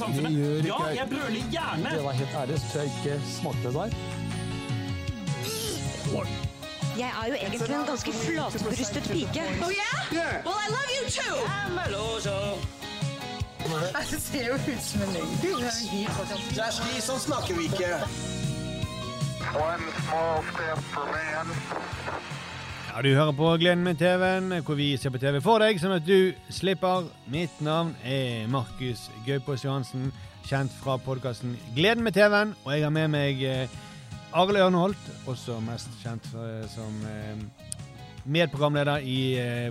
Det 0.00 0.06
samfunnet. 0.06 0.64
Ja, 0.64 0.78
jeg 0.94 1.06
brøler 1.10 1.42
gjerne. 1.50 1.90
Det 1.96 2.04
var 2.04 2.12
helt 2.12 2.34
ærlig, 2.40 2.60
så 2.60 2.66
tror 2.72 2.80
jeg 2.80 2.92
ikke 2.98 3.22
smakte 3.40 3.62
det 3.68 3.74
der. 3.74 3.90
Jeg 6.98 7.10
er 7.22 7.26
jo 7.28 7.34
egentlig 7.34 7.70
en 7.70 7.86
ganske 7.86 8.12
flatbrystet 8.12 9.02
pike. 9.02 9.42
Oh 9.64 9.72
yeah? 10.12 10.44
Well, 10.46 10.58
I 10.66 10.68
love 10.76 10.90
you 10.96 11.04
too. 11.18 11.36
Det 14.10 14.22
ser 14.22 14.46
jo 14.46 14.54
ut 14.54 14.82
som 14.82 15.02
en 15.02 15.12
løgn. 15.14 15.30
de 16.94 17.00
som 17.02 17.18
snakker 17.18 17.54
vi 17.54 17.62
ikke. 17.64 17.94
One 19.54 19.84
small 20.06 20.44
step 20.52 20.78
for 20.92 21.04
man. 21.06 22.39
Ja, 22.90 23.02
Du 23.02 23.14
hører 23.14 23.32
på 23.36 23.50
Gleden 23.60 23.84
med 23.84 23.98
TV-en, 24.00 24.50
hvor 24.66 24.74
vi 24.74 24.96
ser 24.98 25.12
på 25.14 25.18
TV 25.22 25.38
for 25.44 25.62
deg, 25.62 25.78
sånn 25.80 25.94
at 25.94 26.06
du 26.06 26.32
slipper. 26.52 27.06
Mitt 27.30 27.60
navn 27.62 27.92
er 28.04 28.48
Markus 28.50 29.06
Gaupås 29.26 29.62
Johansen, 29.64 30.08
kjent 30.48 30.72
fra 30.82 30.96
podkasten 30.98 31.54
Gleden 31.76 32.02
med 32.06 32.16
TV-en. 32.16 32.54
Og 32.64 32.72
jeg 32.74 32.82
har 32.86 32.94
med 32.94 33.12
meg 33.12 33.42
eh, 33.46 33.76
Arild 34.34 34.58
Ørnholt, 34.64 35.10
også 35.30 35.60
mest 35.68 35.92
kjent 36.02 36.26
eh, 36.34 36.64
som 36.72 36.96
eh, 37.06 37.44
medprogramleder 38.26 39.06
i 39.06 39.18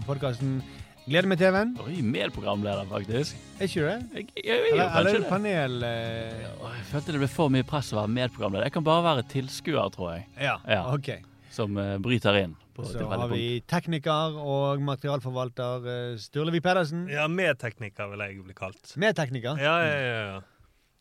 podkasten 0.07 0.61
Gleden 1.09 1.31
med 1.33 1.41
TV-en. 1.41 1.75
Oi, 1.83 1.99
medprogramleder, 2.05 2.85
faktisk. 2.91 3.35
Er 3.59 3.67
ikke 3.67 3.83
det? 3.87 3.97
Jeg, 4.13 4.27
jeg, 4.37 4.45
jeg, 4.45 4.59
er 4.61 4.71
Eller, 4.77 4.99
eller 5.01 5.19
det. 5.25 5.29
panel... 5.33 5.77
Eh, 5.83 6.47
Jeg 6.79 6.87
følte 6.93 7.17
det 7.17 7.23
ble 7.25 7.31
for 7.35 7.51
mye 7.53 7.67
press 7.67 7.91
å 7.93 7.99
være 7.99 8.13
medprogramleder. 8.15 8.69
Jeg 8.69 8.77
kan 8.77 8.87
bare 8.87 9.05
være 9.11 9.27
tilskuer, 9.35 9.91
tror 9.93 10.13
jeg, 10.15 10.25
ja, 10.39 10.55
Ja. 10.69 10.85
ok. 10.93 11.11
som 11.51 11.75
uh, 11.81 11.97
bryter 11.99 12.37
inn. 12.45 12.55
På 12.79 12.91
Så 12.91 13.09
har 13.11 13.31
vi 13.31 13.47
tekniker 13.69 14.37
og 14.39 14.85
materialforvalter 14.87 15.89
eh, 15.93 16.13
Sturlevi 16.21 16.61
Pedersen. 16.63 17.07
Ja, 17.11 17.27
medtekniker 17.31 18.13
vil 18.13 18.25
jeg 18.25 18.45
bli 18.45 18.57
kalt. 18.57 18.95
Medtekniker. 18.99 19.59
Ja, 19.61 19.75
ja, 19.85 19.99
ja, 19.99 20.23
ja. 20.29 20.39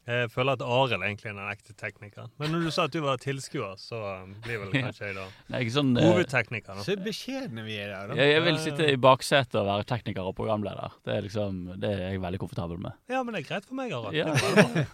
Jeg 0.08 0.30
føler 0.32 0.56
at 0.56 0.62
Arild 0.64 1.02
egentlig 1.04 1.28
er 1.28 1.34
den 1.36 1.48
ekte 1.52 1.74
teknikeren. 1.76 2.30
Men 2.40 2.54
når 2.54 2.62
du 2.64 2.70
sa 2.72 2.86
at 2.88 2.94
du 2.94 3.02
var 3.04 3.18
tilskuer, 3.20 3.74
så 3.76 3.98
um, 4.22 4.30
blir 4.44 4.62
vel 4.62 4.70
kanskje 4.72 5.10
jeg 5.10 5.16
da 5.18 5.26
Nei, 5.52 5.60
ikke 5.66 5.74
sånn, 5.74 5.90
eh, 6.00 6.06
hovedtekniker. 6.08 6.78
Så 6.86 6.96
beskjedne 7.04 7.64
vi 7.66 7.76
er 7.76 7.92
der, 7.92 8.12
da. 8.12 8.16
jeg, 8.16 8.32
jeg 8.32 8.44
vil 8.46 8.60
sitte 8.62 8.86
i 8.88 8.96
baksetet 9.04 9.58
og 9.60 9.68
være 9.68 9.84
tekniker 9.90 10.30
og 10.30 10.32
programleder. 10.38 10.96
Det 11.04 11.12
er 11.12 11.26
liksom, 11.26 11.60
det 11.82 11.90
er 11.92 12.00
jeg 12.06 12.22
veldig 12.24 12.40
komfortabel 12.40 12.80
med. 12.86 12.96
Ja, 13.12 13.20
men 13.20 13.36
det 13.36 13.42
er 13.42 13.50
greit 13.50 13.68
for 13.68 13.76
meg, 13.82 13.92
Arild. 13.98 14.16
Ja. 14.16 14.32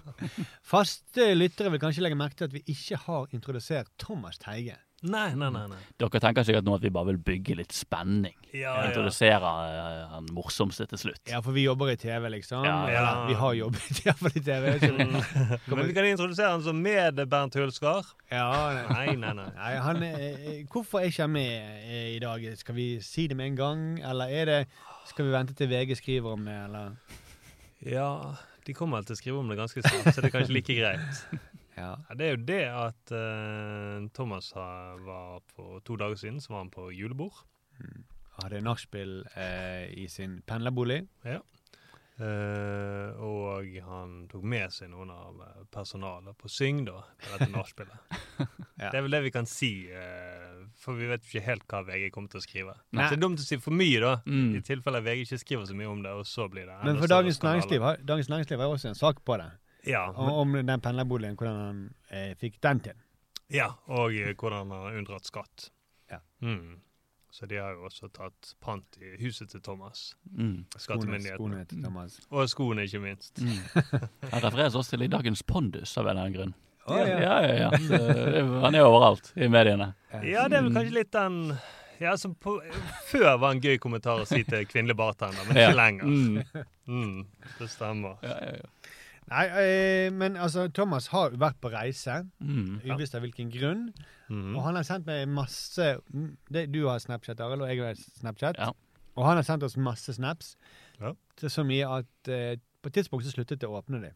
Faste 0.75 1.31
lyttere 1.39 1.71
vil 1.77 1.85
kanskje 1.87 2.03
legge 2.09 2.19
merke 2.19 2.41
til 2.41 2.51
at 2.51 2.59
vi 2.59 2.65
ikke 2.75 2.99
har 3.07 3.31
introdusert 3.39 3.95
Thomas 4.03 4.43
Teige. 4.43 4.81
Nei, 5.05 5.35
nei, 5.37 5.51
nei. 5.53 5.67
nei. 5.69 5.79
Dere 6.01 6.21
tenker 6.23 6.47
sikkert 6.47 6.65
nå 6.65 6.79
at 6.79 6.85
vi 6.85 6.91
bare 6.95 7.11
vil 7.11 7.19
bygge 7.27 7.59
litt 7.59 7.75
spenning. 7.77 8.37
Ja, 8.55 8.73
ja. 8.73 8.87
Introdusere 8.89 9.51
uh, 9.51 10.15
han 10.15 10.31
morsomste 10.33 10.87
til 10.89 11.01
slutt. 11.03 11.21
Ja, 11.29 11.43
for 11.45 11.53
vi 11.57 11.67
jobber 11.67 11.91
i 11.93 11.97
TV, 12.01 12.31
liksom. 12.33 12.65
Ja, 12.65 12.79
Eller, 12.89 13.11
ja. 13.11 13.27
vi 13.29 13.37
har 13.43 13.57
jobbet 13.59 13.91
i 14.01 14.15
i 14.41 14.43
TV. 14.47 14.71
Så, 14.81 15.75
Men 15.75 15.83
vi 15.91 15.97
kan 15.97 16.09
introdusere 16.09 16.55
han 16.55 16.65
som 16.65 16.81
med 16.81 17.21
Bernt 17.29 17.59
Hulskar. 17.61 18.15
ja. 18.33 18.49
Nei, 18.95 19.13
nei, 19.21 19.35
nei. 19.37 19.49
Nei, 19.59 19.75
han, 19.85 20.03
eh, 20.09 20.65
hvorfor 20.73 21.03
er 21.03 21.13
ikke 21.13 21.27
han 21.27 21.35
med 21.37 21.85
eh, 21.85 22.15
i 22.15 22.19
dag? 22.23 22.47
Skal 22.57 22.79
vi 22.79 22.89
si 23.05 23.27
det 23.29 23.37
med 23.37 23.53
en 23.53 23.61
gang, 23.61 23.85
eller 24.01 24.33
er 24.33 24.51
det 24.51 24.61
Skal 25.11 25.27
vi 25.27 25.35
vente 25.35 25.53
til 25.55 25.69
VG 25.69 25.99
skriver 26.01 26.33
om 26.33 26.49
det, 26.49 26.57
eller? 26.65 26.95
Ja, 27.85 28.09
de 28.65 28.73
kommer 28.73 29.03
vel 29.03 29.11
til 29.11 29.19
å 29.19 29.21
skrive 29.21 29.43
om 29.43 29.51
det 29.53 29.59
ganske 29.61 29.83
snart, 29.85 30.15
så 30.15 30.23
det 30.25 30.31
er 30.31 30.39
kanskje 30.39 30.57
like 30.57 30.79
greit. 30.79 31.27
Ja. 31.77 31.95
Ja, 32.09 32.15
det 32.19 32.27
er 32.27 32.37
jo 32.37 32.43
det 32.49 32.61
at 32.71 33.15
uh, 33.15 34.09
Thomas 34.15 34.53
var 34.55 35.41
på 35.57 35.81
to 35.85 35.97
dager 36.01 36.17
siden, 36.21 36.41
så 36.41 36.53
var 36.55 36.65
han 36.65 36.71
på 36.75 36.91
julebord. 36.95 37.43
Hadde 38.43 38.61
nachspiel 38.67 39.21
uh, 39.37 39.85
i 39.95 40.07
sin 40.11 40.41
pendlerbolig. 40.47 41.03
Ja. 41.27 41.41
Uh, 42.15 43.11
og 43.27 43.67
han 43.89 44.11
tok 44.31 44.45
med 44.47 44.71
seg 44.71 44.87
noen 44.93 45.11
av 45.11 45.41
personalet 45.75 46.37
på 46.39 46.47
Syng, 46.53 46.85
da, 46.87 47.01
på 47.25 47.33
dette 47.35 47.51
nachspielet. 47.55 47.99
Ja. 48.75 48.89
Det 48.91 48.99
er 48.99 49.05
vel 49.07 49.15
det 49.15 49.19
vi 49.23 49.31
kan 49.31 49.47
si, 49.47 49.69
uh, 49.87 50.65
for 50.83 50.99
vi 50.99 51.07
vet 51.07 51.23
ikke 51.23 51.45
helt 51.47 51.63
hva 51.71 51.85
VG 51.87 52.09
kommer 52.13 52.33
til 52.33 52.41
å 52.41 52.43
skrive. 52.43 52.73
Nei. 52.91 53.05
Så 53.07 53.15
det 53.15 53.21
er 53.21 53.23
dumt 53.23 53.39
å 53.39 53.45
si 53.47 53.59
for 53.63 53.71
mye, 53.79 54.01
da, 54.03 54.17
Mm. 54.27 54.49
i 54.59 54.63
tilfelle 54.67 54.99
VG 55.07 55.21
ikke 55.29 55.39
skriver 55.45 55.69
så 55.71 55.77
mye 55.79 55.91
om 55.93 56.01
det, 56.03 56.11
og 56.11 56.27
så 56.27 56.49
blir 56.51 56.67
det 56.67 56.75
Men 56.83 56.99
for 56.99 57.07
Dagens. 57.13 57.39
Næringsliv, 57.47 57.85
har, 57.87 58.03
Dagens 58.03 58.29
Næringsliv 58.33 58.59
har 58.65 58.75
også 58.75 58.91
en 58.91 58.99
sak 58.99 59.23
på 59.25 59.37
det. 59.39 59.47
Ja, 59.87 60.07
Om, 60.17 60.29
om 60.33 60.53
den 60.67 60.81
pendlerboligen, 60.81 61.37
hvordan 61.37 61.57
han 61.61 61.83
eh, 62.11 62.35
fikk 62.41 62.61
den 62.65 62.81
til. 62.81 62.95
ja, 63.53 63.69
og 63.89 64.15
eh, 64.17 64.35
hvordan 64.35 64.71
han 64.71 64.71
har 64.87 64.97
unndratt 64.99 65.27
skatt. 65.29 65.71
Ja. 66.11 66.19
Mm. 66.43 66.81
Så 67.35 67.47
de 67.51 67.57
har 67.59 67.73
jo 67.75 67.85
også 67.89 68.09
tatt 68.15 68.53
pant 68.63 68.97
i 69.03 69.17
huset 69.21 69.51
til 69.51 69.61
Thomas, 69.61 70.15
Mm. 70.31 70.65
Skoene, 70.77 70.81
skattemyndighetene. 70.81 71.37
skoene 71.37 71.65
til 71.67 71.83
Thomas. 71.83 72.21
Og 72.31 72.49
skoene, 72.49 72.85
ikke 72.87 73.01
minst. 73.03 73.41
Mm. 73.43 73.59
Han 74.33 74.43
refereres 74.45 74.75
også 74.79 74.95
til 74.95 75.03
i 75.03 75.09
dagens 75.11 75.43
Pondus 75.43 75.97
av 75.99 76.07
en 76.07 76.11
eller 76.15 76.23
annen 76.23 76.37
grunn. 76.39 76.55
Oh, 76.87 76.99
ja. 77.01 77.05
Ja, 77.19 77.35
ja, 77.43 77.55
ja. 77.65 77.71
Det, 77.81 77.99
det, 78.35 78.43
han 78.61 78.75
er 78.77 78.85
overalt 78.85 79.31
i 79.41 79.47
mediene. 79.49 79.95
Ja, 80.21 80.43
det 80.53 80.59
er 80.59 80.67
vel 80.67 80.75
kanskje 80.75 80.93
litt 80.99 81.13
den 81.17 81.39
ja, 82.03 82.13
som 82.21 82.35
på, 82.37 82.59
Før 83.09 83.39
var 83.41 83.55
en 83.55 83.63
gøy 83.65 83.79
kommentar 83.81 84.21
å 84.21 84.27
si 84.29 84.43
til 84.45 84.67
kvinnelig 84.69 84.97
bartender, 84.99 85.47
men 85.49 85.57
Ja. 85.57 85.71
ikke 85.71 85.79
lenger. 85.81 86.05
Mm. 86.05 86.67
Mm, 86.87 87.23
det 87.59 87.71
stemmer. 87.73 88.19
Ja, 88.23 88.35
ja, 88.37 88.59
ja. 88.61 88.84
Nei, 89.31 89.45
eh, 89.61 90.11
men 90.13 90.37
altså, 90.37 90.67
Thomas 90.77 91.07
har 91.15 91.31
vært 91.41 91.57
på 91.63 91.71
reise, 91.73 92.19
Mm. 92.41 92.81
uvisst 92.85 93.15
av 93.17 93.23
hvilken 93.25 93.51
grunn. 93.51 93.87
Mm. 94.29 94.55
Og 94.57 94.63
han 94.67 94.77
har 94.77 94.85
sendt 94.85 95.07
meg 95.07 95.29
masse 95.29 95.99
mm, 96.13 96.37
det, 96.51 96.67
Du 96.73 96.87
har 96.89 96.99
Snapchat, 97.01 97.41
Arild, 97.41 97.63
og 97.63 97.69
jeg 97.69 97.81
har 97.85 97.95
Snapchat. 98.21 98.59
Ja. 98.61 98.71
Og 99.17 99.25
han 99.27 99.37
har 99.37 99.43
sendt 99.47 99.63
oss 99.63 99.77
masse 99.77 100.13
snaps. 100.17 100.57
Ja. 101.01 101.13
Så 101.41 101.65
mye 101.65 101.87
at 102.01 102.29
eh, 102.29 102.57
på 102.83 102.91
et 102.91 102.95
tidspunkt 103.01 103.25
så 103.25 103.33
sluttet 103.33 103.63
jeg 103.63 103.71
å 103.71 103.81
åpne 103.81 104.03
dem. 104.09 104.15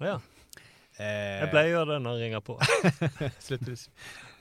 Ja, 0.00 0.18
Eh, 0.96 1.42
jeg 1.42 1.50
pleier 1.52 1.66
å 1.66 1.72
gjøre 1.74 1.90
det 1.90 1.96
når 2.06 2.14
han 2.14 2.20
ringer 2.22 2.40
på. 2.40 2.54
sluttet. 3.46 3.82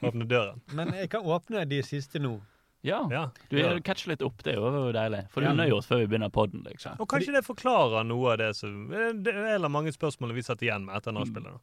Åpne 0.07 0.23
døren. 0.29 0.61
Men 0.71 0.93
jeg 0.95 1.09
kan 1.11 1.25
åpne 1.27 1.65
de 1.67 1.81
siste 1.83 2.21
nå. 2.23 2.37
Ja. 2.85 3.01
Ja. 3.11 3.23
Du 3.49 3.57
ja. 3.59 3.73
catcher 3.85 4.13
litt 4.13 4.21
opp, 4.25 4.43
det 4.45 4.53
er 4.53 4.61
jo 4.61 4.91
deilig. 4.95 5.23
For 5.33 5.41
Ja. 5.43 5.51
du 5.51 5.59
nøyer 5.59 5.75
oss 5.79 5.89
før 5.89 6.03
vi 6.03 6.07
begynner 6.13 6.31
podden, 6.33 6.63
liksom. 6.69 6.99
Og 7.01 7.09
kanskje 7.11 7.33
det 7.35 7.43
forklarer 7.47 8.05
noe 8.07 8.31
av 8.33 8.37
det 8.43 8.51
som 8.55 8.87
Det 8.89 9.33
er 9.33 9.55
eller 9.57 9.69
mange 9.73 9.91
spørsmål 9.95 10.33
vi 10.37 10.41
satt 10.45 10.61
igjen 10.65 10.85
med 10.85 10.95
etter 11.01 11.11
nachspielet. 11.15 11.53
da. 11.57 11.59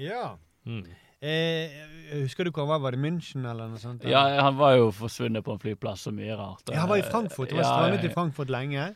Ja. 0.00 0.36
Mm. 0.66 0.84
Eh, 1.24 1.70
husker 2.20 2.44
du 2.44 2.50
hvor 2.50 2.64
han 2.66 2.72
var? 2.74 2.80
Var 2.84 2.96
det 2.96 3.00
München 3.00 3.46
eller 3.48 3.68
noe 3.72 3.78
sånt? 3.80 4.02
Ja, 4.04 4.24
han 4.44 4.56
var 4.58 4.74
jo 4.76 4.90
forsvunnet 4.92 5.44
på 5.46 5.52
en 5.54 5.58
flyplass 5.62 6.02
så 6.04 6.12
mye 6.12 6.34
rart. 6.36 6.68
Ja, 6.68 6.80
han 6.84 6.88
var 6.90 6.98
i 7.00 7.02
Frankfurt. 7.06 7.50
Han 7.52 7.60
var 7.60 7.64
Ja, 7.64 7.76
strandet 7.78 8.04
ja, 8.04 8.10
i 8.10 8.12
Frankfurt 8.12 8.50
lenge. 8.52 8.94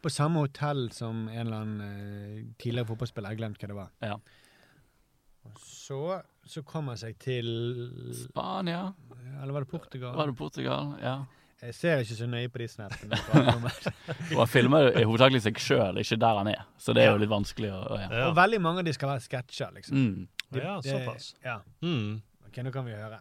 På 0.00 0.08
samme 0.08 0.40
hotell 0.40 0.86
som 0.96 1.28
en 1.28 1.46
eller 1.46 1.56
annen 1.56 1.80
eh, 1.82 2.44
tidligere 2.62 2.86
fotballspiller. 2.88 3.28
Jeg 3.28 3.36
har 3.36 3.42
glemt 3.42 3.60
hva 3.60 3.68
det 3.68 3.76
var. 3.76 3.90
Ja. 4.00 4.16
Og 5.48 5.56
så, 5.64 5.98
så 6.46 6.62
kom 6.66 6.90
han 6.92 6.98
seg 7.00 7.16
til 7.22 7.46
Spania. 8.16 8.90
Eller 9.40 9.52
var 9.56 9.64
det 9.64 9.70
Portugal? 9.72 10.14
Var 10.18 10.26
det 10.32 10.36
Portugal? 10.38 10.94
Ja. 11.02 11.14
Jeg 11.60 11.74
ser 11.76 12.00
ikke 12.00 12.16
så 12.16 12.26
nøye 12.30 12.48
på 12.48 12.60
de 12.62 12.66
snappene. 12.72 13.18
Og 14.32 14.38
han 14.38 14.48
filmer 14.48 14.94
i 14.96 15.02
hovedsakelig 15.04 15.42
seg 15.44 15.58
sjøl, 15.60 15.98
ikke 16.00 16.16
der 16.22 16.38
han 16.40 16.48
er. 16.54 16.62
Så 16.80 16.94
det 16.96 17.04
er 17.04 17.10
jo 17.12 17.18
litt 17.20 17.32
vanskelig 17.32 17.68
å 17.76 17.80
ja. 18.00 18.06
Ja. 18.08 18.22
Og 18.30 18.36
veldig 18.38 18.60
mange 18.64 18.80
av 18.80 18.88
de 18.88 18.94
skal 18.96 19.12
være 19.12 19.24
sketsjer, 19.26 19.74
liksom. 19.76 19.98
Mm. 20.00 20.46
De- 20.56 20.62
Ja, 20.64 20.78
såpass. 20.84 21.34
Ja. 21.44 21.58
Mm. 21.84 22.22
Ok, 22.48 22.62
nå 22.64 22.72
kan 22.74 22.88
vi 22.88 22.96
høre. 22.96 23.20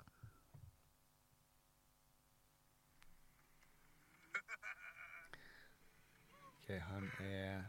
Ok, 6.57 6.79
han 6.79 7.09
er 7.23 7.61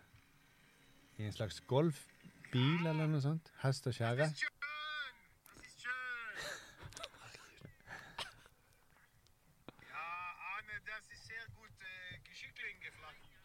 i 1.18 1.26
en 1.26 1.32
slags 1.36 1.60
golfbil 2.50 2.86
eller 2.86 3.06
noe 3.06 3.20
sånt. 3.20 3.52
Hest 3.62 3.86
og 3.86 3.94
kjerre. 3.94 4.30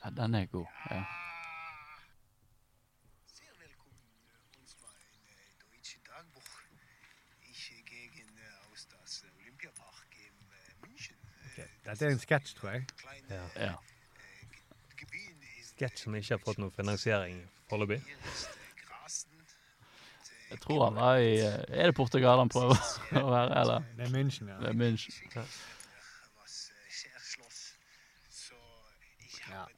ja, 0.04 0.10
den 0.10 0.34
er 0.34 0.46
god. 0.46 0.66
Ja. 0.90 1.04
Sehr 3.26 3.54
willkommen. 3.60 3.96
Uns 4.60 4.76
war 4.82 4.90
ein 4.90 5.26
äh, 5.26 5.78
deutsches 5.78 6.04
Tagebuch. 6.04 6.62
Ich 7.42 7.72
äh, 7.72 7.82
gegen 7.82 8.38
äh, 8.38 8.72
aus 8.72 8.88
das 8.88 9.24
äh, 9.24 9.42
Olympiapark 9.42 10.08
in 10.14 10.52
äh, 10.52 10.88
München. 10.88 11.16
Äh, 11.58 11.66
Dette 11.84 12.06
er 12.06 12.12
en 12.12 12.20
sketsj, 12.20 12.56
tror 12.56 12.72
jeg. 12.72 12.88
kleine 12.98 13.28
Ja. 13.30 13.62
Ja. 13.62 13.74
äh, 13.74 14.96
Gebiet 14.96 15.44
ist 15.60 15.74
Sketsj 15.76 16.04
som 16.04 16.16
ikke 16.16 16.36
har 16.36 16.40
fått 16.46 16.62
noe 16.62 16.72
finansiering 16.72 17.42
foreløpig. 17.70 18.04
Jeg 20.52 20.60
tror 20.62 20.84
han 20.86 20.96
var 21.00 21.18
i 21.22 21.32
eh, 21.42 21.64
Er 21.74 21.90
det 21.90 21.96
Portugal 21.98 22.38
han 22.40 22.50
prøver 22.54 22.78
å 23.22 23.30
være, 23.32 23.56
eller? 23.62 23.88
Det 23.98 24.06
er 24.08 24.12
München, 24.14 24.52
ja. 24.52 24.60
Det 24.62 24.70
er 24.70 24.78
München. 24.78 25.48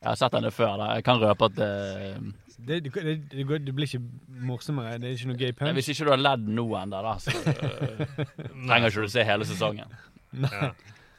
Jeg 0.02 0.10
har 0.10 0.18
sett 0.20 0.36
henne 0.38 0.52
før. 0.54 0.76
da. 0.80 0.92
Jeg 0.98 1.06
kan 1.08 1.22
røpe 1.22 1.50
at 1.50 1.60
eh, 1.64 2.20
Det, 2.58 2.80
det, 2.84 2.92
det, 2.94 3.16
det, 3.32 3.60
det 3.66 3.74
blir 3.76 3.86
ikke 3.88 4.02
morsommere. 4.48 4.98
Det 5.02 5.10
er 5.10 5.18
ikke 5.18 5.32
noe 5.32 5.40
gøy 5.40 5.52
punch. 5.58 5.74
Hvis 5.78 5.90
ikke 5.94 6.08
du 6.08 6.14
har 6.14 6.22
ledd 6.22 6.46
nå 6.58 6.66
ennå, 6.82 7.02
da, 7.06 7.16
så 7.22 7.34
eh, 7.54 8.06
trenger 8.68 8.90
ikke 8.92 9.06
du 9.08 9.12
se 9.14 9.26
hele 9.28 9.48
sesongen. 9.50 9.98
Ja. 10.44 10.72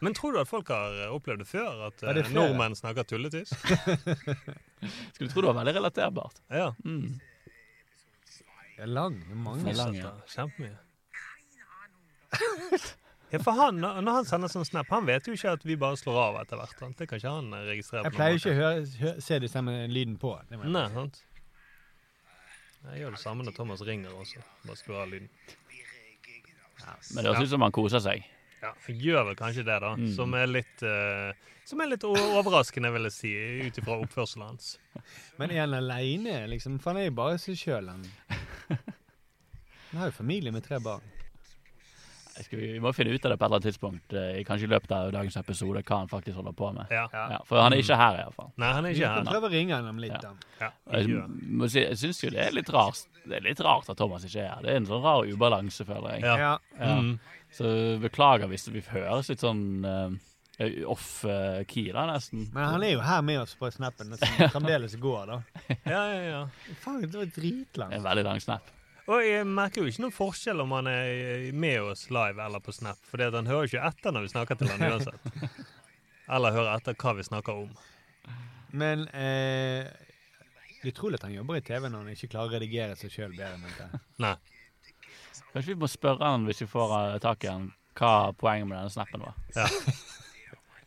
Men 0.05 0.15
tror 0.15 0.35
du 0.35 0.39
at 0.43 0.51
folk 0.51 0.69
har 0.71 1.09
opplevd 1.11 1.43
det 1.43 1.49
før? 1.51 1.89
At 1.89 2.03
Ja, 2.07 2.13
det 2.15 2.29
nordmenn 2.35 2.77
snakker 2.79 3.07
tulletysk? 3.09 3.55
Skulle 5.17 5.31
tro 5.33 5.43
det 5.43 5.49
var 5.51 5.57
veldig 5.59 5.75
relaterbart. 5.81 6.39
Ja. 6.55 6.69
Mm. 6.85 7.17
Er 8.79 8.87
lang. 8.87 9.19
Mange. 9.35 9.75
Lang, 9.75 9.97
ja. 9.99 10.15
Kjempemye. 10.35 10.77
Ja, 13.29 13.39
for 13.45 13.53
han, 13.53 13.77
når 13.77 14.07
han 14.09 14.25
sender 14.25 14.49
sånn 14.49 14.65
snap, 14.65 14.89
han 14.89 15.05
vet 15.05 15.27
jo 15.29 15.35
ikke 15.37 15.51
at 15.59 15.65
vi 15.69 15.75
bare 15.77 15.99
slår 16.01 16.17
av 16.23 16.37
etter 16.41 16.57
hvert. 16.57 16.79
sant? 16.81 16.97
Det 16.97 17.09
kan 17.11 17.21
ikke 17.21 17.33
han 17.35 17.51
registrere. 17.67 18.07
Jeg 18.07 18.15
pleier 18.15 18.39
ikke 18.39 18.55
å 18.55 18.57
høre, 18.57 18.87
høre, 19.03 19.25
se 19.27 19.39
det 19.45 19.51
samme 19.53 19.75
lyden 19.93 20.15
på. 20.23 20.33
Det 20.49 20.61
Nei, 20.65 20.85
sant? 20.95 21.21
Jeg 22.87 23.03
gjør 23.03 23.13
det 23.19 23.21
samme 23.21 23.45
når 23.45 23.57
Thomas 23.59 23.85
ringer 23.85 24.17
også. 24.17 24.41
Bare 24.65 24.81
skrur 24.81 25.03
av 25.03 25.13
lyden. 25.13 25.29
Men 26.87 27.21
det 27.21 27.29
høres 27.29 27.45
ut 27.45 27.53
som 27.53 27.67
han 27.67 27.77
koser 27.77 28.01
seg. 28.01 28.25
Ja, 28.63 28.73
for 28.81 28.97
gjør 28.97 29.29
vel 29.29 29.37
kanskje 29.39 29.67
det, 29.67 29.77
da. 29.85 29.93
Mm. 29.99 30.09
Som 30.17 30.33
er 30.35 30.49
litt 30.49 30.83
uh, 30.83 31.31
Som 31.69 31.83
er 31.85 31.93
litt 31.93 32.05
overraskende, 32.09 32.91
vil 32.97 33.11
jeg 33.11 33.15
si, 33.19 33.35
ut 33.69 33.83
ifra 33.83 34.01
oppførselen 34.07 34.47
hans. 34.49 34.73
Men 35.37 35.53
er 35.53 35.67
han 35.67 35.77
aleine, 35.77 36.41
liksom? 36.49 36.81
For 36.81 36.95
han 36.95 37.05
er 37.05 37.11
jo 37.11 37.19
bare 37.21 37.37
seg 37.43 37.61
sjøl, 37.61 37.93
han. 37.93 38.09
Han 38.69 40.01
har 40.03 40.11
jo 40.11 40.17
familie 40.19 40.53
med 40.53 40.65
tre 40.67 40.79
barn. 40.85 41.01
Skal 42.39 42.61
vi, 42.61 42.67
vi 42.77 42.79
må 42.83 42.93
finne 42.95 43.11
ut 43.11 43.25
av 43.27 43.33
det 43.33 43.37
på 43.41 43.43
et 43.43 43.49
eller 43.49 43.57
annet 43.59 43.67
tidspunkt, 43.67 44.13
eh, 44.15 44.37
kanskje 44.47 44.69
i 44.69 44.71
løpet 44.71 44.93
av 44.95 45.09
dagens 45.11 45.37
episode, 45.41 45.81
hva 45.89 45.97
han 46.05 46.11
faktisk 46.11 46.37
holder 46.39 46.55
på 46.55 46.69
med. 46.77 46.93
Ja. 46.95 47.09
Ja, 47.11 47.41
for 47.49 47.59
han 47.59 47.75
er 47.75 47.81
ikke 47.83 47.97
her, 47.99 48.21
iallfall. 48.21 48.53
Nei, 48.63 48.69
han 48.77 48.87
er 48.87 48.95
Vi 48.95 49.01
ikke 49.01 49.09
kan 49.17 49.27
her. 49.27 49.33
prøve 49.33 49.49
å 49.49 49.53
ringe 49.57 49.75
han 49.75 49.89
om 49.91 49.99
litt. 49.99 50.15
Ja. 50.15 50.21
da. 50.23 50.53
Ja, 50.61 50.69
Jeg, 51.01 51.09
vi 51.09 51.57
må 51.59 51.67
si, 51.73 51.81
jeg 51.83 51.99
syns 51.99 52.23
jo 52.23 52.31
det 52.37 52.45
er 52.45 52.55
litt 52.55 52.71
rart 52.75 53.01
Det 53.27 53.41
er 53.41 53.45
litt 53.49 53.61
rart 53.67 53.91
at 53.91 53.99
Thomas 53.99 54.23
ikke 54.29 54.45
er 54.45 54.53
her. 54.55 54.63
Det 54.63 54.71
er 54.71 54.79
en 54.79 54.87
sånn 54.87 55.03
rar 55.03 55.27
ubalanse, 55.27 55.85
føler 55.89 56.15
jeg. 56.15 56.23
Ja. 56.29 56.37
Ja. 56.45 56.53
Ja. 56.79 56.95
Mm. 57.03 57.11
Så 57.59 57.75
beklager 58.07 58.47
hvis 58.53 58.69
vi 58.71 58.85
høres 58.93 59.33
litt 59.33 59.43
sånn 59.43 59.65
eh, 59.85 60.15
off-key, 60.59 61.93
da, 61.95 62.07
nesten. 62.11 62.49
Men 62.55 62.73
han 62.73 62.83
er 62.83 62.97
jo 62.97 63.03
her 63.05 63.23
med 63.23 63.43
oss 63.45 63.55
på 63.59 63.71
snappen, 63.71 64.17
som 64.19 64.51
fremdeles 64.57 64.97
går, 64.99 65.31
da. 65.31 65.39
ja, 65.95 66.03
ja, 66.15 66.25
ja. 66.25 66.75
Faen, 66.83 67.05
det 67.05 67.15
var 67.15 67.31
dritlangt. 67.37 67.95
en 67.95 68.03
veldig 68.09 68.27
lang 68.27 68.43
snap. 68.43 68.75
Og 69.09 69.23
jeg 69.25 69.45
merker 69.49 69.81
jo 69.81 69.89
ikke 69.89 70.03
noen 70.05 70.13
forskjell 70.13 70.61
om 70.61 70.73
han 70.77 70.89
er 70.91 71.47
med 71.57 71.81
oss 71.81 72.09
live 72.13 72.43
eller 72.45 72.61
på 72.61 72.75
Snap, 72.77 72.99
for 73.09 73.23
han 73.23 73.49
hører 73.49 73.71
ikke 73.71 73.87
etter 73.89 74.13
når 74.13 74.27
vi 74.27 74.33
snakker 74.35 74.59
til 74.61 74.69
han 74.69 74.85
uansett. 74.85 75.31
Eller 76.37 76.53
hører 76.53 76.75
etter 76.75 76.97
hva 77.01 77.15
vi 77.17 77.25
snakker 77.25 77.63
om. 77.63 77.71
Men 78.77 79.07
eh, 79.17 79.89
det 79.89 80.83
er 80.83 80.93
utrolig 80.93 81.17
at 81.17 81.25
han 81.25 81.33
jobber 81.39 81.57
i 81.57 81.65
TV 81.65 81.89
når 81.89 82.03
han 82.03 82.13
ikke 82.13 82.29
klarer 82.35 82.53
å 82.53 82.57
redigere 82.59 82.99
seg 83.01 83.15
sjøl 83.15 83.33
bedre. 83.33 83.57
mente. 83.63 84.03
Nei. 84.21 84.35
Kanskje 85.55 85.73
vi 85.73 85.79
må 85.81 85.89
spørre 85.89 86.29
han 86.29 86.45
hvis 86.45 86.61
vi 86.67 86.69
får 86.69 86.93
eh, 86.99 87.17
tak 87.25 87.49
i 87.49 87.49
han, 87.49 87.71
hva 87.97 88.13
poenget 88.37 88.69
med 88.69 88.77
denne 88.77 88.93
snappen 88.93 89.25
var. 89.25 89.41
Ja, 89.57 89.65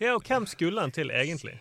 og 0.09 0.25
hvem 0.25 0.47
skulle 0.49 0.81
han 0.81 0.93
til 0.95 1.11
egentlig? 1.13 1.53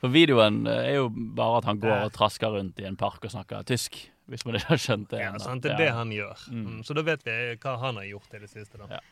For 0.00 0.12
videoen 0.12 0.62
eh, 0.66 0.92
er 0.92 1.00
jo 1.02 1.08
bare 1.12 1.60
at 1.60 1.68
han 1.68 1.80
går 1.82 2.06
og 2.06 2.12
trasker 2.16 2.54
rundt 2.54 2.80
i 2.80 2.88
en 2.88 2.96
park 2.96 3.24
og 3.26 3.34
snakker 3.34 3.66
tysk. 3.68 3.98
Hvis 4.30 4.46
man 4.46 4.56
ikke 4.56 4.70
har 4.70 4.80
skjønt 4.80 5.10
det. 5.10 5.18
Ja, 5.20 5.32
sant? 5.42 5.64
Det 5.64 5.74
er 5.74 5.80
det 5.82 5.90
han 5.92 6.12
gjør. 6.14 6.46
Mm. 6.48 6.62
Mm. 6.68 6.78
Så 6.86 6.94
da 6.96 7.02
vet 7.04 7.26
vi 7.26 7.34
hva 7.60 7.74
han 7.82 7.98
har 8.00 8.06
gjort 8.08 8.38
i 8.38 8.40
det 8.40 8.48
siste. 8.52 8.78
da. 8.80 8.86
Ja. 8.96 9.02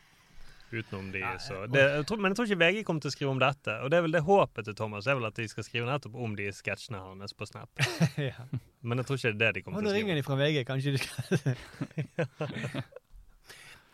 Utenom 0.71 1.09
de, 1.11 1.19
så 1.43 1.65
det, 1.67 1.81
jeg 1.83 2.05
tror, 2.07 2.19
Men 2.23 2.31
jeg 2.31 2.37
tror 2.37 2.45
ikke 2.47 2.59
VG 2.61 2.85
kommer 2.87 3.03
til 3.03 3.11
å 3.11 3.15
skrive 3.17 3.31
om 3.33 3.41
dette. 3.41 3.73
Og 3.83 3.91
det 3.91 3.97
er 3.99 4.05
vel 4.05 4.15
det 4.15 4.21
håpet 4.23 4.69
til 4.69 4.77
Thomas 4.79 5.09
er 5.09 5.19
vel 5.19 5.27
at 5.27 5.35
de 5.35 5.47
skal 5.51 5.67
skrive 5.67 5.89
nettopp 5.89 6.15
om 6.15 6.37
de 6.37 6.47
sketsjene 6.55 7.01
hans 7.03 7.35
på 7.35 7.47
Snap. 7.49 7.83
ja. 8.29 8.47
Men 8.79 9.03
jeg 9.03 9.09
tror 9.09 9.19
ikke 9.19 9.33
det 9.35 9.35
er 9.35 9.41
det 9.41 9.51
de 9.59 9.65
kommer 9.67 9.83
nå 9.83 9.91
til 9.91 9.91
å 9.91 9.97
ringer 9.99 10.15
skrive. 10.15 10.21
de 10.21 10.27
fra 10.29 10.39
VG. 10.39 10.57
Kanskje 10.71 10.95
du 10.95 10.99
skal 11.03 12.85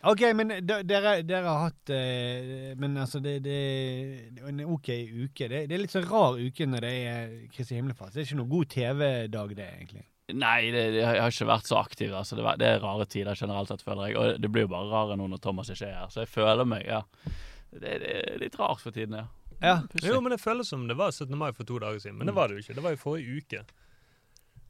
OK, 0.06 0.20
men 0.38 0.52
dere, 0.62 1.22
dere 1.26 1.42
har 1.42 1.64
hatt 1.64 1.90
eh, 1.90 2.74
Men 2.78 2.92
altså, 3.02 3.18
det, 3.18 3.40
det, 3.42 3.56
det 4.36 4.44
er 4.44 4.52
en 4.52 4.60
OK 4.70 4.88
uke. 4.94 5.48
Det, 5.50 5.64
det 5.66 5.74
er 5.74 5.80
litt 5.82 5.90
så 5.94 6.02
rar 6.04 6.38
uke 6.38 6.68
når 6.70 6.84
det 6.86 6.92
er 7.10 7.32
Kristi 7.50 7.74
himmelfart. 7.74 8.12
Det 8.14 8.22
er 8.22 8.28
ikke 8.28 8.38
noen 8.38 8.52
god 8.52 8.68
TV-dag, 8.76 9.56
det, 9.58 9.66
egentlig. 9.80 10.04
Nei, 10.38 10.68
det, 10.70 10.84
det, 10.92 11.00
jeg 11.02 11.22
har 11.24 11.32
ikke 11.32 11.48
vært 11.50 11.66
så 11.70 11.80
aktiv. 11.80 12.12
Altså. 12.14 12.36
Det, 12.38 12.44
det 12.60 12.68
er 12.68 12.82
rare 12.84 13.06
tider 13.10 13.34
generelt 13.40 13.72
sett, 13.72 13.82
føler 13.82 14.10
jeg. 14.12 14.16
Og 14.20 14.38
det 14.44 14.50
blir 14.54 14.66
jo 14.68 14.70
bare 14.76 14.90
rarere 14.92 15.16
nå 15.18 15.26
når 15.32 15.40
Thomas 15.42 15.72
ikke 15.74 15.88
er 15.88 15.96
her. 16.02 16.12
Så 16.14 16.22
jeg 16.22 16.30
føler 16.30 16.68
meg, 16.68 16.84
ja. 16.86 17.02
Det, 17.72 17.96
det 18.04 18.12
er 18.22 18.38
litt 18.44 18.58
rart 18.60 18.84
for 18.84 18.94
tiden, 18.94 19.18
ja. 19.18 19.26
Ja. 19.58 19.72
Jo, 20.04 20.20
men 20.22 20.30
det 20.30 20.38
føles 20.38 20.68
som 20.70 20.84
det 20.86 20.94
var 21.00 21.10
17. 21.10 21.34
mai 21.34 21.48
for 21.56 21.66
to 21.66 21.80
dager 21.82 21.98
siden. 21.98 22.20
Men 22.20 22.28
det 22.30 22.36
Mm. 22.36 22.38
var 22.38 22.46
det 22.52 22.54
jo 22.60 22.62
ikke. 22.62 22.76
Det 22.78 22.84
var 22.86 22.94
jo 22.94 23.00
forrige 23.02 23.40
uke. 23.42 23.64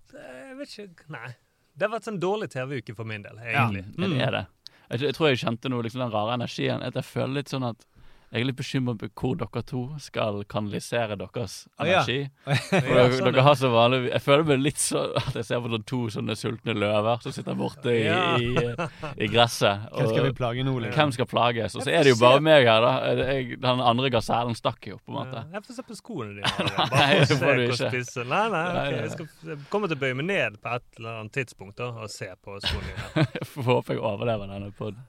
Så 0.08 0.16
jeg 0.24 0.56
vet 0.62 0.72
ikke 0.86 1.10
Nei. 1.12 1.34
Det 1.78 1.84
har 1.86 1.92
vært 1.92 2.08
en 2.10 2.16
dårlig 2.18 2.48
TV-uke 2.50 2.94
for 2.96 3.06
min 3.06 3.22
del, 3.22 3.36
egentlig. 3.38 3.84
Ja, 3.92 4.06
det 4.08 4.22
er 4.24 4.32
det. 4.34 4.46
Jeg, 4.88 5.02
jeg 5.04 5.16
tror 5.16 5.30
jeg 5.30 5.42
kjente 5.42 5.70
noe, 5.72 5.84
liksom 5.84 6.02
den 6.04 6.12
rare 6.14 6.36
energien. 6.38 6.84
At 6.84 6.96
jeg 6.98 7.06
føler 7.08 7.40
litt 7.40 7.52
sånn 7.52 7.66
at 7.68 7.84
jeg 8.28 8.42
er 8.42 8.44
litt 8.44 8.58
bekymret 8.58 8.98
på 9.00 9.08
hvor 9.16 9.36
dere 9.40 9.62
to 9.64 9.82
skal 10.02 10.42
kanalisere 10.50 11.16
deres 11.16 11.62
energi. 11.80 12.18
Ja, 12.48 12.56
For 12.68 12.94
dere, 12.94 13.12
sånn, 13.16 13.28
dere 13.32 13.44
har 13.44 13.56
så 13.58 13.68
vanlig 13.72 13.98
Jeg 14.10 14.20
føler 14.24 14.44
meg 14.48 14.60
litt 14.62 14.80
sånn 14.82 15.14
at 15.18 15.36
jeg 15.38 15.46
ser 15.48 15.62
på 15.64 15.78
to 15.88 16.00
sånne 16.12 16.36
sultne 16.38 16.74
løver 16.76 17.22
som 17.24 17.34
sitter 17.34 17.56
borte 17.58 17.94
i, 17.94 18.02
Ja. 18.04 18.36
i, 18.36 19.24
i 19.24 19.28
gresset. 19.32 19.88
Hvem 19.94 20.10
skal 20.12 20.28
vi 20.28 20.34
plage 20.36 20.64
nå, 20.66 20.74
liksom? 20.84 20.96
hvem 20.98 21.14
skal 21.16 21.28
plages? 21.30 21.76
Og 21.78 21.86
så 21.86 21.92
er 21.94 22.04
det 22.04 22.14
jo 22.14 22.20
bare 22.20 22.42
meg 22.44 22.68
her, 22.68 22.84
da. 22.84 22.92
Jeg, 23.32 23.58
den 23.64 23.82
andre 23.92 24.12
gasellen 24.12 24.56
stakk 24.58 24.90
jo, 24.90 25.00
på 25.04 25.14
en 25.14 25.18
måte. 25.20 25.44
Jeg 25.54 25.64
får 25.66 25.78
se 25.78 25.86
på 25.88 25.98
skoene 25.98 26.38
dine. 26.38 26.54
Bare 26.78 26.88
nei, 26.94 27.26
se 27.28 27.38
får 27.40 27.60
du 27.60 27.64
hvor 27.64 27.80
spisse 27.80 28.24
Nei, 28.28 28.44
nei, 28.52 28.64
okay. 28.74 28.96
jeg 28.98 29.12
skal 29.14 29.60
komme 29.72 29.88
til 29.90 29.98
å 29.98 30.02
bøye 30.04 30.18
meg 30.20 30.28
ned 30.28 30.58
på 30.62 30.74
et 30.76 31.00
eller 31.00 31.22
annet 31.22 31.36
tidspunkt 31.38 31.78
da, 31.80 31.92
og 31.96 32.12
se 32.12 32.28
på 32.44 32.58
skoene 32.64 32.90
dine. 32.92 33.28
Får 33.54 33.94
jeg 33.94 34.02
overlever 34.02 34.50
denne 34.52 34.74
podden. 34.76 35.06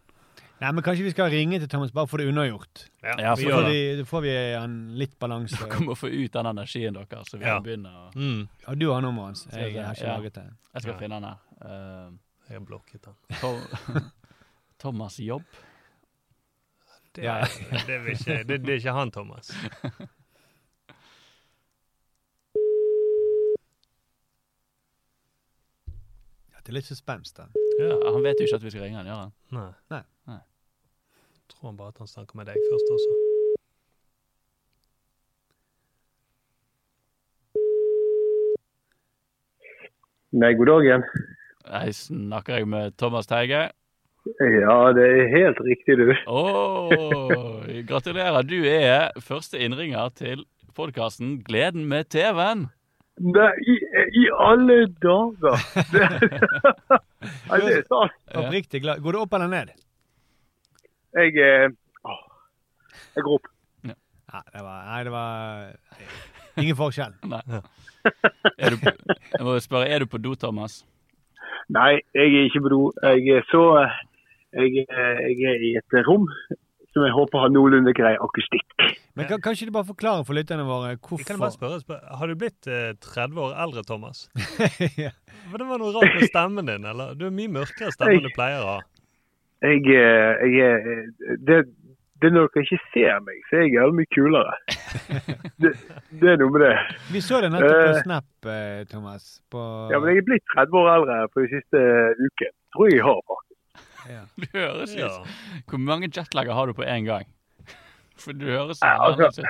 Nei, 0.59 0.71
men 0.75 0.83
Kanskje 0.83 1.06
vi 1.06 1.11
skal 1.13 1.29
ringe 1.31 1.59
til 1.61 1.69
Thomas 1.71 1.91
bare 1.95 2.07
for 2.11 2.17
det 2.19 2.27
unnagjort. 2.27 2.81
Ja, 3.03 3.13
Ja, 3.17 3.35
Så 3.35 3.47
får 3.47 3.61
det. 3.63 3.71
vi, 3.71 3.95
da 3.97 4.03
får 4.03 4.21
vi 4.25 4.33
en 4.59 4.73
litt 5.00 5.13
balanse. 5.19 5.56
Dere 5.56 5.79
må 5.88 5.95
få 5.95 6.09
ut 6.11 6.31
den 6.33 6.45
energien 6.45 6.94
deres, 6.94 7.29
så 7.31 7.38
vi 7.39 7.45
Ja. 7.45 7.53
kan 7.56 7.63
begynne 7.63 7.88
å 7.89 8.11
Mm, 8.15 8.50
Ja, 8.67 8.73
du 8.75 8.91
har 8.91 9.01
nummeret 9.01 9.25
hans. 9.25 9.47
Jeg 9.51 9.83
har 9.85 9.94
ikke 9.95 10.03
Ja. 10.06 10.17
laget 10.17 10.33
det. 10.33 10.44
Jeg 10.73 10.81
skal 10.81 10.94
finne 11.00 11.15
den 11.15 11.23
her. 11.23 11.38
Uh, 11.61 12.11
jeg 12.50 12.57
har 12.59 12.65
blokket 12.65 13.01
den. 13.06 13.15
Tom, 13.39 13.61
Thomas 14.79 15.17
Jobb. 15.19 15.44
Det, 17.15 17.23
Ja. 17.23 17.41
det, 17.88 18.03
vil 18.03 18.13
ikke, 18.13 18.44
det, 18.47 18.61
det 18.65 18.69
er 18.69 18.79
ikke 18.79 18.94
han, 18.94 19.11
Thomas. 19.11 19.51
Det 26.63 26.73
er 26.73 26.75
litt 26.77 26.85
suspens, 26.89 27.31
da. 27.33 27.47
Ja, 27.79 27.95
han 28.13 28.21
vet 28.25 28.39
jo 28.41 28.45
ikke 28.45 28.59
at 28.59 28.65
vi 28.67 28.71
skal 28.73 28.83
ringe 28.85 29.00
han, 29.00 29.07
gjør 29.09 29.21
han? 29.23 29.31
Nei. 29.56 29.69
Nei. 29.94 30.01
Nei. 30.29 30.39
Tror 31.59 31.69
han 31.73 31.77
bare 31.77 31.91
at 31.91 31.97
han 32.00 32.07
snakker 32.07 32.38
med 32.39 32.47
deg 32.47 32.56
først 32.71 32.91
også. 32.95 33.15
Nei, 40.39 40.54
god 40.56 40.69
dag 40.69 40.85
igjen. 40.87 41.04
Jeg 41.68 41.95
snakker 41.97 42.61
jeg 42.61 42.69
med 42.69 42.95
Thomas 43.01 43.28
Teige. 43.28 43.66
Ja, 44.39 44.78
det 44.95 45.07
er 45.09 45.28
helt 45.33 45.59
riktig, 45.66 45.97
du. 45.99 46.13
Oh, 46.31 47.68
gratulerer. 47.89 48.39
Du 48.47 48.63
er 48.63 49.09
første 49.19 49.59
innringer 49.59 50.16
til 50.16 50.45
podkasten 50.78 51.42
Gleden 51.44 51.89
med 51.92 52.07
TV-en. 52.13 52.69
Nei, 53.19 53.51
i, 53.68 53.75
i 54.21 54.25
alle 54.47 54.85
dager! 55.04 55.59
Nei, 57.51 57.61
det 57.66 57.78
er 57.81 57.85
sant. 57.92 58.16
Oppriktig 58.31 58.85
glad. 58.85 59.04
Går 59.04 59.18
det 59.18 59.25
opp 59.25 59.35
eller 59.35 59.51
ned? 59.51 59.75
Jeg 61.18 61.33
eh, 61.42 61.69
åh, 62.06 62.19
Jeg 63.16 63.23
går 63.25 63.39
opp. 63.39 63.49
Ja, 64.30 64.42
det 64.54 64.61
var, 64.61 64.81
nei, 64.85 64.99
det 65.07 65.11
var 65.16 66.61
ingen 66.61 66.75
forskjell. 66.78 67.16
Nei. 67.33 67.42
Er 68.61 68.75
du, 68.75 68.83
jeg 68.85 69.42
må 69.47 69.56
spørre, 69.63 69.87
er 69.89 70.04
du 70.04 70.06
på 70.11 70.19
do, 70.21 70.35
Thomas? 70.37 70.83
Nei, 71.73 71.95
jeg 72.13 72.28
er 72.37 72.45
ikke 72.45 72.61
på 72.68 72.69
do. 72.75 72.81
Jeg 73.01 73.39
er 73.39 73.47
så 73.49 73.63
jeg, 74.54 74.85
er- 74.85 75.23
jeg 75.33 75.49
er 75.49 75.66
i 75.66 75.71
et 75.81 75.97
rom 76.06 76.28
som 76.94 77.04
jeg 77.06 77.13
håper 77.13 77.42
har 77.44 77.51
noenlunde 77.54 77.92
grei 77.97 78.16
akustikk. 78.21 78.69
Men 79.18 79.28
kan, 79.30 79.42
kan 79.42 79.54
ikke 79.57 79.68
du 79.69 79.73
bare 79.75 79.85
forklare 79.89 80.23
for 80.25 80.37
lytterne 80.37 80.63
våre 80.66 80.94
Jeg 80.95 81.25
kan 81.28 81.42
bare 81.42 81.51
spørre, 81.54 81.81
spørre 81.83 82.16
Har 82.18 82.30
du 82.31 82.37
blitt 82.39 82.69
eh, 82.69 82.94
30 83.01 83.42
år 83.44 83.57
eldre, 83.66 83.83
Thomas? 83.85 84.23
ja. 85.06 85.11
For 85.49 85.57
det 85.61 85.68
var 85.69 85.81
noe 85.81 85.92
rart 85.97 86.16
med 86.18 86.30
stemmen 86.30 86.69
din, 86.69 86.85
eller? 86.89 87.13
Du 87.18 87.25
er 87.28 87.33
mye 87.35 87.51
mørkere 87.59 87.94
stemme 87.97 88.18
enn 88.21 88.25
du 88.30 88.33
pleier 88.37 88.61
å 88.61 88.71
ha. 88.78 88.80
Jeg, 89.61 89.81
eh, 89.92 90.47
jeg 90.56 90.59
er 90.63 91.37
det, 91.47 91.57
det 92.21 92.28
er 92.30 92.33
når 92.35 92.47
dere 92.54 92.63
ikke 92.66 92.80
ser 92.94 93.19
meg, 93.25 93.37
så 93.49 93.57
er 93.57 93.61
jeg 93.66 93.73
jævlig 93.78 93.95
mye 93.99 94.11
kulere. 94.16 94.54
Det, 95.59 95.69
det 96.21 96.30
er 96.31 96.37
noe 96.39 96.51
med 96.56 96.61
det. 96.63 96.75
Vi 97.11 97.19
så 97.23 97.42
det 97.44 97.49
nettopp 97.51 97.75
på 97.75 97.87
Eh. 97.92 98.01
Snap, 98.06 98.47
eh, 98.47 98.83
Thomas. 98.92 99.25
På, 99.51 99.61
Ja, 99.92 99.99
men 99.99 100.13
jeg 100.13 100.21
er 100.23 100.28
blitt 100.30 100.45
30 100.56 100.78
år 100.80 100.87
eldre 100.94 101.18
på 101.33 101.44
de 101.44 101.49
siste 101.51 101.81
uken. 102.23 102.54
Tror 102.75 102.87
jeg 102.94 103.04
har, 103.04 103.19
faktisk. 103.28 103.83
ja. 104.13 104.21
Du 104.44 104.47
høres 104.56 104.95
Ja. 104.95 105.09
Hvor 105.68 105.81
mange 105.83 106.07
jetlagger 106.16 106.54
har 106.56 106.66
du 106.71 106.73
på 106.80 106.87
én 106.87 107.04
gang? 107.07 107.28
For 108.23 108.31
du 108.31 108.45
høres 108.47 108.80
Ja, 108.83 108.95
altså- 109.09 109.44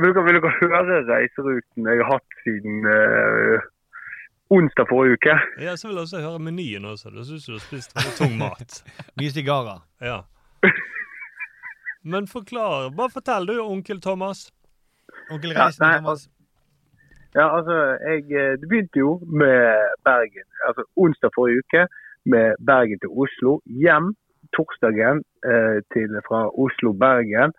Vil 0.00 0.14
dere, 0.16 0.24
vil 0.24 0.40
dere 0.40 0.54
høre 0.62 1.02
reiseruten 1.12 1.84
jeg 1.92 2.00
har 2.00 2.12
hatt 2.14 2.38
siden 2.46 2.86
eh, 2.88 3.60
onsdag 4.56 4.86
forrige 4.90 5.18
uke? 5.18 5.34
Ja, 5.64 5.76
så 5.76 5.88
vil 5.88 5.96
jeg 5.96 6.06
også 6.06 6.20
høre 6.24 6.38
menyen 6.38 6.84
også. 6.84 7.10
Det 7.10 7.26
syns 7.28 7.46
du 7.48 7.52
har 7.56 7.64
spist 7.64 7.96
veldig 7.96 8.14
tung 8.20 8.36
mat. 8.40 8.78
Mye 9.18 9.32
sigarer. 9.34 9.80
Ja. 10.00 10.18
Men 12.12 12.26
forklar. 12.26 12.90
Bare 12.96 13.10
fortell 13.16 13.46
du, 13.48 13.56
onkel 13.62 14.00
Thomas. 14.00 14.50
Onkel 15.30 15.54
Ja, 15.54 15.66
Reisen, 15.66 15.86
nei, 15.86 15.98
Thomas. 15.98 16.28
Ja, 17.34 17.46
altså, 17.56 17.76
jeg, 18.08 18.24
eh, 18.40 18.54
Det 18.60 18.68
begynte 18.68 18.98
jo 18.98 19.12
med 19.42 19.60
Bergen. 20.04 20.48
Altså 20.66 20.82
onsdag 20.96 21.30
forrige 21.34 21.62
uke 21.64 21.86
med 22.24 22.54
Bergen 22.66 22.98
til 23.00 23.10
Oslo. 23.22 23.60
Hjem 23.66 24.14
torsdagen 24.56 25.22
eh, 25.50 25.78
til, 25.92 26.10
fra 26.28 26.40
Oslo-Bergen. 26.64 27.54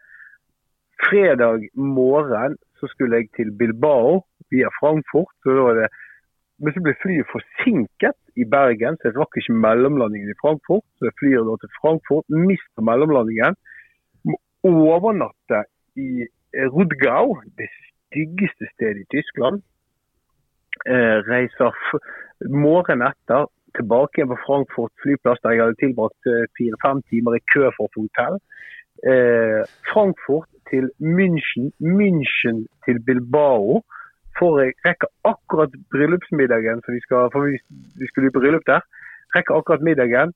Fredag 1.06 1.60
morgen 1.74 2.58
så 2.80 2.86
skulle 2.92 3.18
jeg 3.18 3.30
til 3.38 3.50
Bilbao 3.60 4.24
via 4.52 4.70
Frankfurt. 4.80 5.34
Så 5.42 5.56
da 5.58 5.62
var 5.68 5.76
det, 5.82 5.90
men 6.64 6.74
så 6.74 6.82
ble 6.84 6.94
flyet 7.02 7.28
forsinket 7.32 8.16
i 8.40 8.46
Bergen, 8.48 8.96
så 8.98 9.10
jeg 9.10 9.18
rakk 9.18 9.38
ikke 9.40 9.56
mellomlandingen 9.66 10.32
i 10.32 10.40
Frankfurt. 10.40 10.86
Så 10.98 11.10
jeg 11.10 11.18
flyr 11.20 11.44
da 11.48 11.58
til 11.60 11.72
Frankfurt, 11.82 12.28
mister 12.50 12.86
mellomlandingen. 12.90 13.58
Må 14.24 14.38
overnatte 14.64 15.66
i 16.00 16.26
Rudgau, 16.74 17.36
det 17.60 17.68
styggeste 17.74 18.70
stedet 18.74 19.04
i 19.04 19.10
Tyskland. 19.16 19.62
Eh, 20.90 21.18
reiser 21.30 21.76
morgenen 22.50 23.10
etter 23.12 23.46
tilbake 23.78 24.20
igjen 24.20 24.32
på 24.32 24.40
Frankfurt 24.46 24.94
flyplass, 25.04 25.42
der 25.44 25.56
jeg 25.56 25.64
hadde 25.64 25.82
tilbrakt 25.82 26.30
eh, 26.30 26.46
fire-fem 26.58 27.02
timer 27.10 27.38
i 27.38 27.44
kø 27.54 27.70
for 27.78 27.90
et 27.90 28.00
hotell. 28.02 28.40
Eh, 29.12 29.62
Frankfurt 29.92 30.50
til 30.72 30.90
München, 31.00 31.72
München 31.82 32.66
til 32.86 33.00
Bilbao. 33.08 33.84
For 34.40 34.60
jeg 34.62 34.74
rekker 34.86 35.10
akkurat 35.30 35.74
bryllupsmiddagen, 35.94 36.82
så 36.86 36.96
vi 36.96 37.02
skal, 37.06 37.30
for 37.34 37.48
vi, 37.48 37.60
vi 38.00 38.08
skulle 38.10 38.32
i 38.32 38.36
bryllup 38.38 38.66
der. 38.70 38.82
Rekker 39.36 39.58
akkurat 39.60 39.86
middagen. 39.86 40.34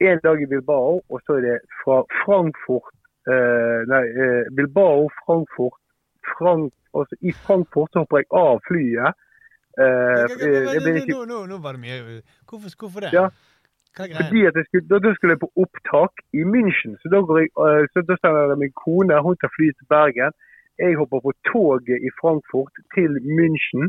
En 0.00 0.20
dag 0.26 0.42
i 0.42 0.50
Bilbao, 0.50 1.00
og 1.12 1.18
så 1.24 1.38
er 1.38 1.42
det 1.46 1.56
fra 1.82 2.02
Frankfurt 2.22 2.94
eh, 3.30 3.80
Nei, 3.90 4.04
eh, 4.22 4.44
Bilbao, 4.56 5.08
Frankfurt 5.22 5.78
Frank, 6.32 6.72
altså 6.98 7.14
I 7.20 7.32
Frankfurt 7.44 7.92
så 7.92 8.02
hopper 8.02 8.22
jeg 8.22 8.30
av 8.44 8.60
flyet. 8.68 9.20
Eh, 9.82 10.36
blir 10.84 11.00
ikke 11.00 11.14
Nå, 11.14 11.24
nå, 11.30 11.40
nå 11.50 11.58
var 11.62 11.74
det 11.74 11.82
mye 11.82 11.98
Hvorfor, 12.48 12.70
hvorfor 12.80 13.06
det? 13.06 13.12
Ja. 13.14 13.26
Fordi 13.98 14.40
at 14.50 14.56
skulle, 14.66 14.86
da, 14.90 14.98
da 15.06 15.10
skulle 15.14 15.34
jeg 15.34 15.42
på 15.44 15.50
opptak 15.62 16.22
i 16.38 16.42
München. 16.54 16.96
Så 17.00 17.10
da, 17.12 17.20
går 17.28 17.38
jeg, 17.42 17.50
eh, 17.64 17.84
så 17.92 18.02
da 18.08 18.16
sender 18.18 18.50
jeg 18.54 18.60
min 18.62 18.74
kone, 18.82 19.22
hun 19.26 19.38
tar 19.38 19.52
flyet 19.56 19.76
til 19.78 19.90
Bergen. 19.94 20.34
Jeg 20.82 20.96
hopper 20.98 21.20
på 21.26 21.32
toget 21.52 21.98
i 22.08 22.10
Frankfurt 22.20 22.74
til 22.96 23.10
München. 23.38 23.84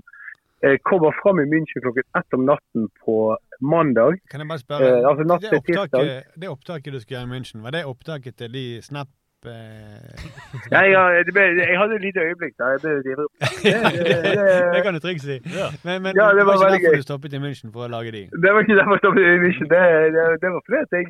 Jeg 0.61 0.79
kommer 0.89 1.11
fram 1.21 1.39
i 1.43 1.47
München 1.53 1.81
klokken 1.85 2.05
ett 2.19 2.33
om 2.37 2.43
natten 2.51 2.83
på 3.05 3.15
mandag. 3.61 4.13
Kan 4.31 4.39
jeg 4.39 4.47
bare 4.47 4.63
spørre? 4.65 4.87
Eh, 4.87 5.09
altså 5.09 5.23
natt 5.31 5.41
det, 5.41 5.57
opptaket, 5.59 6.23
det 6.41 6.49
opptaket 6.49 6.93
du 6.93 6.99
skulle 6.99 7.17
gjøre 7.17 7.29
i 7.29 7.33
München, 7.35 7.63
var 7.65 7.71
det 7.75 7.85
opptaket 7.85 8.37
til 8.41 8.53
de 8.53 8.65
Snap 8.85 9.09
eh, 9.45 10.23
Nei, 10.73 10.85
ja, 10.93 11.03
det 11.25 11.33
ble, 11.35 11.43
jeg 11.59 11.77
hadde 11.81 11.97
et 11.99 12.05
lite 12.07 12.23
øyeblikk 12.27 12.55
der. 12.61 12.77
Det, 12.85 12.93
det, 13.05 13.17
det 13.17 14.45
det, 14.75 14.81
kan 14.85 14.93
du 14.93 15.01
trygt 15.03 15.25
si. 15.25 15.37
Men, 15.85 16.01
men 16.05 16.11
Ja, 16.21 16.31
det 16.37 16.45
var 16.45 16.53
ikke 16.53 16.71
derfor 16.71 16.93
gøy. 16.93 16.97
du 17.01 17.09
stoppet 17.09 17.33
i 17.33 17.41
München 17.45 17.73
for 17.75 17.85
å 17.85 17.91
lage 17.97 18.13
de? 18.15 18.23
det 18.45 18.49
var 18.53 18.59
ikke 18.65 18.77
derfor 18.79 18.97
jeg 18.97 19.03
stoppet 19.05 19.29
i 19.35 19.37
München. 19.45 19.67
Det, 19.73 19.83
det, 20.15 20.25
det 20.41 20.49
var 20.55 20.61
fordi 20.65 20.81
at 20.85 20.97
jeg, 20.97 21.05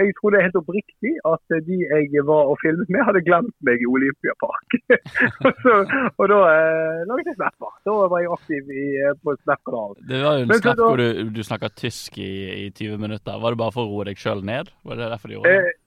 eh, 0.00 0.08
det 0.08 0.38
er 0.38 0.46
helt 0.46 0.58
oppriktig 0.62 1.12
at 1.28 1.56
de 1.66 1.78
jeg 1.82 2.24
var 2.28 2.50
og 2.52 2.56
filmet 2.62 2.88
med, 2.92 3.04
hadde 3.08 3.24
glemt 3.26 3.56
meg 3.66 3.82
i 3.82 3.88
Olympiapark. 3.90 4.78
og, 5.46 5.52
så, 5.64 5.76
og 6.16 6.24
da 6.32 6.40
eh, 6.54 7.04
laget 7.10 7.32
jeg 7.32 7.38
snapper. 7.40 7.76
Da 7.88 7.98
var 8.14 8.24
jeg 8.24 8.32
aktiv 8.38 8.72
i, 8.72 8.86
eh, 9.02 9.14
på 9.20 9.36
Snap-kanalen. 9.42 10.00
Det 10.08 10.24
var 10.24 10.38
jo 10.38 10.46
en 10.46 10.50
Men 10.54 10.64
snap 10.64 10.82
hvor 10.82 11.00
du, 11.02 11.08
du 11.36 11.42
snakka 11.46 11.72
tysk 11.76 12.18
i, 12.22 12.32
i 12.64 12.66
20 12.70 12.98
minutter. 13.04 13.38
Var 13.42 13.54
det 13.54 13.62
bare 13.64 13.76
for 13.76 13.86
å 13.86 13.92
roe 13.92 14.08
deg 14.08 14.20
sjøl 14.20 14.44
ned? 14.46 14.72
Var 14.86 15.00
det 15.00 15.12
derfor 15.14 15.32
du 15.32 15.38
gjorde 15.38 15.54
det? 15.54 15.62
Eh, 15.72 15.78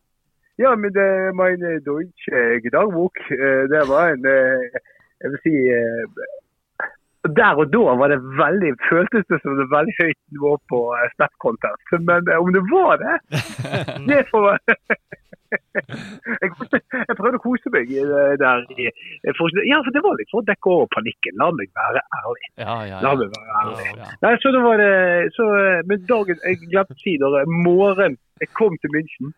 ja, 0.64 0.72
men 0.76 0.94
det, 0.96 1.10
meine 1.36 1.80
deutsche 1.84 2.44
Gedankenbok, 2.64 3.20
eh, 3.36 3.64
det 3.72 3.82
var 3.92 4.14
en 4.14 4.26
eh, 4.26 4.80
Jeg 5.24 5.32
vil 5.32 5.42
si 5.44 5.56
eh, 5.72 6.04
Der 7.34 7.60
og 7.62 7.72
da 7.74 7.96
var 8.00 8.12
det 8.14 8.20
veldig, 8.40 8.72
føltes 8.90 9.26
det 9.30 9.42
som 9.42 9.58
det 9.58 9.66
var 9.66 9.80
veldig 9.80 9.96
høyt 10.00 10.22
nivå 10.36 10.56
på 10.72 10.82
eh, 10.98 11.12
Snap-contest. 11.16 11.94
Men 12.10 12.28
eh, 12.30 12.42
om 12.42 12.52
det 12.56 12.64
var 12.72 13.00
det 13.02 13.16
Det 14.10 14.22
får 14.32 14.46
jeg, 16.42 16.50
prøvde 17.16 17.38
å 17.38 17.44
kose 17.44 17.72
meg 17.74 17.92
eh, 17.96 18.36
der. 18.42 18.66
For, 19.38 19.62
ja, 19.64 19.80
for 19.86 19.96
det 19.96 20.04
var 20.06 20.20
litt 20.20 20.32
for 20.34 20.44
å 20.44 20.48
dekke 20.50 20.74
over 20.74 20.92
panikken. 20.94 21.40
La 21.42 21.50
meg 21.56 21.72
være 21.78 22.04
ærlig. 22.20 22.52
Ja, 22.62 22.78
ja, 22.90 23.02
La 23.06 23.16
meg 23.18 23.34
være 23.34 23.58
ærlig. 23.62 24.12
Nei, 24.26 24.36
så 24.44 24.54
da 24.56 24.64
var 24.66 24.84
det 24.84 24.94
så, 25.38 25.50
Men 25.90 26.06
dagen 26.10 26.40
Jeg 26.44 26.62
glemte 26.68 26.96
å 26.96 27.02
si 27.02 27.18
da 27.22 27.46
morgen 27.50 28.20
jeg 28.42 28.52
kom 28.58 28.74
til 28.84 28.92
München 28.92 29.32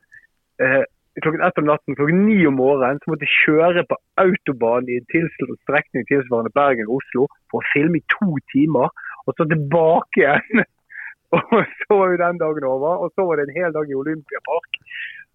eh, 0.64 0.84
klokken 1.24 1.44
ett 1.48 1.60
om 1.62 1.68
natten, 1.70 1.98
klokken 1.98 2.24
ni 2.28 2.40
om 2.50 2.58
morgenen, 2.60 3.02
så 3.02 3.12
måtte 3.12 3.28
jeg 3.28 3.38
kjøre 3.44 3.84
på 3.90 4.00
autobahn 4.24 4.90
i 4.92 5.00
en 5.02 5.30
strekning 5.64 6.08
tilsvarende 6.10 6.54
Bergen-Oslo 6.58 7.28
for 7.52 7.62
å 7.62 7.70
filme 7.74 8.02
i 8.02 8.08
to 8.16 8.38
timer, 8.54 8.92
og 9.26 9.38
så 9.38 9.48
tilbake 9.50 10.24
igjen. 10.24 10.66
Og 11.36 11.44
så 11.52 11.92
var 11.92 12.14
jo 12.14 12.18
den 12.22 12.38
dagen 12.40 12.64
over, 12.64 13.02
og 13.04 13.10
så 13.20 13.26
var 13.28 13.36
det 13.36 13.50
en 13.50 13.58
hel 13.58 13.74
dag 13.76 13.90
i 13.92 13.96
Olympiapark 14.00 14.78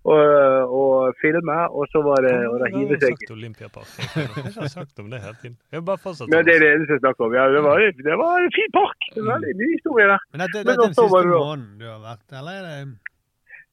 og, 0.02 0.72
og 0.78 1.14
filme, 1.22 1.58
og 1.78 1.84
så 1.92 2.02
var 2.02 2.24
det 2.26 2.32
å 2.48 2.56
hive 2.74 2.98
seg 2.98 3.14
sagt 3.14 3.34
Olympiapark. 3.36 3.92
Jeg 4.16 4.54
har 4.56 4.72
sagt 4.72 5.02
om 5.04 5.12
det 5.12 5.20
hele 5.22 5.36
tiden. 5.42 5.56
Jeg 5.70 5.84
bare 5.86 6.02
fortsatt 6.02 6.32
Men 6.32 6.48
det 6.48 6.56
er 6.56 6.64
det 6.64 6.72
eneste 6.74 6.96
jeg 6.96 7.04
snakker 7.04 7.28
om. 7.28 7.36
Ja, 7.38 7.46
det, 7.54 7.62
var, 7.68 7.84
det 8.08 8.18
var 8.24 8.48
en 8.48 8.54
fin 8.56 8.74
park. 8.74 9.08
Det 9.14 9.22
var 9.22 9.30
veldig 9.36 9.54
ny 9.60 9.70
historie 9.76 10.08
der. 10.10 10.26
Men 10.32 10.44
dette, 10.46 10.64
Men 10.64 10.74
er 10.74 10.82
den 10.82 10.96
siste 10.96 11.08
måneden 11.30 11.70
du 11.78 11.86
har 11.86 12.02
vært, 12.02 12.26
eller 12.40 12.58
er 12.58 12.68
det 12.68 13.11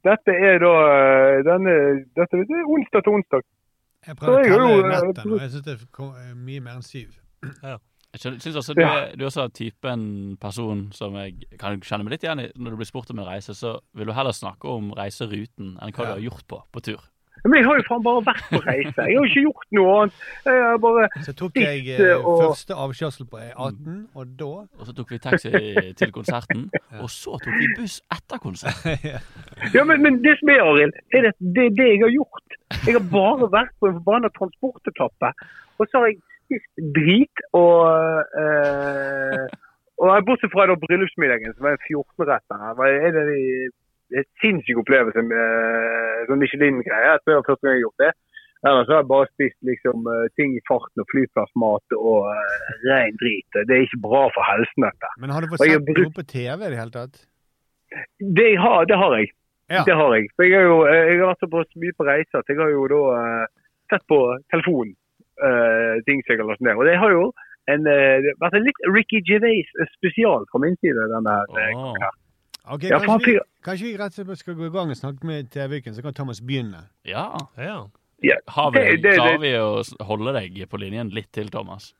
Dette 0.06 0.32
er 0.32 0.60
da 0.62 0.74
eh, 0.88 1.38
denne, 1.44 1.72
dette, 2.16 2.40
det 2.48 2.56
er 2.56 2.68
onsdag 2.76 3.04
til 3.04 3.16
onsdag. 3.18 3.46
Jeg 4.08 4.16
prøver 4.16 4.38
å 4.40 4.48
telle 4.48 4.68
eh, 4.72 5.06
nettene, 5.10 5.32
og 5.36 5.42
jeg 5.44 5.52
syns 5.54 5.66
det 5.66 5.76
er 5.76 6.34
mye 6.34 6.64
mer 6.64 6.78
enn 6.78 6.86
syv. 6.86 7.16
Jeg 8.10 8.20
synes 8.42 8.56
også 8.58 8.74
du, 8.74 8.80
er, 8.82 9.12
du 9.14 9.22
er 9.22 9.28
også 9.28 9.46
typen 9.54 10.00
person 10.40 10.88
som 10.96 11.14
jeg 11.20 11.46
kan 11.60 11.78
kjenne 11.84 12.06
meg 12.06 12.16
litt 12.16 12.24
igjen 12.26 12.42
i. 12.42 12.48
Når 12.58 12.74
du 12.74 12.80
blir 12.80 12.88
spurt 12.88 13.12
om 13.12 13.20
en 13.22 13.28
reise, 13.28 13.54
så 13.54 13.76
vil 13.94 14.10
du 14.10 14.14
heller 14.16 14.34
snakke 14.34 14.72
om 14.72 14.90
reiseruten 14.98 15.76
enn 15.76 15.94
hva 15.94 16.08
du 16.08 16.14
har 16.16 16.24
gjort 16.24 16.46
på, 16.50 16.58
på 16.74 16.82
tur. 16.88 17.04
Men 17.44 17.54
jeg 17.60 17.64
har 17.66 17.76
jo 17.80 17.84
faen 17.88 18.02
bare 18.04 18.22
vært 18.26 18.44
på 18.50 18.60
reise. 18.66 18.94
Jeg 19.06 19.16
har 19.16 19.24
jo 19.24 19.28
ikke 19.30 19.44
gjort 19.46 19.66
noe 19.78 19.94
annet. 20.00 20.14
Jeg 20.44 20.62
har 20.66 20.78
bare 20.84 21.08
Så 21.26 21.32
tok 21.40 21.54
jeg 21.56 21.80
Spist, 21.84 22.00
eh, 22.00 22.26
og- 22.26 22.42
første 22.44 22.74
avkjørsel 22.84 23.26
på 23.30 23.36
E18, 23.46 24.08
og 24.14 24.26
da 24.40 24.50
Og 24.78 24.84
så 24.88 24.92
tok 24.96 25.10
vi 25.10 25.18
taxi 25.18 25.50
til 26.00 26.12
konserten, 26.12 26.70
og 27.02 27.08
så 27.10 27.38
tok 27.44 27.54
vi 27.60 27.68
buss 27.78 28.00
etter 28.12 28.38
konserten. 28.38 28.98
Ja, 29.76 29.84
men, 29.84 30.02
men 30.02 30.20
det 30.24 30.36
som 30.40 30.48
er, 30.48 30.60
Arild, 30.64 30.92
er 31.14 31.20
det, 31.28 31.32
det 31.56 31.64
er 31.68 31.74
det 31.80 31.88
jeg 31.92 32.00
har 32.04 32.12
gjort. 32.16 32.48
Jeg 32.86 32.94
har 32.96 33.04
bare 33.12 33.48
vært 33.52 33.72
på 33.80 33.86
en 33.90 33.96
forbanna 34.00 34.28
transportetappe. 34.38 35.32
Og 35.78 35.86
så 35.90 36.00
har 36.00 36.06
jeg 36.12 36.18
spist 36.46 36.80
drit 36.96 37.42
og 37.52 38.24
øh, 38.42 39.46
og 40.00 40.24
Bortsett 40.24 40.52
fra 40.54 40.64
da 40.70 40.74
bryllupsmiddagen, 40.80 41.52
som 41.54 41.66
var 41.66 41.74
en 41.76 41.84
14-retter. 41.84 42.62
var- 42.78 42.88
Er 43.06 43.10
det 43.16 43.24
de- 43.30 43.70
en 44.18 44.26
sinnssyk 44.42 44.80
opplevelse 44.82 45.22
med 45.22 45.38
eh, 45.38 46.26
sånn 46.28 46.42
Michelin-greie. 46.42 47.06
Jeg 47.14 47.22
tror 47.22 47.32
det 47.32 47.38
var 47.40 47.48
første 47.50 47.66
gang 47.66 47.74
jeg 47.74 47.80
har 47.80 47.86
gjort 47.86 48.04
det. 48.04 48.12
Ellers 48.60 48.90
har 48.92 48.98
jeg 49.00 49.08
bare 49.08 49.28
spist 49.30 49.56
liksom, 49.64 50.06
eh, 50.12 50.26
ting 50.36 50.52
i 50.58 50.62
farten 50.68 51.00
og 51.00 51.06
flyplassmat 51.12 51.94
og 51.96 52.26
uh, 52.28 52.72
ren 52.90 53.14
drit. 53.22 53.48
Det 53.56 53.72
er 53.72 53.86
ikke 53.86 54.02
bra 54.04 54.26
for 54.34 54.44
helsen, 54.50 54.84
dette. 54.84 55.12
Men 55.22 55.32
har 55.32 55.40
du 55.40 55.48
fått 55.52 55.62
sett 55.64 55.86
brukt- 55.86 56.10
noe 56.10 56.16
på 56.18 56.26
TV 56.28 56.66
i 56.66 56.72
det 56.74 56.80
hele 56.82 56.92
tatt? 56.98 57.22
Det 58.20 58.50
har, 58.60 58.84
det 58.90 58.98
har 59.00 59.16
jeg. 59.18 59.32
Ja. 59.70 59.84
Det 59.86 59.94
har 59.96 60.14
jeg. 60.18 60.28
For 60.36 60.44
jeg, 60.44 60.58
har 60.58 60.66
jo, 60.68 60.78
eh, 60.90 61.04
jeg 61.08 61.20
har 61.22 61.32
vært 61.40 61.72
så 61.72 61.80
mye 61.84 61.96
på 61.96 62.06
reise 62.10 62.42
at 62.42 62.52
jeg 62.52 62.58
har 62.60 62.70
jo 62.74 62.84
da 62.90 63.02
uh, 63.16 63.46
sett 63.90 64.04
på 64.10 64.18
telefon 64.52 64.92
uh, 65.40 65.94
ting 66.06 66.20
som 66.22 66.34
jeg 66.34 66.42
har 66.42 66.50
lagt 66.50 66.64
ned. 66.66 66.76
Og 66.76 66.84
det 66.90 66.98
har 67.00 67.14
jo 67.14 67.24
en, 67.70 67.86
uh, 67.86 68.30
vært 68.42 68.56
en 68.58 68.66
litt 68.66 68.80
Ricky 68.92 69.22
Gervais 69.26 69.70
spesial 69.96 70.44
fra 70.50 70.60
min 70.62 70.76
side. 70.82 70.98
denne 71.14 71.36
her. 71.38 71.54
eh, 71.56 71.84
her. 72.04 72.16
Ok, 72.70 72.84
Ja, 72.86 72.98
kanskje, 73.02 73.32
vi, 73.32 73.38
kanskje 73.66 73.84
vi 73.88 73.96
rett 73.98 74.18
og 74.18 74.26
slett 74.26 74.38
skal 74.38 74.54
gå 74.54 74.66
i 74.68 74.70
gang 74.74 74.90
og 74.92 74.96
snakke 74.96 75.26
med 75.26 75.48
TV-en, 75.50 75.94
så 75.96 76.02
kan 76.04 76.14
Thomas 76.14 76.40
begynne. 76.40 76.84
Ja. 77.04 77.24
Ja. 77.58 77.80
Ja, 78.22 78.36
Har 78.52 78.70
vi, 78.70 78.78
det- 78.78 79.02
det- 79.02 79.14
klarer 79.16 79.38
det- 79.38 79.40
vi 79.40 79.52
å 79.58 80.04
holde 80.06 80.32
deg 80.36 80.68
på 80.68 80.78
linjen 80.78 81.10
litt 81.10 81.32
til, 81.32 81.48
Thomas? 81.50 81.94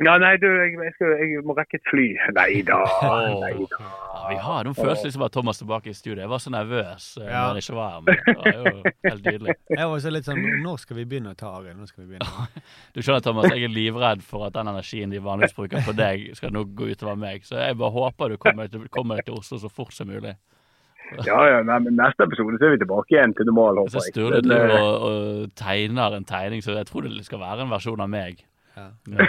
Ja, 0.00 0.14
nei, 0.16 0.36
du, 0.40 0.46
jeg, 0.48 0.72
jeg, 0.80 0.92
skal, 0.96 1.10
jeg 1.20 1.42
må 1.44 1.52
rekke 1.58 1.76
et 1.76 1.88
fly. 1.90 2.06
Nei 2.32 2.62
da. 2.64 2.78
Nei 3.04 3.50
da. 3.68 3.80
Ja, 4.14 4.20
vi 4.30 4.36
har 4.40 4.64
noen 4.64 4.76
følelser 4.78 5.10
liksom 5.10 5.24
at 5.26 5.34
Thomas 5.34 5.60
tilbake 5.60 5.92
i 5.92 5.96
studio. 5.96 6.22
Jeg 6.22 6.30
var 6.32 6.40
så 6.40 6.52
nervøs 6.54 7.08
eh, 7.20 7.26
Ja. 7.28 7.42
når 7.42 7.50
han 7.50 7.60
ikke 7.60 7.76
var 7.76 7.90
her. 7.92 8.06
Men 8.06 8.20
det 8.24 8.54
var 8.56 8.70
jo 8.70 8.94
helt 9.10 9.28
nydelig. 9.28 9.56
Jeg 9.76 9.80
var 9.82 9.92
også 9.98 10.12
litt 10.14 10.28
sånn 10.28 10.40
Når 10.64 10.80
skal 10.84 10.98
vi 11.00 11.04
begynne 11.10 11.34
å 11.34 11.38
ta 11.38 11.50
Arild? 11.58 11.76
Når 11.82 11.90
skal 11.92 12.04
vi 12.04 12.14
begynne? 12.14 12.46
Du 12.96 13.02
skjønner, 13.02 13.24
Thomas, 13.26 13.50
jeg 13.52 13.66
er 13.68 13.74
livredd 13.74 14.24
for 14.26 14.46
at 14.48 14.56
den 14.56 14.70
energien 14.72 15.12
de 15.12 15.20
vanligvis 15.22 15.54
bruker 15.56 15.84
på 15.86 15.94
deg, 15.98 16.30
skal 16.38 16.52
nå 16.56 16.64
gå 16.76 16.88
utover 16.94 17.18
meg. 17.20 17.44
Så 17.46 17.60
jeg 17.60 17.76
bare 17.80 17.94
håper 17.94 18.32
du 18.32 18.40
kommer 18.40 18.72
til, 18.72 18.88
kommer 18.92 19.20
til 19.26 19.36
Oslo 19.36 19.60
så 19.60 19.68
fort 19.72 19.92
som 19.96 20.08
mulig. 20.10 20.36
Ja, 21.26 21.40
ja, 21.42 21.56
nei, 21.66 21.76
men 21.82 21.96
neste 21.98 22.22
episode 22.22 22.54
så 22.60 22.68
er 22.68 22.76
vi 22.76 22.84
tilbake 22.84 23.16
igjen 23.16 23.32
til 23.34 23.48
normal, 23.48 23.80
håper 23.82 23.96
jeg. 23.98 24.12
Sturle 24.14 24.36
Men, 24.36 24.44
driver 24.46 24.74
eh, 24.76 24.84
og, 24.84 25.06
og 25.08 25.54
tegner 25.58 26.14
en 26.14 26.26
tegning, 26.28 26.62
så 26.62 26.76
jeg 26.76 26.86
tror 26.86 27.08
det 27.08 27.24
skal 27.26 27.40
være 27.42 27.64
en 27.66 27.72
versjon 27.72 28.04
av 28.04 28.12
meg. 28.12 28.44
Ja. 28.76 28.88
Ja. 29.10 29.28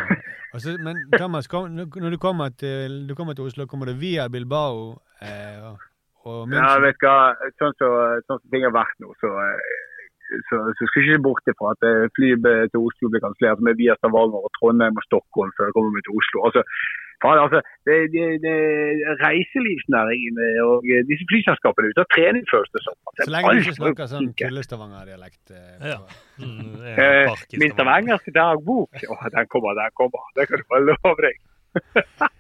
Men 0.86 0.98
Thomas, 1.18 1.48
kom, 1.48 1.72
når 1.76 2.10
du 2.14 2.18
kommer, 2.18 2.50
til, 2.50 3.08
du 3.08 3.16
kommer 3.16 3.34
til 3.34 3.48
Oslo, 3.48 3.66
kommer 3.68 3.88
du 3.90 3.94
via 4.00 4.28
Bilbao 4.30 5.00
eh, 5.24 5.58
og, 5.64 5.80
og 6.26 6.40
Ja, 6.52 6.76
München? 6.76 6.82
vet 6.86 7.00
du 7.02 7.08
hva. 7.08 7.20
Sånn 7.62 7.78
som 7.80 8.26
sånn 8.28 8.44
ting 8.52 8.68
har 8.68 8.76
vært 8.76 9.00
nå, 9.04 9.14
så 9.24 9.32
eh, 9.46 9.80
så, 10.48 10.58
så 10.78 10.88
skal 10.88 11.04
jeg 11.04 11.18
ikke 11.18 11.28
bort 11.28 11.50
ifra 11.52 11.74
at 11.76 11.86
eh, 11.88 12.10
flyet 12.16 12.46
til 12.72 12.84
Oslo 12.88 13.10
blir 13.12 13.24
kansellert 13.24 13.64
med 13.68 13.80
via 13.80 13.98
Stavanger 14.00 14.46
og 14.48 14.52
Trondheim 14.58 15.00
og 15.00 15.08
Stockholm 15.08 15.52
før 15.58 15.68
jeg 15.68 15.76
kommer 15.76 15.96
meg 15.96 16.06
til 16.08 16.20
Oslo. 16.20 16.46
Altså, 16.48 16.64
faen, 17.24 17.40
altså, 17.46 17.60
det, 17.88 17.98
det, 18.14 18.26
det, 18.46 18.56
reiselivsnæringen 19.22 20.42
eh, 20.48 20.60
og 20.66 20.88
eh, 20.90 21.04
disse 21.10 21.26
flyselskapene 21.32 21.88
er 21.90 21.94
ute 21.96 22.04
av 22.06 22.10
trening 22.16 22.46
først 22.52 22.74
og 22.80 22.86
sånn. 22.88 23.00
Så 23.22 23.30
lenge 23.36 23.54
du 23.54 23.62
ikke 23.64 23.78
snakker 23.80 24.12
sånn 24.14 24.30
tullestavanger-dialekt. 24.42 25.44
eh, 25.52 25.88
Ja. 25.94 25.98
så- 26.02 26.28
Mm, 26.42 26.74
det 26.82 26.98
Eh, 26.98 27.36
min 27.62 27.72
stavangerske 27.76 28.32
dagbok, 28.34 28.90
Åh, 29.14 29.24
den 29.36 29.46
kommer, 29.54 29.76
den 29.78 29.92
kommer. 29.94 30.24
Det 30.36 30.48
kan 30.50 30.58
du 30.58 30.64
bare 30.70 30.86
love 30.90 31.16
deg. 31.22 31.36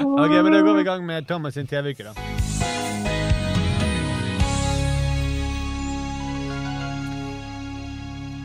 Ok, 0.00 0.30
men 0.44 0.52
Da 0.52 0.60
går 0.62 0.74
vi 0.74 0.80
i 0.80 0.84
gang 0.84 1.06
med 1.06 1.26
Thomas 1.26 1.54
sin 1.54 1.66
TV-uke, 1.66 2.04
da. 2.04 2.12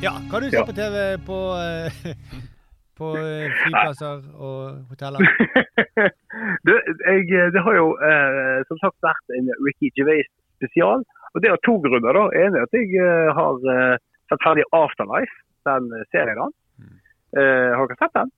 Ja, 0.03 0.11
hva 0.27 0.35
har 0.37 0.41
du 0.43 0.49
sett 0.51 0.59
Ja. 0.59 0.65
på 0.67 0.75
TV 0.75 1.17
på, 1.25 1.37
på 2.97 3.11
eh, 3.19 3.51
flyplasser 3.63 4.23
og 4.35 4.85
hoteller? 4.91 5.25
du, 6.67 6.73
jeg, 7.05 7.27
det 7.55 7.63
har 7.67 7.77
jo 7.77 7.87
eh, 7.99 8.59
som 8.69 8.79
sagt 8.83 8.97
vært 9.05 9.35
en 9.37 9.51
Ricky 9.65 9.91
Gervais 9.97 10.27
spesial. 10.57 11.03
Og 11.35 11.43
det 11.43 11.51
er 11.51 11.59
to 11.67 11.77
grunner. 11.83 12.15
da. 12.15 12.25
En 12.45 12.55
er 12.55 12.63
at 12.67 12.75
jeg 12.77 12.93
eh, 12.95 13.31
har 13.35 13.69
eh, 13.75 13.97
sett 14.31 14.43
ferdig 14.45 14.63
Afterlife, 14.75 15.35
den 15.67 15.89
eh, 15.99 16.05
serien 16.15 16.39
hans. 16.45 16.55
Eh, 17.35 17.71
har 17.75 17.89
dere 17.91 17.99
sett 17.99 18.13
den? 18.15 18.29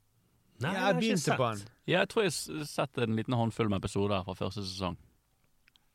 Nei, 0.64 0.72
Jeg 0.74 0.82
har 0.82 0.96
ikke 1.06 1.18
sett. 1.22 1.38
på 1.38 1.50
den. 1.52 1.60
Ja, 1.88 2.00
jeg 2.02 2.10
tror 2.10 2.24
jeg 2.26 2.32
har 2.34 2.66
sett 2.72 3.04
en 3.06 3.14
liten 3.20 3.36
håndfull 3.38 3.70
med 3.70 3.84
episoder 3.84 4.24
fra 4.26 4.34
første 4.40 4.64
sesong. 4.66 4.96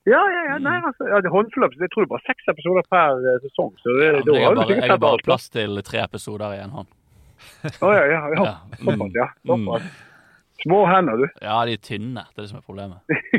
Ja, 0.06 0.18
ja, 0.34 0.40
ja. 0.52 0.54
Nei, 0.62 0.76
altså, 0.82 1.06
ja, 1.10 1.18
det 1.22 1.28
er 1.30 1.34
håndfull. 1.34 1.66
Jeg 1.78 1.90
tror 1.92 2.02
det 2.04 2.08
er 2.08 2.12
bare 2.14 2.26
seks 2.30 2.48
episoder 2.54 2.86
per 2.90 3.18
eh, 3.32 3.40
sesong. 3.44 3.74
Så 3.82 3.96
det, 3.98 4.06
Ja, 4.06 4.22
da 4.22 4.36
jeg 4.38 4.46
har 4.46 4.54
har 4.54 4.60
bare, 4.62 4.76
jeg 4.78 4.90
har 4.94 5.02
bare 5.02 5.24
plass 5.26 5.48
til 5.54 5.82
tre 5.86 6.00
episoder 6.06 6.54
i 6.56 6.62
en 6.62 6.72
hånd. 6.78 6.90
Å, 7.82 7.92
ja, 7.94 8.04
ja, 8.10 8.22
ja. 8.34 8.40
Ja. 8.46 8.54
Såpass, 8.82 9.12
ja. 9.18 9.28
Mm. 9.48 9.66
Såpass. 9.66 9.92
Små 10.62 10.80
hender, 10.86 11.16
du. 11.18 11.26
Ja, 11.42 11.60
de 11.66 11.72
er 11.74 11.80
tynne. 11.82 12.22
Det 12.34 12.38
er 12.38 12.44
det 12.44 12.50
som 12.52 12.58
er 12.60 12.66
problemet. 12.66 12.98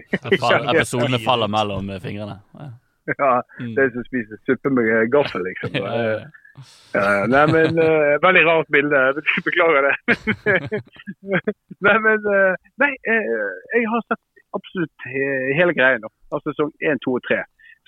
Episodene 0.75 1.19
faller 1.23 1.47
mellom 1.51 1.89
eh, 1.93 2.01
fingrene. 2.03 2.39
Ja. 2.59 2.71
Ja, 3.19 3.33
Mm. 3.59 3.73
det 3.75 3.89
som 3.91 4.03
spiser 4.07 4.37
suppe 4.47 4.69
med 4.71 5.09
gaffel, 5.11 5.43
liksom. 5.43 5.73
Ja, 5.79 5.91
ja, 5.91 6.11
ja. 6.19 6.31
Ja, 6.93 7.25
nei, 7.27 7.41
men 7.49 7.79
uh, 7.81 8.13
Veldig 8.21 8.43
rart 8.45 8.67
bilde. 8.71 8.99
Beklager 9.43 9.87
det. 9.87 9.93
nei, 11.81 11.95
men 12.05 12.27
uh, 12.29 12.53
Nei, 12.83 12.91
uh, 13.09 13.55
jeg 13.73 13.87
har 13.89 14.03
sett 14.05 14.21
absolutt 14.53 15.07
he- 15.09 15.55
hele 15.57 15.73
greia 15.75 15.97
nå. 15.99 16.11
Altså 16.31 16.53
sesong 16.53 16.69
1, 16.79 17.01
2 17.07 17.15
og 17.17 17.23
3. 17.27 17.39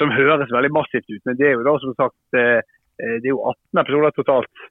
Som 0.01 0.11
høres 0.11 0.51
veldig 0.51 0.71
massivt 0.75 1.07
ut, 1.13 1.21
men 1.29 1.37
det 1.39 1.47
er 1.51 1.53
jo 1.59 1.63
da 1.67 1.75
som 1.79 1.93
sagt 1.95 2.35
eh, 2.35 2.57
eh, 2.99 3.13
Det 3.23 3.29
er 3.29 3.31
jo 3.35 3.43
18 3.47 3.79
episoder 3.85 4.15
totalt. 4.17 4.65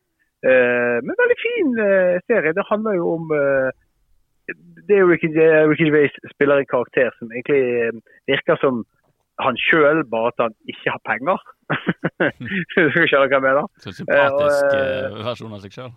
Eh, 0.51 0.99
men 1.05 1.21
veldig 1.23 1.39
fin 1.41 1.71
eh, 1.87 2.17
serie. 2.29 2.57
Det 2.57 2.67
handler 2.71 2.99
jo 3.01 3.07
om 3.17 3.33
eh, 3.33 3.71
Det 4.87 4.97
er 4.97 5.01
jo 5.01 5.11
Ricky, 5.13 5.31
Ricky 5.71 5.87
Gervais 5.89 6.17
spiller 6.35 6.61
en 6.61 6.73
karakter 6.75 7.11
som 7.19 7.33
egentlig 7.33 7.63
eh, 7.81 7.95
virker 8.29 8.61
som 8.61 8.85
han 9.43 9.57
sjøl, 9.59 10.05
bare 10.13 10.31
at 10.31 10.43
han 10.45 10.55
ikke 10.71 10.93
har 10.95 11.03
penger. 11.09 11.41
Skjønner 12.75 12.93
du 12.93 13.17
hva 13.17 13.25
jeg 13.25 13.47
mener? 13.49 13.71
Så 13.83 13.95
sympatisk 13.97 14.77
eh, 14.79 15.17
versjon 15.27 15.57
av 15.57 15.65
seg 15.65 15.79
sjøl. 15.79 15.95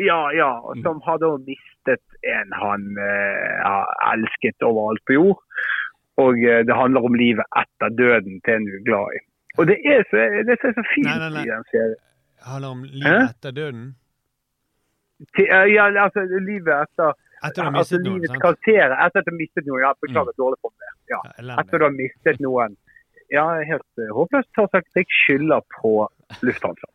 Ja, 0.00 0.20
ja. 0.36 0.50
Som 0.84 1.00
har 1.04 1.20
da 1.22 1.32
mistet 1.44 2.02
en 2.28 2.52
han 2.56 2.88
eh, 3.00 3.60
har 3.64 3.92
elsket 4.12 4.64
overalt 4.64 5.04
på 5.08 5.16
jord. 5.16 5.40
Og 6.22 6.40
eh, 6.44 6.62
det 6.68 6.76
handler 6.76 7.08
om 7.08 7.16
livet 7.16 7.48
etter 7.60 7.92
døden 7.96 8.40
til 8.44 8.58
en 8.58 8.68
du 8.68 8.74
er 8.78 8.84
glad 8.88 9.16
i. 9.18 9.22
Og 9.56 9.68
det 9.70 9.76
er 9.88 10.04
så, 10.10 10.24
det 10.44 10.56
er 10.56 10.60
så 10.60 10.84
fint 10.92 11.08
Nei, 11.08 11.16
nei, 11.20 11.30
nei. 11.32 11.44
i 11.44 11.52
den 11.52 11.64
serien. 11.72 12.02
Handler 12.44 12.68
om 12.68 12.82
Hæ? 12.84 13.14
etter 13.30 13.50
døden? 13.50 13.86
Til, 15.36 15.46
eh, 15.48 15.68
ja, 15.72 15.86
altså 16.04 16.26
livet 16.28 16.74
etter 16.84 17.14
Etter 17.44 17.62
du 17.62 17.68
har 17.68 17.78
altså, 17.78 17.96
mistet 17.96 18.04
noen, 18.06 18.26
sant? 18.26 18.42
Karakter, 18.42 18.92
etter 19.04 19.20
at 19.20 19.26
du 19.26 19.30
har 19.30 19.38
mistet 19.38 19.66
noen. 19.68 19.80
Ja, 19.84 19.92
beklager 20.00 20.36
dårlig 20.40 20.58
formulert. 20.64 20.98
Ja. 21.12 21.20
Ja. 21.36 21.56
Etter 21.60 21.78
du 21.82 21.84
har 21.84 21.94
mistet 21.94 22.40
noen. 22.40 22.76
Ja, 23.32 23.44
helt 23.70 24.00
uh, 24.00 24.08
håpløst. 24.16 24.50
Har 24.56 24.70
sagt, 24.72 24.88
jeg 24.96 25.08
skylder 25.20 25.60
på 25.76 25.92
Lufthansa. 26.46 26.88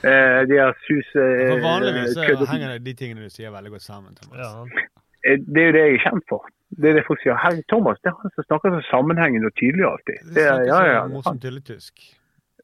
Uh, 0.00 0.40
de 0.48 0.58
har 0.62 0.72
sus... 0.86 1.10
Uh, 1.12 1.52
For 1.52 1.64
vanligvis 1.66 2.16
uh, 2.16 2.44
henger 2.52 2.78
de 2.78 2.94
tingene 2.98 3.26
du 3.26 3.34
sier, 3.34 3.52
veldig 3.52 3.74
godt 3.76 3.84
sammen. 3.84 4.16
Thomas. 4.16 4.40
Ja. 4.40 4.82
Eh, 5.28 5.38
Det 5.44 5.62
er 5.62 5.68
jo 5.70 5.76
det 5.76 5.84
jeg 5.84 5.94
er 5.98 6.04
kjent 6.06 6.26
for. 6.30 6.48
Det 6.72 6.90
er 6.90 6.98
det 6.98 7.04
folk 7.06 7.20
sier. 7.22 7.36
Herre 7.44 7.62
Thomas, 7.70 8.00
det 8.02 8.10
er 8.10 8.18
han 8.22 8.32
som 8.34 8.48
snakker 8.48 8.74
så 8.78 8.82
sammenhengende 8.88 9.50
og 9.52 9.56
tydelig 9.60 9.86
alltid. 9.92 10.18
Det, 10.24 10.34
Det, 10.34 10.46
snakker 10.48 10.70
ja, 10.72 10.78
så 10.80 10.92
ja, 10.96 11.02
morsom 11.12 11.40
tulletysk. 11.42 12.06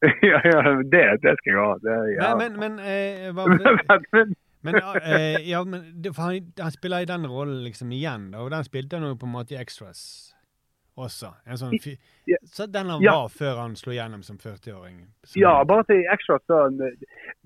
ja, 0.30 0.40
ja, 0.44 0.62
det, 0.82 1.04
det 1.24 1.34
skal 1.40 1.52
jeg 1.52 1.58
ha. 1.58 1.72
Det, 1.82 1.98
ja. 2.14 2.28
Nei, 2.28 2.48
men, 2.48 2.58
men, 2.62 2.78
eh, 2.82 3.28
hva, 3.34 3.48
men, 4.14 4.34
men, 4.66 4.80
eh, 5.02 5.42
ja, 5.48 5.64
men 5.64 5.92
han, 6.18 6.50
han 6.60 6.74
spiller 6.74 7.04
i 7.04 7.10
den 7.10 7.26
rollen 7.26 7.62
liksom 7.66 7.92
igjen, 7.92 8.30
da, 8.34 8.42
og 8.44 8.52
den 8.54 8.66
spilte 8.66 9.00
han 9.00 9.10
jo 9.10 9.18
på 9.18 9.28
en 9.28 9.36
måte 9.38 9.56
i 9.56 9.60
Extras 9.60 10.34
også. 10.98 11.30
En 11.46 11.60
sånn 11.60 11.76
så 12.50 12.66
den 12.70 12.90
han 12.92 13.04
var 13.04 13.28
før 13.32 13.62
han 13.62 13.76
slo 13.78 13.94
gjennom 13.94 14.24
som 14.26 14.38
40-åring. 14.42 15.04
Ja, 15.38 15.60
bare 15.68 15.86
til 15.88 16.02
extras. 16.12 16.42
Så, 16.50 16.64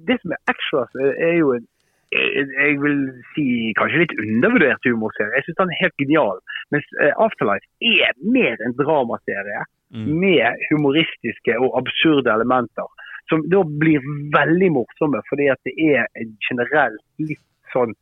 det 0.08 0.18
som 0.22 0.34
er 0.36 0.40
extras, 0.52 0.96
er 1.12 1.36
jo 1.40 1.52
en 1.58 1.68
jeg 2.12 2.74
vil 2.82 2.98
si 3.32 3.44
kanskje 3.78 4.02
litt 4.02 4.10
undervurdert 4.20 4.84
humorserie. 4.84 5.32
Jeg 5.38 5.46
syns 5.46 5.60
den 5.62 5.70
er 5.72 5.78
helt 5.80 5.94
genial. 6.02 6.42
Mens 6.74 6.90
eh, 7.00 7.14
Afterlife 7.16 7.64
er 7.88 8.12
mer 8.34 8.60
en 8.66 8.74
dramaserie 8.76 9.62
Mm. 9.92 10.06
med 10.20 10.62
humoristiske 10.70 11.58
og 11.60 11.74
absurde 11.80 12.32
elementer. 12.32 12.88
Som 13.28 13.44
da 13.52 13.60
blir 13.82 14.00
veldig 14.34 14.70
morsomme, 14.72 15.20
fordi 15.28 15.50
at 15.52 15.60
det 15.68 15.74
er 15.84 16.06
generelt 16.48 17.02
litt 17.20 17.44
sånn 17.74 17.92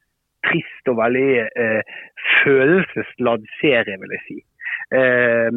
trist 0.46 0.90
og 0.90 1.00
veldig 1.00 1.32
eh, 1.44 1.98
følelsesladd 2.40 3.44
serie, 3.58 3.98
vil 4.00 4.14
jeg 4.16 4.24
si. 4.28 4.38
Eh, 4.96 5.50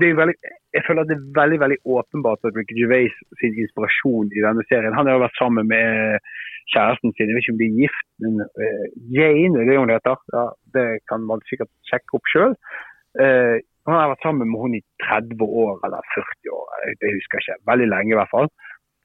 det 0.00 0.12
veldig, 0.18 0.36
jeg 0.74 0.84
føler 0.86 1.04
at 1.04 1.10
det 1.10 1.16
er 1.18 1.26
veldig 1.40 1.58
veldig 1.64 1.80
åpenbart 1.96 2.46
at 2.46 2.56
Ricky 2.58 2.78
Gervais 2.78 3.16
sin 3.40 3.58
inspirasjon 3.64 4.32
i 4.32 4.42
denne 4.42 4.64
serien 4.70 4.96
Han 4.96 5.06
har 5.06 5.18
jo 5.18 5.24
vært 5.24 5.38
sammen 5.38 5.68
med 5.70 6.24
kjæresten 6.72 7.12
sin, 7.12 7.28
jeg 7.28 7.36
vet 7.36 7.44
ikke 7.44 7.54
om 7.54 7.60
de 7.60 7.68
er 7.68 7.82
gift, 7.82 8.08
men 8.24 8.40
eh, 8.44 8.86
Jane 9.16 9.60
er 9.60 9.68
det 9.68 9.78
hun 9.78 9.92
heter. 9.92 10.18
Ja, 10.34 10.48
det 10.76 10.88
kan 11.10 11.26
man 11.28 11.44
sikkert 11.50 11.72
sjekke 11.90 12.18
opp 12.18 12.30
sjøl. 12.32 12.56
Eh, 13.20 13.56
han 13.92 14.00
har 14.00 14.12
vært 14.14 14.24
sammen 14.24 14.50
med 14.50 14.60
henne 14.62 14.80
i 14.80 14.86
30 15.04 15.44
år 15.44 15.80
eller 15.84 16.06
40 16.14 16.52
år, 16.56 16.68
jeg- 16.86 17.14
husker 17.18 17.38
ikke. 17.38 17.60
Veldig 17.70 17.88
lenge 17.88 18.12
i 18.12 18.18
hvert 18.18 18.30
fall. 18.30 18.48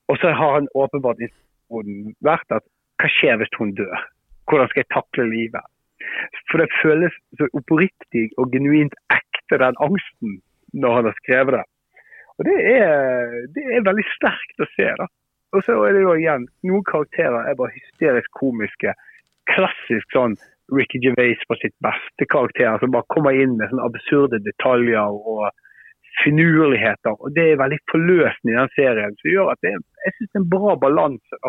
Og 0.10 0.18
så 0.18 0.32
har 0.34 0.54
han 0.54 0.68
åpenbart 0.76 1.20
vært 2.24 2.52
at 2.52 2.64
hva 3.00 3.10
skjer 3.10 3.38
hvis 3.38 3.58
hun 3.58 3.76
dør? 3.76 4.00
Hvordan 4.48 4.70
skal 4.70 4.84
jeg 4.84 4.94
takle 4.94 5.30
livet? 5.30 5.66
For 6.50 6.58
det 6.58 6.70
føles 6.82 7.14
så 7.38 7.48
oppriktig 7.54 8.30
og 8.38 8.52
genuint 8.52 8.96
ekte, 9.14 9.60
den 9.60 9.76
angsten, 9.80 10.42
når 10.74 10.96
han 10.96 11.06
har 11.06 11.16
skrevet 11.22 11.54
det. 11.58 11.66
Og 12.40 12.46
det 12.46 12.58
er, 12.72 13.48
det 13.56 13.64
er 13.68 13.86
veldig 13.86 14.06
sterkt 14.16 14.64
å 14.64 14.68
se, 14.76 14.88
da. 14.98 15.08
Og 15.54 15.64
så 15.66 15.76
er 15.86 15.94
det 15.94 16.02
jo 16.02 16.14
igjen, 16.14 16.48
noen 16.64 16.86
karakterer 16.86 17.50
er 17.50 17.58
bare 17.58 17.74
hysterisk 17.74 18.30
komiske. 18.38 18.94
Klassisk 19.50 20.14
sånn 20.14 20.38
Ricky 20.76 21.02
Gervais 21.04 21.42
på 21.50 21.58
sitt 21.62 21.76
beste 21.84 22.28
karakter, 22.34 22.78
som 22.80 22.94
bare 22.94 23.10
kommer 23.14 23.36
inn 23.36 23.58
med 23.60 23.72
sånne 23.72 23.88
absurde 23.90 24.42
detaljer 24.46 25.18
og 25.34 25.50
finurligheter. 26.24 27.16
Og 27.18 27.34
det 27.36 27.46
er 27.48 27.62
veldig 27.62 27.80
forløsende 27.92 28.54
i 28.54 28.58
den 28.58 28.74
serien, 28.76 29.16
som 29.22 29.32
gjør 29.32 29.54
at 29.54 29.62
det 29.64 29.74
er, 29.74 29.84
jeg 30.06 30.16
synes 30.16 30.32
det 30.32 30.40
er 30.40 30.44
en 30.44 30.52
bra 30.56 30.76
balanse 30.86 31.42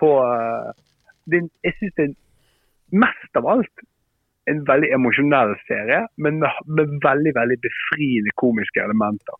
på 0.00 0.10
eh, 0.24 0.70
det, 1.30 1.44
Jeg 1.66 1.76
synes 1.78 1.96
det 1.98 2.06
er 2.08 3.00
mest 3.04 3.38
av 3.38 3.48
alt 3.54 3.86
en 4.50 4.62
veldig 4.66 4.88
emosjonell 4.96 5.52
serie, 5.68 6.00
men 6.16 6.40
med, 6.42 6.64
med 6.66 6.96
veldig 7.04 7.34
veldig 7.36 7.58
befriende 7.66 8.32
komiske 8.42 8.82
elementer. 8.82 9.36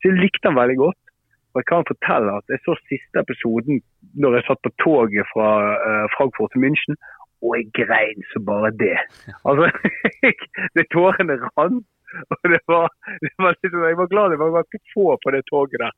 Så 0.00 0.10
jeg 0.10 0.20
likte 0.20 0.48
den 0.48 0.58
veldig 0.58 0.76
godt. 0.80 1.00
Og 1.50 1.60
jeg 1.60 1.66
kan 1.66 1.86
fortelle 1.88 2.34
at 2.38 2.52
jeg 2.52 2.62
så 2.62 2.76
siste 2.86 3.22
episoden 3.24 3.80
når 4.22 4.36
jeg 4.36 4.46
satt 4.46 4.60
på 4.62 4.70
toget 4.84 5.26
fra 5.32 5.48
uh, 5.82 6.06
Frankfurt 6.14 6.52
til 6.54 6.62
München, 6.62 6.98
og 7.40 7.56
jeg 7.56 7.70
grein 7.78 8.26
så 8.32 8.42
bare 8.50 8.70
det. 8.82 8.98
Altså, 9.48 9.70
det 10.76 10.86
tårene 10.94 11.38
rant. 11.46 11.86
Og 12.34 12.46
det 12.50 12.58
var, 12.66 12.88
det 13.22 13.30
var 13.38 13.54
sånn- 13.54 13.84
jeg 13.86 13.98
var 14.00 14.08
glad 14.10 14.32
det 14.32 14.40
var 14.40 14.56
ganske 14.58 14.80
få 14.92 15.14
på 15.22 15.30
det 15.34 15.44
toget 15.50 15.78
der. 15.84 15.94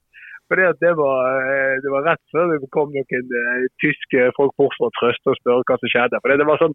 For 0.49 0.61
det, 0.61 0.93
var, 0.99 1.47
eh, 1.49 1.81
det 1.81 1.91
var 1.93 2.05
rett 2.05 2.21
før 2.35 2.51
det 2.53 2.69
kom 2.77 2.91
noen 2.93 3.31
uh, 3.33 3.63
tyske 3.81 4.27
folk 4.37 4.53
bort 4.61 4.75
for 4.77 4.91
å 4.91 4.97
trøste 4.99 5.33
og 5.33 5.39
spørre 5.39 5.65
hva 5.65 5.79
som 5.81 5.89
skjedde. 5.89 6.21
For 6.21 6.29
det, 6.29 6.41
det 6.43 6.49
var 6.51 6.61
sånn, 6.61 6.75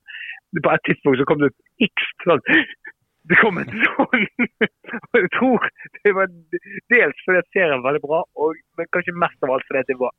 På 0.66 0.72
et 0.74 0.86
tidspunkt 0.88 1.20
så 1.22 1.28
kom 1.30 1.44
det 1.44 1.52
et 1.52 1.92
x. 1.92 2.08
Sånn, 2.24 2.42
det 3.30 3.38
kom 3.42 3.60
en 3.62 3.70
sånn 3.70 4.26
Og 5.12 5.20
jeg 5.20 5.30
tror 5.36 5.70
det 6.02 6.16
var 6.18 6.32
dels 6.94 7.22
fordi 7.28 7.44
serien 7.52 7.84
var 7.84 7.92
veldig 7.92 8.04
bra, 8.08 8.24
og, 8.40 8.58
men 8.80 8.90
kanskje 8.96 9.16
mest 9.20 9.46
av 9.46 9.54
alt 9.54 9.68
fordi 9.70 9.84
det 9.92 10.00
var 10.00 10.16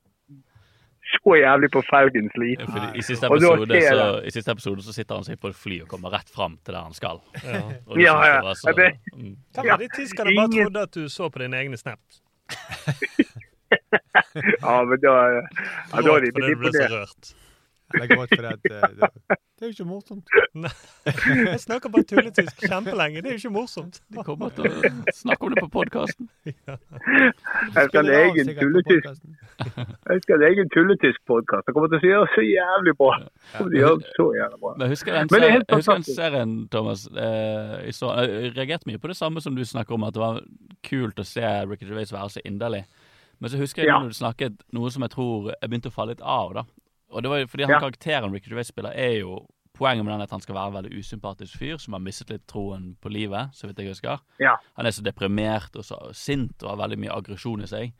så 1.19 1.35
jævlig 1.39 1.71
på 1.75 1.83
felgen 1.91 2.31
sliten. 2.35 2.75
Ja, 2.77 2.89
i, 2.95 3.03
siste 3.03 3.27
episode, 3.27 3.81
så. 3.83 4.07
I 4.25 4.31
siste 4.31 4.51
episode 4.55 4.83
så 4.87 4.93
sitter 4.97 5.15
han 5.19 5.25
seg 5.27 5.41
på 5.43 5.49
et 5.53 5.57
fly 5.59 5.81
og 5.83 5.89
kommer 5.89 6.11
rett 6.15 6.31
fram 6.35 6.57
til 6.65 6.75
der 6.75 6.83
han 6.87 6.95
skal. 6.97 7.21
Ja. 7.45 7.63
Ja, 7.99 8.17
ja. 8.27 8.55
så- 8.55 8.73
Det- 8.77 8.95
mm. 9.17 9.37
Ja, 9.65 9.77
de 9.77 9.89
tyskerne 9.97 10.35
bare 10.37 10.45
ingen- 10.47 10.65
trodde 10.67 10.81
at 10.89 10.95
du 10.95 11.09
så 11.09 11.29
på 11.29 11.39
dine 11.45 11.57
egne 11.57 11.77
snaps. 11.77 12.23
Ja, 14.63 14.83
men 14.85 15.01
da, 15.03 15.13
ja, 15.29 16.01
da 16.03 16.15
er 16.17 16.21
de 16.25 16.31
så 16.33 16.49
imponert. 16.53 17.35
Rørt. 17.95 18.11
Gråt 18.13 18.33
fordi 18.35 18.49
at 18.53 18.67
eh, 18.71 18.89
det, 18.99 19.39
det 19.59 19.65
er 19.65 19.71
jo 19.71 19.75
ikke 19.75 19.87
morsomt. 19.89 20.27
Nei, 20.63 20.71
jeg 21.53 21.61
snakker 21.65 21.93
bare 21.95 22.07
tulletysk 22.11 22.65
kjempelenge. 22.69 23.23
Det 23.25 23.31
er 23.33 23.37
jo 23.37 23.41
ikke 23.43 23.53
morsomt. 23.55 24.01
De 24.15 24.25
kommer 24.27 24.53
til 24.57 24.69
å 24.69 24.93
snakke 25.17 25.49
om 25.49 25.55
det 25.57 25.63
på 25.65 25.71
podkasten. 25.79 26.29
Jeg 27.79 27.89
skal 27.91 28.05
lage 28.07 28.43
en 28.45 28.49
egen 28.53 28.61
tulletysk 28.61 29.25
Jeg 30.13 30.23
skal 30.25 30.45
ha 30.45 30.51
en 30.63 30.71
tulletysk 30.75 31.25
podkast. 31.29 31.67
Det 31.67 31.75
kommer 31.77 31.91
til 31.93 31.99
å 32.01 32.13
gjøre 32.13 32.29
så 32.35 32.45
jævlig 32.47 32.95
bra. 33.01 33.17
De 33.59 33.81
gjøre 33.83 34.13
så 34.15 34.29
jævlig 34.39 34.61
bra. 34.63 34.73
Men 34.77 34.87
jeg 34.87 34.95
husker 34.95 35.19
en, 35.19 35.27
er 35.29 35.35
serien, 35.35 35.65
jeg 35.69 35.81
husker 35.83 35.99
en 35.99 36.07
serien, 36.09 36.55
Thomas. 36.73 37.05
Eh, 37.11 37.75
jeg, 37.89 37.97
så, 37.99 38.13
jeg 38.23 38.53
reagerte 38.57 38.89
mye 38.91 39.03
på 39.03 39.11
det 39.11 39.19
samme 39.19 39.43
som 39.45 39.57
du 39.59 39.65
snakker 39.67 39.97
om, 39.99 40.07
at 40.09 40.15
det 40.17 40.23
var 40.23 40.41
kult 40.87 41.19
å 41.19 41.27
se 41.27 41.45
Ricky 41.67 41.89
Gervais 41.89 42.13
være 42.15 42.31
så 42.37 42.45
inderlig. 42.47 42.85
Men 43.39 43.53
så 43.53 43.61
husker 43.61 43.83
jeg 43.85 43.91
Ja. 43.93 43.99
når 44.03 44.15
du 44.15 44.19
snakket 44.19 44.63
noe 44.75 44.91
som 44.91 45.05
jeg 45.07 45.13
tror 45.15 45.51
jeg 45.53 45.69
begynte 45.71 45.91
å 45.93 45.95
falle 45.95 46.15
litt 46.15 46.23
av. 46.25 46.55
da. 46.55 46.65
Og 47.11 47.23
det 47.25 47.31
var 47.31 47.39
jo 47.41 47.47
fordi 47.47 47.65
han 47.65 47.71
Ja. 47.77 47.81
karakteren 47.81 48.33
Ricky 48.33 48.51
Gervais 48.51 48.69
spiller, 48.69 48.93
er 48.95 49.21
jo 49.21 49.47
Poenget 49.79 50.03
med 50.05 50.11
den 50.13 50.21
er 50.21 50.25
at 50.25 50.31
han 50.33 50.41
skal 50.41 50.57
være 50.57 50.67
en 50.67 50.83
veldig 50.83 50.99
usympatisk 50.99 51.57
fyr 51.57 51.77
som 51.79 51.93
har 51.95 52.01
mistet 52.03 52.31
litt 52.31 52.47
troen 52.51 52.97
på 53.01 53.13
livet, 53.15 53.53
så 53.55 53.69
vidt 53.69 53.77
jeg 53.79 53.87
husker. 53.93 54.19
Ja. 54.41 54.57
Han 54.77 54.87
er 54.87 54.91
så 54.91 55.05
deprimert 55.07 55.77
og 55.77 55.85
så 55.85 56.13
sint 56.13 56.61
og 56.65 56.71
har 56.77 56.89
veldig 56.89 56.99
mye 56.99 57.15
aggresjon 57.15 57.63
i 57.63 57.67
seg. 57.71 57.93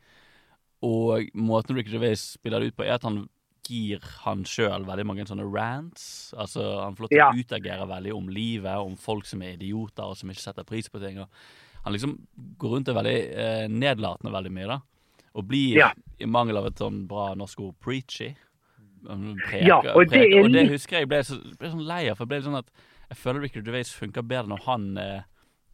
Og 0.83 1.29
måten 1.35 1.75
Ricky 1.77 1.91
Gervais 1.93 2.19
spiller 2.35 2.59
det 2.59 2.67
ut 2.73 2.75
på, 2.79 2.83
er 2.85 2.95
at 2.97 3.03
han 3.07 3.29
gir 3.69 3.99
han 4.25 4.43
sjøl 4.43 4.83
veldig 4.87 5.05
mange 5.05 5.25
sånne 5.29 5.45
rants. 5.53 6.33
Altså, 6.35 6.63
han 6.83 6.95
får 6.97 7.05
lov 7.05 7.09
til 7.13 7.21
å 7.21 7.43
utagere 7.45 7.87
veldig 7.87 8.13
om 8.17 8.27
livet, 8.33 8.75
om 8.81 8.95
folk 8.97 9.25
som 9.29 9.41
er 9.45 9.55
idioter 9.57 10.03
og 10.03 10.17
som 10.17 10.29
ikke 10.33 10.41
setter 10.47 10.67
pris 10.67 10.89
på 10.89 10.99
ting. 10.99 11.19
Og 11.23 11.27
han 11.85 11.93
liksom 11.95 12.15
går 12.59 12.75
rundt 12.75 12.89
og 12.89 12.95
er 12.97 13.01
veldig 13.03 13.17
eh, 13.45 13.67
nedlatende 13.71 14.33
veldig 14.35 14.51
mye, 14.55 14.67
da. 14.67 14.79
Og 15.35 15.47
blir, 15.47 15.77
Ja. 15.77 15.91
i 16.19 16.25
mangel 16.25 16.57
av 16.57 16.65
et 16.67 16.75
sånn 16.75 17.05
bra 17.07 17.33
norsk 17.35 17.59
ord, 17.61 17.75
preachy. 17.79 18.33
Preker, 19.03 19.65
Ja, 19.67 19.79
og 19.95 20.09
det 20.11 20.23
er 20.25 20.43
og 20.43 20.53
det 20.53 20.67
husker 20.69 20.99
jeg 20.99 21.09
ble, 21.09 21.23
så, 21.23 21.39
ble 21.59 21.71
sånn 21.71 21.85
lei 21.87 22.05
av. 22.09 22.17
For 22.19 22.25
det 22.25 22.35
ble 22.35 22.41
sånn 22.47 22.59
at 22.59 22.71
jeg 23.09 23.17
føler 23.17 23.45
Ricky 23.45 23.61
Gervais 23.63 23.93
funker 23.95 24.21
bedre 24.21 24.51
når 24.51 24.65
han 24.67 24.89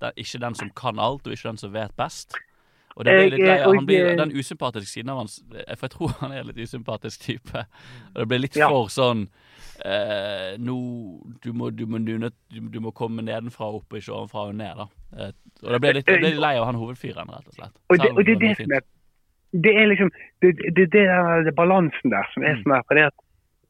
det 0.01 0.11
er 0.11 0.11
ikke 0.21 0.41
den 0.43 0.55
som 0.55 0.69
kan 0.75 0.99
alt, 0.99 1.27
og 1.27 1.33
ikke 1.33 1.49
den 1.49 1.57
som 1.57 1.73
vet 1.73 1.95
best. 1.97 2.35
Og 2.95 3.05
det 3.05 3.15
blir 3.15 3.31
litt 3.33 3.43
lei 3.43 3.57
eh, 3.57 3.65
av. 3.65 3.75
Han 3.75 3.87
blir 3.87 4.15
den 4.15 4.31
usympatiske 4.31 4.87
siden 4.87 5.11
av 5.11 5.17
hans 5.23 5.41
For 5.51 5.87
jeg 5.87 5.93
tror 5.97 6.13
han 6.21 6.31
er 6.31 6.43
en 6.43 6.51
litt 6.51 6.61
usympatisk 6.63 7.25
type. 7.27 7.65
Og 8.13 8.21
det 8.21 8.27
blir 8.31 8.43
litt 8.45 8.55
Ja. 8.55 8.69
for 8.71 8.91
sånn 8.91 9.25
eh, 9.83 10.55
nå, 10.57 10.77
du, 11.43 11.51
må, 11.51 11.69
du, 11.75 11.85
må, 11.91 11.99
du, 11.99 12.29
du, 12.49 12.79
må 12.79 12.93
komme 12.95 13.25
nedenfra 13.25 13.67
og 13.67 13.81
opp, 13.81 13.91
og 13.91 13.99
ikke 13.99 14.15
ovenfra 14.15 14.47
og 14.51 14.55
ned. 14.55 14.79
da. 14.79 14.87
Eh, 15.19 15.33
og 15.63 15.75
det 15.75 15.81
ble 15.83 15.93
litt, 15.99 16.07
ble 16.07 16.21
litt 16.29 16.39
lei 16.39 16.55
av 16.59 16.69
han 16.69 16.79
hovedfyren, 16.79 17.31
rett 17.35 17.51
og 17.51 17.59
slett. 17.59 17.75
Og 17.89 17.99
det, 17.99 18.11
og 18.13 18.23
det 18.23 18.37
er 18.37 18.43
det 18.45 18.53
som 18.61 18.77
er 18.79 18.87
Det 19.63 19.71
er 19.81 19.85
liksom 19.87 20.09
Det, 20.41 20.51
det, 20.57 20.73
det, 20.75 20.89
der- 20.93 21.43
det 21.47 21.53
balansen 21.55 22.11
der 22.11 22.25
som 22.33 22.43
er 22.43 22.55
Mm. 22.55 22.63
sånn 22.63 22.75
her. 22.75 22.83
For 22.87 22.95
det 22.95 23.05
at 23.11 23.13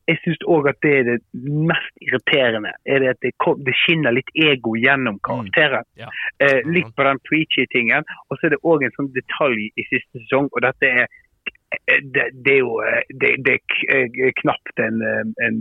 jeg 0.07 0.17
syns 0.21 0.43
òg 0.45 0.67
at 0.69 0.77
det 0.85 0.91
er 0.99 1.03
det 1.03 1.19
mest 1.33 1.93
irriterende. 2.01 2.71
er 2.85 2.99
det 2.99 3.07
at 3.09 3.19
det, 3.25 3.31
det 3.65 3.73
skinner 3.73 4.11
litt 4.13 4.29
ego 4.35 4.75
gjennom 4.77 5.17
karakteren. 5.25 5.81
Mm. 5.95 6.01
Ja. 6.03 6.09
Eh, 6.39 6.61
litt 6.65 6.91
på 6.95 7.03
den 7.07 7.17
preachy-tingen. 7.29 8.03
Og 8.29 8.37
så 8.37 8.45
er 8.45 8.49
det 8.53 8.61
òg 8.63 8.83
en 8.85 8.93
sånn 8.97 9.09
detalj 9.15 9.69
i 9.75 9.83
siste 9.89 10.19
sesong, 10.21 10.49
og 10.53 10.61
dette 10.61 10.85
er 10.85 11.07
eh, 11.07 12.01
det, 12.13 12.27
det 12.45 12.53
er 12.53 12.59
jo 12.61 12.75
eh, 12.85 13.01
det, 13.21 13.31
det 13.45 13.57
er 13.57 14.05
eh, 14.05 14.31
knapt 14.43 14.79
en, 14.79 15.01
en 15.47 15.57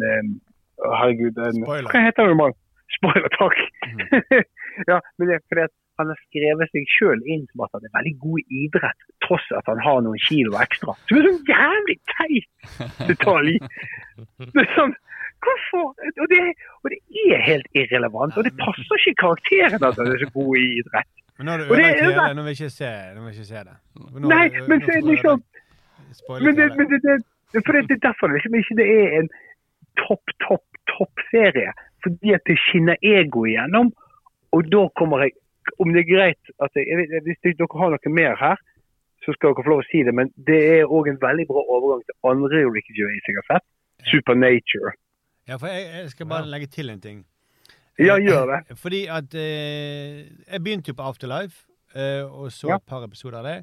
Herregud. 0.85 1.39
En, 1.39 1.63
Spoiler. 1.65 1.89
Hva 1.93 2.05
heter 2.05 2.29
det? 2.35 2.51
Spoiler, 2.99 3.29
takk. 3.39 3.57
Mm. 3.89 4.45
ja, 4.91 5.01
men 5.19 5.29
det 5.31 5.35
er 5.39 5.45
fordi 5.49 5.65
at 5.69 5.75
han 6.01 6.11
har 6.11 6.19
skrevet 6.27 6.71
seg 6.75 6.89
sjøl 6.91 7.21
inn 7.31 7.45
som 7.51 7.65
at 7.67 7.75
han 7.77 7.87
er 7.87 7.93
veldig 7.95 8.15
god 8.25 8.43
i 8.45 8.61
idrett, 8.67 9.07
tross 9.27 9.47
at 9.59 9.69
han 9.71 9.81
har 9.85 10.03
noen 10.05 10.21
kilo 10.27 10.57
ekstra. 10.61 10.95
Som 11.09 11.21
er 11.21 11.29
sånn 11.29 11.43
jævlig 11.51 11.99
teit 12.15 13.09
detalj. 13.11 13.59
Det 14.55 14.63
er 14.65 14.71
sånn, 14.77 14.95
Hvorfor? 15.45 15.91
Og 16.23 16.27
det, 16.31 16.41
og 16.85 16.93
det 16.93 16.99
er 17.35 17.43
helt 17.45 17.67
irrelevant. 17.77 18.37
Og 18.39 18.47
det 18.47 18.55
passer 18.57 18.97
ikke 19.03 19.19
karakteren 19.27 19.83
at 19.85 19.99
han 20.01 20.13
er 20.15 20.23
så 20.23 20.29
god 20.33 20.57
i 20.57 20.65
idrett. 20.79 21.11
Men 21.37 21.49
nå 21.49 21.53
har 21.53 21.59
du 21.61 21.65
ødelagt 21.75 22.01
hele, 22.01 22.35
nå 22.39 22.45
vil 22.47 22.53
jeg 22.55 22.61
ikke 22.61 22.75
se, 22.79 22.91
nå 23.15 23.25
vil 23.25 23.35
ikke 23.35 23.49
se 23.51 23.63
det. 23.69 23.75
Nå, 23.99 24.23
Nei, 24.31 24.45
nå- 24.55 24.67
men 24.71 24.85
så 24.85 24.93
er 24.95 25.01
det 25.03 25.11
liksom 25.11 25.43
Men 26.45 26.57
det, 26.61 26.69
men 26.79 26.87
det, 26.93 27.01
det, 27.05 27.17
det, 27.53 27.63
for 27.67 27.73
det, 27.77 27.83
det 27.91 27.97
er 27.99 28.03
derfor 28.07 28.31
det 28.31 28.39
liksom 28.39 28.55
ikke 28.61 28.77
det 28.81 28.87
er 28.95 29.17
en 29.19 29.31
topp, 30.01 30.35
topp, 30.47 30.65
topp-serie. 30.95 31.75
Fordi 32.07 32.35
at 32.39 32.47
det 32.49 32.57
skinner 32.69 32.97
ego 33.03 33.45
igjennom. 33.51 33.91
Og 34.55 34.69
da 34.71 34.85
kommer 35.01 35.27
jeg 35.27 35.35
Om 35.79 35.93
det 35.95 36.01
er 36.05 36.09
greit 36.11 36.53
jeg, 36.77 37.21
Hvis 37.27 37.41
dere 37.45 37.69
har 37.81 37.91
noe 37.95 38.13
mer 38.15 38.37
her, 38.41 38.57
så 39.25 39.33
skal 39.33 39.55
dere 39.55 39.65
få 39.65 39.73
lov 39.73 39.83
å 39.85 39.89
si 39.91 40.03
det. 40.05 40.15
Men 40.15 40.31
det 40.37 40.59
er 40.79 40.85
òg 40.91 41.09
en 41.09 41.21
veldig 41.23 41.47
bra 41.49 41.63
overgang 41.77 42.03
til 42.05 42.15
andre 42.31 42.65
Ricky 42.75 42.93
Gervais 42.99 43.25
jeg 43.29 43.39
har 43.41 43.47
sett. 43.55 43.67
Supernature. 44.11 44.93
Ja, 45.49 45.57
for 45.57 45.67
jeg, 45.73 45.87
jeg 45.95 46.11
skal 46.13 46.27
bare 46.29 46.49
legge 46.49 46.67
til 46.73 46.91
en 46.93 47.01
ting. 47.01 47.25
Ja, 47.99 48.17
gjør 48.21 48.47
det. 48.53 48.61
Fordi 48.85 49.07
at 49.07 49.35
eh, 49.39 50.25
Jeg 50.53 50.61
begynte 50.65 50.91
jo 50.93 50.99
på 50.99 51.09
Afterlife, 51.09 51.65
eh, 51.95 52.23
og 52.27 52.53
så 52.53 52.69
Ja. 52.73 52.77
et 52.77 52.87
par 52.91 53.05
episoder 53.07 53.39
av 53.39 53.45
det. 53.49 53.59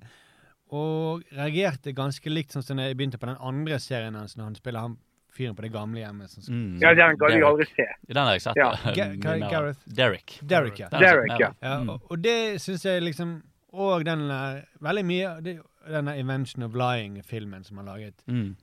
Og 0.71 1.21
reagerte 1.35 1.91
ganske 1.93 2.29
likt 2.31 2.53
sånn 2.55 2.63
som 2.63 2.79
jeg 2.79 2.95
begynte 2.95 3.19
på 3.19 3.27
den 3.27 3.37
andre 3.43 3.79
serien 3.83 4.15
hans, 4.15 4.37
når 4.37 4.43
han 4.51 4.55
spiller 4.55 4.79
han 4.87 4.97
fyren 5.31 5.55
på 5.55 5.61
det 5.63 5.71
gamle 5.71 5.99
hjemmet. 6.03 6.29
Som- 6.29 6.53
Mm. 6.53 6.79
Ja, 6.81 6.93
Den 6.93 7.17
kan 7.17 7.31
jeg 7.31 7.43
aldri 7.43 7.65
se. 7.65 7.85
Den 8.07 8.17
har 8.25 8.33
jeg 8.33 8.41
sett. 8.41 8.55
Ja. 8.57 8.71
eh. 8.85 9.49
Gareth. 9.49 9.79
Derek. 9.87 10.39
Derek, 10.43 10.79
ja. 10.79 10.89
Derek, 10.89 11.39
ja. 11.39 11.53
Ja, 11.61 11.77
Mm. 11.79 11.89
og, 11.89 12.01
og 12.11 12.21
det 12.21 12.59
syns 12.61 12.83
jeg 12.85 13.01
liksom 13.01 13.41
Og 13.73 14.03
den 14.03 14.27
der 14.27 14.65
Veldig 14.81 15.05
mye 15.05 15.41
det- 15.41 15.61
denne 15.87 16.17
Invention 16.19 16.63
of 16.63 16.73
Lying-filmen 16.75 17.63
som 17.63 17.77
han 17.77 17.85
laget. 17.85 18.21
Mm. 18.27 18.55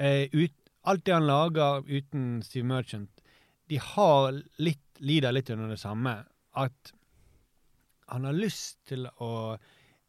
Eh, 0.00 0.26
ut, 0.32 0.52
alt 0.86 1.04
det 1.04 1.12
han 1.12 1.26
lager 1.26 1.82
uten 1.86 2.40
Steve 2.42 2.64
Merchant, 2.64 3.10
de 3.68 3.76
har 3.76 4.32
litt, 4.58 4.80
lider 5.00 5.32
litt 5.32 5.50
under 5.50 5.68
det 5.68 5.78
samme. 5.78 6.24
At 6.56 6.92
han 8.08 8.24
har 8.24 8.32
lyst 8.32 8.78
til 8.88 9.06
å 9.20 9.58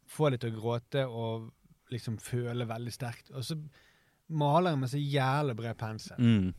få 0.08 0.30
det 0.30 0.40
til 0.40 0.52
å 0.54 0.60
gråte 0.60 1.04
og 1.06 1.50
liksom 1.92 2.16
føle 2.18 2.64
veldig 2.66 2.92
sterkt. 2.94 3.30
Og 3.34 3.42
så 3.44 3.58
maler 4.30 4.76
med 4.76 4.88
så 4.92 4.98
jævlig 5.00 5.56
bred 5.56 5.76
pensel. 5.78 6.16
Mm. 6.18 6.52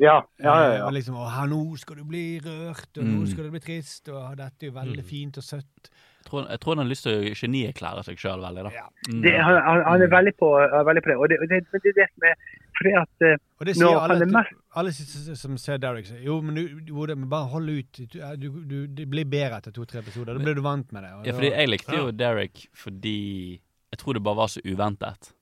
Ja, 0.00 0.18
ja, 0.38 0.44
ja. 0.44 0.54
Eh, 0.72 0.76
ja. 0.78 0.84
Og 0.86 0.92
liksom, 0.92 1.16
her, 1.16 1.46
nå 1.48 1.76
skal 1.80 1.96
du 1.96 2.04
bli 2.04 2.38
rørt, 2.44 2.90
og 2.98 3.04
nå 3.04 3.20
Mm. 3.22 3.26
skal 3.30 3.44
du 3.44 3.50
bli 3.50 3.60
trist, 3.64 4.08
og 4.08 4.36
dette 4.36 4.66
er 4.66 4.70
jo 4.70 4.76
veldig 4.78 5.04
fint 5.04 5.38
og 5.40 5.44
søtt. 5.44 5.90
Jeg, 6.20 6.26
tror, 6.28 6.48
jeg 6.50 6.60
tror 6.60 6.74
han 6.76 6.82
har 6.84 6.90
lyst 6.90 7.02
til 7.06 7.12
å 7.16 7.34
genierklære 7.34 8.02
seg 8.04 8.18
sjøl 8.20 8.42
veldig, 8.44 8.64
da. 8.66 8.70
Ja. 8.76 8.86
Mm. 9.08 9.22
Det, 9.24 9.32
han, 9.40 9.56
han, 9.86 10.02
er 10.04 10.10
veldig 10.12 10.34
på, 10.36 10.50
er 10.60 10.84
veldig 10.84 11.02
på 11.06 11.08
det. 11.12 11.16
Og 11.16 11.28
det, 11.32 11.38
og 11.40 11.48
det, 11.48 11.60
det 11.72 11.94
det 11.96 12.06
som 12.12 12.26
er 12.28 12.34
fordi 12.80 12.92
at 12.96 13.24
eh, 13.28 13.36
Og 13.60 13.66
det 13.66 13.74
sier 13.76 13.96
alle, 14.00 14.26
mest- 14.26 14.54
alle 14.76 14.92
som- 14.92 15.56
ser 15.58 15.78
Derek, 15.78 16.06
sier 16.06 16.22
jo, 16.24 16.40
men 16.40 16.54
du, 16.54 17.26
bare 17.26 17.48
hold 17.48 17.68
ut. 17.70 17.92
Du, 18.12 18.20
du, 18.36 18.48
du, 18.64 18.86
det 18.86 19.08
blir 19.10 19.24
bedre 19.24 19.58
etter 19.60 19.72
to-tre 19.72 20.00
episoder. 20.00 20.36
Da 20.36 20.44
blir 20.44 20.54
du 20.54 20.62
vant 20.62 20.92
med 20.92 21.02
det. 21.04 21.12
og 21.12 21.26
Ja, 21.26 21.32
fordi 21.32 21.50
jeg 21.56 21.68
likte 21.68 21.96
jo 21.96 22.10
Derek 22.12 22.68
fordi 22.74 23.60
jeg 23.90 23.98
tror 23.98 24.14
det 24.14 24.22
bare 24.22 24.36
var 24.36 24.46
så 24.48 24.60
uventet. 24.64 25.32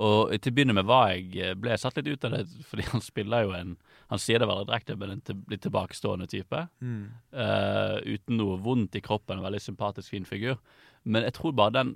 Og 0.00 0.30
til 0.40 0.52
å 0.52 0.56
begynne 0.56 0.74
med 0.76 0.88
var 0.88 1.10
jeg, 1.12 1.56
ble 1.60 1.74
jeg 1.74 1.82
satt 1.82 1.98
litt 1.98 2.08
ut 2.08 2.24
av 2.24 2.36
det, 2.38 2.44
fordi 2.70 2.86
han 2.88 3.02
spiller 3.04 3.44
jo 3.44 3.56
en 3.56 3.74
Han 4.10 4.18
sier 4.18 4.40
det 4.42 4.46
veldig 4.50 4.66
direkte, 4.66 4.96
men 4.98 5.10
en 5.14 5.20
til, 5.22 5.42
litt 5.46 5.60
tilbakestående 5.62 6.26
type. 6.26 6.64
Mm. 6.82 7.02
Uh, 7.30 8.00
uten 8.02 8.40
noe 8.40 8.56
vondt 8.58 8.96
i 8.98 9.02
kroppen, 9.06 9.38
en 9.38 9.44
veldig 9.44 9.60
sympatisk, 9.62 10.10
fin 10.10 10.26
figur. 10.26 10.56
Men 11.04 11.22
jeg 11.28 11.36
tror 11.36 11.54
bare 11.54 11.76
den, 11.76 11.92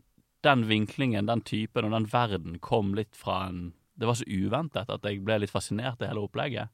den 0.47 0.63
vinklingen, 0.69 1.27
den 1.27 1.43
typen 1.43 1.89
og 1.89 1.97
den 1.97 2.07
verden 2.13 2.61
kom 2.63 2.93
litt 2.95 3.19
fra 3.19 3.49
en 3.49 3.73
Det 3.99 4.07
var 4.07 4.15
så 4.19 4.25
uventet 4.27 4.91
at 4.91 5.05
jeg 5.07 5.25
ble 5.27 5.41
litt 5.43 5.51
fascinert 5.55 6.01
av 6.03 6.09
hele 6.11 6.23
opplegget. 6.23 6.71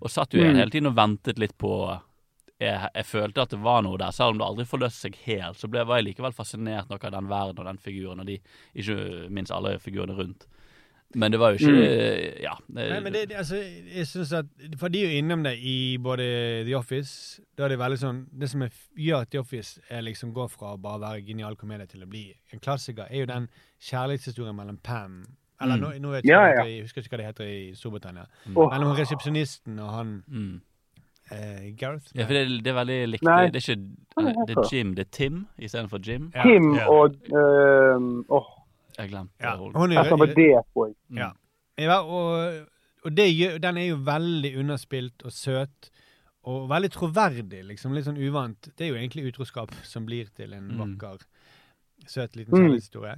Og 0.00 0.10
satt 0.10 0.34
jo 0.34 0.40
igjen 0.40 0.54
Mm. 0.54 0.60
hele 0.60 0.70
tiden 0.70 0.90
og 0.90 0.96
ventet 0.96 1.38
litt 1.38 1.56
på 1.58 1.72
jeg, 2.60 2.88
jeg 2.94 3.04
følte 3.04 3.42
at 3.42 3.52
det 3.52 3.60
var 3.60 3.82
noe 3.84 3.98
der, 4.00 4.10
selv 4.16 4.34
om 4.34 4.38
det 4.40 4.46
aldri 4.46 4.64
forløste 4.64 5.06
seg 5.06 5.18
helt. 5.26 5.58
Så 5.60 5.68
ble, 5.68 5.84
var 5.84 6.00
jeg 6.00 6.08
likevel 6.08 6.32
fascinert 6.32 6.88
nok 6.88 7.04
av 7.04 7.12
den 7.12 7.28
verden 7.28 7.60
og 7.60 7.68
den 7.68 7.78
figuren, 7.82 8.20
og 8.22 8.26
de, 8.26 8.38
ikke 8.74 9.28
minst 9.28 9.52
alle 9.52 9.76
figurene 9.82 10.16
rundt. 10.16 10.46
Men 11.14 11.30
det 11.32 11.38
var 11.40 11.52
jo 11.54 11.56
ikke 11.56 12.42
Ja. 12.42 12.54
det- 12.68 12.90
Nei, 12.90 13.00
men 13.00 13.12
det, 13.12 13.28
det, 13.28 13.36
altså, 13.36 13.56
jeg 13.96 14.06
synes 14.06 14.32
at 14.32 14.46
For 14.78 14.88
de 14.88 14.98
er 15.04 15.10
jo 15.12 15.18
innom 15.22 15.42
det 15.44 15.54
i 15.58 15.96
både 16.02 16.64
The 16.66 16.74
Office 16.76 17.40
Da 17.56 17.64
er 17.64 17.68
det 17.68 17.78
veldig 17.78 17.98
sånn 17.98 18.26
Det 18.38 18.50
som 18.50 18.62
er, 18.62 18.68
gjør 18.98 19.20
at 19.22 19.30
The 19.30 19.38
Office 19.38 19.80
er 19.88 20.00
liksom 20.02 20.32
går 20.34 20.48
fra 20.50 20.74
å 20.74 20.80
bare 20.82 21.00
være 21.00 21.24
genial 21.26 21.54
komedie 21.56 21.86
til 21.86 22.02
å 22.02 22.08
bli 22.10 22.34
en 22.52 22.58
klassiker, 22.60 23.06
er 23.10 23.18
jo 23.20 23.26
den 23.26 23.48
kjærlighetshistorien 23.80 24.54
mellom 24.56 24.78
Pam 24.82 25.24
Eller 25.60 25.76
Mm. 25.76 25.80
nå, 25.80 25.98
nå 26.00 26.10
vet 26.10 26.24
jeg, 26.24 26.32
ikke 26.34 26.34
Ja, 26.34 26.46
ja. 26.46 26.52
heter 26.56 26.66
i- 26.68 26.76
jeg 26.76 26.82
husker 26.84 27.00
ikke 27.02 27.10
hva 27.10 27.16
det 27.16 27.26
heter 27.26 27.44
i 27.46 27.72
Storbritannia. 27.74 28.26
Mm. 28.46 28.54
Mellom 28.70 28.96
resepsjonisten 28.96 29.78
og 29.80 29.90
han 29.90 30.22
mm. 30.28 30.60
eh, 31.30 31.70
Gareth. 31.78 32.12
Ja, 32.14 32.26
for 32.26 32.34
det, 32.34 32.62
det 32.64 32.66
er 32.66 32.74
veldig 32.84 33.08
likt. 33.08 33.22
Nei. 33.24 33.46
Det 33.50 33.56
er 33.56 33.74
ikke 33.74 33.80
er 34.18 34.46
det 34.46 34.56
er 34.56 34.68
Jim, 34.72 34.94
det 34.94 35.06
er 35.06 35.10
Tim 35.10 35.46
istedenfor 35.58 35.98
Jim. 36.06 36.30
Ja, 36.34 36.42
Tim 36.42 36.74
ja. 36.74 36.86
og 36.90 37.16
uh, 37.32 38.36
Åh, 38.36 38.46
Jeg 38.98 39.10
glemte 39.10 39.32
Ja, 39.42 39.56
det. 39.56 39.94
jeg 39.94 40.06
sa 40.08 40.16
bare 40.16 40.34
det. 40.34 40.94
Mm. 41.10 41.18
Ja. 41.18 41.30
Ja, 41.78 41.98
og, 42.02 42.66
og 43.04 43.12
det 43.16 43.60
den 43.62 43.76
er 43.76 43.86
jo 43.90 43.96
veldig 43.96 44.54
underspilt 44.58 45.22
og 45.24 45.32
søt. 45.32 45.90
Og 46.46 46.68
veldig 46.70 46.90
troverdig, 46.94 47.64
liksom. 47.66 47.92
Litt 47.92 48.04
sånn 48.06 48.20
uvant. 48.22 48.68
Det 48.78 48.86
er 48.86 48.92
jo 48.92 48.98
egentlig 49.00 49.26
utroskap 49.32 49.72
som 49.82 50.06
blir 50.06 50.28
til 50.36 50.52
en 50.54 50.68
Mm. 50.70 50.78
vakker, 50.78 51.18
søt 52.06 52.36
liten 52.36 52.54
Mm. 52.54 52.60
kjærlighetshistorie. 52.68 53.16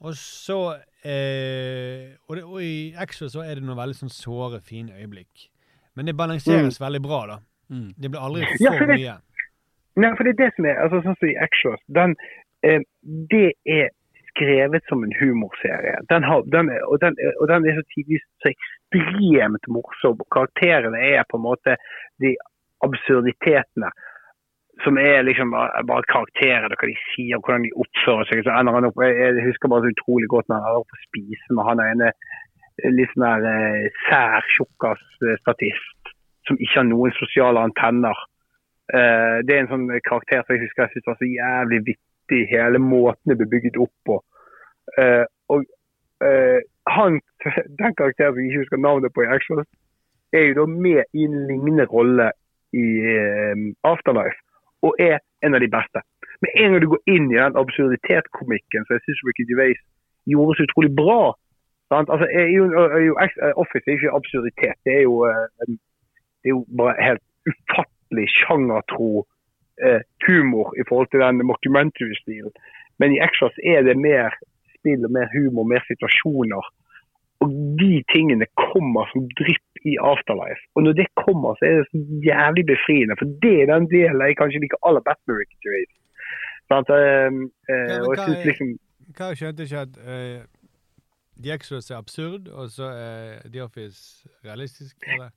Og 0.00 0.14
så 0.14 0.58
eh, 1.04 2.14
og, 2.28 2.36
det, 2.36 2.44
og 2.44 2.60
i 2.62 2.94
Exo 2.98 3.28
så 3.30 3.42
er 3.46 3.54
det 3.58 3.62
noen 3.64 3.78
veldig 3.78 3.94
sånn 4.00 4.10
såre, 4.12 4.60
fine 4.60 4.90
øyeblikk. 4.98 5.48
Men 5.96 6.06
det 6.06 6.16
balanseres 6.16 6.78
veldig 6.80 7.00
bra, 7.02 7.20
da. 7.26 7.38
Mm. 7.70 7.94
Det 7.98 8.10
blir 8.10 8.20
aldri 8.20 8.42
for 8.44 8.64
ja, 8.64 8.70
det- 8.78 8.98
mye. 8.98 9.16
Nei, 9.98 10.10
for 10.16 10.24
det 10.24 10.34
er 10.34 10.44
det 10.44 10.52
som 10.56 10.64
er 10.66 10.76
altså 10.82 11.00
Sånn 11.02 11.16
som 11.18 11.28
i 11.28 11.34
Exos, 11.42 11.80
den, 11.90 12.14
eh, 12.62 12.80
det 13.30 13.52
er 13.66 13.88
skrevet 14.38 14.84
som 14.88 15.02
en 15.04 15.14
humorserie. 15.20 15.96
Den 16.08 16.22
har, 16.24 16.42
den 16.54 16.70
og, 16.86 17.00
den, 17.02 17.16
og 17.40 17.48
den 17.50 17.66
er 17.66 17.78
så 17.78 17.84
tidvis 17.94 18.24
så 18.42 18.52
ekstremt 18.52 19.66
morsom. 19.76 20.20
Karakterene 20.34 21.00
er 21.14 21.26
på 21.28 21.40
en 21.40 21.46
måte 21.48 21.76
de 22.22 22.36
absurditetene. 22.86 23.90
Som 24.84 24.98
er 25.02 25.24
liksom 25.26 25.50
bare, 25.90 26.04
karakterer, 26.06 26.70
hva 26.70 26.86
de 26.86 26.94
sier, 27.10 27.34
og 27.34 27.42
hvordan 27.42 27.64
de 27.66 27.74
oppfører 27.82 28.28
seg. 28.30 28.46
Opp, 28.46 29.02
jeg, 29.02 29.46
husker 29.48 29.72
bare 29.72 29.88
så 29.88 29.94
utrolig 29.96 30.28
godt 30.30 30.46
når 30.48 30.62
han 30.62 30.68
er 30.70 30.82
oppe 30.84 30.94
og 30.94 31.06
spiser 31.08 31.56
med 31.58 31.66
han 31.66 31.82
ene 31.82 32.10
eh, 32.12 32.92
litt 32.94 33.10
sånn 33.16 33.26
der 33.26 33.48
eh, 33.50 33.88
sær, 34.06 34.46
tjukkas 34.54 35.02
eh, 35.26 35.40
som 36.46 36.60
ikke 36.62 36.78
har 36.78 36.86
noen 36.86 37.16
sosiale 37.18 37.66
antenner. 37.66 38.22
Eh, 38.94 39.42
det 39.44 39.56
er 39.56 39.64
en 39.64 39.72
sånn 39.72 39.88
karakter 40.06 40.46
som 40.46 40.54
jeg 40.54 40.62
husker 40.68 40.86
jeg 40.86 40.94
synes 40.94 41.10
var 41.10 41.18
så 41.18 41.32
jævlig 41.32 41.80
vittig, 41.90 42.07
hele 42.50 42.78
måten 42.78 43.30
det 43.30 43.38
ble 43.40 43.48
bygget 43.54 43.78
opp 43.80 43.94
på. 44.08 44.18
Uh, 44.98 45.24
og 45.52 45.64
uh, 46.24 46.60
han, 46.96 47.20
den 47.80 47.94
karakteren 47.98 48.34
som 48.34 48.40
jeg 48.40 48.50
ikke 48.50 48.62
husker 48.64 48.84
navnet 48.84 49.14
på 49.14 49.24
i 49.24 49.30
Extras, 49.36 49.68
er 50.32 50.44
jo 50.48 50.58
da 50.60 50.66
med 50.66 51.02
i 51.16 51.24
en 51.24 51.46
lignende 51.48 51.86
rolle 51.88 52.30
i 52.76 52.86
eh, 53.14 53.56
Afterlife, 53.90 54.40
og 54.84 54.96
er 55.00 55.18
en 55.44 55.56
av 55.56 55.62
de 55.64 55.70
beste. 55.72 56.02
Med 56.44 56.50
en 56.60 56.72
gang 56.72 56.82
du 56.84 56.90
går 56.92 57.14
inn 57.14 57.30
i 57.32 57.38
den 57.38 57.56
absurditetskomikken 57.62 58.84
som 58.84 58.96
jeg 58.96 59.04
syns 59.06 59.22
Ricky 59.24 59.46
Gervais 59.48 59.80
gjorde 60.28 60.58
så 60.58 60.66
utrolig 60.68 60.92
bra 61.00 61.22
sant? 61.88 62.12
Altså, 62.12 62.26
er 62.40 62.48
jo, 62.52 62.66
er 62.96 63.02
jo, 63.08 63.14
Office 63.62 63.84
er 63.86 63.96
ikke 63.96 64.16
absurditet, 64.20 64.76
det 64.84 64.94
er 65.00 65.04
jo, 65.08 65.24
det 66.40 66.50
er 66.50 66.54
jo 66.56 66.62
bare 66.80 66.94
helt 67.08 67.24
ufattelig 67.48 68.28
sjangertro 68.36 69.24
eh, 69.86 70.02
humor 70.26 70.66
i 70.80 70.84
forhold 70.88 71.08
til 71.10 71.20
den 71.24 71.46
mockumentary-stilen. 71.50 72.52
Men 73.00 73.14
i 73.14 73.22
Extras 73.26 73.56
er 73.74 73.80
det 73.88 73.96
mer 74.08 74.34
spill 74.76 75.06
og 75.06 75.12
mer 75.16 75.28
humor, 75.36 75.64
mer 75.72 75.82
situasjoner. 75.90 76.64
Og 77.42 77.48
de 77.82 77.94
tingene 78.14 78.46
kommer 78.64 79.06
som 79.12 79.26
drypp 79.40 79.68
i 79.90 79.94
Afterlife. 80.12 80.64
Og 80.74 80.82
når 80.86 80.92
det 81.00 81.06
kommer, 81.24 81.54
så 81.54 81.62
er 81.68 81.74
det 81.78 81.86
så 81.90 81.98
jævlig 82.30 82.64
befriende. 82.74 83.14
For 83.20 83.26
det 83.44 83.54
er 83.62 83.72
den 83.74 83.86
delen 83.94 84.24
jeg 84.26 84.38
kanskje 84.40 84.62
liker 84.64 84.80
aller 84.88 85.04
best 85.08 85.22
med 85.26 85.38
Ricky 85.38 85.58
Gervais. 85.64 85.94
Sant? 86.70 86.88
Eh, 86.98 87.30
eh, 87.70 87.98
og 88.06 88.10
jeg 88.12 88.24
synes 88.26 88.44
liksom 88.50 88.70
Hva 89.16 89.32
skjønte 89.38 89.64
ikke 89.64 89.84
at 89.86 89.94
uh, 90.04 90.40
The 91.42 91.54
Extras 91.54 91.90
er 91.90 91.96
absurd, 91.96 92.48
og 92.48 92.66
så 92.74 92.90
er 93.06 93.46
The 93.52 93.62
Office 93.64 94.28
realistisk? 94.44 94.96
Eller? 95.06 95.30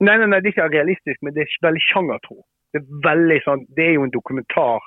Nei, 0.00 0.16
nei, 0.18 0.28
nei, 0.30 0.38
det 0.40 0.48
er 0.50 0.54
ikke 0.54 0.70
realistisk, 0.78 1.18
men 1.22 1.34
det 1.34 1.44
er 1.44 1.58
veldig 1.66 1.82
sjangertro. 1.90 2.38
Det 2.72 2.80
er 2.80 3.00
veldig 3.08 3.38
sånn, 3.46 3.64
det 3.76 3.86
er 3.86 3.96
jo 3.96 4.06
en 4.06 4.14
dokumentar. 4.14 4.84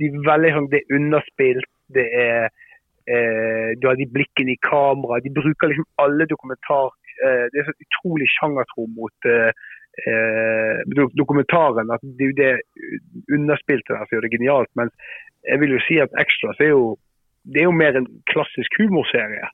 De 0.00 0.08
er 0.08 0.26
veldig 0.28 0.54
sånn, 0.56 0.70
Det 0.72 0.80
er 0.82 0.96
underspilt. 0.98 1.70
det 1.92 2.08
er 2.16 2.48
eh, 3.08 3.70
Du 3.80 3.88
har 3.88 3.96
de 3.96 4.08
blikkene 4.08 4.54
i 4.54 4.62
kamera. 4.64 5.20
De 5.20 5.32
bruker 5.32 5.72
liksom 5.72 5.88
alle 6.04 6.26
dokumentar... 6.26 6.92
Eh, 7.22 7.46
det 7.52 7.60
er 7.60 7.68
så 7.68 7.76
utrolig 7.86 8.28
sjangertro 8.32 8.86
mot 8.96 9.28
eh, 9.28 9.50
eh, 10.08 10.80
dokumentaren. 11.20 11.92
at 11.92 12.02
Det 12.02 12.24
er 12.24 12.32
jo 12.32 12.40
det 12.42 12.54
underspilte 13.36 13.94
der 13.94 14.04
som 14.04 14.16
gjør 14.16 14.26
det 14.26 14.34
genialt. 14.36 14.72
Men 14.76 14.92
jeg 15.48 15.60
vil 15.60 15.74
jo 15.76 15.82
si 15.86 15.98
at 16.00 16.20
Extras 16.22 16.60
er 16.60 16.72
jo 16.72 16.96
det 17.42 17.62
er 17.62 17.68
jo 17.68 17.74
mer 17.74 17.96
en 17.98 18.08
klassisk 18.30 18.78
humorserie. 18.78 19.48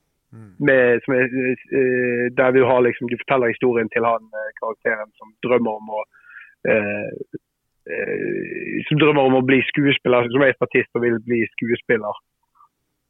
Med, 0.68 1.00
som 1.04 1.14
er, 1.16 1.24
eh, 1.24 2.24
der 2.36 2.50
du 2.52 2.60
har 2.68 2.80
liksom, 2.84 3.08
du 3.08 3.16
forteller 3.16 3.48
historien 3.48 3.88
til 3.94 4.04
han 4.04 4.24
eh, 4.38 4.50
karakteren 4.60 5.08
som 5.16 5.30
drømmer 5.46 5.78
om 5.80 5.92
å 5.96 6.02
eh, 6.68 7.38
som 8.88 9.00
drømmer 9.00 9.28
om 9.28 9.38
å 9.38 9.44
bli 9.48 9.58
skuespiller, 9.70 10.28
som 10.32 10.44
er 10.44 10.56
statist 10.56 10.96
og 10.98 11.04
vil 11.04 11.18
bli 11.28 11.42
skuespiller. 11.56 12.16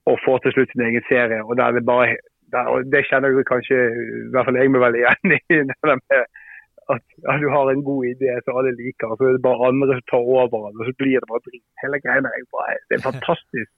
Og 0.08 0.20
får 0.24 0.44
til 0.44 0.54
slutt 0.54 0.72
sin 0.72 0.86
egen 0.88 1.04
serie. 1.08 1.40
og 1.44 1.56
der 1.56 1.68
er 1.68 1.78
Det 1.78 1.86
bare, 1.86 2.16
der, 2.52 2.68
og 2.72 2.92
det 2.92 3.06
kjenner 3.08 3.28
jo 3.34 3.44
kanskje 3.52 3.76
i 3.76 4.30
hvert 4.32 4.46
fall 4.46 4.60
jeg 4.60 4.70
meg 4.72 4.84
veldig 4.86 5.02
igjen 5.02 5.34
i. 5.36 5.40
at, 6.94 7.04
at 7.30 7.40
du 7.42 7.48
har 7.52 7.70
en 7.70 7.84
god 7.90 8.02
idé 8.14 8.30
som 8.44 8.56
alle 8.58 8.72
liker, 8.82 9.10
og 9.10 9.18
så 9.18 9.28
er 9.28 9.36
det 9.36 9.46
bare 9.48 9.68
andre 9.70 9.98
som 9.98 10.06
tar 10.12 10.30
over 10.36 10.70
og 10.70 10.86
så 10.86 10.94
blir 11.00 11.18
det 11.20 11.30
bare 11.30 11.44
drit. 11.48 11.66
Hele 11.82 12.00
greiene 12.04 12.32
er 12.32 12.48
bare, 12.56 12.78
det 12.88 12.96
er 12.96 13.00
en 13.00 13.10
fantastisk 13.10 13.70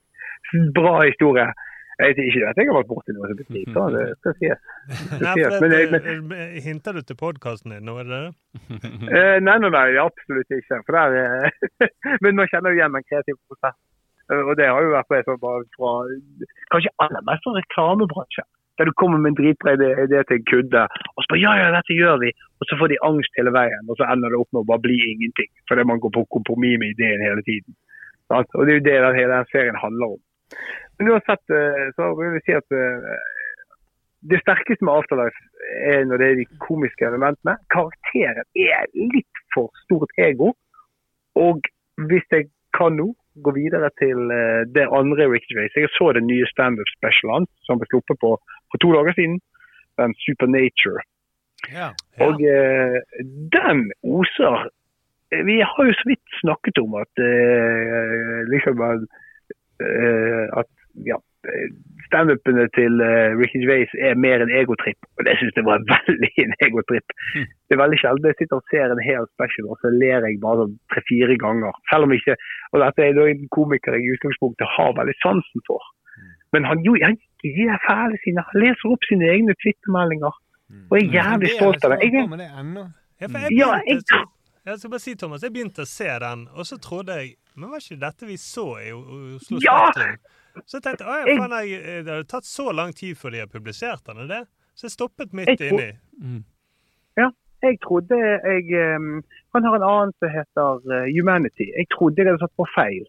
bra 0.77 0.93
historie. 1.09 1.47
Jeg 2.01 2.15
vet 2.15 2.19
ikke 2.23 2.49
at 2.49 2.57
jeg 2.57 2.69
har 2.69 2.77
vært 2.79 2.89
borti 2.89 3.13
noe 3.13 3.27
som 3.29 3.37
blir. 3.37 3.65
Det 3.93 4.05
skal 4.17 4.35
sies. 4.39 4.61
Men 5.61 5.75
jeg, 5.75 5.89
men, 6.25 6.39
Hinter 6.65 6.97
du 6.97 7.01
til 7.05 7.17
podkasten 7.19 7.75
din 7.75 7.85
nå, 7.85 7.97
er 8.01 8.09
det 8.09 8.21
det? 8.25 8.31
Eh, 9.17 9.37
nei, 9.43 9.57
nei, 9.61 9.69
nei, 9.69 9.85
absolutt 10.01 10.55
ikke. 10.55 10.81
For 10.87 10.97
der, 10.97 11.17
eh, 11.21 11.83
men 12.25 12.37
nå 12.39 12.47
kjenner 12.49 12.73
jeg 12.73 12.81
igjen 12.81 12.97
den 12.97 13.05
kreative 13.09 13.37
prosessen. 13.45 13.77
Eh, 14.31 14.41
Og 14.47 14.55
det 14.57 14.69
har 14.71 14.81
jo 14.81 14.95
vært 14.95 15.13
det 15.13 15.21
som 15.27 15.37
bare 15.43 15.67
fra 15.77 15.93
kanskje 16.73 16.95
aller 17.05 17.23
mest 17.29 17.45
fra 17.45 17.55
reklamebransjen. 17.59 18.49
Der 18.79 18.87
du 18.89 18.93
kommer 18.97 19.19
med 19.21 19.33
en 19.33 19.37
dritbra 19.37 19.75
idé 19.77 19.91
idé 20.07 20.23
til 20.25 20.39
en 20.39 20.45
kunde, 20.49 20.83
og 21.13 21.19
så 21.21 21.29
bare 21.33 21.41
ja, 21.43 21.53
ja, 21.59 21.69
dette 21.75 21.93
gjør 21.93 22.17
vi. 22.23 22.31
Og 22.61 22.69
så 22.69 22.77
får 22.79 22.89
de 22.89 23.01
angst 23.05 23.37
hele 23.37 23.53
veien, 23.53 23.89
og 23.91 23.99
så 23.99 24.07
ender 24.09 24.31
det 24.33 24.39
opp 24.41 24.49
med 24.55 24.63
å 24.63 24.69
bare 24.71 24.85
bli 24.87 24.97
ingenting. 25.11 25.51
Fordi 25.69 25.85
man 25.91 26.01
går 26.01 26.15
på 26.17 26.23
kompromiss 26.33 26.79
med 26.81 26.95
ideen 26.95 27.21
hele 27.27 27.43
tiden. 27.45 27.77
Og 28.31 28.63
det 28.65 28.73
er 28.73 28.79
jo 28.79 28.85
det 28.87 28.97
den, 29.05 29.17
hele 29.19 29.37
den 29.37 29.49
serien 29.51 29.77
handler 29.83 30.15
om. 30.15 30.21
Men 31.01 31.15
uansett 31.15 31.53
eh, 31.57 31.87
så 31.97 32.11
vil 32.13 32.35
jeg 32.37 32.43
si 32.45 32.53
at 32.53 32.75
eh, 32.77 33.21
det 34.29 34.37
sterkeste 34.43 34.85
med 34.85 35.01
Afterlife 35.01 35.39
er 35.89 36.03
når 36.05 36.21
det 36.21 36.27
er 36.29 36.35
de 36.37 36.59
komiske 36.61 37.07
elementene. 37.07 37.55
Karakteren 37.73 38.45
er 38.53 38.85
litt 38.93 39.39
for 39.55 39.73
stort 39.87 40.13
ego. 40.21 40.51
Og 41.41 41.65
hvis 42.05 42.27
jeg 42.29 42.51
kan 42.77 42.93
nå, 42.99 43.07
gå 43.45 43.53
videre 43.55 43.89
til 43.97 44.29
eh, 44.35 44.61
det 44.75 44.85
andre 44.99 45.25
Rick 45.31 45.47
Race. 45.57 45.73
Jeg 45.79 45.89
så 45.97 46.11
den 46.13 46.27
nye 46.29 46.47
standup-specialen 46.53 47.47
som 47.65 47.79
ble 47.79 47.87
sluppet 47.89 48.19
på 48.21 48.35
for 48.69 48.83
to 48.83 48.91
dager 48.93 49.15
siden. 49.17 49.39
Den 49.97 50.13
Supernature. 50.21 51.01
Ja. 51.71 51.89
Og 52.25 52.41
eh, 52.45 52.99
den 53.57 53.89
oser 54.03 54.69
Vi 55.31 55.57
har 55.63 55.83
jo 55.87 55.93
så 55.95 56.05
vidt 56.09 56.39
snakket 56.41 56.77
om 56.81 56.95
at 56.99 57.21
eh, 57.23 58.39
liksom 58.51 58.81
at 60.59 60.67
ja, 61.07 61.17
standupene 62.09 62.65
til 62.75 63.01
eh, 63.01 63.33
Ricky 63.39 63.61
Gervais 63.63 63.93
er 64.07 64.17
mer 64.19 64.43
en 64.43 64.51
egotripp. 64.53 64.99
Og 65.17 65.25
det 65.27 65.37
syns 65.39 65.55
jeg 65.57 65.65
var 65.67 65.81
veldig 65.93 66.31
en 66.45 66.53
egotripp. 66.67 67.15
Det 67.35 67.75
er 67.77 67.81
veldig 67.81 67.99
sjelden 68.01 68.29
jeg 68.31 68.37
sitter 68.41 68.59
og 68.59 68.67
ser 68.73 68.93
en 68.93 69.03
hel 69.05 69.25
special, 69.35 69.69
og 69.73 69.79
så 69.81 69.91
ler 69.95 70.27
jeg 70.27 70.41
bare 70.43 70.65
sånn 70.65 70.75
tre-fire 70.93 71.37
ganger. 71.41 71.73
Selv 71.91 72.07
om 72.09 72.13
ikke 72.17 72.35
Og 72.73 72.83
dette 72.83 73.07
er 73.07 73.21
en 73.33 73.47
komiker 73.55 73.97
jeg 73.97 74.05
i 74.07 74.13
utgangspunktet 74.17 74.67
har 74.77 74.93
veldig 74.99 75.17
sansen 75.23 75.65
for. 75.67 75.81
Men 76.53 76.65
han 76.67 76.83
jo, 76.83 76.97
han 77.01 77.15
i 77.47 77.51
fæle 77.87 78.17
sine. 78.25 78.43
Han 78.51 78.61
leser 78.61 78.91
opp 78.91 79.05
sine 79.07 79.29
egne 79.31 79.55
twittermeldinger. 79.63 80.35
Og 80.91 80.97
jeg 80.99 81.07
er 81.09 81.15
jævlig 81.17 81.49
stolt 81.57 81.83
av 81.87 81.95
det. 81.95 81.99
Jeg, 82.11 83.31
Ja, 83.57 83.71
jeg- 83.87 84.27
jeg 84.65 84.77
skal 84.79 84.89
bare 84.91 84.99
si, 84.99 85.15
Thomas, 85.15 85.41
jeg 85.43 85.51
begynte 85.53 85.81
å 85.83 85.87
se 85.89 86.05
den, 86.21 86.47
og 86.53 86.65
så 86.69 86.77
trodde 86.77 87.15
jeg 87.17 87.35
Men 87.57 87.69
var 87.71 87.79
ikke 87.83 87.99
dette 87.99 88.25
vi 88.27 88.37
så 88.39 88.63
i 88.79 88.91
Oslo 88.95 89.59
Spektrum? 89.59 89.59
Ja! 89.65 90.15
Så 90.65 90.77
jeg 90.79 90.83
tenkte 90.83 91.05
Jeg- 91.05 91.37
faen, 91.39 91.53
jeg, 91.61 91.79
eh, 91.81 92.01
det 92.03 92.11
hadde 92.13 92.27
tatt 92.31 92.45
så 92.47 92.71
lang 92.75 92.93
tid 92.95 93.15
før 93.17 93.31
de 93.31 93.39
har 93.43 93.47
publisert 93.51 94.03
den, 94.05 94.17
er 94.25 94.27
det. 94.27 94.41
Så 94.75 94.87
jeg 94.87 94.91
stoppet 94.95 95.33
midt 95.33 95.59
Jeg 95.59 95.71
inni. 95.71 95.89
Mm. 96.21 96.43
ja, 97.17 97.29
jeg 97.63 97.79
trodde 97.83 98.15
jeg 98.17 98.95
um, 98.95 99.23
Han 99.53 99.63
har 99.67 99.75
en 99.75 99.83
annen 99.83 100.13
som 100.19 100.29
heter 100.31 100.79
uh, 100.87 101.05
Humanity. 101.11 101.67
Jeg 101.77 101.87
trodde 101.91 102.17
jeg 102.23 102.27
hadde 102.31 102.39
satt 102.45 102.55
på 102.57 102.65
feil. 102.75 103.05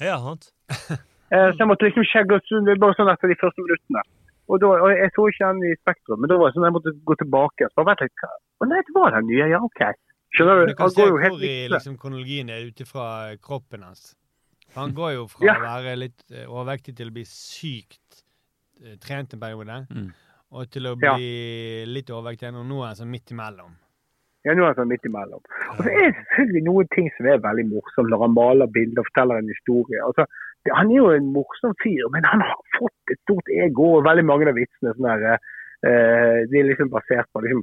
Ja, 0.00 0.18
sant. 0.20 0.52
uh, 0.70 1.50
så 1.52 1.56
jeg 1.58 1.68
måtte 1.70 1.88
liksom 1.88 2.04
skjegge 2.04 2.40
bare 2.80 2.94
sånn 2.98 3.10
etter 3.12 3.32
de 3.32 3.38
første 3.40 3.64
minuttene. 3.64 4.02
Og, 4.50 4.58
da, 4.60 4.66
og 4.82 4.90
Jeg 4.90 5.10
så 5.14 5.26
ikke 5.30 5.48
den 5.52 5.62
i 5.70 5.74
Spektrum, 5.78 6.20
men 6.20 6.28
da 6.30 6.36
var 6.36 6.50
det 6.50 6.56
sånn 6.56 6.64
at 6.66 6.70
jeg 6.72 6.76
måtte 6.78 6.92
gå 7.06 7.16
tilbake. 7.22 7.68
Så 7.70 7.84
bare, 7.84 7.94
vent 7.94 8.00
litt. 8.02 8.24
Å 8.60 8.66
nei, 8.68 8.80
det 8.86 8.94
var 8.96 9.14
den 9.14 9.28
nye. 9.30 9.46
Ja, 9.52 9.60
OK. 9.62 9.82
Skjønner 10.36 10.60
Du 10.66 10.72
du? 10.72 10.74
kan 10.78 10.90
se 10.90 11.06
hvor 11.06 11.42
i 11.42 11.52
liksom, 11.70 11.96
kronologien 11.98 12.50
er 12.50 12.66
ut 12.68 12.80
ifra 12.82 13.06
kroppen 13.42 13.82
hans. 13.86 14.12
Han 14.76 14.92
går 14.94 15.12
jo 15.16 15.26
fra 15.28 15.46
Ja. 15.46 15.54
å 15.58 15.62
være 15.82 15.96
litt 15.98 16.24
eh, 16.30 16.46
overvektig 16.46 16.96
til 16.96 17.08
å 17.10 17.14
bli 17.14 17.24
sykt 17.24 18.22
eh, 18.84 18.96
trent 19.02 19.34
en 19.34 19.40
periode, 19.40 19.86
Mm. 19.90 20.12
og 20.52 20.70
til 20.70 20.82
å 20.86 20.96
Ja. 21.02 21.14
bli 21.16 21.84
litt 21.86 22.06
overvektig 22.10 22.42
igjen, 22.48 22.56
og 22.60 22.66
nå 22.66 22.82
er 22.82 22.86
han 22.86 22.96
sånn 22.96 23.10
midt 23.10 23.30
imellom. 23.30 23.72
Ja, 24.44 24.54
nå 24.54 24.62
er 24.62 24.72
han 24.72 24.74
sånn 24.76 24.88
midt 24.88 25.04
imellom. 25.04 25.42
Og 25.76 25.76
så 25.84 25.90
er 25.90 26.10
det 26.12 26.16
selvfølgelig 26.16 26.64
noen 26.64 26.88
ting 26.94 27.10
som 27.16 27.26
er 27.26 27.38
veldig 27.38 27.66
morsomt 27.68 28.08
når 28.08 28.20
han 28.24 28.34
maler 28.34 28.66
bilder 28.72 29.00
og 29.02 29.06
forteller 29.12 29.36
en 29.42 29.48
historie. 29.52 30.00
Altså, 30.00 30.24
han 30.72 30.90
er 30.90 30.96
jo 30.96 31.10
en 31.10 31.32
morsom 31.32 31.74
fyr, 31.82 32.08
men 32.10 32.24
han 32.24 32.40
har 32.40 32.56
fått 32.78 33.10
et 33.12 33.18
stort 33.26 33.48
ego, 33.52 33.98
og 33.98 34.04
veldig 34.04 34.24
mange 34.24 34.48
av 34.48 34.54
vitsene 34.54 34.94
sånn 34.96 35.08
der, 35.20 35.38
eh, 35.84 36.46
de 36.48 36.58
er 36.60 36.68
liksom 36.72 36.88
basert 36.90 37.26
på 37.34 37.42
liksom, 37.44 37.62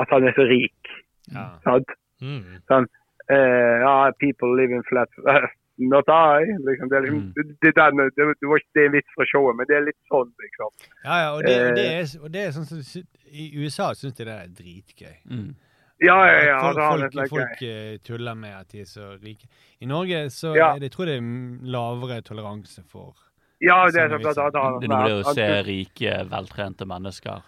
at 0.00 0.08
han 0.10 0.24
er 0.26 0.32
så 0.32 0.48
rik. 0.48 0.90
Ja. 1.32 1.58
Sant? 1.62 1.86
Mm. 2.20 2.58
Sånn, 2.68 2.86
eh, 3.30 3.78
ja, 3.86 4.10
people 4.18 4.56
live 4.56 4.72
in 4.72 4.82
flat, 4.82 5.08
not 5.80 6.08
I. 6.08 6.44
Liksom, 6.68 6.88
det, 6.90 6.96
er 6.96 7.02
liksom, 7.06 7.20
Mm. 7.20 7.32
det, 7.36 7.44
det, 7.62 7.72
den, 7.74 7.96
det, 8.16 8.26
det 8.40 8.48
var 8.50 8.56
ikke 8.60 8.74
det 8.78 8.84
en 8.86 8.92
vits 8.92 9.14
fra 9.16 9.24
showet, 9.32 9.56
men 9.56 9.66
det 9.66 9.76
er 9.76 9.84
litt 9.86 10.00
sånn, 10.12 10.30
liksom. 10.44 10.70
Ja, 11.04 11.16
ja, 11.24 11.28
og 11.36 11.42
det, 11.46 11.56
og 11.70 11.74
det, 11.76 11.86
Eh. 11.86 11.98
er, 12.00 12.22
og 12.24 12.30
det 12.32 12.40
er 12.46 12.50
sånn 12.56 12.66
som 12.68 13.02
I 13.32 13.50
USA 13.62 13.92
syns 13.94 14.14
de 14.18 14.24
det 14.24 14.34
er 14.36 14.48
dritgøy. 14.48 15.16
Mm. 15.30 15.54
Ja, 16.02 16.16
ja, 16.26 16.38
ja. 16.48 16.58
Folk, 16.60 16.78
altså, 16.78 16.80
er 16.80 17.00
folk, 17.00 17.12
sånn 17.12 17.28
folk 17.28 17.62
eh, 17.62 17.96
tuller 18.04 18.34
med 18.34 18.54
at 18.56 18.68
de 18.72 18.80
er 18.80 18.88
så 18.88 19.10
rike. 19.22 19.46
I 19.80 19.86
Norge 19.86 20.30
så 20.32 20.54
Ja. 20.56 20.70
er 20.74 20.78
det, 20.80 20.90
jeg 20.90 20.96
tror 20.96 21.06
det 21.06 21.16
er 21.18 21.66
lavere 21.76 22.22
toleranse 22.22 22.82
for 22.88 23.14
Ja, 23.60 23.84
det 23.92 24.00
er 24.00 24.08
sånn 24.08 24.24
at 24.24 24.52
Det 24.80 24.88
er 24.88 24.88
noe 24.88 25.02
med 25.04 25.24
å 25.24 25.34
se 25.34 25.62
rike, 25.62 26.24
veltrente 26.30 26.86
mennesker 26.88 27.42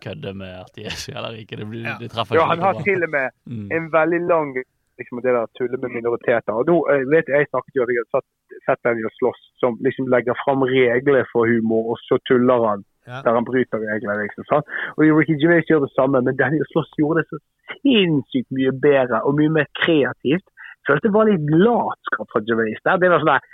kødde 0.00 0.34
med 0.36 0.54
at 0.60 0.72
de 0.76 0.84
er 0.84 0.90
så 0.94 1.10
jævla 1.12 1.32
rike. 1.34 1.56
Det, 1.56 1.66
blir, 1.66 1.82
Ja. 1.84 1.96
det 1.98 2.10
treffer 2.12 2.36
Ja, 2.36 2.44
han 2.46 2.60
har 2.60 2.74
til 2.84 3.02
og 3.02 3.10
med 3.10 3.30
Mm. 3.48 3.68
en 3.72 3.90
veldig 3.90 4.20
lang 4.28 4.54
liksom 5.00 5.22
det 5.24 5.32
der 5.36 5.46
tullet 5.58 5.80
med 5.82 5.94
minoriteter. 5.96 6.52
Og 6.56 6.66
nå 6.70 6.76
eh, 6.92 7.04
vet 7.12 7.28
jeg, 7.32 7.48
snakket 7.50 7.78
jo 7.78 7.84
at 7.86 7.92
jeg 7.94 8.08
satt, 8.14 8.26
sett 8.66 8.82
den 8.86 9.00
i 9.02 9.06
å 9.08 9.12
slåss, 9.18 9.40
som 9.62 9.78
liksom 9.86 10.08
legger 10.12 10.38
fram 10.44 10.64
regler 10.70 11.26
for 11.32 11.48
humor, 11.50 11.92
og 11.94 11.98
så 12.08 12.20
tuller 12.28 12.68
han 12.70 12.84
Ja. 13.06 13.20
der 13.22 13.36
han 13.38 13.44
bryter 13.46 13.78
regler. 13.78 14.22
liksom, 14.22 14.44
sant? 14.50 14.66
Og 14.96 15.04
Ricky 15.18 15.36
Gervais 15.38 15.68
gjør 15.70 15.84
det 15.86 15.92
samme, 15.94 16.18
men 16.26 16.36
Daniel 16.36 16.66
Sloss 16.72 16.90
gjorde 16.98 17.22
det 17.22 17.28
så 17.30 17.38
sinnssykt 17.82 18.50
mye 18.50 18.72
bedre 18.86 19.20
og 19.22 19.36
mye 19.38 19.52
mer 19.58 19.68
kreativt. 19.82 20.46
Jeg 20.50 20.86
følte 20.88 21.08
det 21.08 21.14
var 21.18 21.30
litt 21.30 21.46
latskap 21.66 22.26
fra 22.32 22.42
Gervais 22.48 22.82
der. 22.82 22.98
Det 22.98 23.10
var 23.12 23.22
sånn 23.22 23.30
der, 23.34 23.46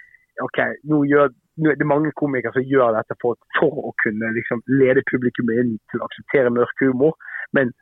OK, 0.46 0.58
nå 0.88 1.02
gjør 1.10 1.28
nå 1.60 1.68
er 1.68 1.76
det 1.76 1.84
mange 1.84 2.12
komikere 2.16 2.54
som 2.56 2.64
gjør 2.64 2.94
dette 2.96 3.14
for, 3.20 3.36
for 3.58 3.90
å 3.90 3.92
kunne 4.00 4.30
liksom 4.32 4.62
lede 4.80 5.04
publikum 5.10 5.50
inn 5.52 5.74
til 5.92 6.00
å 6.00 6.06
akseptere 6.08 6.52
mørk 6.54 6.80
humor, 6.80 7.12
men 7.52 7.74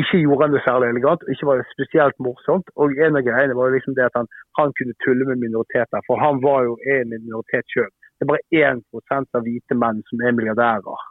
ikke 0.00 0.20
gjorde 0.24 0.44
han 0.44 0.54
det 0.54 0.62
særlig 0.64 0.88
elegant, 0.90 1.22
og 1.22 1.30
ikke 1.32 1.48
var 1.48 1.60
det 1.60 1.66
spesielt 1.74 2.16
morsomt. 2.26 2.70
Og 2.80 2.96
en 3.04 3.18
av 3.18 3.26
greiene 3.26 3.56
var 3.58 3.68
jo 3.68 3.76
liksom 3.76 3.94
det 3.98 4.08
at 4.08 4.16
han, 4.18 4.28
han 4.58 4.74
kunne 4.78 4.96
tulle 5.04 5.28
med 5.28 5.42
minoriteter, 5.44 6.02
for 6.08 6.18
han 6.24 6.40
var 6.46 6.66
jo 6.68 6.74
en 6.94 7.14
minoritet 7.14 7.66
sjøl. 7.74 7.92
Det 8.16 8.26
er 8.26 8.32
bare 8.32 8.48
1 8.50 9.36
av 9.38 9.46
hvite 9.46 9.78
menn 9.78 10.02
som 10.08 10.24
er 10.26 10.34
milliardærer. 10.38 11.06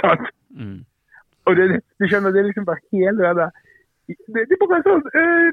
Sant? 0.00 0.28
Mm. 0.52 0.80
Og 1.48 1.56
det, 1.56 1.80
du 2.00 2.04
skjønner, 2.04 2.32
det 2.32 2.42
er 2.42 2.50
liksom 2.50 2.68
bare 2.68 2.84
hele 2.92 3.16
det 3.16 3.34
der 3.40 3.56
det, 4.08 4.44
det 4.48 4.56
er 4.56 4.60
bare 4.62 4.84
sånn 4.86 5.02
øh, 5.20 5.48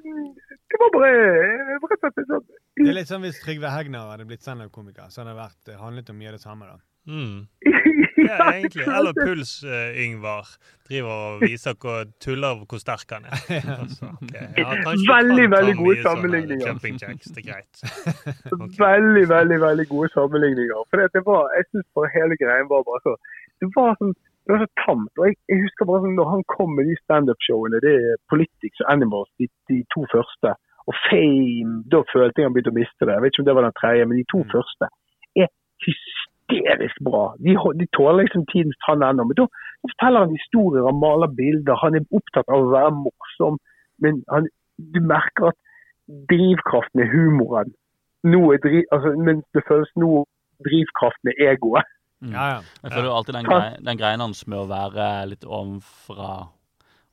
Det 0.72 0.78
var 0.80 0.92
bare 0.94 1.10
eh, 1.12 1.72
rett 1.76 1.84
og 1.84 1.90
slett 2.00 2.30
sånn 2.30 2.46
Det 2.48 2.86
er 2.88 2.96
litt 2.96 3.10
sånn 3.10 3.26
hvis 3.26 3.42
Trygve 3.44 3.72
Hegnar 3.72 4.14
hadde 4.14 4.28
blitt 4.30 4.46
standup-komiker, 4.46 5.10
så 5.12 5.22
hadde 5.22 5.34
det 5.34 5.42
vært, 5.42 5.74
handlet 5.82 6.12
om 6.12 6.20
mye 6.20 6.32
av 6.32 6.38
det 6.38 6.44
samme. 6.44 6.70
da. 6.72 6.78
Mm. 7.12 7.48
Ja, 8.30 8.52
egentlig. 8.58 8.86
Eller 8.98 9.14
Puls-Yngvar 9.26 10.46
driver 10.88 11.14
og 11.28 11.42
viser 11.42 11.74
hvor 11.82 12.04
tuller 12.24 12.62
hvor 12.70 12.80
sterk 12.84 13.10
han 13.16 13.26
er. 13.30 13.40
Altså, 13.82 14.06
okay. 14.24 14.46
Ja, 14.62 14.68
Veldig, 15.16 15.48
veldig 15.58 15.76
gode 15.82 15.98
sammenligninger. 16.08 16.68
Jacks, 17.02 17.28
det 17.34 17.42
er 17.44 17.48
greit. 17.52 17.76
Ok. 18.64 18.78
Veldig, 18.88 19.26
veldig 19.36 19.60
veldig 19.68 19.88
gode 19.94 20.10
sammenligninger. 20.18 20.80
For 20.90 20.96
det, 21.16 21.24
var, 21.32 21.42
jeg 21.58 21.66
synes 21.72 21.88
bare 21.98 22.14
hele 22.18 22.36
greien 22.44 22.68
var 22.74 22.82
bare 22.90 23.02
så 23.08 23.14
Det 23.62 23.70
var 23.80 23.92
sånn 24.02 24.16
det 24.46 24.54
var 24.54 24.62
så 24.62 24.72
tamt. 24.86 25.14
og 25.20 25.24
jeg, 25.28 25.36
jeg 25.50 25.58
husker 25.66 25.88
bare 25.90 26.02
sånn 26.04 26.18
når 26.20 26.28
han 26.34 26.44
kom 26.54 26.76
med 26.78 26.86
de 26.86 26.96
standup-showene, 27.02 27.80
det 27.82 27.94
er 28.10 28.20
Politics 28.30 28.84
og 28.84 28.92
Animals, 28.94 29.32
de, 29.42 29.48
de 29.72 29.78
to 29.96 30.04
første, 30.12 30.52
og 30.86 30.94
Fame 31.08 31.80
Da 31.90 32.04
følte 32.12 32.42
jeg 32.44 32.46
han 32.46 32.54
begynte 32.54 32.74
å 32.74 32.78
miste 32.78 33.08
det. 33.08 33.16
Jeg 33.16 33.24
vet 33.24 33.34
ikke 33.34 33.42
om 33.42 33.50
det 33.50 33.58
var 33.58 33.66
den 33.66 33.80
tredje, 33.82 34.06
men 34.06 34.20
de 34.22 34.28
to 34.34 34.42
første 34.54 34.92
er 35.42 35.50
hysterisk 36.50 37.00
bra. 37.04 37.36
De, 37.40 37.56
de 37.80 37.88
tåler 37.98 38.24
liksom 38.24 38.46
tidens 38.52 38.78
tann 38.86 39.04
ennå. 39.04 39.24
Men 39.24 39.38
da 39.40 39.48
forteller 39.86 40.26
han 40.26 40.36
historier, 40.36 40.86
han 40.86 41.00
maler 41.02 41.34
bilder, 41.38 41.80
han 41.82 41.96
er 41.96 42.06
opptatt 42.12 42.50
av 42.50 42.68
å 42.68 42.72
være 42.74 42.94
morsom. 43.00 43.60
Men 44.04 44.24
han, 44.32 44.48
du 44.78 45.02
merker 45.02 45.52
at 45.52 45.60
drivkraften 46.30 47.02
er 47.04 47.12
humoren. 47.14 47.74
Er 48.26 48.58
driv, 48.64 48.84
altså, 48.92 49.14
mens 49.22 49.46
det 49.54 49.62
føles 49.68 49.92
nå 50.02 50.26
drivkraften 50.66 51.34
er 51.34 51.52
egoet. 51.52 51.86
Mm. 52.24 52.32
Ja, 52.32 52.46
ja. 52.56 52.60
Jeg 52.82 52.92
føler 52.94 53.10
jo 53.10 53.16
alltid 53.18 53.36
den, 53.36 53.48
grei, 53.50 53.72
den 53.86 54.00
greien 54.00 54.24
hans 54.24 54.46
med 54.48 54.62
å 54.62 54.70
være 54.70 55.08
litt 55.30 55.44
ovenfra 55.46 56.30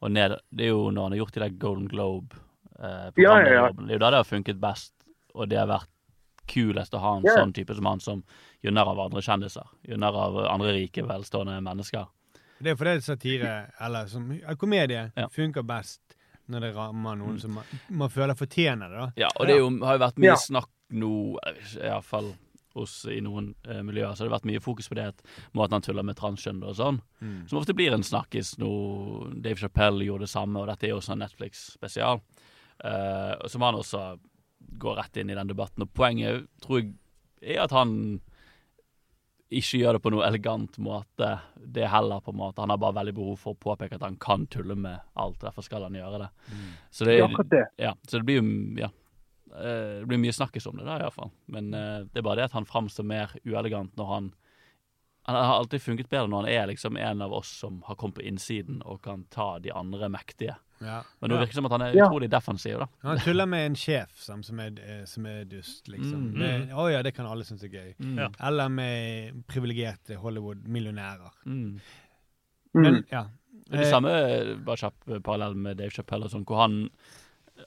og 0.03 0.11
ned 0.15 0.37
Det 0.51 0.69
er 0.69 0.71
jo 0.71 0.93
når 0.95 1.09
han 1.09 1.15
har 1.15 1.21
gjort 1.21 1.35
de 1.35 1.43
der 1.43 1.57
Golden 1.63 1.89
Globe 1.91 2.39
eh, 2.79 3.09
Ja, 3.21 3.35
ja, 3.43 3.51
ja. 3.57 3.65
Det 3.75 3.91
er 3.91 3.99
jo 3.99 4.03
da 4.03 4.13
det 4.15 4.21
har 4.23 4.29
funket 4.31 4.63
best, 4.63 4.95
og 5.35 5.51
det 5.51 5.59
har 5.59 5.69
vært 5.71 5.91
kulest 6.53 6.95
å 6.95 7.03
ha 7.03 7.17
en 7.19 7.27
Ja. 7.27 7.35
sånn 7.41 7.53
type 7.55 7.75
som 7.75 7.91
han, 7.91 8.01
som 8.03 8.23
gjør 8.63 8.79
av 8.93 9.01
andre 9.07 9.23
kjendiser. 9.23 9.67
Gjør 9.89 10.05
av 10.15 10.37
andre 10.53 10.73
rike, 10.77 11.03
velstående 11.09 11.61
mennesker. 11.63 12.07
Det 12.63 12.71
er 12.71 12.77
fordi 12.79 13.01
satire, 13.03 13.53
eller 13.81 14.07
som, 14.07 14.29
komedie, 14.57 15.11
Ja. 15.17 15.27
funker 15.29 15.63
best 15.67 16.01
når 16.49 16.61
det 16.61 16.75
rammer 16.77 17.17
noen 17.17 17.41
som 17.41 17.55
man, 17.55 17.65
man 17.91 18.09
føler 18.11 18.35
fortjener 18.35 18.89
det. 18.91 18.99
da. 18.99 19.13
Ja, 19.17 19.29
og 19.39 19.47
det 19.47 19.55
er 19.57 19.59
jo, 19.59 19.71
har 19.85 19.99
jo 19.99 20.05
vært 20.05 20.19
mye 20.19 20.27
Ja. 20.33 20.35
snakk 20.37 20.69
nå, 20.91 21.39
iallfall 21.83 22.35
hos 22.75 23.05
i 23.07 23.21
noen 23.21 23.55
eh, 23.69 23.83
miljøer, 23.83 24.15
så 24.15 24.25
det 24.25 24.31
har 24.31 24.39
det 24.39 24.43
vært 24.43 24.51
mye 24.53 24.61
fokus 24.63 24.89
på 24.89 24.95
det 24.95 25.05
at 25.09 25.23
måten 25.55 25.73
han 25.73 25.83
tuller 25.83 26.03
med 26.03 26.17
transkjønnede 26.17 26.69
og 26.71 26.77
sånn. 26.77 27.01
Mm. 27.21 27.49
Som 27.49 27.59
ofte 27.59 27.75
blir 27.75 27.93
en 27.93 28.03
snakkis 28.03 28.55
nå. 28.59 28.71
Dave 29.43 29.57
Chappelle 29.61 30.05
gjorde 30.07 30.21
det 30.25 30.31
samme, 30.33 30.57
og 30.63 30.69
dette 30.69 30.85
er 30.85 30.91
jo 30.95 31.01
også 31.01 31.13
en 31.13 31.19
Netflix-spesial. 31.21 32.21
Eh, 32.85 33.49
som 33.49 33.63
han 33.63 33.75
også 33.75 34.19
går 34.79 34.97
rett 34.97 35.17
inn 35.21 35.31
i 35.31 35.35
den 35.35 35.49
debatten. 35.49 35.83
Og 35.83 35.93
poenget 35.93 36.47
tror 36.63 36.81
jeg 36.81 37.57
er 37.57 37.63
at 37.65 37.71
han 37.77 38.21
ikke 39.59 39.81
gjør 39.83 39.97
det 39.97 40.03
på 40.05 40.13
noe 40.15 40.25
elegant 40.27 40.79
måte. 40.83 41.29
Det 41.57 41.85
er 41.85 41.93
heller 41.93 42.23
på 42.25 42.33
en 42.33 42.41
måte 42.41 42.63
Han 42.63 42.73
har 42.73 42.81
bare 42.81 42.97
veldig 43.01 43.15
behov 43.17 43.39
for 43.41 43.57
å 43.57 43.61
påpeke 43.61 43.99
at 43.99 44.05
han 44.07 44.19
kan 44.21 44.47
tulle 44.51 44.77
med 44.79 45.01
alt. 45.19 45.41
Derfor 45.43 45.67
skal 45.67 45.87
han 45.87 45.99
gjøre 45.99 46.25
det. 46.25 46.31
Så 46.91 47.09
det, 47.09 47.19
Det 47.21 47.25
er 47.25 47.49
det. 47.55 47.65
ja, 47.85 47.95
så 48.09 48.19
det 48.21 48.27
blir 48.29 48.41
jo 48.41 48.47
ja, 48.81 48.91
eh, 49.57 50.01
det 50.01 50.09
blir 50.11 50.23
mye 50.23 50.37
snakkes 50.37 50.67
om 50.71 50.79
det 50.81 50.87
da, 50.89 50.99
iallfall. 51.01 51.33
Men 51.47 51.73
uh, 51.75 52.05
det 52.09 52.23
er 52.23 52.27
bare 52.27 52.43
det 52.43 52.51
at 52.51 52.57
han 52.59 52.69
framstår 52.69 53.07
mer 53.09 53.37
uelegant 53.45 53.97
når 53.97 54.15
han 54.15 54.33
Han 55.25 55.37
har 55.37 55.55
alltid 55.55 55.83
funket 55.83 56.09
bedre 56.11 56.27
når 56.27 56.41
han 56.43 56.51
er 56.51 56.67
liksom 56.67 56.97
en 56.99 57.21
av 57.23 57.33
oss 57.33 57.47
som 57.61 57.83
har 57.87 57.95
kommet 57.95 58.17
på 58.17 58.25
innsiden 58.27 58.81
og 58.83 59.05
kan 59.05 59.23
ta 59.31 59.61
de 59.63 59.71
andre 59.71 60.09
mektige. 60.11 60.57
Ja. 60.83 61.03
Men 61.21 61.31
det 61.31 61.39
virker 61.41 61.55
som 61.59 61.67
at 61.67 61.73
han 61.77 61.83
er 61.87 61.95
Ja. 61.97 62.07
utrolig 62.09 62.29
defensiv, 62.31 62.79
da. 62.79 62.87
Han 63.03 63.19
tuller 63.19 63.47
med 63.47 63.67
en 63.67 63.75
sjef 63.77 64.11
som, 64.19 64.43
som, 64.43 64.59
er, 64.61 64.73
eh, 64.83 65.05
som 65.07 65.27
er 65.27 65.45
dust, 65.45 65.87
liksom. 65.89 66.33
Mm. 66.35 66.39
Det- 66.39 66.75
oh, 66.75 66.89
ja, 66.93 67.03
det 67.03 67.15
kan 67.15 67.27
alle 67.27 67.45
synes 67.45 67.63
er 67.65 67.69
gøy. 67.69 67.95
Mm. 67.99 68.17
Ja. 68.19 68.29
Eller 68.49 68.69
med 68.69 69.45
privilegerte 69.49 70.17
Hollywood-millionærer. 70.17 71.31
Mm. 71.47 71.81
Men 72.75 72.95
Mm. 72.95 73.05
ja. 73.13 73.25
Det 73.71 73.81
Eh, 73.81 73.91
samme, 73.91 74.65
bare 74.65 74.77
kjapp 74.77 75.23
parallell 75.25 75.55
med 75.55 75.77
Dave 75.79 75.91
Chappelle 75.91 76.25
og 76.25 76.31
sånn, 76.31 76.45
hvor 76.45 76.57
han 76.61 76.89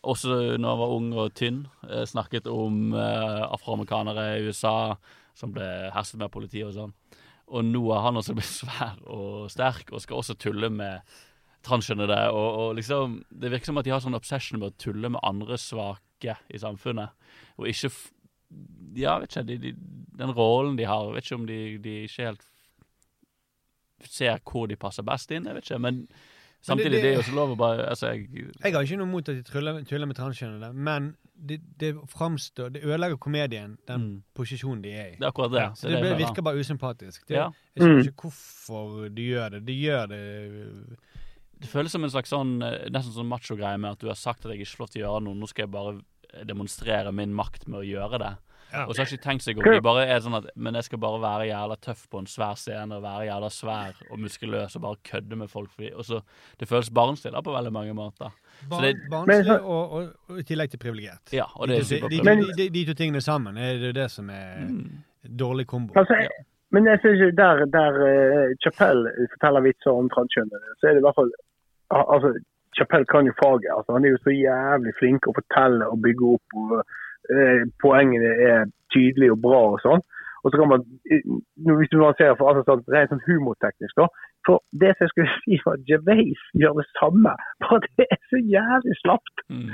også 0.04 0.58
når 0.60 0.69
han 0.69 0.80
var 0.80 0.95
ung 0.95 1.13
og 1.13 1.34
tynn, 1.34 1.67
eh, 1.89 2.04
snakket 2.06 2.47
om 2.47 2.93
uh, 2.93 3.47
afroamerikanere 3.54 4.39
i 4.39 4.47
USA 4.47 4.95
som 5.36 5.51
ble 5.54 5.63
hersket 5.93 6.19
med 6.19 6.32
politiet 6.32 6.67
og 6.67 6.73
sånn. 6.73 6.93
Og 7.47 7.63
nå 7.63 7.84
er 7.93 8.01
han 8.01 8.15
også 8.15 8.34
blitt 8.34 8.49
svær 8.60 8.97
og 9.08 9.49
sterk 9.51 9.91
og 9.93 10.01
skal 10.01 10.17
også 10.17 10.36
tulle 10.38 10.69
med 10.69 11.01
transkjønnede. 11.65 12.19
Og, 12.32 12.49
og 12.62 12.75
liksom, 12.80 13.19
det 13.34 13.51
virker 13.51 13.65
som 13.71 13.78
at 13.82 13.86
de 13.88 13.93
har 13.95 14.04
sånn 14.04 14.17
obsession 14.17 14.60
med 14.62 14.71
å 14.73 14.78
tulle 14.82 15.10
med 15.13 15.19
andre 15.25 15.58
svake 15.62 16.38
i 16.54 16.62
samfunnet. 16.62 17.10
Og 17.58 17.67
ikke 17.71 17.91
f 17.91 18.04
Ja, 18.95 19.17
vet 19.19 19.34
ikke, 19.34 19.41
de, 19.49 19.56
de, 19.60 19.71
den 20.15 20.32
rollen 20.38 20.78
de 20.78 20.86
har, 20.88 21.10
vet 21.12 21.25
ikke 21.25 21.36
om 21.41 21.47
de, 21.49 21.58
de 21.84 21.95
ikke 22.06 22.30
helt 22.30 22.43
ser 24.06 24.38
hvor 24.45 24.67
de 24.69 24.78
passer 24.80 25.04
best 25.04 25.32
inn. 25.34 25.47
Jeg 25.49 25.58
vet 25.58 25.65
ikke, 25.69 25.80
men 25.82 26.08
samtidig 26.63 26.91
det- 26.91 27.01
det, 27.04 27.12
er 27.12 27.15
jo 27.17 27.25
så 27.28 27.36
lov 27.36 27.51
å 27.51 27.58
bare 27.58 27.88
altså, 27.89 28.08
jeg, 28.13 28.30
Jeg 28.63 28.73
har 28.73 28.82
ikke 28.84 28.97
noe 29.01 29.08
imot 29.10 29.30
at 29.30 29.36
de 29.36 29.43
tuller, 29.43 29.82
tuller 29.84 30.06
med 30.08 30.15
transkjønnede, 30.15 30.73
men 30.73 31.15
det, 31.36 31.60
det 31.80 31.95
framstår 32.08 32.69
Det 32.71 32.84
ødelegger 32.86 33.17
komedien, 33.17 33.78
den 33.88 33.99
Mm. 34.01 34.23
posisjonen 34.36 34.82
de 34.84 34.89
er 34.93 35.08
i. 35.08 35.15
Det 35.17 35.25
er 35.25 35.32
akkurat 35.32 35.51
det. 35.51 35.60
Ja, 35.62 35.73
så 35.75 35.88
Det 35.89 35.97
det, 36.01 36.04
det 36.10 36.17
virker 36.19 36.41
bare 36.41 36.60
usympatisk. 36.60 37.28
Det, 37.28 37.36
Ja. 37.36 37.49
Jeg 37.75 37.84
skjønner 37.84 38.01
Mm. 38.04 38.08
ikke 38.08 38.21
hvorfor 38.30 39.10
de 39.15 39.21
gjør 39.34 39.49
det. 39.51 39.65
De 39.65 39.73
gjør 39.73 40.08
det 40.08 40.97
Det 41.65 41.71
føles 41.73 41.91
som 41.97 42.06
en 42.06 42.13
slags 42.13 42.30
sånn 42.34 42.56
eh, 42.62 42.86
nesten 42.93 43.15
sånn 43.17 43.30
macho-greie 43.32 43.78
med 43.82 43.97
at 43.97 44.04
du 44.06 44.08
har 44.12 44.19
sagt 44.19 44.45
at 44.45 44.54
jeg 44.54 44.62
ikke 44.63 44.75
får 44.78 44.86
lov 44.86 44.93
til 44.93 45.01
å 45.01 45.06
gjøre 45.10 45.25
noe, 45.25 45.39
nå 45.41 45.49
skal 45.49 45.65
jeg 45.65 45.73
bare 45.75 45.95
demonstrere 46.45 47.12
min 47.15 47.34
makt 47.36 47.67
med 47.71 47.80
å 47.84 47.86
gjøre 47.88 48.19
det. 48.21 48.34
Ja. 48.73 48.82
Og 48.89 48.95
så 48.95 49.04
har 49.04 49.08
ikke 49.08 49.23
tenkt 49.23 49.43
seg 49.45 49.60
om. 49.62 49.63
De 49.63 49.80
bare 49.86 50.04
er 50.10 50.17
sånn 50.25 50.34
at 50.36 50.47
Men 50.60 50.75
jeg 50.75 50.88
skal 50.88 50.99
bare 50.99 51.19
være 51.21 51.45
jævla 51.47 51.76
tøff 51.86 52.01
på 52.11 52.20
en 52.20 52.26
svær 52.28 52.57
scene 52.59 52.97
og 52.97 53.03
være 53.05 53.28
jævla 53.30 53.49
svær 53.53 53.99
og 54.09 54.20
muskuløs 54.20 54.76
og 54.76 54.82
bare 54.84 54.97
kødde 55.05 55.38
med 55.39 55.51
folk. 55.53 55.70
Fordi, 55.72 55.91
og 55.95 56.03
så 56.03 56.20
Det 56.59 56.68
føles 56.68 56.89
barnslig 56.89 57.32
da 57.32 57.41
på 57.45 57.53
veldig 57.55 57.72
mange 57.72 57.93
måter. 57.95 58.34
bar, 58.70 58.82
det- 58.82 58.97
barnslig 59.11 59.45
Men 59.45 59.51
og, 59.61 59.93
og, 59.93 60.09
og 60.30 60.39
i 60.41 60.43
tillegg 60.43 60.72
til 60.74 60.80
privilegert. 60.82 61.32
Ja, 61.32 61.45
og 61.55 61.68
det 61.70 61.78
de, 61.88 62.01
er 62.01 62.09
de, 62.09 62.20
de, 62.20 62.51
de, 62.57 62.70
de 62.70 62.86
to 62.89 62.93
tingene 62.99 63.22
sammen 63.22 63.55
er 63.57 63.78
det 63.80 63.93
det 63.95 64.09
som 64.11 64.30
er 64.30 64.66
Mm. 64.66 65.03
dårlig 65.38 65.68
kombo. 65.68 65.93
Altså, 65.95 66.13
jeg, 66.20 66.30
men 66.72 66.86
jeg 66.89 66.99
synes 66.99 67.36
der, 67.38 67.66
der 67.72 67.91
uh, 68.01 68.55
Chappelle 68.66 69.09
forteller 69.38 69.61
vitser 69.61 69.91
om 69.93 70.09
transkjønnede, 70.09 70.76
så 70.82 70.88
er 70.89 70.93
det 70.97 70.99
i 70.99 71.05
hvert 71.05 71.16
fall 71.16 71.32
al- 71.32 71.44
altså, 71.91 72.33
Chapell 72.77 73.05
kan 73.05 73.27
jo 73.29 73.33
faget. 73.43 73.71
Altså, 73.77 73.93
han 73.95 74.05
er 74.05 74.15
jo 74.15 74.23
så 74.23 74.33
jævlig 74.36 74.93
flink 74.99 75.27
å 75.27 75.36
fortelle 75.39 75.88
og 75.91 76.01
bygge 76.05 76.33
opp. 76.36 76.57
og 76.61 76.75
eh, 77.33 77.63
Poengene 77.81 78.31
er 78.49 78.67
tydelige 78.93 79.36
og 79.36 79.41
bra 79.47 79.61
og 79.75 79.81
sånn. 79.86 80.03
Og 80.43 80.51
så 80.51 80.59
kan 80.61 80.69
man, 80.69 80.83
hvis 81.79 81.93
man 81.97 82.17
ser 82.19 82.36
for 82.38 82.51
altså, 82.51 82.65
sånn, 82.67 82.83
rent 82.93 83.13
sånn 83.13 83.23
humorteknisk, 83.25 83.95
da. 83.97 84.05
For 84.45 84.61
det 84.81 84.91
som 84.93 85.07
jeg 85.07 85.13
skulle 85.13 85.38
si 85.41 85.57
var 85.63 85.79
at 85.79 85.88
Gervais 85.89 86.43
gjør 86.61 86.77
det 86.81 86.88
samme, 86.99 87.33
bare 87.65 87.81
det 87.97 88.07
er 88.13 88.21
så 88.29 88.41
jævlig 88.57 88.99
slapt. 89.01 89.43
Mm. 89.49 89.71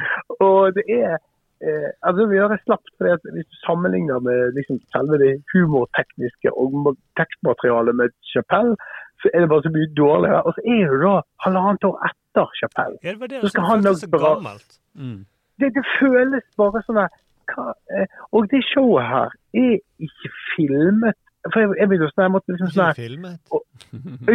Og 0.48 0.78
det 0.78 0.86
er 0.96 1.18
eh, 1.18 1.90
altså 2.08 2.30
vi 2.30 2.40
gjør 2.40 2.54
det 2.54 2.62
slapt, 2.64 2.94
fordi 2.96 3.12
at 3.18 3.28
Hvis 3.36 3.50
du 3.52 3.58
sammenligner 3.66 4.24
med 4.28 4.56
liksom 4.58 4.80
selve 4.96 5.20
det 5.24 5.34
humortekniske 5.52 6.56
og 6.56 6.96
tekstmaterialet 7.20 8.00
med 8.00 8.16
Chapelle, 8.32 8.80
så 9.22 9.30
er 9.34 9.40
det 9.46 9.50
bare 9.52 9.64
så 9.66 9.72
mye 9.76 9.90
dårligere. 9.98 10.42
Og 10.46 10.54
så 10.58 10.62
er 10.76 10.86
det 10.94 11.00
da 11.06 11.16
halvannet 11.46 11.84
år 11.90 11.98
etter 12.10 12.48
Chapelle. 12.60 12.98
Ja, 13.04 13.12
det 13.16 13.20
var 13.20 13.28
det 13.34 13.42
Så 13.42 13.50
skal 13.54 13.62
som 13.62 13.70
han 13.72 13.84
føltes 13.84 14.02
så 14.06 14.10
bra- 14.16 14.34
gammelt. 14.36 14.80
Mm. 14.96 15.20
Det, 15.62 15.70
det 15.76 15.84
føles 16.00 16.46
bare 16.58 16.82
sånn 16.88 16.98
der 17.02 17.10
hva, 17.52 17.66
eh, 17.98 18.08
Og 18.36 18.48
det 18.52 18.62
showet 18.74 19.06
her 19.08 19.30
er 19.60 19.78
ikke 20.08 20.30
filmet 20.56 21.16
For 21.52 21.60
jeg, 21.62 21.70
jeg 21.80 21.88
begynte 21.90 22.08
å 22.08 22.12
sånn, 22.14 22.24
jeg 22.28 22.34
måtte 22.36 22.54
liksom 22.54 22.70
sånn 22.72 22.82
Ikke 22.82 22.92
her- 22.92 23.02
filmet? 23.02 23.40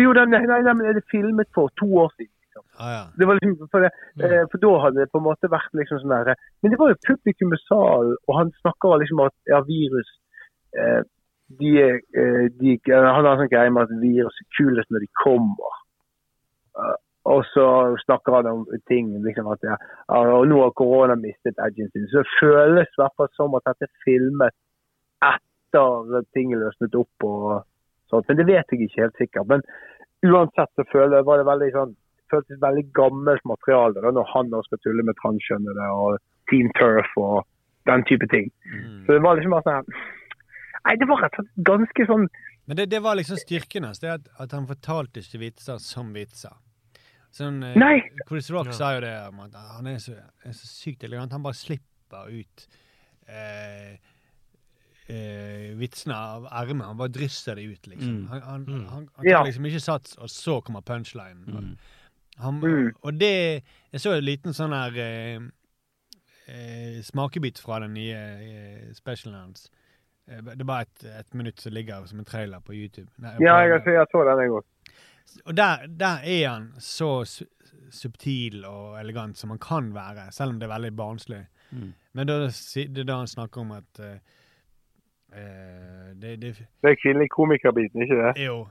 Jo, 0.04 0.12
den, 0.18 0.30
nei, 0.34 0.40
nei, 0.50 0.60
nei, 0.66 0.72
men 0.74 0.86
er 0.90 0.96
det 0.98 1.04
filmet 1.10 1.48
for 1.54 1.70
to 1.80 1.86
år 2.04 2.10
siden? 2.16 2.32
Ah, 2.78 2.90
ja. 2.92 3.02
Det 3.16 3.26
var 3.28 3.38
liksom, 3.40 3.68
for, 3.72 3.80
det, 3.84 3.90
eh, 4.26 4.44
for 4.52 4.58
da 4.60 4.70
hadde 4.84 5.00
det 5.02 5.10
på 5.12 5.18
en 5.20 5.24
måte 5.28 5.48
vært 5.52 5.72
liksom 5.78 6.00
sånn 6.02 6.12
der 6.26 6.34
Men 6.62 6.72
det 6.74 6.78
var 6.80 6.90
jo 6.92 6.98
publikum 7.08 7.52
i 7.56 7.60
salen, 7.68 8.16
og 8.28 8.32
han 8.38 8.52
snakker 8.60 8.98
liksom 9.02 9.20
om 9.22 9.26
at 9.30 9.36
ja, 9.48 9.60
virus 9.64 10.10
eh, 10.76 11.02
de, 11.48 11.72
eh, 11.80 12.46
de, 12.60 12.78
Han 12.90 13.24
har 13.24 13.32
en 13.32 13.42
sånn 13.44 13.52
greie 13.52 13.72
med 13.72 13.86
at 13.86 14.00
virus 14.02 14.40
er 14.42 14.48
kulest 14.58 14.90
når 14.90 15.04
de 15.04 15.10
kommer. 15.22 15.80
Eh, 16.78 16.96
og 17.26 17.42
så 17.50 17.66
snakker 18.04 18.38
han 18.38 18.46
om 18.50 18.64
ting 18.86 19.10
liksom 19.24 19.48
at 19.50 19.64
ja, 19.66 19.76
og 20.14 20.46
nå 20.46 20.60
har 20.62 20.74
korona 20.78 21.16
mistet 21.18 21.58
edgen 21.58 21.90
sin. 21.90 22.06
Så 22.12 22.22
det 22.22 22.36
føles 22.38 22.86
i 22.86 23.00
hvert 23.00 23.16
fall 23.18 23.30
som 23.34 23.56
at 23.58 23.66
dette 23.66 23.88
er 23.88 24.04
filmet 24.04 24.54
etter 25.26 26.22
ting 26.36 26.54
er 26.54 26.62
løsnet 26.62 26.94
opp 26.94 27.26
og 27.26 27.64
sånt. 28.12 28.28
Men 28.28 28.38
det 28.38 28.46
vet 28.52 28.70
jeg 28.70 28.86
ikke 28.86 29.02
helt 29.02 29.22
sikkert. 29.22 29.50
Men 29.50 29.64
uansett 30.26 30.70
så 30.78 30.86
føler, 30.92 31.26
var 31.26 31.42
det 31.42 31.50
veldig 31.50 31.72
sånn 31.74 31.96
føltes 32.30 32.62
veldig 32.62 32.86
gammelt 32.94 33.44
materiale 33.46 34.02
da, 34.02 34.10
når 34.10 34.30
han 34.34 34.54
også 34.54 34.72
skal 34.72 34.82
tulle 34.84 35.04
med 35.06 35.18
transkjønnede 35.22 35.90
og 35.94 36.18
Team 36.50 36.70
Turf 36.78 37.10
og 37.22 37.46
den 37.90 38.02
type 38.10 38.26
ting. 38.32 38.48
Så 39.06 39.14
det 39.14 39.22
var 39.22 39.38
liksom 39.38 39.54
bare 39.54 39.66
sånn 39.66 39.98
Nei, 40.86 40.94
det 41.00 41.08
var 41.10 41.20
rett 41.24 41.34
og 41.40 41.44
slett 41.48 41.64
ganske 41.66 42.06
sånn 42.06 42.28
Men 42.66 42.76
det, 42.78 42.86
det 42.90 43.00
var 43.02 43.14
liksom 43.18 43.38
styrken 43.40 43.84
hans, 43.86 43.98
det 44.02 44.10
at, 44.12 44.28
at 44.42 44.52
han 44.56 44.66
fortalte 44.66 45.20
ikke 45.22 45.38
vitser 45.42 45.78
som 45.82 46.12
vitser. 46.14 46.54
Sånn, 47.36 47.60
eh, 47.62 47.74
Nei. 47.78 48.00
Chris 48.28 48.48
Rock 48.50 48.66
Ja. 48.72 48.72
sa 48.78 48.94
jo 48.96 49.00
det 49.04 49.14
om 49.28 49.40
at 49.44 49.54
han 49.76 49.86
er 49.86 49.98
så, 50.02 50.14
er 50.44 50.52
så 50.56 50.66
sykt 50.66 51.04
elegant. 51.04 51.32
Han 51.36 51.42
bare 51.44 51.54
slipper 51.58 52.30
ut 52.32 52.66
eh, 53.28 53.98
eh, 55.08 55.74
vitsene 55.78 56.14
av 56.16 56.46
ermet. 56.50 56.86
Han 56.86 56.96
bare 56.98 57.12
drysser 57.14 57.54
det 57.58 57.66
ut, 57.70 57.86
liksom. 57.92 58.16
Mm. 58.22 58.26
Han, 58.32 58.42
han, 58.42 58.64
Mm. 58.66 58.86
han, 58.88 59.08
han 59.16 59.24
tar 59.24 59.30
Ja. 59.30 59.42
liksom 59.44 59.66
ikke 59.66 59.80
sats, 59.84 60.16
og 60.18 60.28
så 60.30 60.60
kommer 60.62 60.80
punchlinen. 60.82 61.44
Mm. 61.46 61.76
Han, 62.38 62.60
Mm. 62.60 62.92
Og 63.02 63.18
det 63.18 63.62
Jeg 63.92 64.00
så 64.00 64.12
en 64.16 64.24
liten 64.24 64.52
sånn 64.52 64.72
her 64.72 64.92
eh, 64.98 65.40
eh, 66.48 67.02
smakebit 67.02 67.58
fra 67.58 67.78
den 67.80 67.94
nye 67.94 68.16
eh, 68.16 68.92
specialen 68.94 69.38
hans. 69.40 69.70
Eh, 70.28 70.42
Det 70.42 70.60
er 70.60 70.64
bare 70.64 70.86
et, 70.86 71.04
et 71.20 71.34
minutt 71.34 71.60
som 71.60 71.72
ligger 71.72 72.06
som 72.06 72.18
en 72.18 72.24
trailer 72.24 72.60
på 72.60 72.74
YouTube. 72.74 73.10
Nei, 73.18 73.36
Ja, 73.40 73.58
jeg, 73.62 73.70
jeg, 73.86 73.94
jeg 73.94 74.06
så 74.12 74.24
den, 74.28 74.40
jeg 74.42 74.50
òg. 74.50 74.64
og 75.46 75.56
der, 75.56 75.86
der 75.86 76.18
er 76.24 76.48
han 76.48 76.72
så 76.78 77.24
su 77.24 77.44
subtil 77.90 78.64
og 78.66 78.96
elegant 79.00 79.38
som 79.38 79.50
han 79.50 79.58
kan 79.62 79.92
være, 79.94 80.32
selv 80.34 80.50
om 80.50 80.56
det 80.58 80.66
er 80.66 80.72
veldig 80.72 80.96
barnslig. 80.96 81.44
Mm. 81.70 81.92
Men 82.12 82.26
da, 82.26 82.34
det 82.48 82.98
er 82.98 83.04
da 83.06 83.18
han 83.20 83.30
snakker 83.30 83.60
om 83.62 83.70
at 83.76 84.00
eh, 84.02 84.18
eh, 85.32 86.08
det, 86.18 86.32
det 86.42 86.50
Det 86.82 86.90
er 86.90 86.98
kvinnelig 87.02 87.30
komikerbiten, 87.30 88.02
ikke 88.02 88.18
det? 88.22 88.32
jo 88.46 88.68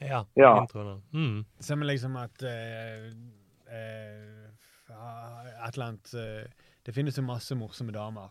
Ja. 0.00 0.22
Ja. 0.36 0.66
Mm. 1.12 1.44
som 1.60 1.82
liksom 1.82 2.16
at 2.16 2.42
uh, 2.42 3.10
uh, 3.66 4.48
Et 5.66 5.74
eller 5.74 5.86
annet 5.86 6.14
Det 6.86 6.94
finnes 6.94 7.18
jo 7.18 7.22
masse 7.22 7.54
morsomme 7.54 7.92
damer. 7.92 8.30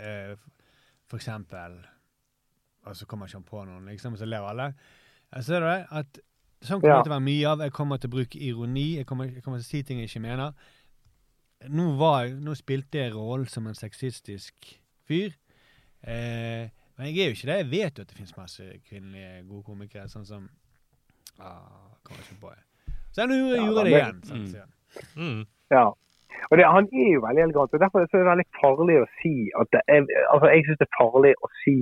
Eh, 0.00 0.36
for 1.08 1.16
eksempel 1.18 1.78
Og 2.86 2.96
så 2.96 3.06
kommer 3.06 3.26
ikke 3.26 3.38
han 3.40 3.44
på 3.44 3.64
noen, 3.66 3.86
liksom, 3.90 4.12
og 4.14 4.18
så 4.18 4.24
ler 4.28 4.40
alle. 4.48 4.74
Jeg 5.34 5.44
Så 5.44 5.54
er 5.56 5.60
det 5.60 5.86
at 5.90 6.18
Sånn 6.60 6.80
kommer 6.80 6.88
Ja. 6.90 6.96
det 6.98 7.04
til 7.04 7.12
å 7.12 7.16
være 7.18 7.24
mye 7.28 7.46
av. 7.48 7.58
Jeg 7.60 7.72
kommer 7.72 7.96
til 7.98 8.08
å 8.10 8.14
bruke 8.16 8.38
ironi. 8.42 8.96
Jeg 8.96 9.06
kommer, 9.06 9.24
jeg 9.30 9.42
kommer 9.44 9.58
til 9.60 9.66
å 9.66 9.70
si 9.70 9.82
ting 9.84 9.98
jeg 10.00 10.08
ikke 10.08 10.20
mener. 10.24 10.54
Nå, 11.68 11.96
var, 11.96 12.24
jeg- 12.24 12.40
nå 12.40 12.54
spilte 12.56 12.98
jeg 12.98 13.12
rollen 13.14 13.46
som 13.48 13.66
en 13.68 13.74
sexistisk 13.74 14.54
fyr. 15.06 15.34
Eh, 16.02 16.68
men 16.96 17.06
jeg 17.14 17.18
er 17.18 17.28
jo 17.30 17.34
ikke 17.36 17.46
det. 17.46 17.56
Jeg 17.62 17.70
vet 17.70 17.94
jo 17.98 18.02
at 18.02 18.08
det 18.08 18.16
finnes 18.16 18.36
masse 18.36 18.62
kvinnelige 18.88 19.46
gode 19.48 19.64
komikere, 19.64 20.08
sånn 20.10 20.26
som 20.26 20.48
ah, 21.38 21.94
Kommer 22.02 22.22
ikke 22.22 22.40
på 22.40 22.50
det. 22.50 22.94
Så 23.12 23.22
jeg 23.22 23.28
gjorde, 23.28 23.76
Ja, 23.76 23.84
det 23.84 23.92
igjen. 23.92 24.22
Sånn, 24.22 24.68
Mm. 25.16 25.22
Mm. 25.40 25.46
Ja. 25.70 25.92
Og 26.50 26.58
det, 26.58 26.66
Han 26.76 26.88
er 27.04 27.10
jo 27.14 27.24
veldig 27.26 27.42
elegant. 27.46 27.74
og 27.74 27.80
Derfor 27.82 27.98
er 28.02 28.10
det 28.12 28.30
veldig 28.32 28.48
farlig 28.60 28.98
å 29.02 29.08
si 29.22 29.34
at 29.60 29.72
det 29.74 29.82
er, 29.94 30.04
altså 30.32 30.52
Jeg 30.52 30.66
syns 30.66 30.80
det 30.82 30.88
er 30.88 31.00
farlig 31.00 31.32
å 31.44 31.50
si 31.62 31.78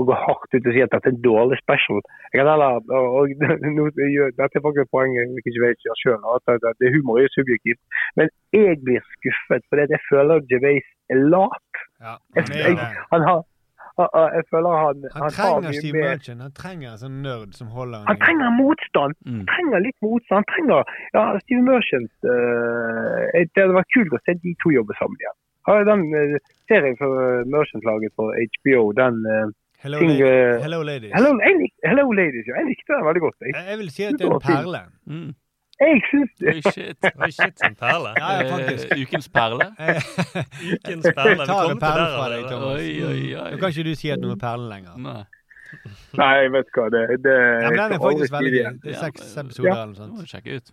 å 0.00 0.06
gå 0.08 0.16
hardt 0.16 0.54
ut 0.56 0.68
og 0.68 0.74
si 0.74 0.82
at 0.84 0.92
dette 0.94 1.10
er 1.10 1.14
en 1.14 1.24
dårlig 1.26 1.58
special. 1.60 2.00
Jeg 2.32 2.40
kan 2.40 2.50
heller, 2.52 2.80
og, 2.96 3.06
og, 3.18 3.34
Dette 4.40 4.48
er 4.48 4.64
faktisk 4.64 4.84
et 4.86 4.94
poeng 4.94 5.12
jeg 5.16 5.28
ikke 5.42 5.64
vet 5.66 5.88
selv. 6.02 6.24
At 6.34 6.54
at 6.56 6.80
det 6.80 6.92
humor 6.94 7.20
er 7.20 7.26
jo 7.26 7.36
subjektivt. 7.36 7.80
Men 8.16 8.32
jeg 8.56 8.80
blir 8.86 9.04
skuffet 9.16 9.66
fordi 9.68 9.88
jeg 9.96 10.02
føler 10.08 10.46
Gervais 10.50 10.88
er 11.12 11.20
lat. 11.34 11.72
Ja, 12.00 12.14
han, 12.36 12.54
jeg, 12.62 12.76
han 13.12 13.26
har 13.28 13.40
jeg 13.98 14.44
føler 14.50 14.76
han, 14.84 15.04
han 15.14 15.22
han 15.26 15.34
trenger 15.36 15.76
Steve 15.78 16.02
Merchant. 16.04 16.42
Han 16.46 16.54
trenger 16.56 16.88
en 16.92 17.00
sånn 17.02 17.18
nerd 17.24 17.54
som 17.58 17.70
holder 17.74 18.06
Han 18.08 18.20
trenger 18.22 18.54
motstand. 18.56 19.16
Mm. 19.26 19.38
Han 19.40 19.46
trenger 19.52 19.84
litt 19.86 19.98
motstand. 20.06 20.38
Han 20.40 20.50
trenger 20.54 20.94
ja, 21.16 21.24
Steve 21.44 21.62
Merchant 21.66 22.12
uh, 22.26 23.24
Det 23.34 23.64
hadde 23.64 23.78
vært 23.78 23.94
kult 23.96 24.16
å 24.16 24.22
se 24.24 24.36
de 24.44 24.54
to 24.64 24.74
jobbe 24.76 24.96
sammen 25.00 25.20
igjen. 25.24 25.38
Den 25.90 26.06
uh, 26.14 26.52
serien 26.70 26.96
for 27.00 27.44
Merchant 27.50 27.86
laget 27.88 28.14
på 28.18 28.30
HBO, 28.30 28.84
den 28.96 29.20
uh, 29.26 29.50
Hello, 29.80 29.98
ting, 29.98 30.10
lady. 30.10 30.22
eh, 30.28 30.62
Hello 30.62 30.82
Ladies. 30.82 31.12
Hello, 31.14 31.30
jeg 31.40 31.70
Hello 31.88 32.12
Ladies. 32.12 32.44
Ja, 32.48 32.58
jeg 32.60 32.66
likte 32.68 32.92
den 32.92 33.06
veldig 33.06 33.22
godt. 33.24 33.36
Jeg, 33.40 33.62
jeg 33.70 33.78
vil 33.80 33.88
si 33.94 34.02
at 34.04 34.18
det 34.20 34.26
er 34.26 34.34
en 34.34 34.42
perle. 34.44 34.80
Mm. 35.08 35.30
Jeg 35.80 36.00
syns 36.10 36.32
det. 36.40 36.54
Oi, 36.54 36.60
shit. 36.74 37.06
Oi, 37.24 37.30
shit, 37.32 37.62
en 37.66 37.74
perle. 37.80 38.12
Ja, 38.18 38.30
ja, 38.40 38.48
faktisk. 38.54 38.90
Eh, 38.92 39.02
ukens 39.04 39.28
perle. 39.28 39.66
Ukens 40.76 41.06
perle. 41.16 41.36
Vi 41.36 41.46
til 41.46 41.46
perle 41.46 41.46
der 41.46 41.46
fra 41.46 41.66
deg, 41.74 42.06
allerede. 42.20 42.48
Thomas. 42.50 42.80
Oi, 42.80 42.90
oi, 43.10 43.22
oi. 43.40 43.50
Nå 43.54 43.60
kan 43.62 43.74
ikke 43.74 43.86
du 43.88 43.94
si 44.00 44.10
at 44.14 44.20
noe 44.24 44.36
er 44.36 44.42
perlen 44.44 44.68
lenger. 44.74 44.96
Nei. 45.06 45.20
Nei, 46.18 46.48
vet 46.50 46.66
du 46.68 46.80
hva. 46.80 46.86
Det, 46.92 47.02
det, 47.24 47.34
Ja, 47.62 47.68
men 47.70 47.78
den 47.78 47.92
er 47.96 48.00
faktisk 48.02 48.32
veldig 48.34 48.52
det 48.56 48.62
gøy. 48.64 48.78
Det 48.84 48.94
er 48.94 48.98
seks 49.04 49.28
ja. 49.36 49.42
episoder 49.44 49.68
Ja. 49.70 49.74
eller 49.76 49.92
noe 49.92 50.00
sånt. 50.00 50.16
må 50.16 50.24
du 50.26 50.32
sjekke 50.34 50.56
ut. 50.60 50.72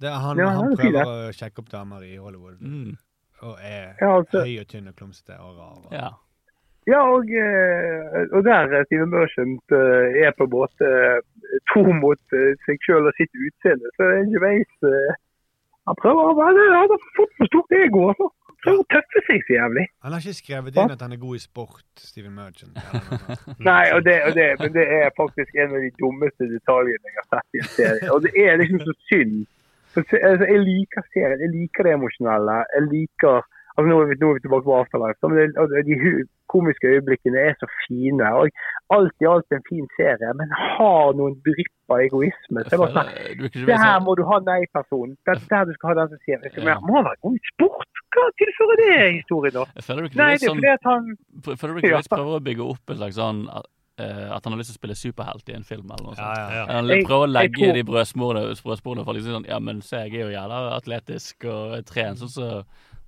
Det 0.00 0.08
er 0.08 0.20
han, 0.22 0.38
Ja, 0.40 0.48
han 0.56 0.70
det 0.72 0.78
er 0.78 0.94
prøver 0.94 1.12
å 1.28 1.34
sjekke 1.36 1.62
opp 1.64 1.68
damer 1.74 2.06
i 2.06 2.14
Hollywood. 2.16 2.56
Mm. 2.62 2.96
Og 3.42 3.58
er 3.62 3.92
Ja, 4.00 4.08
altså. 4.18 4.40
høy 4.46 4.56
og 4.62 4.66
tynn 4.72 4.88
og 4.88 4.96
klumsete 4.98 5.36
og 5.38 5.52
rar. 5.58 5.76
og- 5.84 5.92
Ja. 5.92 6.08
Ja, 6.88 7.02
og, 7.04 7.28
eh, 7.28 8.22
og 8.32 8.44
der 8.46 8.84
Steven 8.88 9.10
Merchant 9.12 9.60
eh, 9.76 10.24
er 10.24 10.32
på 10.38 10.46
en 10.46 10.50
måte 10.54 10.86
eh, 10.88 11.20
tro 11.72 11.84
mot 12.02 12.36
eh, 12.36 12.52
seg 12.66 12.84
sjøl 12.84 13.08
og 13.08 13.14
sitt 13.18 13.32
utseende. 13.34 13.92
Så 13.96 14.10
Gervais 14.32 14.88
eh, 14.88 15.16
han 15.88 15.96
prøver 15.96 16.30
å 16.32 16.36
være 16.36 16.66
Han 16.74 16.92
har 16.92 17.06
fått 17.16 17.34
for 17.38 17.50
stort 17.50 17.74
ego. 17.78 18.08
altså. 18.12 18.28
Prøver 18.58 18.80
å 18.82 18.86
tøffe 18.90 19.20
seg 19.28 19.44
så 19.46 19.54
jævlig. 19.54 19.84
Han 20.02 20.14
har 20.14 20.24
ikke 20.24 20.40
skrevet 20.40 20.78
inn 20.80 20.94
at 20.94 21.02
han 21.04 21.14
er 21.14 21.20
god 21.22 21.38
i 21.38 21.42
sport, 21.42 21.84
Steven 22.02 22.34
Merchant. 22.34 22.80
Nei, 23.68 23.84
og 23.94 24.02
det, 24.08 24.16
og 24.26 24.34
det, 24.34 24.48
men 24.58 24.72
det 24.74 24.86
er 24.96 25.14
faktisk 25.16 25.54
en 25.62 25.76
av 25.78 25.84
de 25.84 25.92
dummeste 26.00 26.48
detaljene 26.50 27.12
jeg 27.12 27.20
har 27.20 27.28
sett 27.36 27.54
i 27.54 27.62
en 27.62 27.70
serie. 27.76 28.08
Og 28.14 28.26
det 28.26 28.32
er 28.42 28.58
liksom 28.58 28.82
så 28.88 28.96
synd. 29.06 29.38
For, 29.94 30.02
altså, 30.02 30.48
jeg 30.50 30.64
liker 30.66 31.06
serien. 31.14 31.44
Jeg 31.46 31.54
liker 31.54 31.86
det 31.86 31.94
emosjonelle. 32.00 32.58
Jeg 32.74 32.88
liker 32.90 33.46
altså 33.78 33.86
Nå 33.88 33.96
er 34.02 34.08
vi, 34.10 34.16
nå 34.18 34.28
er 34.32 34.34
vi 34.38 34.42
tilbake 34.44 34.66
på 34.66 34.74
Afterlife. 34.82 35.28
Men 35.30 35.38
det, 35.38 35.46
og 35.62 35.70
de 35.86 35.96
komiske 36.50 36.88
øyeblikkene 36.90 37.38
er 37.38 37.54
så 37.60 37.68
fine. 37.86 38.26
og 38.34 38.48
Alt 38.96 39.14
i 39.22 39.26
alt 39.30 39.54
en 39.54 39.62
fin 39.68 39.86
serie, 39.94 40.32
men 40.34 40.50
har 40.56 41.12
noen 41.14 41.36
drypp 41.46 41.92
av 41.94 42.02
egoisme. 42.02 42.64
Så 42.66 42.74
jeg 42.74 42.80
bare 42.82 42.96
sånn, 42.96 43.64
det 43.68 43.78
her 43.84 44.00
må 44.02 44.16
du 44.18 44.24
ha 44.26 44.40
nei-personen. 44.48 45.14
Det 45.28 45.36
er 45.36 45.44
der 45.52 45.70
du 45.70 45.72
skal 45.78 45.92
ha 45.92 45.96
den 46.02 46.12
som 46.14 46.22
sier 46.26 46.42
det. 46.42 46.52
Ja. 46.58 46.78
Må 46.82 46.98
Han 46.98 47.06
være 47.08 47.20
god 47.22 47.36
i 47.38 47.42
sport! 47.54 48.04
Hva 48.18 48.24
tilfører 48.40 48.80
det 48.82 48.92
historien, 49.20 49.54
da? 49.60 49.64
Jeg 49.76 49.84
føler 49.84 50.00
du 50.02 50.08
ikke 50.08 50.18
Nei, 50.22 50.28
det 50.32 50.38
er 50.42 50.48
sånn 50.48 50.58
fordi 50.62 50.70
at 50.74 50.86
han 50.88 51.10
Føler 51.60 51.74
du 51.74 51.78
ikke 51.84 51.90
Ja. 51.92 52.00
prøver 52.16 52.38
å 52.40 52.44
bygge 52.48 52.64
opp 52.72 52.90
en 52.94 52.96
slags 53.02 53.18
sånn 53.20 53.42
at, 53.52 53.66
eh, 54.00 54.24
han 54.32 54.52
har 54.52 54.58
lyst 54.58 54.72
til 54.72 54.76
å 54.78 54.80
spille 54.80 54.96
superhelt 54.96 55.48
i 55.52 55.56
en 55.58 55.66
film 55.68 55.84
eller 55.92 56.04
noe 56.08 56.16
sånt? 56.16 56.24
ja. 56.24 56.48
Ja. 56.48 56.64
ja. 56.64 56.66
Han 56.72 56.88
prøver 56.88 57.20
å 57.20 57.28
jeg 57.28 57.36
legge 57.36 57.60
tror- 57.68 57.76
de 57.76 57.84
brødsporene, 57.92 59.04
for 59.04 59.14
liksom 59.14 59.36
sånn 59.36 59.46
Ja, 59.52 59.58
men 59.60 59.82
se, 59.82 59.96
jeg 60.08 60.14
er 60.14 60.24
jo 60.24 60.34
jævla 60.34 60.62
atletisk 60.80 61.44
og 61.52 61.76
jeg 61.76 61.84
trener 61.92 62.16
sånn 62.24 62.32
så 62.32 62.48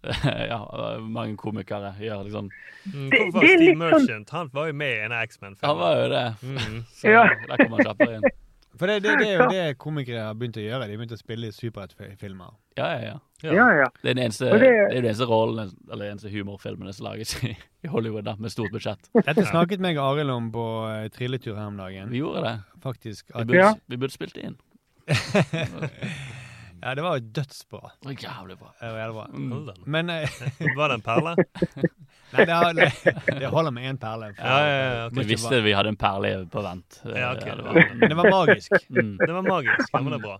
ja, 0.51 0.59
mange 1.01 1.37
komikere 1.37 1.95
gjør 2.01 2.25
liksom 2.29 2.51
Mm, 2.95 3.11
Det- 3.11 3.19
det 3.19 3.27
er 3.27 3.31
Steve 3.31 3.59
litt 3.61 3.77
sånn- 3.77 3.79
Merchant? 3.79 4.31
Han 4.31 4.49
var 4.55 4.67
jo 4.71 4.73
med 4.73 4.93
i 4.97 5.01
en 5.05 5.13
X-Men-film. 5.13 5.69
Han 5.69 5.77
var 5.79 5.97
jo 6.01 6.07
det. 6.09 6.27
Mm. 6.43 6.85
Så 7.01 7.09
Ja. 7.13 7.25
der 7.29 7.57
kommer 7.61 7.77
han 7.77 7.87
kjappere 7.91 8.15
inn. 8.17 8.23
For 8.81 8.87
det, 8.87 9.03
det, 9.03 9.19
det 9.19 9.27
er 9.29 9.37
jo 9.43 9.49
det 9.51 9.65
komikere 9.83 10.23
har 10.25 10.35
begynt 10.39 10.57
å 10.57 10.63
gjøre. 10.65 10.87
De 10.89 10.95
har 10.95 11.01
begynt 11.03 11.13
å 11.13 11.19
spille 11.21 11.51
i 11.51 11.53
superheltfilmer. 11.53 12.55
Ja, 12.79 12.87
ja, 12.95 13.01
ja. 13.05 13.17
Ja. 13.43 13.53
Ja, 13.53 13.67
ja. 13.83 13.89
Det 14.01 14.09
er 14.11 14.15
den 14.15 14.23
eneste, 14.25 14.49
det 14.55 14.61
det- 14.63 14.71
er 14.71 14.95
den 14.95 15.05
eneste 15.11 15.27
rollen, 15.29 15.69
eller 15.91 16.05
den 16.07 16.15
eneste 16.17 16.31
humorfilmen 16.33 16.93
som 16.97 17.07
lages 17.11 17.35
i, 17.45 17.53
Hollywood, 17.89 18.25
da, 18.25 18.37
med 18.39 18.51
stort 18.55 18.73
budsjett. 18.73 19.11
Dette 19.13 19.45
snakket 19.45 19.81
meg 19.85 19.99
og 20.01 20.15
Arild 20.17 20.31
om 20.33 20.49
på 20.55 20.65
eh, 20.89 21.09
trilletur 21.13 21.57
her 21.59 21.67
om 21.69 21.77
dagen. 21.77 22.09
Vi 22.15 22.23
gjorde 22.23 22.43
det. 22.47 22.57
Faktisk. 22.81 23.27
Vi 23.37 23.45
burde, 23.45 23.59
Ja. 23.61 23.75
vi 23.89 23.97
burde 24.01 24.13
spilt 24.17 24.35
det 24.35 24.45
inn. 24.49 24.57
Ja, 26.83 26.95
det 26.95 27.03
var 27.05 27.19
jo 27.19 27.25
dødsbra. 27.37 27.91
Var 28.05 28.13
jævlig 28.25 28.57
bra. 28.59 28.71
Det 28.81 28.91
var 28.93 28.99
jævlig 28.99 29.15
bra. 29.15 29.27
Mm. 29.33 29.91
Men 29.97 30.11
eh, 30.11 30.29
Var 30.79 30.89
det 30.89 30.95
en 31.01 31.03
perle? 31.07 31.35
Nei, 32.33 32.45
det, 32.47 32.55
har, 32.55 32.73
det 33.41 33.49
holder 33.51 33.71
med 33.75 33.89
én 33.91 33.99
perle. 33.99 34.29
for- 34.37 34.47
Ja, 34.47 34.59
ja, 34.59 34.75
ja, 34.95 35.07
okay. 35.07 35.19
Vi 35.23 35.29
visste 35.33 35.61
vi 35.65 35.73
hadde 35.75 35.89
en 35.91 35.97
perle 35.99 36.47
på 36.53 36.63
vent. 36.63 37.01
Ja, 37.05 37.33
ok. 37.35 37.47
Ja, 37.47 37.55
det 37.59 37.65
var- 37.65 37.75
men 37.95 38.09
Det 38.09 38.17
var 38.17 38.31
magisk. 38.31 38.71
Mm. 38.91 39.17
Det 39.19 39.33
var 39.35 39.43
magisk. 39.43 39.89
Ja, 39.93 40.01
men 40.03 40.13
det 40.13 40.21
er 40.21 40.27
bra. 40.29 40.37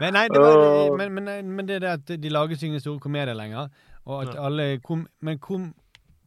Men, 0.00 0.12
nei, 0.14 0.26
det 0.28 0.40
var, 0.40 0.96
men, 0.96 1.14
men, 1.24 1.50
men 1.56 1.66
det 1.68 1.76
er 1.76 1.80
det 1.86 1.92
at 1.98 2.12
de 2.22 2.28
lages 2.32 2.62
ingen 2.62 2.80
store 2.80 3.00
komedier 3.00 3.34
lenger. 3.36 3.68
Og 4.04 4.22
at 4.26 4.34
Ja. 4.34 4.44
alle 4.46 4.78
kom, 4.84 5.06
men 5.20 5.38
kom, 5.38 5.74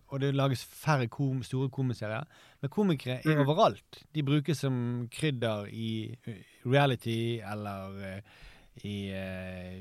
og 0.09 0.19
det 0.21 0.33
lages 0.35 0.63
færre 0.65 1.07
kom, 1.07 1.43
store 1.43 1.69
komiserier. 1.69 2.25
Men 2.61 2.69
komikere 2.69 3.19
er 3.25 3.41
overalt. 3.45 4.03
De 4.15 4.23
brukes 4.23 4.57
som 4.57 5.07
krydder 5.13 5.65
i 5.69 6.15
eh, 6.27 6.41
reality 6.65 7.39
eller 7.51 7.97
eh, 8.01 8.21
i, 8.83 9.09
eh, 9.15 9.79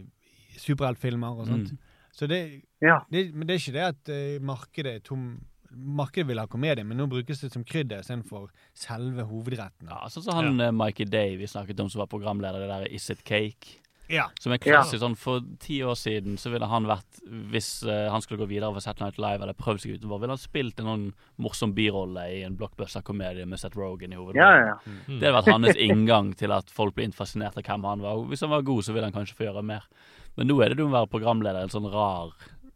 i 0.55 0.59
superheltfilmer 0.61 1.41
og 1.41 1.49
sånt. 1.49 1.73
Mm. 1.73 1.79
Så 2.15 2.29
det, 2.31 2.63
Ja. 2.81 3.01
det, 3.11 3.35
men 3.35 3.47
det 3.49 3.55
er 3.57 3.63
ikke 3.63 3.73
det 3.79 3.89
at 3.89 4.09
eh, 4.15 4.39
markedet 4.41 4.95
er 4.95 5.01
tom. 5.01 5.41
Markedet 5.75 6.29
vil 6.29 6.39
ha 6.39 6.47
komedie, 6.47 6.85
men 6.87 6.97
nå 6.97 7.09
brukes 7.11 7.41
det 7.41 7.51
som 7.53 7.65
krydder 7.67 7.99
istedenfor 8.05 8.51
selve 8.79 9.25
hovedretten. 9.27 9.89
Ja, 9.91 10.05
sånn 10.09 10.23
som 10.23 10.35
han 10.39 10.59
ja. 10.63 10.71
Mikey 10.71 11.05
Day 11.11 11.35
vi 11.37 11.49
snakket 11.51 11.81
om 11.83 11.91
som 11.91 11.99
var 12.05 12.07
programleder 12.13 12.63
i 12.63 12.69
det 12.69 12.69
der 12.71 12.95
Is 12.95 13.11
It 13.11 13.25
Cake. 13.25 13.81
Ja. 14.13 14.27
Som 14.41 14.53
er 14.53 14.61
klassisk 14.61 15.01
sånn 15.01 15.15
For 15.17 15.41
ti 15.63 15.79
år 15.87 15.95
siden 15.97 16.35
så 16.37 16.51
ville 16.53 16.67
han 16.69 16.85
vært 16.85 17.23
Hvis 17.53 17.69
uh, 17.89 18.11
han 18.13 18.21
skulle 18.21 18.43
gå 18.43 18.49
videre 18.51 18.69
for 18.75 18.85
Saturday 18.85 19.07
Night 19.09 19.21
Live 19.23 19.47
eller 19.47 19.57
prøvd 19.57 19.81
seg 19.81 19.95
utenfor, 19.97 20.21
ville 20.21 20.35
han 20.37 20.43
spilt 20.43 20.83
en 20.83 20.89
noen 20.91 21.07
morsom 21.41 21.73
birolle 21.77 22.27
i 22.35 22.43
en 22.45 22.59
blockbuster-komedie 22.61 23.47
med 23.49 23.63
Seth 23.63 23.79
Rogan 23.81 24.13
i 24.13 24.19
Ja, 24.19 24.21
hovedrollen. 24.21 24.67
ja. 24.69 24.77
Mm. 24.85 25.21
Det 25.21 25.29
hadde 25.31 25.37
vært 25.39 25.53
hans 25.55 25.81
inngang 25.89 26.35
til 26.37 26.53
at 26.53 26.69
folk 26.75 26.95
ble 26.99 27.09
fascinert 27.17 27.57
av 27.57 27.65
hvem 27.65 27.89
han 27.89 28.05
var. 28.05 28.21
Og 28.21 28.29
hvis 28.29 28.45
han 28.45 28.53
var 28.53 28.67
god, 28.67 28.85
så 28.85 28.93
ville 28.93 29.09
han 29.09 29.17
kanskje 29.17 29.39
få 29.39 29.49
gjøre 29.49 29.65
mer. 29.65 29.89
Men 30.37 30.51
nå 30.51 30.59
er 30.61 30.73
det 30.73 30.79
du 30.83 30.85
må 30.85 30.93
være 30.99 31.11
programleder 31.15 31.65
i 31.65 31.69
en 31.69 31.73
sånn 31.73 31.89
rar 31.93 32.35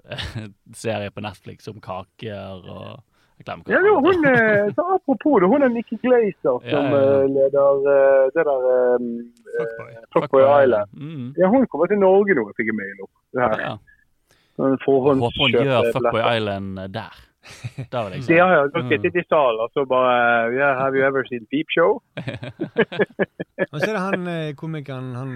eh, 0.09 0.49
serie 0.73 1.13
på 1.13 1.25
Netflix 1.25 1.69
om 1.69 1.81
kaker 1.85 2.65
og 2.65 3.05
Ja, 3.47 3.79
jo, 3.87 3.95
hun, 4.07 4.25
eh, 4.27 4.75
så 4.75 4.83
apropos 4.95 5.41
det, 5.41 5.47
hun 5.47 5.63
er 5.63 5.69
Nikki 5.69 5.97
Glazer 6.03 6.59
som 6.59 6.65
Ja, 6.67 6.81
ja, 6.83 7.23
eh, 7.23 7.29
leder 7.37 7.87
eh, 7.93 8.25
det 8.35 8.45
der 8.49 8.67
um, 8.97 9.07
Fuckboy. 9.59 9.93
Fuckboy 10.13 10.43
Island. 10.63 10.91
Mm. 10.93 11.29
Ja, 11.39 11.47
hun 11.47 11.67
kommer 11.67 11.87
til 11.87 11.99
Norge 12.03 12.35
nå, 12.35 12.45
jeg 12.51 12.59
fikk 12.59 12.73
jeg 12.73 12.79
mail 12.83 13.05
om. 13.07 13.11
Det 13.33 13.41
her. 13.45 13.59
Ja. 13.67 13.73
Håper 14.59 15.09
hun 15.39 15.55
gjør 15.55 15.91
Fuckboy. 15.95 16.23
Island 16.37 16.69
der. 16.99 17.15
Da 17.93 18.03
vil 18.05 18.13
jeg 18.17 18.25
si. 18.25 18.33
Det 18.33 18.41
har 18.43 18.53
jeg. 18.57 18.71
Da 18.75 18.83
skal 18.85 19.01
sitte 19.07 19.23
i 19.23 19.29
salen 19.31 19.61
og 19.65 19.71
så 19.73 19.85
bare 19.89 20.17
yeah, 20.53 20.75
Have 20.83 20.99
you 20.99 21.05
ever 21.07 21.23
seen 21.31 21.47
Peep 21.53 21.71
Show? 21.73 22.03
Og 23.73 23.81
så 23.81 23.87
er 23.89 23.95
det 23.95 24.03
han 24.03 24.55
komikeren, 24.57 25.15
han 25.17 25.31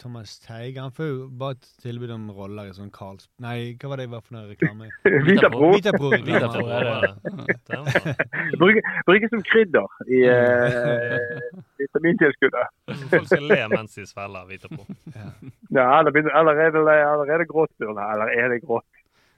Thomas 0.00 0.38
Teige. 0.42 0.80
Han 0.80 0.92
får 0.96 1.06
jo 1.10 1.16
bare 1.40 1.56
et 1.58 1.66
tilbud 1.82 2.10
om 2.14 2.26
roller 2.34 2.70
i 2.70 2.74
sånn 2.76 2.90
Carls... 2.94 3.26
Nei, 3.44 3.74
hva 3.80 3.90
var 3.92 4.00
det 4.00 4.06
var 4.12 4.22
for 4.24 4.36
noe 4.38 4.48
reklame? 4.50 4.88
Vitapro. 5.28 5.68
Vitapro-reklame. 5.76 6.40
Vitapro, 6.40 6.64
er 6.72 6.82
det. 7.04 8.82
Bruker 9.06 9.28
som 9.32 9.42
krydder 9.46 9.86
i 10.08 10.22
eh, 10.30 11.50
vitamintilskuddet. 11.80 12.72
Folk 13.12 13.28
skal 13.30 13.44
le 13.50 13.60
mens 13.74 13.98
de 13.98 14.06
svelger 14.08 14.48
Vitapro. 14.50 14.86
Ja, 15.14 15.86
eller 16.00 16.10
begynner- 16.16 16.36
allerede, 16.40 16.82
allerede 16.88 17.46
grått, 17.50 17.76
Eller 17.80 18.32
er 18.34 18.48
det 18.56 18.62
grått? 18.64 18.88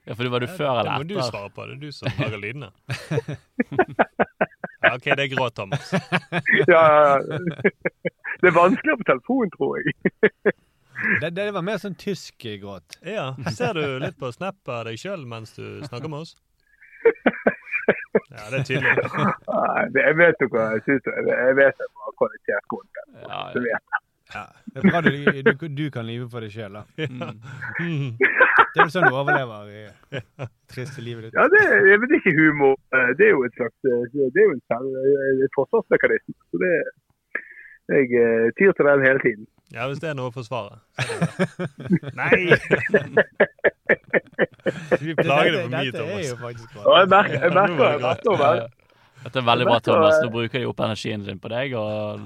Ja, 0.06 0.14
for 0.14 0.26
det 0.26 0.32
var 0.34 0.42
du 0.42 0.48
før 0.50 0.80
eller 0.80 0.90
etter? 0.96 1.04
Det 1.06 1.14
må 1.14 1.22
du 1.22 1.28
svare 1.30 1.50
på. 1.54 1.66
Det 1.66 1.76
er 1.76 1.82
du 1.82 1.92
som 1.94 2.08
lager 2.18 2.40
lydene. 2.42 2.70
Ja, 4.82 4.94
OK, 4.96 5.04
det 5.16 5.24
er 5.26 5.30
grå, 5.34 5.48
Thomas. 5.54 5.92
Ja, 6.68 6.82
ja, 6.82 7.18
ja. 7.22 7.38
Det 8.42 8.48
er 8.50 8.54
vanskeligere 8.56 8.98
på 9.02 9.06
telefon, 9.12 9.50
tror 9.54 9.78
jeg. 9.78 9.92
Det, 11.22 11.28
det 11.36 11.44
var 11.54 11.62
mer 11.66 11.78
sånn 11.82 11.94
tysk 11.98 12.44
gråt. 12.62 12.96
Ja, 13.06 13.32
Ser 13.54 13.74
du 13.78 13.84
litt 14.02 14.18
på 14.20 14.30
snap 14.34 14.58
av 14.70 14.84
deg 14.88 14.98
sjøl 15.02 15.24
mens 15.28 15.54
du 15.56 15.82
snakker 15.86 16.10
med 16.12 16.24
oss? 16.26 16.34
Ja, 18.32 18.44
det 18.52 18.60
er 18.60 18.64
tydelig. 18.68 18.94
Det- 19.94 20.04
Jeg 20.06 20.16
vet 20.20 20.42
jo 20.44 20.48
hva 20.52 20.66
jeg 20.76 20.82
syns. 20.86 21.08
Jeg 21.10 21.56
vet 21.58 21.78
det 21.82 21.88
var 21.98 22.14
kvalitet. 22.20 22.62
Ja, 23.26 23.40
Det 23.54 23.62
vet 23.64 23.72
jeg. 23.72 24.02
Ja. 24.32 24.44
Det 24.72 24.80
er 24.80 24.86
bra 24.90 25.00
du, 25.04 25.10
du, 25.44 25.66
du 25.76 25.82
kan 25.92 26.06
lyve 26.08 26.28
for 26.32 26.40
deg 26.44 26.52
sjøl, 26.54 26.72
da. 26.78 26.82
Mm. 26.96 27.40
Mm. 27.82 28.16
Det 28.18 28.80
er 28.80 28.86
vel 28.86 28.92
sånn 28.94 29.04
du 29.08 29.14
overlever 29.18 29.68
i 29.68 29.82
triste 30.72 31.04
livet 31.04 31.26
ditt. 31.28 31.34
Ja, 31.36 31.44
det, 31.52 31.60
er- 31.68 31.98
men 32.00 32.08
det 32.08 32.16
er 32.16 32.22
ikke 32.22 32.36
humor. 32.38 32.76
Det 33.18 33.26
er 33.28 33.32
jo 33.34 33.42
et 33.44 33.54
slags 33.58 33.76
Det 33.84 34.40
er 34.40 34.46
jo 34.48 34.54
en 34.56 34.62
selv- 34.72 35.44
et 35.48 35.56
forsvarsmekanisme. 35.58 36.34
Så 36.50 36.62
det 36.64 36.72
Jeg 37.92 38.06
eh, 38.14 38.46
tyr 38.56 38.72
til 38.78 38.86
den 38.88 39.02
hele 39.04 39.18
tiden. 39.20 39.44
Ja, 39.74 39.86
hvis 39.90 39.98
det 40.00 40.08
er 40.12 40.14
noe 40.16 40.30
å 40.30 40.32
forsvare. 40.32 40.78
så 41.00 41.12
det 41.18 41.28
det. 41.28 42.12
Nei! 42.20 42.36
Vi 45.02 45.14
plager 45.18 45.52
det 45.52 45.62
for 45.62 45.72
mye, 45.72 45.92
Thomas. 45.92 46.28
jo 46.30 46.36
faktisk 46.40 46.68
jeg 47.00 47.08
merker, 47.12 47.38
jeg 47.42 47.52
merker, 47.56 47.82
det 47.82 47.90
jeg 47.90 48.00
merker. 48.00 48.70
Dette 49.22 49.38
er 49.38 49.46
veldig 49.46 49.66
bra, 49.68 49.78
Thomas. 49.86 50.16
Nå 50.22 50.30
bruker 50.34 50.58
de 50.62 50.66
opp 50.66 50.80
energien 50.86 51.24
din 51.26 51.38
på 51.42 51.48
deg, 51.52 51.74
og 51.78 52.20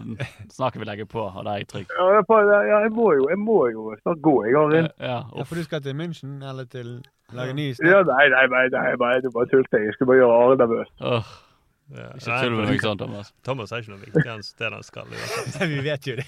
snakker 0.54 0.80
vi 0.82 0.88
legge 0.88 1.06
på, 1.10 1.24
og 1.28 1.42
da 1.44 1.54
er 1.56 1.64
jeg 1.64 1.68
trygg. 1.72 1.90
Ja, 1.92 2.06
jeg 2.16 2.26
får- 2.30 2.52
ja, 2.68 2.78
jeg 2.86 2.92
må 2.96 3.08
jo, 3.16 3.26
jeg 3.30 3.38
må 3.38 3.58
jo 3.72 3.88
snart 4.02 4.20
gå. 4.24 4.36
Jeg 4.46 4.56
har 4.56 4.76
en 4.80 4.88
Ja, 5.00 5.18
Ja, 5.36 5.42
for 5.44 5.54
du 5.54 5.62
skal 5.64 5.80
til 5.84 5.94
München, 5.94 6.38
eller 6.42 6.64
til 6.64 7.02
lage 7.32 7.52
ny 7.54 7.72
ja. 7.74 8.02
Nei, 8.02 8.28
nei, 8.28 8.46
nei, 8.46 8.68
nei, 8.72 8.94
nei, 8.96 9.20
det 9.20 9.32
bare 9.34 9.46
tulte. 9.52 9.82
Jeg 9.84 9.92
skulle 9.94 10.08
bare 10.14 10.22
gjøre 10.22 10.38
Are 10.44 10.56
nervøs. 10.56 10.88
Ja, 11.00 12.06
Ikke 12.18 12.40
tull 12.42 12.50
med 12.50 12.64
noe, 12.64 12.70
meg 12.72 12.80
sånn, 12.82 12.98
Thomas. 12.98 13.28
Thomas 13.46 13.70
er 13.70 13.82
ikke 13.84 13.92
noe 13.92 14.00
viktig 14.02 14.24
enn 14.26 14.40
det 14.58 14.70
han 14.74 14.82
skal. 14.82 15.04
Nei, 15.06 15.66
Vi 15.74 15.82
vet 15.86 16.06
jo 16.08 16.16
det. 16.16 16.26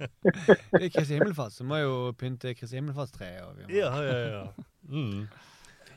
Det 0.72 0.84
er 0.86 0.88
Kristi 0.94 1.18
himmelfart, 1.18 1.52
så 1.52 1.66
må 1.68 1.82
jo 1.82 2.12
pynte 2.16 2.54
Kristi 2.56 2.78
himmelfartstreet. 2.78 3.66
Ja, 3.68 3.90
ja, 4.00 4.16
ja. 4.30 4.44
Mm. 4.88 5.26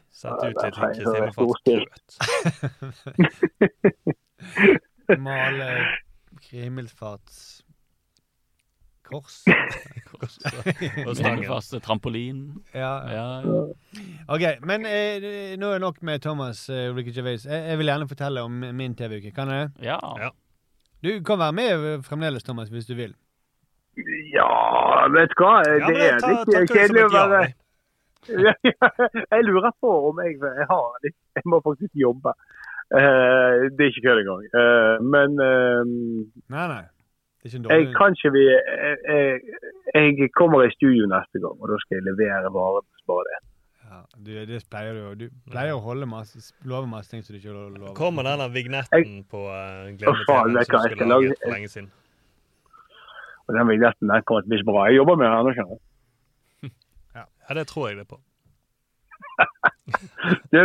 Sett 0.09 0.33
ut 0.41 0.43
litt 0.49 0.57
nei, 0.63 0.71
Kristi 0.73 1.03
det 1.05 1.11
er 1.13 1.21
himmelfartsgrøt. 1.21 2.07
Male 5.25 5.69
himmelfartskors. 6.49 7.63
Og 11.07 11.15
stangen. 11.15 11.45
Fast 11.47 11.73
trampolin. 11.85 12.63
Ja. 12.73 12.93
Ja, 13.13 13.41
ja. 13.45 13.63
OK, 14.29 14.43
men 14.65 14.85
eh, 14.89 15.55
nå 15.59 15.69
er 15.69 15.79
det 15.79 15.85
nok 15.85 16.01
med 16.05 16.21
Thomas 16.25 16.69
eh, 16.69 16.89
Ricky 16.95 17.13
Gervais. 17.15 17.45
Jeg, 17.45 17.65
jeg 17.71 17.77
vil 17.81 17.91
gjerne 17.91 18.07
fortelle 18.09 18.43
om 18.45 18.53
min 18.75 18.95
TV-uke. 18.95 19.31
Kan 19.35 19.49
jeg? 19.53 19.69
ja. 19.85 19.99
Ja. 20.19 20.29
Du 20.99 21.23
kan 21.23 21.39
være 21.39 21.53
med 21.55 22.03
fremdeles, 22.03 22.43
Thomas, 22.43 22.67
hvis 22.69 22.85
du 22.85 22.91
vil. 22.97 23.13
Ja, 24.33 25.07
vet 25.15 25.31
du 25.31 25.43
hva? 25.43 25.61
Ja, 25.63 25.87
Det 25.87 26.01
er 26.09 26.19
litt 26.25 26.73
kjedelig 26.73 27.05
å 27.05 27.11
være. 27.13 27.39
Jeg 29.33 29.43
lurer 29.47 29.71
på 29.81 29.91
om 30.09 30.19
jeg, 30.23 30.35
jeg 30.43 30.67
har 30.69 30.87
litt 31.05 31.15
Jeg 31.39 31.45
må 31.49 31.61
faktisk 31.65 31.93
jobbe. 31.95 32.33
Uh, 32.89 33.69
det 33.77 33.85
er 33.85 33.91
ikke 33.91 34.05
kødd 34.07 34.21
engang. 34.23 34.47
Uh, 34.53 34.95
men 35.13 35.35
uh, 35.39 35.83
Nei, 36.55 36.65
nei. 36.73 36.85
Det 37.39 37.47
er 37.47 37.51
ikke 37.51 37.59
en 37.59 37.67
jeg 37.69 37.85
dårlig 37.85 37.95
kan 37.95 38.17
ikke 38.17 38.31
vi 38.35 38.41
jeg, 38.49 38.95
jeg, 39.95 40.15
jeg 40.19 40.31
kommer 40.35 40.65
i 40.65 40.71
studio 40.73 41.05
neste 41.07 41.39
gang, 41.39 41.55
og 41.55 41.71
da 41.71 41.77
skal 41.83 41.99
jeg 41.99 42.07
levere 42.09 42.51
varen. 42.55 42.87
Bare 43.09 43.23
det. 43.29 43.37
ja, 43.89 43.99
du, 44.25 44.31
Det 44.49 44.59
pleier 44.69 44.97
du. 44.97 45.05
Du 45.23 45.53
pleier 45.53 45.77
å 45.77 45.79
holde 45.85 46.09
masse, 46.09 46.41
love 46.67 46.89
masse 46.89 47.13
ting 47.13 47.23
som 47.23 47.33
du 47.33 47.39
ikke 47.39 47.55
lover. 47.55 47.93
Kommer 47.97 48.27
denne 48.27 48.49
vignetten 48.53 49.23
på 49.31 49.45
uh, 49.47 49.87
Glemme 50.01 50.57
vet 50.57 50.67
du 50.67 50.75
som 50.75 50.89
skulle 50.91 51.13
laget 51.13 51.39
for 51.45 51.55
lenge 51.55 51.71
siden? 51.71 51.91
Og 53.47 53.55
den 53.57 53.71
vignetten 53.71 54.11
den 54.11 54.25
kommer 54.27 54.43
til 54.43 54.51
å 54.51 54.53
bli 54.53 54.61
så 54.61 54.67
bra. 54.67 54.89
Jeg 54.89 54.99
jobber 54.99 55.21
med 55.23 55.31
den 55.31 55.57
skjønner 55.57 55.85
du. 57.13 57.25
Ja, 57.49 57.53
det 57.57 57.65
tror 57.67 57.89
jeg 57.89 57.97
det 58.01 58.07
på. 58.09 58.17
Det, 60.53 60.61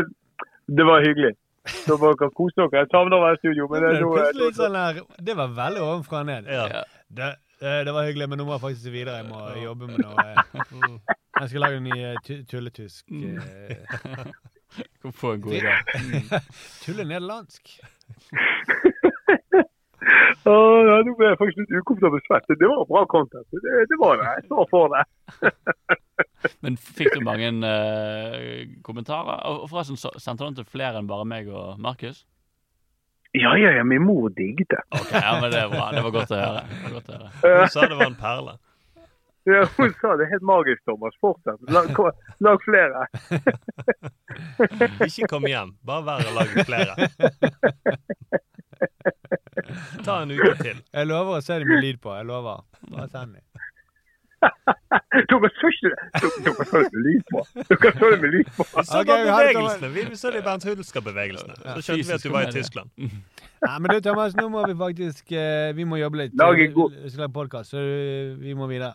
det 0.79 0.85
var 0.87 1.01
hyggelig. 1.05 1.33
Så 1.65 1.97
dere 1.97 2.17
kan 2.21 2.31
kose 2.37 2.57
dere. 2.61 2.77
Jeg 2.83 2.89
savner 2.93 3.17
å 3.17 3.23
være 3.25 3.37
i 3.39 3.41
studio, 3.41 3.65
men 3.73 3.79
Det, 3.85 3.91
det, 4.01 4.07
er 4.29 4.35
litt 4.39 4.57
sånn 4.59 4.75
her, 4.77 4.95
det 5.29 5.35
var 5.39 5.49
veldig 5.57 5.83
ovenfra 5.85 6.17
og 6.21 6.27
ned. 6.29 6.43
Ja. 6.53 6.65
Ja. 6.75 6.83
Det, 7.09 7.29
det 7.87 7.93
var 7.97 8.03
hyggelig, 8.05 8.27
men 8.29 8.37
nå 8.43 8.47
må 8.49 8.53
jeg 8.59 8.65
faktisk 8.67 8.93
videre. 8.93 9.17
Jeg 9.23 9.29
må 9.31 9.39
jobbe 9.63 9.85
med 9.89 9.99
noe. 10.05 10.17
eh, 10.29 10.37
Mm. 10.75 10.99
Jeg 11.41 11.47
skal 11.51 11.61
lage 11.65 11.77
en 11.81 11.87
ny 11.89 11.97
eh, 11.99 12.17
tulletysk. 12.51 13.05
eh, 13.11 13.77
Kan 15.03 15.13
få 15.15 15.29
en 15.35 15.41
god 15.43 15.55
idé. 15.59 15.73
Tulle-nederlandsk. 16.85 17.65
Å, 20.45 20.55
ja, 20.89 20.97
nå 21.07 21.15
ble 21.17 21.31
jeg 21.31 21.39
faktisk 21.41 21.61
litt 21.63 21.75
ukomfortabel 21.79 22.23
svett. 22.27 22.51
Det 22.61 22.69
var 22.69 22.85
bra 22.91 23.05
content. 23.11 23.47
Det, 23.53 23.85
det 23.91 23.99
var 24.01 24.21
det. 24.21 24.29
Jeg 24.39 24.47
står 24.51 24.69
for 24.73 24.93
det. 24.93 25.05
Men 26.65 26.77
fikk 26.77 27.17
du 27.17 27.25
mange 27.25 27.51
uh, 27.65 28.77
kommentarer? 28.85 29.41
Og 29.49 29.67
forresten, 29.71 30.01
så 30.01 30.13
sendte 30.19 30.45
du 30.45 30.51
den 30.51 30.61
til 30.61 30.69
flere 30.69 31.01
enn 31.01 31.09
bare 31.11 31.29
meg 31.29 31.49
og 31.49 31.81
Markus? 31.81 32.25
Ja, 33.35 33.57
ja, 33.59 33.73
ja. 33.79 33.85
Min 33.85 34.05
mor 34.05 34.29
digget 34.37 34.71
det. 34.71 34.83
Ok, 34.95 35.11
ja, 35.11 35.33
men 35.41 35.51
det 35.51 35.65
er 35.65 35.73
bra. 35.73 35.89
Det 35.91 36.05
var 36.07 36.13
godt 36.15 36.37
å 36.37 36.39
høre. 36.39 36.61
Det 36.71 36.83
var 36.85 36.95
godt 36.99 37.09
å 37.09 37.17
høre. 37.17 37.33
Hun 37.65 37.73
sa 37.73 37.89
det 37.91 37.99
var 37.99 38.07
en 38.13 38.21
perle. 38.21 38.57
Ja, 39.45 39.67
hun 39.77 39.91
sa 40.01 40.17
det 40.17 40.27
helt 40.31 40.43
magisk, 40.43 40.85
Thomas. 40.89 41.17
Fortsett. 41.21 41.61
Lag, 41.69 41.91
lag 42.39 42.63
flere. 42.65 43.03
Ikke 45.09 45.29
kom 45.29 45.45
hjem. 45.45 45.75
Bare 45.85 46.07
vær 46.07 46.31
og 46.31 46.39
lag 46.39 46.55
flere. 46.65 47.09
Ta 50.07 50.21
en 50.23 50.31
uke 50.35 50.55
til. 50.63 50.81
Jeg 50.93 51.07
lover 51.11 51.39
å 51.39 51.43
se 51.45 51.59
dem 51.63 51.69
med 51.71 51.83
lyd 51.85 52.01
på. 52.05 52.15
Jeg 52.19 52.27
lover. 52.31 52.65
Bare 52.91 53.09
send 53.13 53.37
dem. 53.39 53.43
Dere 54.45 55.49
så 55.57 55.71
ikke 55.73 55.91
Dere 56.45 56.65
så 56.69 56.81
det 56.83 56.91
med 56.93 57.05
lyd 57.07 57.23
på. 57.31 57.45
Dere 57.71 57.93
så 57.99 58.11
det 58.13 58.19
med 58.25 58.35
lyd 58.35 58.51
på. 58.57 58.67
Vi 58.75 58.85
så 58.91 59.03
det, 59.09 59.17
bevegelsene. 59.29 59.91
Vi, 59.95 60.05
så 60.21 60.33
de 60.35 60.43
Bernt 60.45 60.67
Hulsker-bevegelsene. 60.69 61.57
Så 61.63 61.85
skjønte 61.87 62.09
vi 62.11 62.17
at 62.19 62.27
du 62.27 62.33
var 62.35 62.49
i. 62.49 62.53
Tyskland. 62.53 62.91
Nei, 63.65 63.77
men 63.81 63.95
du, 63.95 64.01
Thomas, 64.05 64.35
nå 64.37 64.49
må 64.53 64.67
vi 64.69 64.75
faktisk 64.77 65.33
eh, 65.33 65.71
Vi 65.77 65.87
må 65.89 65.97
jobbe 65.97 66.21
litt. 66.21 66.35
Lage 66.37 66.67
god- 66.75 66.99
podkast, 67.33 67.73
så 67.73 67.81
eh, 67.81 68.35
vi 68.41 68.53
må 68.59 68.69
videre. 68.69 68.93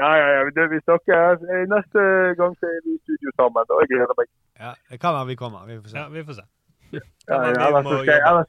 Ja, 0.00 0.08
ja, 0.18 0.28
ja. 0.38 0.42
Det, 0.56 0.64
vi 0.72 0.80
snakkes. 0.82 1.44
Eh, 1.46 1.62
Neste 1.70 2.06
gang 2.40 2.56
så 2.58 2.66
er 2.72 2.80
vi 2.86 2.96
i 2.96 3.00
studio 3.04 3.34
sammen. 3.38 3.68
Og 3.70 3.84
jeg 3.84 3.92
gleder 3.94 4.18
meg. 4.18 4.32
Ja, 4.58 4.74
Det 4.90 4.98
kan 5.04 5.14
være 5.14 5.30
vi 5.30 5.38
kommer. 5.38 5.66
Vi 5.68 5.78
får 5.84 5.92
se. 5.92 5.98
Ja, 6.00 6.08
vi 6.10 6.24
får 6.26 6.40
se. 6.40 6.48
Ja, 6.92 7.00
ja, 7.28 7.68
vi 7.76 7.82
må 7.86 7.94
jobbe. 8.02 8.44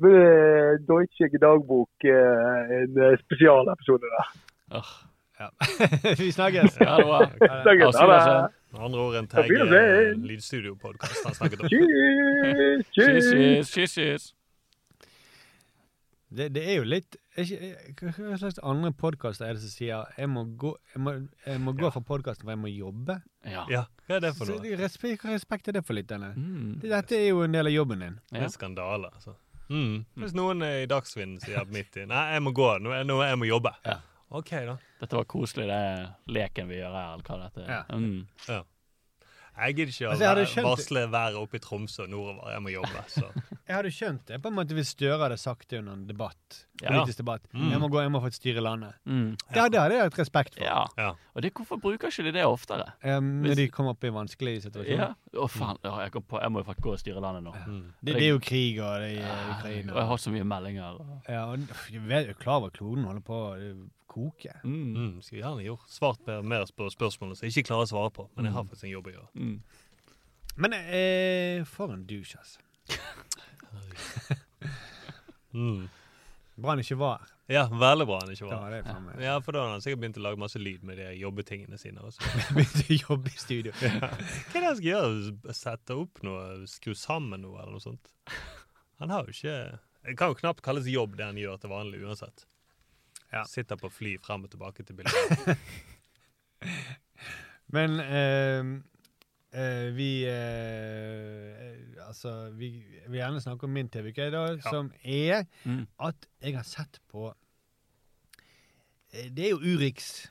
Blir 0.00 0.16
det 0.16 0.86
Deutsche 0.88 1.28
Dagbok 1.42 2.04
eh, 2.04 2.76
en 2.80 3.00
eh, 3.06 3.18
spesialepisode 3.24 4.12
der. 4.16 4.32
Åh, 4.80 4.94
Ja. 5.38 5.50
vi 6.18 6.30
snakkes. 6.32 6.78
Ja, 6.80 6.94
det 6.96 7.04
var 7.06 7.26
Snakkes. 7.36 7.96
Ha 8.00 8.06
det. 8.08 8.52
Med 8.72 8.80
andre 8.86 9.00
ord 9.04 9.16
en 9.18 9.26
tag 9.28 9.44
Terje 9.44 10.14
lydstudio-podkast 10.16 11.26
han 11.26 11.34
snakket 11.36 11.60
om. 11.60 11.68
Cheers! 11.68 12.86
Kyss, 12.94 12.94
Cheers! 12.96 13.28
kyss, 13.34 13.74
kyss, 13.74 13.94
kyss. 13.98 14.32
Det, 16.36 16.48
det 16.56 16.62
er 16.66 16.80
jo 16.80 16.86
litt 16.88 17.14
ikke, 17.38 17.68
Hva 18.16 18.36
slags 18.40 18.58
andre 18.66 18.90
podkaster 18.98 19.46
er 19.46 19.54
det 19.54 19.62
som 19.62 19.70
sier 19.70 20.08
jeg 20.18 20.28
må 20.32 20.42
gå, 20.58 20.72
jeg 20.94 21.02
må, 21.04 21.12
jeg 21.46 21.60
må 21.62 21.74
gå 21.78 21.90
fra 21.94 22.02
podkasten 22.08 22.42
for 22.48 22.54
jeg 22.56 22.60
må 22.64 22.70
jobbe? 22.72 23.18
Ja. 23.46 23.62
Ja, 23.70 23.82
hva 24.08 24.16
er 24.18 24.24
det 24.24 24.32
for 24.38 24.50
noe? 24.50 24.58
det- 24.64 24.80
respekt, 24.80 25.22
respekt 25.28 25.68
er 25.70 25.76
det 25.78 25.84
for 25.86 25.94
litt. 25.94 26.10
Mm. 26.10 26.80
Dette 26.82 27.14
er 27.20 27.28
jo 27.28 27.44
en 27.46 27.54
del 27.54 27.68
av 27.70 27.76
jobben 27.76 28.02
din. 28.02 28.16
Det 28.32 28.40
Ja. 28.40 28.48
er 28.48 28.54
skandale, 28.56 29.12
altså. 29.14 29.36
Mm. 29.68 30.04
Hvis 30.22 30.34
noen 30.36 30.62
er 30.62 30.84
i 30.84 30.90
Dagsvinden 30.90 31.40
sier 31.42 31.66
midt 31.72 31.96
i 31.98 32.04
Nei, 32.06 32.22
jeg 32.36 32.44
må 32.46 32.52
gå. 32.54 32.68
Nå, 32.82 32.92
nå 33.08 33.18
jeg 33.24 33.40
må 33.40 33.48
jobbe. 33.48 33.72
Ja. 33.86 33.98
OK, 34.36 34.50
da. 34.66 34.76
Dette 35.00 35.18
var 35.18 35.26
koselig, 35.30 35.68
det 35.70 36.34
leken 36.34 36.70
vi 36.70 36.80
gjør 36.80 36.94
her, 36.94 37.12
eller 37.14 37.26
hva 37.26 37.36
dette 37.44 37.62
er. 37.62 37.70
Ja. 37.70 37.82
Mm. 37.94 38.64
Jeg 39.56 39.74
gidder 39.76 39.92
ikke 39.92 40.06
å 40.06 40.12
Altså, 40.12 40.62
varsle 40.66 41.02
været 41.12 41.36
oppe 41.40 41.56
i 41.56 41.60
Tromsø 41.64 42.02
og 42.04 42.10
nordover. 42.12 42.50
Jeg 42.52 42.62
må 42.62 42.72
jobbe. 42.74 43.04
Så. 43.08 43.24
Jeg 43.66 43.74
hadde 43.74 43.90
skjønt 43.90 44.26
det 44.28 44.38
på 44.44 44.50
en 44.52 44.56
måte 44.58 44.76
hvis 44.76 44.90
Støre 44.94 45.16
hadde 45.24 45.38
sagt 45.40 45.70
det 45.72 45.78
under 45.80 45.96
en 45.96 46.04
debatt. 46.06 46.58
Ja. 46.82 46.90
Politisk 46.92 47.18
debatt. 47.22 47.46
Mm. 47.56 47.70
Jeg 47.72 47.80
må 47.80 47.88
gå, 47.90 48.00
jeg 48.04 48.12
må 48.12 48.20
få 48.20 48.28
et 48.30 48.36
styre 48.36 48.62
landet. 48.62 48.94
Mm. 49.08 49.30
Det 49.40 49.56
hadde 49.62 49.72
det 49.72 49.80
hadde 49.80 49.96
jeg 49.96 50.04
hatt 50.10 50.18
respekt 50.20 50.58
for. 50.58 50.66
Ja. 50.66 50.82
Ja. 51.00 51.08
Og 51.34 51.42
det, 51.42 51.50
hvorfor 51.56 51.80
bruker 51.80 52.12
ikke 52.12 52.26
de 52.28 52.34
det 52.36 52.44
oftere? 52.46 52.86
Um, 53.02 53.32
når 53.46 53.58
de 53.62 53.66
kommer 53.72 53.96
opp 53.96 54.04
i 54.06 54.12
vanskelige 54.12 54.66
situasjoner. 54.68 55.16
Ja. 55.16 55.40
Å, 55.40 55.48
faen. 55.50 55.80
Ja, 55.84 55.96
jeg, 56.04 56.12
på, 56.20 56.38
jeg 56.44 56.52
må 56.52 56.62
jo 56.62 56.68
faktisk 56.68 56.86
gå 56.86 56.94
og 56.94 57.02
styre 57.02 57.24
landet 57.24 57.46
nå. 57.48 57.56
Mm. 57.64 57.82
Det, 58.00 58.14
det 58.14 58.22
er 58.28 58.32
jo 58.34 58.40
krig 58.44 58.78
og 58.84 58.94
det 59.02 59.10
er 59.18 59.32
Og 59.32 59.52
Ukraina. 59.56 59.96
jeg 59.98 60.10
har 60.12 60.22
så 60.28 60.34
mye 60.36 60.48
meldinger. 60.52 61.00
og- 61.00 61.30
Ja, 61.32 61.42
og 61.50 61.92
jeg 61.96 62.04
vet 62.12 62.28
jo 62.30 62.38
klar 62.44 62.60
over 62.60 62.70
kloden 62.76 63.08
holder 63.08 63.24
på 63.26 63.40
koke. 64.10 64.52
Mm. 64.64 64.94
Mm, 64.96 65.10
skulle 65.22 65.42
gjerne 65.42 65.64
gjort 65.66 65.90
svart 65.90 66.22
mer- 66.26 66.42
mer 66.42 66.64
på 66.76 66.88
spørsmålene 66.92 67.36
som 67.38 67.46
jeg 67.46 67.54
ikke 67.56 67.68
klarer 67.70 67.88
å 67.88 67.92
svare 67.92 68.12
på. 68.16 68.28
Men 68.36 68.48
jeg 68.48 68.54
har 68.56 68.64
faktisk 68.68 68.84
en 68.88 68.94
jobb 68.94 69.10
å 69.10 69.14
gjøre. 69.16 69.28
Mm. 69.34 69.56
Men 70.56 70.72
eh, 70.78 71.64
for 71.68 71.92
en 71.92 72.06
douche, 72.08 72.38
altså. 72.40 72.60
Mm. 75.56 75.88
Bra 76.56 76.70
han 76.74 76.80
ikke 76.82 76.96
var 77.00 77.18
her. 77.22 77.30
Ja, 77.52 77.62
veldig 77.70 78.06
bra 78.08 78.16
han 78.20 78.32
ikke 78.32 78.48
var 78.48 78.64
her. 78.66 78.82
det 79.16 79.24
Ja, 79.24 79.36
for 79.44 79.54
da 79.54 79.62
hadde 79.62 79.76
han 79.76 79.82
sikkert 79.84 80.00
begynt 80.02 80.18
å 80.20 80.24
lage 80.24 80.40
masse 80.40 80.60
lyd 80.60 80.82
med 80.84 80.98
de 81.00 81.06
jobbetingene 81.20 81.78
sine. 81.80 82.02
Også. 82.04 82.20
begynt 82.56 82.82
å 82.90 82.96
jobbe 82.98 83.32
i 83.32 83.38
studio. 83.40 83.72
Hva 83.80 84.10
er 84.10 84.58
det 84.58 84.64
han 84.66 84.76
skal 84.80 84.88
gjøre? 84.90 85.54
Sette 85.56 85.96
opp 85.96 86.20
noe? 86.26 86.42
Skru 86.68 86.92
sammen 86.98 87.44
noe, 87.44 87.60
eller 87.62 87.76
noe 87.78 87.84
sånt? 87.84 88.12
Han 89.00 89.12
har 89.12 89.28
jo 89.28 89.32
ikke 89.36 89.56
Det 90.06 90.16
kan 90.18 90.32
jo 90.32 90.38
knapt 90.42 90.62
kalles 90.64 90.86
jobb, 90.90 91.16
det 91.18 91.24
han 91.28 91.40
gjør 91.40 91.56
til 91.62 91.72
vanlig, 91.72 92.02
uansett. 92.04 92.44
Ja. 93.32 93.42
Sitter 93.44 93.76
på 93.76 93.88
fly 93.90 94.16
frem 94.22 94.44
og 94.46 94.50
tilbake 94.52 94.82
til 94.86 94.94
bildet. 94.96 95.58
Men 97.74 97.96
eh, 98.00 98.60
eh, 99.52 99.88
vi 99.96 100.10
eh, 100.30 101.72
Altså, 102.06 102.50
vi 102.54 102.68
vil 103.08 103.18
gjerne 103.18 103.40
snakke 103.42 103.66
om 103.66 103.72
min 103.74 103.88
TV-uke, 103.90 104.28
da, 104.30 104.44
som 104.70 104.92
er 105.02 105.44
Mm. 105.64 105.86
at 106.00 106.26
jeg 106.42 106.54
har 106.56 106.62
sett 106.62 107.00
på 107.10 107.32
eh, 109.12 109.26
Det 109.34 109.44
er 109.46 109.50
jo 109.50 109.58
Urix. 109.74 110.26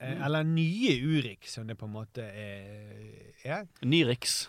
Eh, 0.00 0.14
Mm. 0.16 0.22
Eller 0.24 0.42
nye 0.42 0.94
Urix, 1.04 1.50
som 1.52 1.66
det 1.68 1.76
på 1.78 1.84
en 1.86 1.92
måte 1.92 2.22
er. 2.24 3.66
Nyrix. 3.84 4.48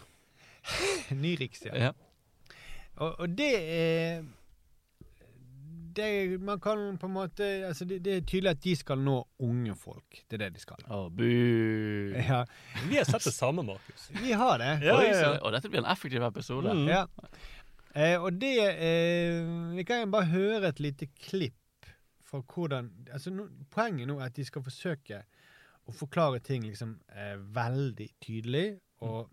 Nyrix, 1.12 1.66
ja. 1.66 1.76
Ja. 1.76 1.92
Og, 2.96 3.20
og 3.20 3.30
det 3.38 3.50
er 3.60 4.24
det, 5.96 6.40
Man 6.42 6.60
kan 6.64 6.98
på 6.98 7.08
en 7.10 7.14
måte 7.14 7.48
altså 7.68 7.86
det, 7.86 8.00
det 8.06 8.16
er 8.18 8.26
tydelig 8.28 8.52
at 8.56 8.62
de 8.64 8.76
skal 8.80 9.00
nå 9.02 9.16
unge 9.44 9.76
folk. 9.80 10.22
Det 10.28 10.38
er 10.38 10.44
det 10.46 10.52
de 10.58 10.64
skal. 10.64 10.84
Bu. 11.16 11.26
Ja, 12.16 12.44
Vi 12.90 12.98
har 13.00 13.08
sett 13.10 13.24
det 13.28 13.34
samme, 13.36 13.64
Markus. 13.68 14.10
vi 14.22 14.32
har 14.32 14.62
det. 14.62 14.72
Ja, 14.86 15.00
ja, 15.04 15.18
ja. 15.22 15.34
Og 15.42 15.56
dette 15.56 15.70
blir 15.72 15.84
en 15.84 15.92
effektiv 15.92 16.24
episode. 16.28 16.74
Mm. 16.78 16.88
Ja. 16.92 17.06
Eh, 17.94 18.16
og 18.22 18.38
det 18.40 18.54
eh, 18.72 19.42
Vi 19.76 19.84
kan 19.84 20.06
jo 20.06 20.12
bare 20.14 20.30
høre 20.32 20.70
et 20.72 20.80
lite 20.80 21.10
klipp 21.20 21.58
fra 22.24 22.40
hvordan 22.40 22.88
altså 23.12 23.34
no, 23.36 23.50
Poenget 23.72 24.08
nå 24.08 24.16
er 24.20 24.30
at 24.30 24.38
de 24.38 24.46
skal 24.48 24.64
forsøke 24.64 25.20
å 25.90 25.96
forklare 25.96 26.40
ting 26.46 26.64
liksom 26.64 26.96
eh, 27.12 27.36
veldig 27.56 28.08
tydelig 28.24 28.66
og 29.04 29.28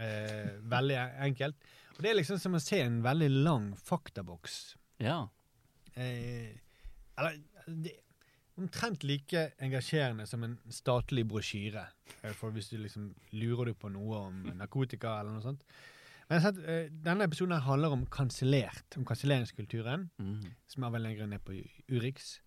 eh, 0.00 0.56
veldig 0.72 0.98
enkelt. 1.28 1.70
Og 1.92 2.00
det 2.02 2.10
er 2.10 2.18
liksom 2.18 2.40
som 2.40 2.56
å 2.56 2.62
se 2.62 2.80
en 2.82 3.02
veldig 3.04 3.28
lang 3.44 3.68
faktaboks. 3.76 4.74
Ja. 5.04 5.26
Eh, 5.96 6.54
eller 7.18 7.38
det 7.66 7.96
omtrent 8.58 9.02
like 9.04 9.52
engasjerende 9.64 10.26
som 10.28 10.42
en 10.44 10.58
statlig 10.70 11.24
brosjyre. 11.28 11.86
eh, 12.22 12.32
For 12.32 12.50
hvis 12.50 12.68
du 12.70 12.78
liksom 12.78 13.14
lurer 13.32 13.66
du 13.66 13.74
på 13.74 13.90
noe 13.92 14.16
om 14.28 14.42
narkotika 14.56 15.20
eller 15.20 15.32
noe 15.32 15.42
sånt. 15.42 15.64
Men 16.28 16.38
jeg 16.38 16.42
har 16.42 16.52
sett, 16.52 16.64
eh, 16.68 16.88
denne 17.04 17.24
episoden 17.24 17.52
her 17.56 17.60
handler 17.66 17.92
om 17.92 18.06
kansellert, 18.06 18.96
om 18.96 19.04
kanselleringskulturen, 19.04 20.10
Mm. 20.18 20.54
som 20.66 20.84
er 20.84 20.90
veldig 20.90 21.08
lenger 21.10 21.26
ned 21.28 21.44
på 21.44 21.52
Urix. 21.90 22.40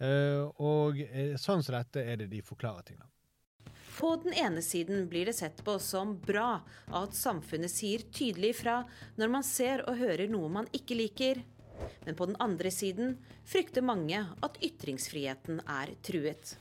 Eh, 0.00 0.44
og 0.60 1.00
eh, 1.00 1.36
sånn 1.40 1.62
som 1.64 1.74
dette 1.74 1.96
er 2.04 2.16
det 2.16 2.28
de 2.30 2.42
forklarer 2.42 2.84
ting. 2.84 2.98
da. 2.98 3.06
På 3.96 4.10
den 4.22 4.34
ene 4.34 4.60
siden 4.60 5.08
blir 5.08 5.24
det 5.24 5.34
sett 5.34 5.62
på 5.64 5.78
som 5.80 6.18
bra 6.20 6.60
at 6.92 7.10
samfunnet 7.16 7.70
sier 7.72 7.98
tydelig 8.12 8.50
ifra 8.58 8.82
når 9.16 9.30
man 9.30 9.42
ser 9.42 9.80
og 9.88 9.96
hører 9.96 10.28
noe 10.28 10.48
man 10.52 10.66
ikke 10.76 10.94
liker. 10.98 11.42
Men 12.06 12.18
på 12.18 12.28
den 12.30 12.38
andre 12.42 12.72
siden 12.74 13.16
frykter 13.46 13.84
mange 13.84 14.22
at 14.42 14.58
ytringsfriheten 14.64 15.62
er 15.66 15.94
truet. 16.06 16.56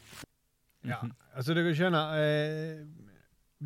Ja, 0.86 1.02
altså 1.34 1.56
dere 1.58 1.74
skjønner 1.74 2.20
eh, 2.22 2.86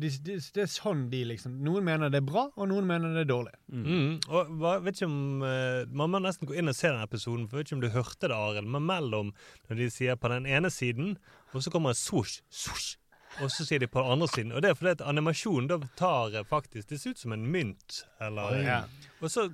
det, 0.00 0.10
det, 0.24 0.36
det 0.54 0.62
er 0.62 0.70
sånn 0.70 1.08
de 1.12 1.22
liksom 1.32 1.56
Noen 1.66 1.84
mener 1.86 2.12
det 2.12 2.20
er 2.20 2.26
bra, 2.26 2.46
og 2.54 2.68
noen 2.70 2.86
mener 2.88 3.14
det 3.14 3.24
er 3.24 3.30
dårlig. 3.30 3.56
Mm. 3.72 4.20
Og 4.30 4.52
hva, 4.60 4.76
vet 4.84 4.96
ikke 4.96 5.08
om 5.10 5.44
eh, 5.46 5.82
Man 5.90 6.12
må 6.12 6.20
nesten 6.22 6.48
gå 6.48 6.56
inn 6.56 6.70
og 6.70 6.78
se 6.78 6.92
den 6.92 7.02
episoden, 7.02 7.48
for 7.48 7.58
jeg 7.58 7.64
vet 7.64 7.70
ikke 7.70 7.78
om 7.80 7.84
du 7.84 7.90
hørte 7.96 8.30
det, 8.30 8.36
Arild, 8.36 8.70
men 8.70 8.86
mellom 8.86 9.34
når 9.68 9.82
de 9.82 9.90
sier 9.92 10.20
på 10.20 10.30
den 10.32 10.48
ene 10.48 10.70
siden, 10.72 11.16
og 11.52 11.64
så 11.64 11.72
kommer 11.74 11.94
det 11.94 12.00
swoosh, 12.00 12.40
swoosh, 12.48 12.94
og 13.38 13.50
så 13.54 13.64
sier 13.64 13.78
de 13.78 13.86
på 13.86 14.02
den 14.02 14.10
andre 14.16 14.26
siden. 14.28 14.50
Og 14.56 14.62
det 14.64 14.72
er 14.72 14.78
fordi 14.78 14.96
at 14.96 15.04
animasjonen 15.06 15.68
da 15.70 15.78
tar 15.96 16.34
eh, 16.40 16.46
faktisk 16.50 16.88
Det 16.90 16.98
ser 17.00 17.14
ut 17.14 17.22
som 17.22 17.32
en 17.36 17.46
mynt, 17.52 18.02
eller 18.20 18.58
Ja. 18.66 18.80
Og 19.20 19.28
så 19.28 19.50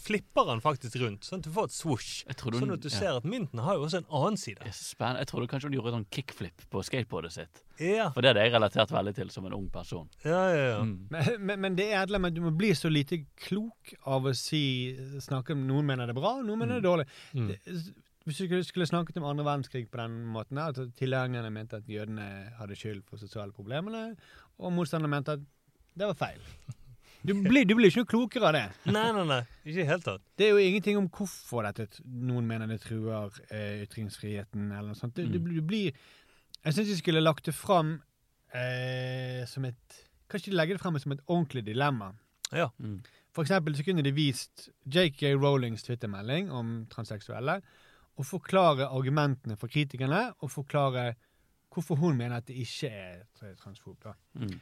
flipper 0.00 0.48
han 0.48 0.62
faktisk 0.64 0.96
rundt, 1.00 1.26
sånn 1.28 1.42
at 1.42 1.44
du 1.44 1.50
får 1.52 1.66
et 1.68 1.74
swoosh. 1.76 2.12
Du, 2.24 2.56
Sånn 2.56 2.72
at 2.72 2.80
du 2.80 2.88
ja. 2.88 2.94
ser 2.96 3.18
at 3.18 3.26
mynten 3.28 3.60
har 3.60 3.76
jo 3.76 3.84
også 3.84 4.00
en 4.00 4.06
annen 4.08 4.38
side. 4.40 4.64
Spennende. 4.72 5.20
Jeg 5.20 5.28
trodde 5.28 5.48
kanskje 5.52 5.68
hun 5.68 5.76
gjorde 5.76 5.92
sånn 5.92 6.06
kickflip 6.16 6.64
på 6.72 6.82
skateboardet 6.88 7.32
sitt. 7.36 7.60
Ja, 7.80 8.06
For 8.14 8.24
det 8.24 8.30
er 8.32 8.38
det 8.38 8.46
jeg 8.46 8.54
relatert 8.54 8.92
veldig 8.94 9.12
til 9.16 9.30
som 9.34 9.44
en 9.48 9.56
ung 9.56 9.66
person. 9.72 10.08
ja, 10.24 10.40
ja. 10.54 10.64
ja. 10.70 10.78
Mm. 10.80 10.94
Men, 11.10 11.28
men, 11.46 11.60
men 11.66 11.76
det 11.76 11.90
er 11.90 12.00
et 12.02 12.08
eller 12.08 12.22
annet 12.22 12.36
du 12.36 12.40
må 12.46 12.52
bli 12.56 12.72
så 12.78 12.88
lite 12.92 13.20
klok 13.44 13.92
av 14.08 14.24
å 14.30 14.32
si 14.38 14.94
snakke 15.20 15.52
om 15.56 15.66
Noen 15.68 15.84
mener 15.88 16.08
det 16.08 16.14
er 16.16 16.20
bra, 16.20 16.36
noen 16.40 16.64
mener 16.64 16.78
det 16.78 16.84
er 16.84 16.88
dårlig. 16.88 17.06
Mm. 17.34 17.48
Det, 17.52 17.60
hvis 18.24 18.38
du 18.38 18.46
skulle- 18.46 18.64
skulle 18.64 18.86
snakket 18.86 19.16
om 19.16 19.24
andre 19.24 19.44
verdenskrig 19.44 19.90
på 19.90 20.00
den 20.00 20.24
måten, 20.24 20.58
at 20.58 20.78
tilhengerne 20.96 21.50
mente 21.50 21.76
at 21.76 21.88
jødene 21.88 22.52
hadde 22.58 22.76
skyld 22.76 23.02
for 23.08 23.16
sosiale 23.16 23.52
problemene, 23.52 24.16
og 24.58 24.72
motstanderne 24.72 25.10
mente 25.10 25.32
at 25.32 25.40
det 25.98 26.06
var 26.06 26.14
feil. 26.14 26.40
Du 27.24 27.32
blir, 27.32 27.64
du 27.64 27.74
blir 27.74 27.88
ikke 27.88 28.02
noe 28.02 28.10
klokere 28.10 28.48
av 28.48 28.52
det. 28.52 28.64
Nei, 28.92 29.12
nei, 29.16 29.24
nei. 29.24 29.40
Ikke 29.64 29.78
i 29.78 29.80
det 29.80 29.86
hele 29.88 30.04
tatt. 30.04 30.24
Det 30.36 30.46
er 30.46 30.50
jo 30.50 30.60
ingenting 30.60 30.98
om 31.00 31.06
hvorfor 31.08 31.64
dette 31.64 32.02
noen 32.04 32.44
mener 32.46 32.68
det 32.68 32.82
truer 32.84 33.32
eh, 33.48 33.84
ytringsfriheten, 33.86 34.66
eller 34.72 34.90
noe 34.92 34.98
sånt. 34.98 35.16
Det, 35.16 35.24
mm. 35.30 35.32
du, 35.32 35.54
du 35.56 35.62
blir 35.64 35.94
Jeg 36.64 36.74
syns 36.76 36.88
de 36.88 36.96
skulle 36.98 37.22
lagt 37.24 37.48
det 37.48 37.54
fram 37.56 37.96
eh, 38.52 39.44
som 39.48 39.64
et 39.64 40.00
Kanskje 40.28 40.50
de 40.50 40.56
legger 40.56 40.76
det 40.76 40.82
fram 40.82 40.96
som 40.98 41.12
et 41.12 41.20
ordentlig 41.28 41.62
dilemma. 41.66 42.10
Ja. 42.52 42.70
Mm. 42.80 43.02
For 43.36 43.44
eksempel 43.44 43.74
så 43.76 43.84
kunne 43.86 44.02
de 44.02 44.12
vist 44.16 44.68
JK 44.88 45.34
Rowlings 45.36 45.84
twittermelding 45.84 46.48
om 46.50 46.86
transseksuelle, 46.90 47.58
og 48.16 48.26
forklare 48.28 48.86
argumentene 48.88 49.56
for 49.58 49.68
kritikerne, 49.72 50.28
og 50.40 50.50
forklare 50.52 51.14
hvorfor 51.74 51.98
hun 51.98 52.16
mener 52.16 52.36
at 52.38 52.46
det 52.46 52.54
ikke 52.62 52.90
er 52.94 53.24
tra- 53.34 53.54
transfob. 53.58 53.96
da. 54.04 54.12
Mm. 54.38 54.60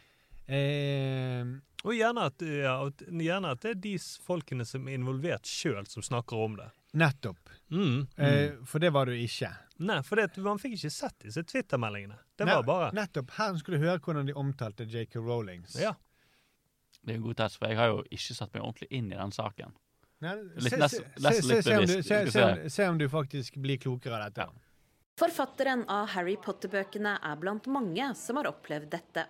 Eh, 0.53 1.45
Og 1.85 1.95
gjerne 1.97 2.25
at, 2.31 2.43
ja, 2.47 2.77
at, 2.87 3.03
gjerne 3.11 3.51
at 3.53 3.61
det 3.65 3.71
er 3.75 3.81
de 3.83 3.93
folkene 4.23 4.65
som 4.69 4.87
er 4.89 4.95
involvert 4.99 5.47
sjøl, 5.49 5.85
som 5.91 6.03
snakker 6.07 6.39
om 6.45 6.57
det. 6.61 6.71
nettopp. 6.95 7.49
Mm. 7.73 8.07
Eh, 8.21 8.53
for 8.69 8.79
det 8.83 8.91
var 8.93 9.07
du 9.09 9.13
ikke. 9.17 9.49
Nei, 9.83 10.01
for 10.07 10.17
det, 10.21 10.37
man 10.45 10.59
fikk 10.61 10.75
ikke 10.77 10.91
sett 10.93 11.17
disse 11.25 11.43
Twitter-meldingene. 11.49 12.19
Det 12.37 12.47
Nei, 12.47 12.55
var 12.59 12.63
bare 12.69 12.91
Nettopp. 12.95 13.31
Her 13.39 13.57
skulle 13.59 13.79
du 13.81 13.87
høre 13.87 13.99
hvordan 13.99 14.27
de 14.29 14.35
omtalte 14.37 14.85
J.K. 14.85 15.17
Rowlings. 15.25 15.75
Ja. 15.81 15.95
Det 17.03 17.15
er 17.15 17.19
en 17.19 17.25
god 17.25 17.35
test, 17.41 17.59
for 17.59 17.67
jeg 17.73 17.79
har 17.81 17.89
jo 17.91 18.03
ikke 18.15 18.37
satt 18.37 18.53
meg 18.55 18.63
ordentlig 18.63 18.89
inn 18.95 19.09
i 19.11 19.17
den 19.19 19.33
saken. 19.35 19.73
Nei, 20.23 20.37
se, 20.63 21.77
om 21.77 21.87
du, 21.87 22.03
se, 22.03 22.43
om, 22.43 22.59
se 22.71 22.89
om 22.89 22.99
du 22.99 23.09
faktisk 23.11 23.57
blir 23.63 23.81
klokere 23.83 24.21
av 24.21 24.31
dette. 24.31 24.47
Forfatteren 25.19 25.83
av 25.91 26.13
Harry 26.15 26.37
Potter-bøkene 26.41 27.17
er 27.19 27.41
blant 27.41 27.67
mange 27.71 28.07
som 28.19 28.39
har 28.39 28.49
opplevd 28.51 28.93
dette. 28.95 29.27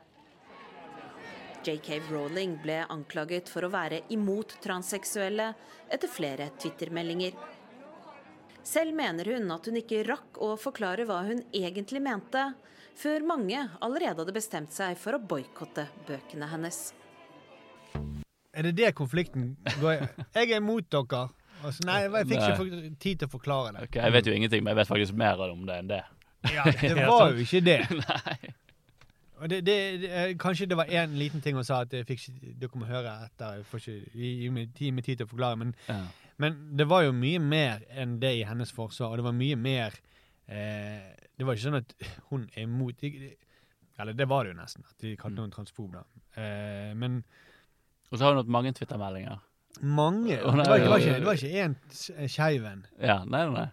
JK 1.62 1.88
Rowling 2.10 2.56
ble 2.62 2.80
anklaget 2.90 3.50
for 3.50 3.64
å 3.64 3.70
være 3.72 4.02
imot 4.14 4.56
transseksuelle 4.64 5.52
etter 5.92 6.10
flere 6.10 6.50
Twitter-meldinger. 6.58 7.36
Selv 8.62 8.94
mener 8.94 9.32
hun 9.32 9.50
at 9.54 9.66
hun 9.66 9.78
ikke 9.80 10.04
rakk 10.06 10.38
å 10.42 10.52
forklare 10.60 11.06
hva 11.08 11.22
hun 11.26 11.42
egentlig 11.54 12.02
mente, 12.02 12.52
før 12.98 13.24
mange 13.26 13.62
allerede 13.80 14.22
hadde 14.22 14.34
bestemt 14.36 14.74
seg 14.74 14.98
for 15.00 15.16
å 15.16 15.22
boikotte 15.22 15.88
bøkene 16.06 16.50
hennes. 16.52 16.90
Er 18.54 18.62
det 18.68 18.74
det 18.76 18.90
konflikten 18.94 19.56
går 19.80 19.92
i? 19.94 20.08
Jeg 20.34 20.50
er 20.52 20.56
imot 20.60 20.88
dere. 20.92 21.28
Altså, 21.62 21.84
nei, 21.86 22.00
jeg 22.02 22.26
fikk 22.26 22.42
ikke 22.42 22.94
tid 23.00 23.20
til 23.22 23.28
å 23.28 23.32
forklare 23.32 23.70
det. 23.76 23.84
Ok, 23.86 23.96
Jeg 24.02 24.12
vet 24.12 24.26
jo 24.26 24.32
ingenting, 24.34 24.64
men 24.64 24.72
jeg 24.74 24.80
vet 24.82 24.90
faktisk 24.90 25.14
mer 25.16 25.40
om 25.46 25.62
det 25.68 25.76
enn 25.78 25.88
det. 25.92 26.00
Ja, 26.52 26.64
det 26.66 27.06
var 27.12 27.30
jo 27.32 27.44
ikke 27.44 27.60
det. 27.64 27.78
Nei. 28.02 28.36
Det, 29.42 29.58
det, 29.66 29.76
det, 30.02 30.08
eh, 30.14 30.32
kanskje 30.38 30.66
det 30.70 30.76
var 30.78 30.90
én 30.90 31.14
liten 31.18 31.40
ting 31.42 31.56
hun 31.58 31.64
sa 31.66 31.80
at 31.82 31.94
jeg 31.96 32.06
fikk 32.06 32.20
ikke, 32.28 32.52
dere 32.62 32.78
må 32.78 32.86
høre 32.86 33.14
etter. 33.24 33.56
Jeg 33.60 33.66
får 33.70 33.80
ikke 33.82 34.18
gi 34.20 34.32
gi 34.42 34.50
meg 34.54 34.74
tid, 34.78 34.92
med 34.94 35.06
tid 35.06 35.18
til 35.22 35.26
å 35.26 35.32
forklare. 35.32 35.58
Men, 35.62 35.72
Ja. 35.88 36.00
men 36.44 36.58
det 36.78 36.86
var 36.90 37.02
jo 37.06 37.14
mye 37.16 37.40
mer 37.42 37.82
enn 37.90 38.18
det 38.22 38.34
i 38.38 38.44
hennes 38.46 38.70
forsvar. 38.74 39.10
Og 39.14 39.18
det 39.22 39.26
var 39.26 39.34
mye 39.38 39.56
mer 39.58 39.96
eh, 40.46 41.08
Det 41.38 41.46
var 41.48 41.56
ikke 41.58 41.64
sånn 41.70 41.80
at 41.80 41.94
hun 42.30 42.44
er 42.54 42.66
imot 42.68 43.02
Eller 43.02 44.12
det 44.18 44.28
var 44.30 44.44
det 44.44 44.52
jo 44.54 44.60
nesten. 44.60 44.84
At 44.86 44.98
de 45.02 45.16
kalte 45.16 45.42
henne 45.42 45.54
transfob. 45.54 45.92
da. 45.94 46.04
Eh, 46.38 46.92
men 46.94 47.22
Og 48.12 48.18
så 48.18 48.24
har 48.26 48.34
hun 48.34 48.42
hatt 48.42 48.52
mange 48.52 48.72
Twitter-meldinger. 48.76 49.40
mange 49.80 50.36
Det 50.36 50.44
var, 50.44 50.78
det 50.78 50.88
var 50.90 51.00
ikke, 51.00 51.14
det 51.18 51.26
var 51.26 51.32
ikke 51.32 51.64
én 51.64 51.76
skeiv 52.28 52.66
en. 52.68 52.86
Ja, 53.00 53.22
nei, 53.24 53.46
nei. 53.50 53.68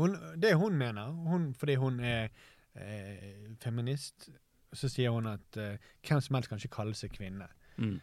Hun, 0.00 0.16
det 0.42 0.54
hun 0.58 0.76
mener, 0.78 1.12
hun, 1.30 1.54
fordi 1.54 1.76
hun 1.78 2.00
er 2.00 2.28
eh, 2.74 3.54
feminist, 3.62 4.30
så 4.72 4.88
sier 4.88 5.14
hun 5.14 5.28
at 5.30 5.58
eh, 5.60 5.78
hvem 6.06 6.20
som 6.20 6.34
helst 6.34 6.50
kan 6.50 6.58
ikke 6.58 6.74
kalle 6.74 6.96
seg 6.98 7.12
kvinne. 7.14 7.46
Mm. 7.76 8.00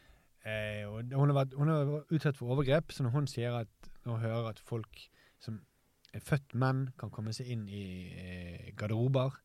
Eh, 0.48 0.84
og 0.88 1.12
hun 1.12 1.32
har, 1.32 1.36
vært, 1.42 1.58
hun 1.60 1.72
har 1.72 1.88
vært 1.90 2.14
utsatt 2.16 2.40
for 2.40 2.56
overgrep, 2.56 2.92
så 2.96 3.04
når 3.04 3.16
hun 3.18 3.28
sier 3.28 3.58
at 3.66 3.92
når 4.06 4.14
hun 4.14 4.24
hører 4.24 4.52
at 4.54 4.62
folk 4.64 5.02
som 5.44 5.60
er 6.16 6.24
født 6.24 6.56
menn, 6.56 6.88
kan 7.00 7.12
komme 7.12 7.34
seg 7.36 7.50
inn 7.52 7.68
i 7.68 7.84
eh, 8.16 8.72
garderober, 8.80 9.36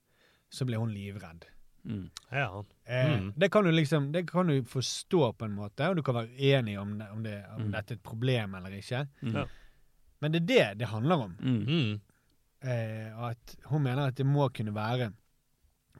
så 0.53 0.69
blir 0.69 0.79
hun 0.79 0.95
livredd. 0.95 1.49
Mm. 1.85 2.11
Ja. 2.31 2.65
Eh, 2.87 3.09
Mm. 3.21 3.33
det, 3.37 3.49
kan 3.53 3.65
du 3.65 3.71
liksom, 3.71 4.13
det 4.13 4.27
kan 4.31 4.47
du 4.47 4.63
forstå 4.65 5.33
på 5.39 5.45
en 5.45 5.55
måte, 5.57 5.89
og 5.89 5.97
du 5.97 6.03
kan 6.03 6.15
være 6.15 6.31
enig 6.39 6.79
om, 6.79 6.99
det, 6.99 7.09
om, 7.11 7.23
det, 7.25 7.45
om 7.57 7.63
Mm. 7.63 7.73
dette 7.73 7.95
er 7.95 7.97
et 7.97 8.03
problem 8.03 8.55
eller 8.55 8.71
ikke. 8.71 9.07
Mm. 9.23 9.35
Ja. 9.35 9.45
Men 10.21 10.33
det 10.33 10.41
er 10.43 10.47
det 10.47 10.79
det 10.79 10.89
handler 10.89 11.17
om. 11.17 11.37
Mm. 11.41 11.67
Mm. 11.67 12.01
Eh, 12.63 13.19
og 13.19 13.31
at 13.31 13.57
hun 13.65 13.83
mener 13.83 14.07
at 14.07 14.15
det 14.17 14.27
må 14.27 14.49
kunne 14.49 14.75
være 14.75 15.13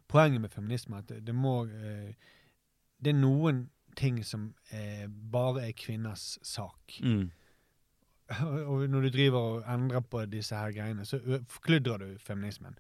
Poenget 0.09 0.41
med 0.41 0.51
feminisme 0.53 0.99
at 0.99 1.09
det, 1.09 1.23
det 1.27 1.35
må 1.35 1.65
eh, 1.65 2.13
Det 3.03 3.11
er 3.11 3.17
noen 3.19 3.71
ting 3.97 4.23
som 4.25 4.55
eh, 4.71 5.07
bare 5.09 5.69
er 5.69 5.73
kvinners 5.73 6.39
sak. 6.43 7.01
Mm. 7.03 7.31
Og, 8.69 8.89
når 8.89 9.01
du 9.01 9.09
driver 9.09 9.39
og 9.39 9.75
endrer 9.75 10.01
på 10.01 10.25
disse 10.27 10.55
her 10.57 10.73
greiene, 10.73 11.05
så 11.05 11.19
kludrer 11.19 11.43
forkludrer 11.49 11.99
du 11.99 12.19
feminismen. 12.19 12.77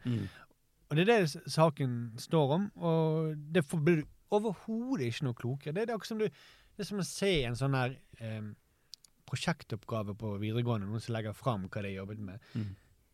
Og 0.93 0.99
det 0.99 1.07
er 1.07 1.23
det 1.25 1.49
saken 1.49 1.93
står 2.21 2.51
om, 2.59 2.67
og 2.85 3.33
det 3.55 3.63
blir 3.73 4.03
overhodet 4.33 5.09
ikke 5.09 5.25
noe 5.25 5.39
klokere. 5.39 5.73
Det 5.73 5.87
er, 5.87 5.89
det 5.89 5.97
akkurat 5.97 6.13
som 6.13 6.21
du 6.21 6.27
Det 6.29 6.85
er 6.85 6.89
som 6.89 7.01
å 7.01 7.05
se 7.05 7.31
en 7.45 7.57
sånn 7.57 7.75
her 7.77 7.95
eh, 8.21 8.45
prosjektoppgave 9.29 10.15
på 10.17 10.37
videregående, 10.41 10.89
noen 10.89 11.03
som 11.05 11.13
legger 11.17 11.37
fram 11.37 11.67
hva 11.67 11.83
de 11.83 11.91
har 11.91 12.03
jobbet 12.03 12.23
med. 12.25 12.47
Mm. 12.57 12.71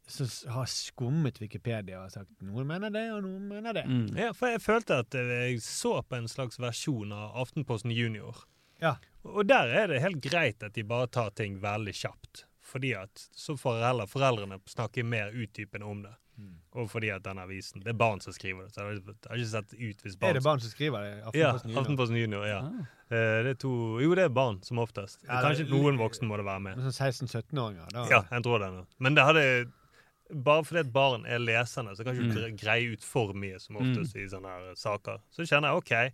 Som 0.09 0.31
har 0.55 0.69
skummet 0.71 1.41
Wikipedia 1.43 2.05
og 2.05 2.13
sagt 2.15 2.47
noen 2.47 2.67
mener 2.71 2.95
det, 2.95 3.05
og 3.15 3.23
noen 3.27 3.49
mener 3.51 3.77
det. 3.81 3.85
Mm. 3.87 4.07
Ja, 4.19 4.33
for 4.35 4.55
jeg 4.55 4.63
følte 4.65 5.01
at 5.05 5.15
eh, 5.19 5.33
jeg 5.53 5.63
så 5.67 5.99
på 6.03 6.19
en 6.19 6.31
slags 6.31 6.59
versjon 6.63 7.15
av 7.15 7.39
Aftenposten 7.45 7.95
Junior. 7.95 8.43
Ja. 8.83 8.97
Og 9.27 9.47
der 9.47 9.71
er 9.75 9.91
det 9.91 10.03
helt 10.03 10.23
greit 10.25 10.63
at 10.67 10.75
de 10.79 10.87
bare 10.87 11.11
tar 11.15 11.35
ting 11.39 11.59
veldig 11.63 11.95
kjapt. 11.95 12.48
Fordi 12.69 12.91
at 13.01 13.23
så 13.33 13.57
får 13.57 13.79
heller 13.87 14.07
foreldrene 14.11 14.59
snakke 14.69 15.05
mer 15.05 15.31
utdypende 15.33 15.87
om 15.89 16.03
det. 16.05 16.15
Mm. 16.39 16.53
Og 16.79 16.87
fordi 16.93 17.09
at 17.11 17.25
den 17.25 17.39
avisen 17.43 17.81
Det 17.83 17.89
er 17.91 17.97
barn 17.99 18.21
som 18.23 18.33
skriver 18.37 18.67
det. 18.69 18.75
Så 18.75 18.85
jeg 18.85 19.01
har- 19.03 19.37
ikke 19.39 19.49
sett 19.51 19.73
ut 19.75 20.03
hvis 20.05 20.15
barn... 20.21 20.31
Er 20.31 20.35
det 20.39 20.43
barn 20.45 20.61
som 20.63 20.71
skriver 20.71 21.01
det? 21.03 21.15
Ja, 21.35 21.49
Aftenposten 21.55 21.71
Junior? 21.73 21.81
Aftenposten 21.83 22.17
Junior. 22.21 22.45
ja. 22.47 22.59
Ah. 22.61 22.85
Eh, 23.11 23.43
det 23.43 23.51
er 23.57 23.59
to 23.65 23.73
Jo, 24.05 24.15
det 24.15 24.25
er 24.25 24.29
barn, 24.37 24.61
som 24.63 24.79
oftest. 24.79 25.25
Ja, 25.25 25.41
er 25.41 25.49
Kanskje 25.49 25.65
det, 25.67 25.73
noen 25.73 25.99
voksne 25.99 26.29
må 26.29 26.37
det 26.37 26.45
være 26.47 26.61
med. 26.61 26.77
Med 26.79 26.93
sånn 26.93 27.11
16-17-åringer. 27.27 27.89
da. 27.97 28.05
Ja, 28.13 28.23
jeg 28.31 28.43
tror 28.47 28.59
det. 28.63 28.71
nå. 28.77 28.87
Men 29.01 29.15
det 29.19 29.25
hadde 29.25 29.45
Bare 30.45 30.63
fordi 30.63 30.81
et 30.85 30.93
barn 30.93 31.25
er 31.25 31.39
lesende, 31.41 31.97
så 31.97 32.05
kan 32.05 32.15
ikke 32.15 32.35
du 32.35 32.41
Mm. 32.53 32.57
greie 32.61 32.93
ut 32.93 33.03
for 33.03 33.33
mye, 33.33 33.59
som 33.59 33.77
oftest 33.81 34.15
i 34.15 34.27
sånne 34.29 34.45
her 34.45 34.75
saker. 34.77 35.19
Så 35.33 35.47
kjenner 35.49 35.73
jeg 35.73 35.77
OK, 35.81 36.13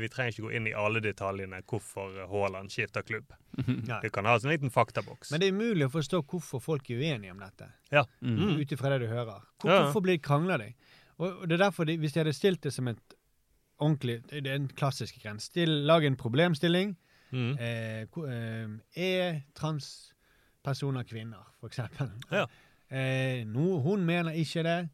vi 0.00 0.08
trenger 0.10 0.32
ikke 0.32 0.42
gå 0.48 0.52
inn 0.58 0.66
i 0.66 0.74
alle 0.74 0.98
detaljene 1.02 1.60
hvorfor 1.70 2.16
eh, 2.18 2.30
Haaland 2.30 2.72
skifter 2.74 3.04
klubb. 3.06 3.30
Nei. 3.60 4.00
Vi 4.02 4.10
kan 4.10 4.26
ha 4.26 4.34
en 4.34 4.50
liten 4.50 4.72
faktaboks. 4.74 5.30
Men 5.30 5.42
det 5.42 5.48
er 5.48 5.54
umulig 5.54 5.86
å 5.86 5.92
forstå 5.92 6.24
hvorfor 6.26 6.62
folk 6.62 6.90
er 6.90 7.02
uenige 7.04 7.34
om 7.34 7.42
dette. 7.42 7.70
ja. 7.94 8.02
Mm. 8.20 8.34
Mm. 8.40 8.56
ut 8.60 8.72
ifra 8.72 8.90
det 8.90 9.04
du 9.04 9.06
hører. 9.12 9.46
Hvor. 9.62 9.70
Hvorfor 9.70 10.02
blir 10.02 10.18
det 10.18 10.58
de? 10.64 10.74
Og, 11.22 11.46
det 11.48 11.54
er 11.54 11.64
derfor 11.68 11.84
de, 11.86 11.96
Hvis 11.96 12.12
de 12.12 12.20
hadde 12.24 12.32
stilt 12.34 12.62
det 12.62 12.72
som 12.74 12.88
et 12.88 13.14
ordentlig 13.78 14.22
Det 14.26 14.46
er 14.46 14.56
en 14.56 14.68
klassisk 14.68 15.22
grense. 15.22 15.46
Still, 15.46 15.86
lag 15.86 16.04
en 16.04 16.16
problemstilling. 16.16 16.96
Mm. 17.30 17.58
Eh, 17.58 18.02
eh, 18.02 18.68
er 18.94 19.40
transpersoner 19.54 21.02
kvinner, 21.02 21.46
for 21.60 21.70
eksempel? 21.70 22.10
Ja. 22.32 22.46
Eh, 22.90 23.46
no, 23.46 23.80
hun 23.82 24.04
mener 24.06 24.32
ikke 24.32 24.62
det. 24.62 24.88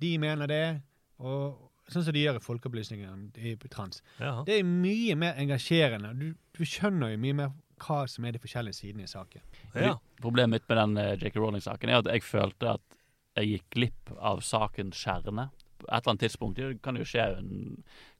De 0.00 0.18
mener 0.18 0.46
det. 0.46 0.82
Og 1.18 1.71
sånn 1.94 2.06
som 2.06 2.14
de 2.16 2.22
gjør 2.24 2.38
i 2.38 2.44
Folkeopplysningen 2.44 3.26
i 3.38 3.54
trans. 3.72 4.02
Ja. 4.18 4.38
Det 4.46 4.60
er 4.60 4.68
mye 4.68 5.16
mer 5.18 5.38
engasjerende. 5.40 6.12
Du, 6.18 6.32
du 6.56 6.62
skjønner 6.68 7.14
jo 7.14 7.20
mye 7.22 7.38
mer 7.42 7.52
hva 7.82 8.04
som 8.10 8.26
er 8.26 8.36
de 8.36 8.42
forskjellige 8.42 8.78
sidene 8.78 9.06
i 9.06 9.10
saken. 9.10 9.42
ja. 9.74 9.96
Problemet 10.22 10.60
mitt 10.60 10.68
med 10.70 10.78
den 10.78 11.00
uh, 11.00 11.14
J.K. 11.16 11.34
Rowling-saken 11.40 11.90
er 11.90 11.98
at 11.98 12.10
jeg 12.12 12.22
følte 12.22 12.76
at 12.76 12.98
jeg 13.40 13.48
gikk 13.48 13.68
glipp 13.74 14.12
av 14.20 14.42
sakens 14.46 15.00
kjerne. 15.02 15.48
På 15.80 15.88
et 15.88 15.96
eller 15.96 16.12
annet 16.12 16.24
tidspunkt 16.28 16.60
det 16.60 16.76
kan 16.84 16.98
jo 17.00 17.06
skje 17.08 17.24
en, 17.40 17.52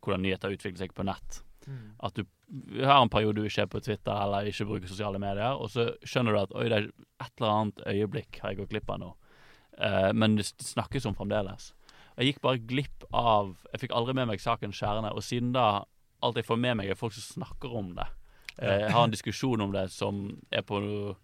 hvordan 0.03 0.25
nyheter 0.25 0.57
utvikler 0.57 0.83
seg 0.83 0.95
på 0.97 1.07
nett. 1.07 1.43
At 2.03 2.17
du 2.19 2.25
har 2.83 3.03
en 3.03 3.13
periode 3.13 3.41
du 3.41 3.47
ikke 3.47 3.67
er 3.67 3.71
på 3.71 3.81
Twitter 3.85 4.13
eller 4.13 4.49
ikke 4.51 4.67
bruker 4.69 4.91
sosiale 4.91 5.21
medier, 5.23 5.55
og 5.55 5.71
så 5.71 5.93
skjønner 6.03 6.35
du 6.35 6.41
at 6.43 6.55
oi, 6.59 6.69
det 6.73 6.79
er 6.79 6.89
et 7.23 7.35
eller 7.39 7.53
annet 7.53 7.85
øyeblikk 7.87 8.41
har 8.43 8.53
jeg 8.53 8.63
gått 8.63 8.73
glipp 8.75 8.91
av 8.91 9.03
nå. 9.03 9.13
Uh, 9.79 10.11
men 10.17 10.37
det 10.37 10.49
snakkes 10.51 11.07
om 11.09 11.17
fremdeles. 11.17 11.71
Jeg 12.19 12.33
gikk 12.33 12.43
bare 12.45 12.61
glipp 12.69 13.05
av 13.13 13.55
Jeg 13.73 13.87
fikk 13.87 13.95
aldri 13.97 14.15
med 14.15 14.29
meg 14.29 14.41
saken 14.43 14.73
kjerne, 14.77 15.13
og 15.13 15.25
siden 15.25 15.53
da 15.57 15.85
Alt 16.23 16.37
jeg 16.39 16.47
får 16.47 16.59
med 16.63 16.77
meg, 16.79 16.87
er 16.93 16.95
folk 16.95 17.11
som 17.17 17.43
snakker 17.43 17.73
om 17.75 17.97
det. 17.97 18.05
Eh, 18.61 18.85
Jeg 18.85 18.93
har 18.95 19.05
en 19.09 19.11
diskusjon 19.11 19.61
om 19.65 19.73
det 19.75 19.89
som 19.91 20.21
er 20.55 20.63
på 20.63 20.79
noe 20.79 21.17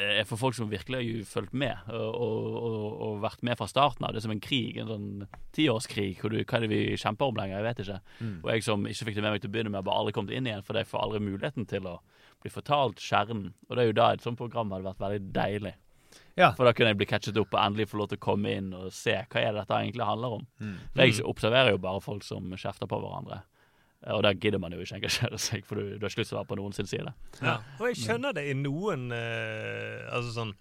er 0.00 0.24
for 0.28 0.38
folk 0.38 0.54
som 0.54 0.70
virkelig 0.70 1.00
har 1.00 1.24
fulgt 1.26 1.52
med 1.56 1.88
og, 1.90 2.14
og, 2.14 3.00
og 3.06 3.16
vært 3.24 3.42
med 3.42 3.58
fra 3.58 3.66
starten 3.68 4.06
av. 4.06 4.12
Det 4.14 4.20
er 4.20 4.24
som 4.26 4.34
en 4.34 4.42
krig, 4.42 4.76
en 4.78 4.88
sånn 4.88 5.08
tiårskrig. 5.56 6.12
Hvor 6.20 6.32
du, 6.32 6.38
hva 6.44 6.58
er 6.60 6.64
det 6.64 6.70
vi 6.70 6.96
kjemper 7.00 7.32
om 7.32 7.40
lenger? 7.40 7.58
Jeg 7.58 7.66
vet 7.66 7.82
ikke. 7.84 7.98
Mm. 8.20 8.36
Og 8.44 8.50
jeg 8.52 8.66
som 8.68 8.86
ikke 8.86 9.08
fikk 9.08 9.18
det 9.18 9.24
med 9.24 9.34
meg 9.34 9.42
til 9.42 9.50
å 9.50 9.54
begynne 9.56 9.72
med, 9.72 9.80
har 9.80 9.88
bare 9.88 10.02
aldri 10.04 10.14
kommet 10.16 10.36
inn 10.36 10.48
igjen, 10.48 10.64
for 10.66 10.78
jeg 10.78 10.88
får 10.88 11.04
aldri 11.04 11.22
muligheten 11.26 11.66
til 11.68 11.88
å 11.90 11.96
bli 12.40 12.52
fortalt 12.54 13.02
skjermen. 13.02 13.50
Og 13.68 13.74
det 13.76 13.82
er 13.82 13.90
jo 13.90 13.98
da 13.98 14.08
et 14.14 14.24
sånt 14.24 14.40
program 14.40 14.72
hadde 14.76 14.88
vært 14.88 15.02
veldig 15.02 15.32
deilig. 15.36 15.74
Ja. 16.38 16.52
For 16.56 16.64
da 16.64 16.72
kunne 16.72 16.92
jeg 16.94 16.98
bli 17.00 17.06
catchet 17.10 17.36
opp 17.40 17.52
og 17.54 17.60
endelig 17.60 17.88
få 17.90 17.98
lov 18.00 18.08
til 18.12 18.18
å 18.20 18.24
komme 18.24 18.52
inn 18.56 18.70
og 18.74 18.90
se 18.96 19.12
hva 19.20 19.40
er 19.42 19.52
det 19.52 19.60
dette 19.64 19.76
egentlig 19.82 20.06
handler 20.08 20.38
om. 20.38 20.46
Mm. 20.62 20.76
For 20.94 21.02
jeg 21.04 21.24
observerer 21.28 21.74
jo 21.74 21.80
bare 21.82 22.00
folk 22.04 22.24
som 22.24 22.48
kjefter 22.56 22.88
på 22.90 23.00
hverandre. 23.02 23.42
Eh, 24.06 24.14
Og 24.16 24.22
der 24.24 24.38
gidder 24.40 24.58
man 24.62 24.72
jo 24.72 24.80
ikke 24.80 24.96
engasjere 25.02 25.38
seg, 25.48 25.66
for 25.68 25.76
du, 25.76 25.98
du 25.98 26.06
har 26.06 26.08
ikke 26.12 26.22
lyst 26.22 26.32
til 26.32 26.38
å 26.38 26.40
være 26.40 26.50
på 26.54 26.58
noen 26.62 26.72
sin 26.76 26.88
side. 26.88 27.12
Ja. 27.42 27.58
Og 27.78 27.90
jeg 27.90 28.00
skjønner 28.00 28.32
det 28.38 28.46
i 28.48 28.54
noen 28.56 29.10
eh, 29.12 30.08
Altså 30.14 30.32
sånn 30.38 30.54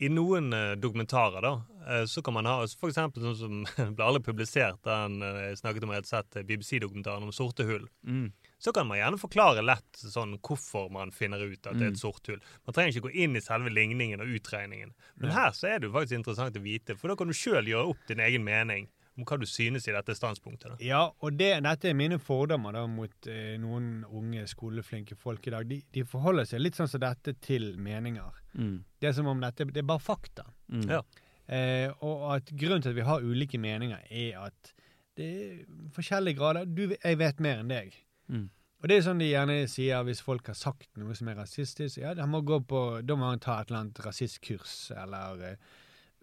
I 0.00 0.08
noen 0.10 0.48
eh, 0.56 0.72
dokumentarer, 0.80 1.44
da, 1.44 1.52
eh, 1.86 2.04
så 2.10 2.22
kan 2.24 2.34
man 2.34 2.48
ha 2.50 2.56
altså 2.64 2.80
For 2.80 2.90
eksempel 2.90 3.22
sånn 3.28 3.36
som 3.38 3.60
ble 3.98 4.04
aldri 4.08 4.24
publisert, 4.26 4.80
den 4.88 5.20
eh, 5.22 5.50
jeg 5.50 5.60
snakket 5.60 5.84
om 5.86 5.92
i 5.92 6.00
et 6.00 6.08
sett 6.10 6.40
eh, 6.40 6.46
BBC-dokumentaren 6.48 7.22
om 7.28 7.34
sorte 7.36 7.66
hull. 7.68 7.84
Mm. 8.08 8.32
Så 8.64 8.72
kan 8.72 8.86
man 8.88 8.96
gjerne 8.96 9.18
forklare 9.20 9.60
lett 9.64 9.98
sånn 10.00 10.38
hvorfor 10.40 10.86
man 10.94 11.10
finner 11.12 11.42
ut 11.44 11.66
at 11.66 11.74
det 11.76 11.82
er 11.82 11.90
Mm. 11.90 11.92
et 11.92 12.00
sort 12.00 12.26
hull. 12.32 12.40
Man 12.64 12.72
trenger 12.72 12.94
ikke 12.94 13.08
gå 13.10 13.14
inn 13.26 13.36
i 13.36 13.40
selve 13.44 13.68
ligningen 13.68 14.20
og 14.24 14.30
utregningen. 14.38 14.94
Men 15.20 15.30
her 15.36 15.50
så 15.52 15.68
er 15.74 15.78
det 15.82 15.90
jo 15.90 15.92
faktisk 15.98 16.16
interessant 16.16 16.56
å 16.56 16.62
vite, 16.64 16.96
for 16.96 17.08
da 17.08 17.16
kan 17.20 17.28
du 17.28 17.34
sjøl 17.36 17.66
gjøre 17.68 17.90
opp 17.92 18.06
din 18.08 18.20
egen 18.24 18.42
mening 18.44 18.88
om 19.18 19.22
hva 19.28 19.36
du 19.38 19.44
synes 19.46 19.84
i 19.86 19.92
dette 19.92 20.14
standpunktet. 20.16 20.70
da. 20.72 20.76
Ja, 20.82 21.02
og 21.20 21.36
det, 21.38 21.62
dette 21.62 21.90
er 21.90 21.94
mine 21.94 22.16
fordommer 22.18 22.72
da 22.72 22.86
mot 22.90 23.28
eh, 23.30 23.58
noen 23.62 24.04
unge, 24.10 24.46
skoleflinke 24.50 25.14
folk 25.14 25.46
i 25.46 25.50
dag. 25.54 25.68
De, 25.68 25.82
de 25.92 26.02
forholder 26.08 26.44
seg 26.48 26.60
litt 26.64 26.74
sånn 26.74 26.88
som 26.90 27.00
dette 27.04 27.36
til 27.44 27.76
meninger. 27.76 28.32
Mm. 28.58 28.80
Det 28.98 29.08
er 29.08 29.12
som 29.12 29.26
om 29.30 29.40
dette 29.44 29.68
det 29.70 29.84
er 29.84 29.86
bare 29.92 30.02
fakta. 30.02 30.48
Mm. 30.72 30.88
Ja. 30.88 31.02
Eh, 31.46 31.92
og 32.00 32.24
at 32.40 32.50
grunnen 32.56 32.82
til 32.82 32.90
at 32.90 32.96
vi 32.96 33.06
har 33.06 33.20
ulike 33.22 33.60
meninger, 33.60 34.00
er 34.10 34.40
at 34.48 34.72
det 35.16 35.28
er 35.28 35.64
forskjellige 35.94 36.34
grader. 36.40 36.64
Du, 36.66 36.88
jeg 36.96 37.18
vet 37.20 37.38
mer 37.44 37.60
enn 37.62 37.68
deg. 37.70 37.94
Mm. 38.28 38.48
Og 38.84 38.90
det 38.90 38.98
er 38.98 39.04
sånn 39.06 39.20
de 39.22 39.30
gjerne 39.30 39.54
sier 39.72 40.04
hvis 40.04 40.20
folk 40.20 40.50
har 40.50 40.56
sagt 40.58 40.90
noe 41.00 41.14
som 41.16 41.30
er 41.32 41.38
rasistisk. 41.40 42.02
Ja, 42.02 42.12
de 42.16 42.26
må 42.28 42.42
gå 42.44 42.60
på, 42.68 43.00
Da 43.00 43.16
må 43.16 43.30
han 43.30 43.40
ta 43.40 43.60
et 43.60 43.70
eller 43.70 43.80
annet 43.80 44.00
rasistkurs, 44.04 44.92
eller 44.92 45.40
eh, 45.52 45.72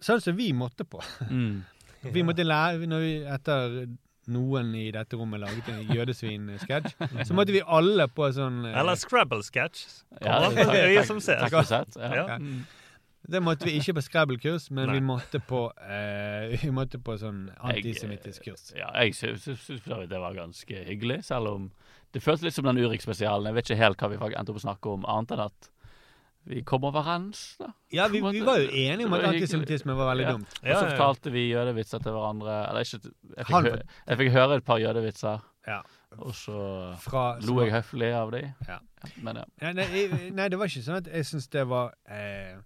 Sånn 0.02 0.22
som 0.22 0.34
vi 0.38 0.52
måtte 0.54 0.86
på. 0.86 1.02
Mm. 1.30 1.62
Vi 2.14 2.24
måtte 2.26 2.42
lære 2.42 2.88
når 2.90 3.02
vi, 3.04 3.10
Etter 3.30 3.74
noen 4.34 4.72
i 4.74 4.88
dette 4.94 5.14
rommet 5.18 5.38
laget 5.42 5.68
en 5.70 5.90
jødesvin-sketsj, 5.90 6.96
så 7.26 7.34
måtte 7.34 7.54
vi 7.54 7.62
alle 7.62 8.08
på 8.10 8.26
sånn 8.34 8.64
eh, 8.66 8.74
Eller 8.78 8.98
Scrabble-sketsj. 8.98 9.84
Ja, 10.22 10.40
det-. 10.50 10.66
Ja. 12.02 12.12
Ja. 12.18 12.38
Mm. 12.42 12.64
Det 13.22 13.42
måtte 13.42 13.68
vi 13.68 13.76
ikke 13.78 13.94
på 13.98 14.02
Scrabble-kurs, 14.02 14.68
men 14.74 14.90
Nei. 14.90 14.98
vi 14.98 15.06
måtte 15.06 15.38
på 15.46 15.64
eh, 15.78 16.58
Vi 16.62 16.70
måtte 16.74 16.98
på 17.02 17.14
sånn 17.22 17.44
antisemittisk 17.58 18.48
kurs. 18.48 18.72
Ja, 18.78 18.90
jeg 19.02 19.14
syns 19.18 19.46
det 19.46 20.22
var 20.26 20.34
ganske 20.38 20.84
hyggelig, 20.88 21.22
selv 21.30 21.54
om 21.54 21.70
det 22.12 22.22
føltes 22.22 22.42
litt 22.46 22.54
som 22.56 22.66
den 22.68 22.80
Urix-spesialen. 22.82 23.46
Jeg 23.50 23.54
vet 23.58 23.70
ikke 23.70 23.80
helt 23.82 24.02
hva 24.02 24.08
vi 24.12 24.34
endte 24.36 24.52
opp 24.52 24.58
å 24.60 24.66
snakke 24.66 24.90
om, 24.92 25.06
annet 25.08 25.32
enn 25.36 25.44
at 25.46 25.68
vi 26.44 26.58
kom 26.66 26.82
overens. 26.88 27.54
da. 27.60 27.68
Ja, 27.94 28.08
vi, 28.10 28.18
vi 28.20 28.40
var 28.42 28.58
jo 28.58 28.66
enige 28.68 29.06
om 29.06 29.12
at 29.14 29.28
antisemittisme 29.28 29.94
var 29.94 30.08
veldig 30.10 30.24
Ja. 30.26 30.32
dumt. 30.34 30.56
Og 30.58 30.72
så 30.74 30.88
fortalte 30.90 31.30
vi 31.30 31.44
jødevitser 31.52 32.02
til 32.02 32.12
hverandre. 32.16 32.56
Eller 32.68 32.80
ikke 32.82 33.12
Jeg 33.36 33.46
fikk, 33.46 33.68
hø 33.68 33.76
jeg 34.08 34.18
fikk 34.18 34.32
høre 34.34 34.56
et 34.58 34.64
par 34.66 34.78
jødevitser, 34.82 35.40
Ja. 35.68 35.80
og 36.18 36.34
så 36.34 36.96
Fra, 36.98 37.38
lo 37.46 37.60
jeg 37.62 37.70
høflig 37.76 38.10
av 38.12 38.32
de. 38.34 38.42
Ja. 38.68 38.78
Men 39.22 39.36
ja. 39.36 39.44
Nei, 39.62 39.72
nei, 39.72 40.30
nei, 40.34 40.48
det 40.48 40.58
var 40.58 40.66
ikke 40.66 40.82
sånn 40.82 40.96
at 40.98 41.06
jeg 41.12 41.24
syns 41.30 41.48
det 41.54 41.64
var 41.70 41.94
eh, 42.10 42.58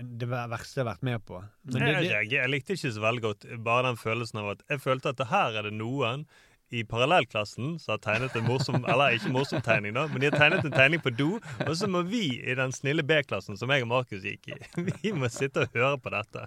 det 0.00 0.28
verste 0.28 0.80
jeg 0.80 0.84
har 0.86 0.94
vært 0.94 1.02
med 1.02 1.22
på. 1.24 1.38
Men 1.64 1.80
det, 1.84 1.92
det, 2.00 2.10
jeg, 2.10 2.30
jeg 2.32 2.48
likte 2.52 2.72
ikke 2.76 2.92
så 2.96 3.00
veldig 3.04 3.22
godt 3.28 3.46
bare 3.64 3.86
den 3.90 3.96
følelsen 4.00 4.40
av 4.42 4.50
at 4.56 4.64
jeg 4.72 4.80
følte 4.80 5.12
at 5.12 5.16
det 5.20 5.28
her 5.30 5.52
er 5.60 5.68
det 5.68 5.72
noen 5.76 6.26
i 6.74 6.80
parallellklassen 6.84 7.76
som 7.78 7.92
har 7.92 8.00
tegnet 8.02 8.34
en 8.36 8.42
morsom 8.48 8.80
Eller 8.90 9.14
ikke 9.14 9.30
morsom 9.30 9.60
tegning, 9.62 9.94
da, 9.94 10.06
men 10.10 10.18
de 10.20 10.26
har 10.30 10.34
tegnet 10.38 10.64
en 10.66 10.72
tegning 10.74 11.00
på 11.04 11.12
do. 11.14 11.28
Og 11.66 11.76
så 11.78 11.86
må 11.86 12.00
vi 12.08 12.24
i 12.42 12.54
den 12.58 12.72
snille 12.74 13.04
B-klassen 13.06 13.54
som 13.60 13.70
jeg 13.70 13.84
og 13.84 13.90
Markus 13.92 14.24
gikk 14.26 14.48
i, 14.50 14.58
vi 15.04 15.12
må 15.14 15.30
sitte 15.30 15.62
og 15.62 15.76
høre 15.78 15.96
på 16.02 16.10
dette. 16.10 16.42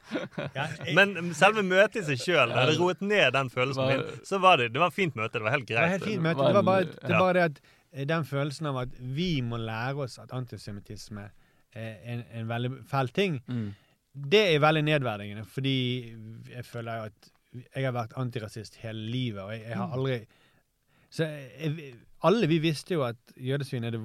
Men 0.98 1.34
selve 1.38 1.64
møtet 1.64 2.02
i 2.02 2.06
seg 2.12 2.24
sjøl, 2.26 2.52
da 2.56 2.66
det 2.70 2.78
roet 2.82 3.02
ned 3.06 3.32
den 3.38 3.52
følelsen 3.54 3.88
min, 3.94 4.06
så 4.28 4.42
var 4.44 4.60
det 4.60 4.72
det 4.76 4.82
var 4.84 4.92
et 4.92 4.98
fint 5.00 5.16
møte. 5.20 5.38
Det 5.40 5.46
var 5.48 5.56
helt 5.56 5.68
det 5.70 5.76
var 5.78 5.88
greit. 5.88 5.96
helt 5.98 6.10
fint 6.12 6.26
møte. 6.28 6.48
Det 6.50 6.58
var 6.60 6.68
bare, 6.68 6.90
det 7.08 7.20
var 7.24 7.34
det 7.40 7.46
at 7.50 7.62
eh, 7.94 8.06
den 8.10 8.26
følelsen 8.28 8.70
av 8.74 8.82
at 8.84 9.00
vi 9.20 9.30
må 9.46 9.58
lære 9.62 10.04
oss 10.06 10.20
at 10.20 10.34
antisemittisme 10.36 11.30
er 11.80 11.96
en, 12.12 12.24
en 12.34 12.48
veldig 12.50 12.76
fæl 12.90 13.12
ting, 13.14 13.40
Mm. 13.48 13.70
det 14.34 14.40
er 14.56 14.60
veldig 14.64 14.82
nedverdigende, 14.88 15.44
fordi 15.48 15.76
jeg 16.52 16.66
føler 16.66 16.96
jo 16.98 17.10
at 17.12 17.30
jeg 17.76 17.86
har 17.86 17.94
vært 17.96 18.14
antirasist 18.20 18.76
hele 18.84 19.00
livet, 19.12 19.42
og 19.42 19.52
jeg, 19.54 19.62
jeg 19.68 19.78
Mm. 19.78 19.82
har 19.82 19.98
aldri 19.98 20.20
Så 21.12 21.26
jeg, 21.26 21.94
alle 22.24 22.48
vi 22.48 22.60
visste 22.60 22.94
jo 22.94 23.02
at 23.04 23.18
jødesvin 23.38 23.84
er 23.84 23.92
det 23.96 24.02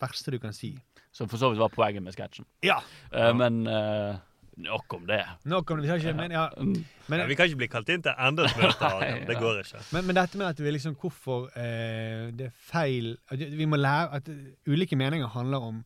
verste 0.00 0.30
du 0.32 0.38
kan 0.38 0.52
si. 0.56 0.70
Som 1.12 1.28
for 1.28 1.36
så 1.36 1.50
vidt 1.50 1.58
var 1.60 1.68
poenget 1.68 2.02
med 2.02 2.12
sketsjen. 2.16 2.46
Ja! 2.64 2.78
Eh, 3.12 3.32
Men 3.36 3.66
uh, 3.66 4.16
nok 4.56 4.94
om 4.94 5.04
det. 5.06 5.20
Nok 5.44 5.70
om 5.70 5.80
det, 5.82 5.88
vi 5.90 5.98
ikke, 6.00 6.14
men, 6.16 6.30
ja, 6.30 6.48
Mm. 6.56 6.84
men, 7.08 7.20
Ja, 7.20 7.26
vi 7.26 7.34
kan 7.34 7.46
ikke 7.46 7.56
bli 7.60 7.68
kalt 7.68 7.88
inn 7.92 8.02
til 8.02 8.12
enda 8.18 8.44
et 8.44 8.56
møte. 8.56 8.88
Arild. 8.94 9.26
Det 9.26 9.36
går 9.36 9.60
ikke. 9.64 9.82
Men, 9.92 10.06
men 10.06 10.16
dette 10.16 10.38
med 10.38 10.46
at 10.46 10.58
vi 10.64 10.70
liksom 10.70 10.96
hvorfor 10.96 11.50
eh, 11.56 12.30
det 12.32 12.46
er 12.46 12.54
feil 12.72 13.16
at 13.30 13.38
Vi 13.38 13.64
må 13.66 13.76
lære 13.76 14.12
at 14.16 14.28
ulike 14.66 14.96
meninger 14.96 15.28
handler 15.28 15.58
om 15.60 15.84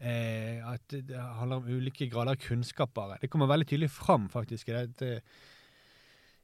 eh, 0.00 0.60
at 0.72 0.88
det 0.90 1.16
handler 1.16 1.56
om 1.62 1.64
ulike 1.72 2.10
grader 2.10 2.32
av 2.36 2.36
kunnskap 2.44 2.92
bare. 2.94 3.16
Det 3.20 3.30
kommer 3.30 3.46
veldig 3.48 3.66
tydelig 3.68 3.90
fram 3.90 4.28
faktisk 4.28 4.68
i 4.68 4.72
dette 4.72 5.22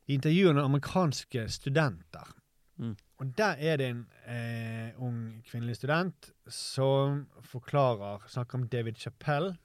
i 0.09 0.16
intervjuer 0.16 0.54
noen 0.56 0.70
amerikanske 0.70 1.44
studenter. 1.52 2.30
Mm. 2.78 2.94
Og 3.18 3.32
der 3.38 3.59
er 3.59 3.76
det 3.80 3.88
en 3.90 4.04
eh, 4.30 5.00
ung 5.02 5.42
kvinnelig 5.48 5.76
student 5.80 6.30
som 6.46 7.24
forklarer 7.42 8.22
Snakker 8.30 8.61
om 8.61 8.68
David 8.70 9.00
Chappelle. 9.02 9.56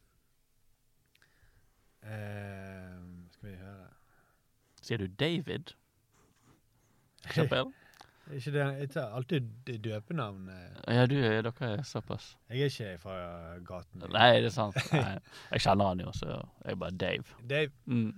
Eh, 2.03 2.97
skal 3.31 3.49
vi 3.49 3.55
høre 3.55 3.87
Sier 4.83 4.99
du 4.99 5.07
David? 5.07 5.71
Chappelle? 7.35 7.71
Er 8.27 8.35
Ikke 8.39 8.51
det, 8.55 8.65
jeg 8.79 8.89
tar 8.95 9.13
alltid 9.15 9.47
døpenavn. 9.83 10.45
Ja, 10.87 11.05
du, 11.05 11.15
dere 11.19 11.51
er 11.69 11.81
såpass. 11.87 12.37
Jeg 12.49 12.61
er 12.61 12.71
ikke 12.71 12.91
fra 13.01 13.15
gaten. 13.67 14.03
Nei, 14.13 14.29
det 14.39 14.47
er 14.47 14.55
sant. 14.55 14.79
Nei. 14.95 15.17
Jeg 15.51 15.63
kjenner 15.65 15.89
han 15.91 16.03
jo, 16.05 16.13
så 16.15 16.29
jeg 16.31 16.71
er 16.71 16.79
bare 16.79 16.95
Dave. 16.95 17.35
Dave, 17.49 17.71
Mm. 17.85 18.13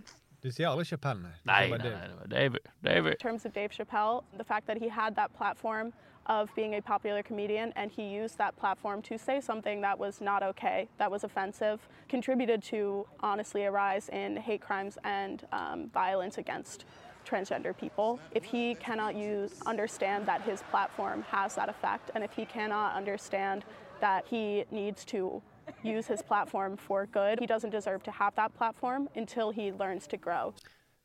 Du 0.46 0.52
sier 0.54 0.68
aldri 0.70 0.86
Chappelle, 0.86 1.22
nei. 1.22 1.32
Du 1.44 1.52
Nei, 1.52 1.68
sier 1.68 1.70
nei, 1.70 1.78
bare 1.78 1.90
nei, 1.90 2.00
Dave. 2.00 2.10
det 2.10 2.18
var 2.20 2.28
David. 2.38 2.60
David. 2.84 3.12
in 3.14 3.18
terms 3.18 3.46
of 3.46 3.54
Dave 3.54 3.72
Chappelle, 3.72 4.24
the 4.38 4.44
fact 4.44 4.68
that 4.68 4.78
he 4.78 4.88
had 4.90 5.16
that 5.16 5.34
platform 5.38 5.92
of 6.28 6.50
being 6.56 6.76
a 6.76 6.82
popular 6.82 7.22
comedian 7.24 7.72
and 7.76 7.92
he 7.92 8.04
used 8.22 8.38
that 8.38 8.56
platform 8.58 9.02
to 9.02 9.18
say 9.18 9.40
something 9.42 9.82
that 9.82 9.98
was 9.98 10.22
not 10.22 10.42
okay, 10.44 10.88
that 10.98 11.10
was 11.12 11.24
offensive, 11.24 11.80
contributed 12.10 12.64
to 12.64 13.06
honestly 13.22 13.64
a 13.66 13.72
rise 13.72 14.10
in 14.10 14.38
hate 14.38 14.62
crimes 14.62 14.98
and 15.04 15.46
um, 15.52 15.90
violence 15.94 16.38
against 16.40 16.86
transgender 17.28 17.76
people. 17.78 18.20
If 18.32 18.44
he 18.44 18.76
cannot 18.76 19.16
use 19.16 19.62
understand 19.66 20.26
that 20.28 20.42
his 20.42 20.62
platform 20.72 21.24
has 21.30 21.56
that 21.56 21.70
effect, 21.70 22.12
and 22.16 22.24
if 22.24 22.32
he 22.34 22.46
cannot 22.46 22.96
understand 22.96 23.66
that 24.02 24.26
he 24.28 24.66
needs 24.72 25.06
to 25.06 25.42
use 25.84 26.08
his 26.08 26.22
platform 26.22 26.78
for 26.78 27.06
good, 27.06 27.40
he 27.40 27.46
doesn't 27.48 27.72
deserve 27.72 28.04
to 28.04 28.12
have 28.12 28.36
that 28.36 28.54
platform 28.58 29.08
until 29.16 29.52
he 29.52 29.72
learns 29.72 30.08
to 30.08 30.18
grow. 30.18 30.54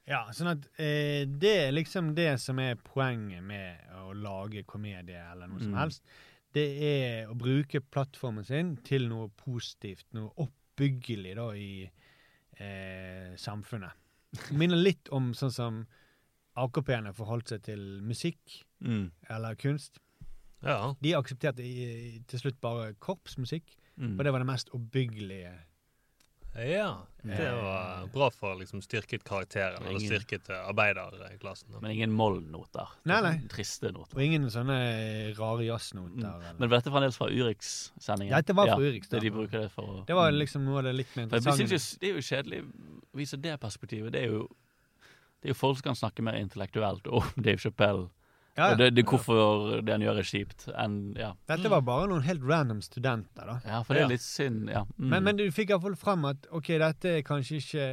Ja, 0.08 0.24
sånn 0.34 0.48
at 0.56 0.64
eh, 0.80 1.24
det 1.28 1.52
er 1.68 1.72
liksom 1.72 2.14
det 2.16 2.40
som 2.40 2.58
er 2.58 2.74
poenget 2.74 3.42
med 3.46 3.78
å 4.00 4.12
lage 4.16 4.64
komedie 4.66 5.20
eller 5.32 5.46
noe 5.46 5.60
som 5.60 5.72
Mm. 5.72 5.78
helst. 5.78 6.02
Det 6.52 6.82
er 6.82 7.28
å 7.30 7.36
bruke 7.38 7.80
plattformen 7.80 8.44
sin 8.44 8.76
til 8.82 9.08
noe 9.08 9.28
positivt, 9.38 10.04
noe 10.12 10.32
oppbyggelig 10.36 11.36
da 11.36 11.50
i 11.54 11.90
eh, 12.60 13.36
samfunnet. 13.36 13.92
Det 14.32 14.56
minner 14.58 14.76
litt 14.76 15.08
om 15.12 15.30
sånn 15.32 15.52
som 15.54 15.86
AKP-ene 16.60 17.12
forholdt 17.14 17.48
seg 17.54 17.62
til 17.62 18.00
musikk 18.02 18.64
Mm. 18.82 19.10
eller 19.30 19.54
kunst. 19.54 19.98
Ja. 20.62 20.94
De 21.00 21.14
aksepterte 21.14 21.60
i, 21.62 22.20
til 22.26 22.38
slutt 22.40 22.60
bare 22.60 22.94
korpsmusikk, 23.00 23.76
Mm. 24.00 24.14
og 24.16 24.24
det 24.24 24.32
var 24.32 24.42
det 24.42 24.48
mest 24.48 24.70
oppbyggelige. 24.76 25.52
ja. 26.56 27.06
Det 27.22 27.50
var 27.52 28.06
bra 28.12 28.30
for 28.32 28.56
liksom 28.56 28.80
styrket 28.82 29.24
karakteren, 29.24 29.84
eller 29.86 30.00
styrket 30.00 30.48
eh, 30.48 30.68
arbeiderklassen. 30.68 31.76
Men 31.82 31.90
ingen 31.90 32.14
moll-noter. 32.16 32.94
Nei, 33.04 33.18
nei. 33.26 33.34
Triste 33.52 33.92
noter. 33.92 34.16
Og 34.16 34.24
ingen 34.24 34.48
sånne 34.50 34.78
rare 35.36 35.66
jazznoter. 35.68 36.16
Mm. 36.16 36.56
Men 36.62 36.72
dette 36.72 36.88
er 36.88 36.94
fremdeles 36.96 37.20
fra 37.20 37.28
Urix-sendingen? 37.28 38.32
Dette 38.32 38.56
var 38.56 38.72
fra 38.72 38.80
Urix, 38.80 39.10
da. 39.10 39.18
Det 39.18 39.28
de 39.28 39.34
bruker 39.36 39.66
det 39.66 39.74
for 39.74 40.00
å 40.00 40.00
Det 40.08 40.16
var 40.16 40.32
liksom 40.32 40.64
noe 40.64 40.80
av 40.80 40.88
det 40.88 40.96
litt 40.96 41.12
mer 41.12 41.28
For 41.28 41.44
interessante. 41.44 42.00
Det 42.00 42.08
er 42.08 42.16
jo 42.16 42.26
kjedelig 42.32 42.64
å 42.64 43.20
vise 43.20 43.40
det 43.44 43.60
perspektivet. 43.60 44.16
Det 44.16 44.24
er 44.24 44.32
jo 44.32 44.48
det 45.40 45.48
er 45.48 45.54
jo 45.54 45.56
folk 45.56 45.78
som 45.78 45.90
kan 45.90 45.96
snakke 45.96 46.24
mer 46.24 46.36
intellektuelt 46.36 47.06
om 47.08 47.24
Dave 47.44 47.60
Chappelle. 47.60 48.08
Ja, 48.56 48.64
ja. 48.66 48.72
Og 48.72 48.78
det, 48.80 48.88
det 48.96 49.04
hvorfor 49.06 49.80
det 49.86 49.92
han 49.94 50.02
gjør, 50.02 50.18
er 50.20 50.26
kjipt. 50.26 50.66
Enn, 50.74 50.96
ja. 51.16 51.30
Dette 51.48 51.70
var 51.70 51.80
bare 51.86 52.08
noen 52.10 52.24
helt 52.26 52.42
random 52.44 52.80
studenter, 52.82 53.46
da. 53.46 53.58
ja, 53.64 53.82
for 53.86 53.94
det 53.94 54.02
Ja. 54.02 54.06
er 54.08 54.10
litt 54.14 54.24
synd. 54.26 54.68
Ja. 54.68 54.82
Mm. 54.98 55.08
Men, 55.12 55.22
men 55.24 55.36
du 55.38 55.44
fikk 55.54 55.70
iallfall 55.70 55.96
frem 55.96 56.24
at 56.28 56.48
OK, 56.50 56.72
dette 56.82 57.16
er 57.18 57.22
kanskje 57.26 57.60
ikke 57.62 57.88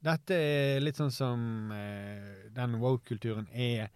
Dette 0.00 0.32
er 0.32 0.80
litt 0.80 0.96
sånn 0.96 1.10
som 1.12 1.72
eh, 1.76 2.48
den 2.56 2.78
woke-kulturen 2.80 3.44
er 3.52 3.90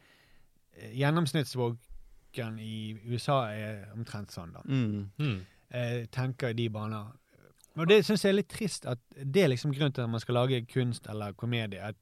eh, 0.76 0.90
Gjennomsnittswoken 1.00 2.58
i 2.60 2.94
USA 3.08 3.38
er 3.54 3.86
omtrent 3.94 4.30
sånn, 4.34 4.52
da. 4.52 4.62
mm. 4.68 5.10
Mm. 5.18 5.38
Eh, 5.74 6.04
tenker 6.12 6.52
i 6.52 6.58
de 6.58 6.68
baner. 6.70 7.08
Og 7.74 7.88
det 7.90 8.02
syns 8.06 8.22
jeg 8.22 8.30
er 8.34 8.36
litt 8.38 8.52
trist 8.52 8.84
at 8.86 9.00
det 9.16 9.42
er 9.42 9.48
liksom 9.50 9.72
grunnen 9.74 9.94
til 9.96 10.04
at 10.04 10.10
man 10.12 10.20
skal 10.22 10.36
lage 10.38 10.60
kunst 10.70 11.08
eller 11.10 11.32
komedie. 11.34 11.80
At 11.82 11.96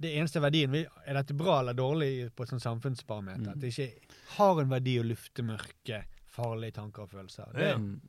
det 0.00 0.14
eneste 0.18 0.40
verdien 0.42 0.70
vi- 0.70 0.86
Er 1.06 1.14
dette 1.14 1.34
bra 1.36 1.60
eller 1.60 1.74
dårlig 1.74 2.30
på 2.34 2.42
et 2.42 2.48
sånt 2.50 2.62
samfunnsbarometer? 2.62 3.44
Mm. 3.46 3.52
At 3.52 3.60
det 3.60 3.70
ikke 3.72 3.92
har 4.38 4.60
en 4.60 4.68
verdi 4.68 4.98
å 5.00 5.04
lufte 5.06 5.42
mørke, 5.46 6.04
farlige 6.26 6.74
tanker 6.74 7.02
og 7.02 7.10
følelser. 7.10 7.52
Det, 7.54 7.76
Mm. 7.78 8.00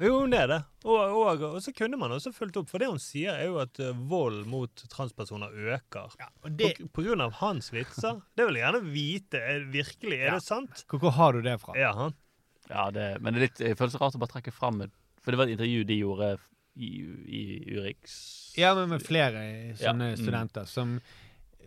Jo, 0.00 0.26
det 0.30 0.38
er 0.38 0.46
det. 0.46 0.64
Og, 0.84 0.94
og, 1.10 1.42
og 1.42 1.60
så 1.60 1.72
kunne 1.74 1.98
man 1.98 2.12
også 2.14 2.30
fulgt 2.32 2.56
opp, 2.56 2.68
for 2.70 2.78
det 2.78 2.86
hun 2.86 3.00
sier, 3.02 3.32
er 3.34 3.46
jo 3.46 3.56
at 3.58 3.80
eh, 3.80 3.90
vold 3.92 4.46
mot 4.46 4.70
transpersoner 4.88 5.50
øker. 5.50 6.12
ja, 6.20 6.28
og 6.44 6.56
det, 6.56 6.76
På, 6.78 6.86
på 7.00 7.02
grunn 7.08 7.20
av 7.20 7.32
hans 7.40 7.70
vitser. 7.72 8.20
Det 8.36 8.46
vil 8.46 8.54
jeg 8.60 8.62
gjerne 8.62 8.92
vite. 8.92 9.34
Er, 9.42 9.64
virkelig, 9.66 10.20
er 10.20 10.26
Ja. 10.26 10.34
det 10.38 10.42
sant? 10.46 10.84
hvor, 10.88 11.00
hvor 11.00 11.10
har 11.18 11.32
du 11.32 11.42
det 11.42 11.60
fra? 11.60 11.74
Ja, 11.74 11.92
han. 11.94 12.14
ja 12.70 12.90
det, 12.92 13.20
men 13.20 13.34
det, 13.34 13.40
er 13.42 13.46
litt, 13.48 13.58
det 13.58 13.76
føles 13.78 13.98
rart 14.00 14.14
å 14.14 14.18
bare 14.22 14.30
trekke 14.40 14.52
fram 14.54 14.84
For 15.20 15.32
det 15.32 15.36
var 15.38 15.46
et 15.48 15.58
intervju 15.58 15.84
de 15.84 15.98
gjorde 15.98 16.38
i, 16.78 16.90
i 17.26 17.74
Urix. 17.74 18.54
Ja, 18.56 18.74
men 18.78 18.88
med 18.90 19.02
flere 19.02 19.74
sånne 19.74 20.12
Ja, 20.12 20.14
mm. 20.14 20.22
studenter 20.22 20.64
som 20.70 21.00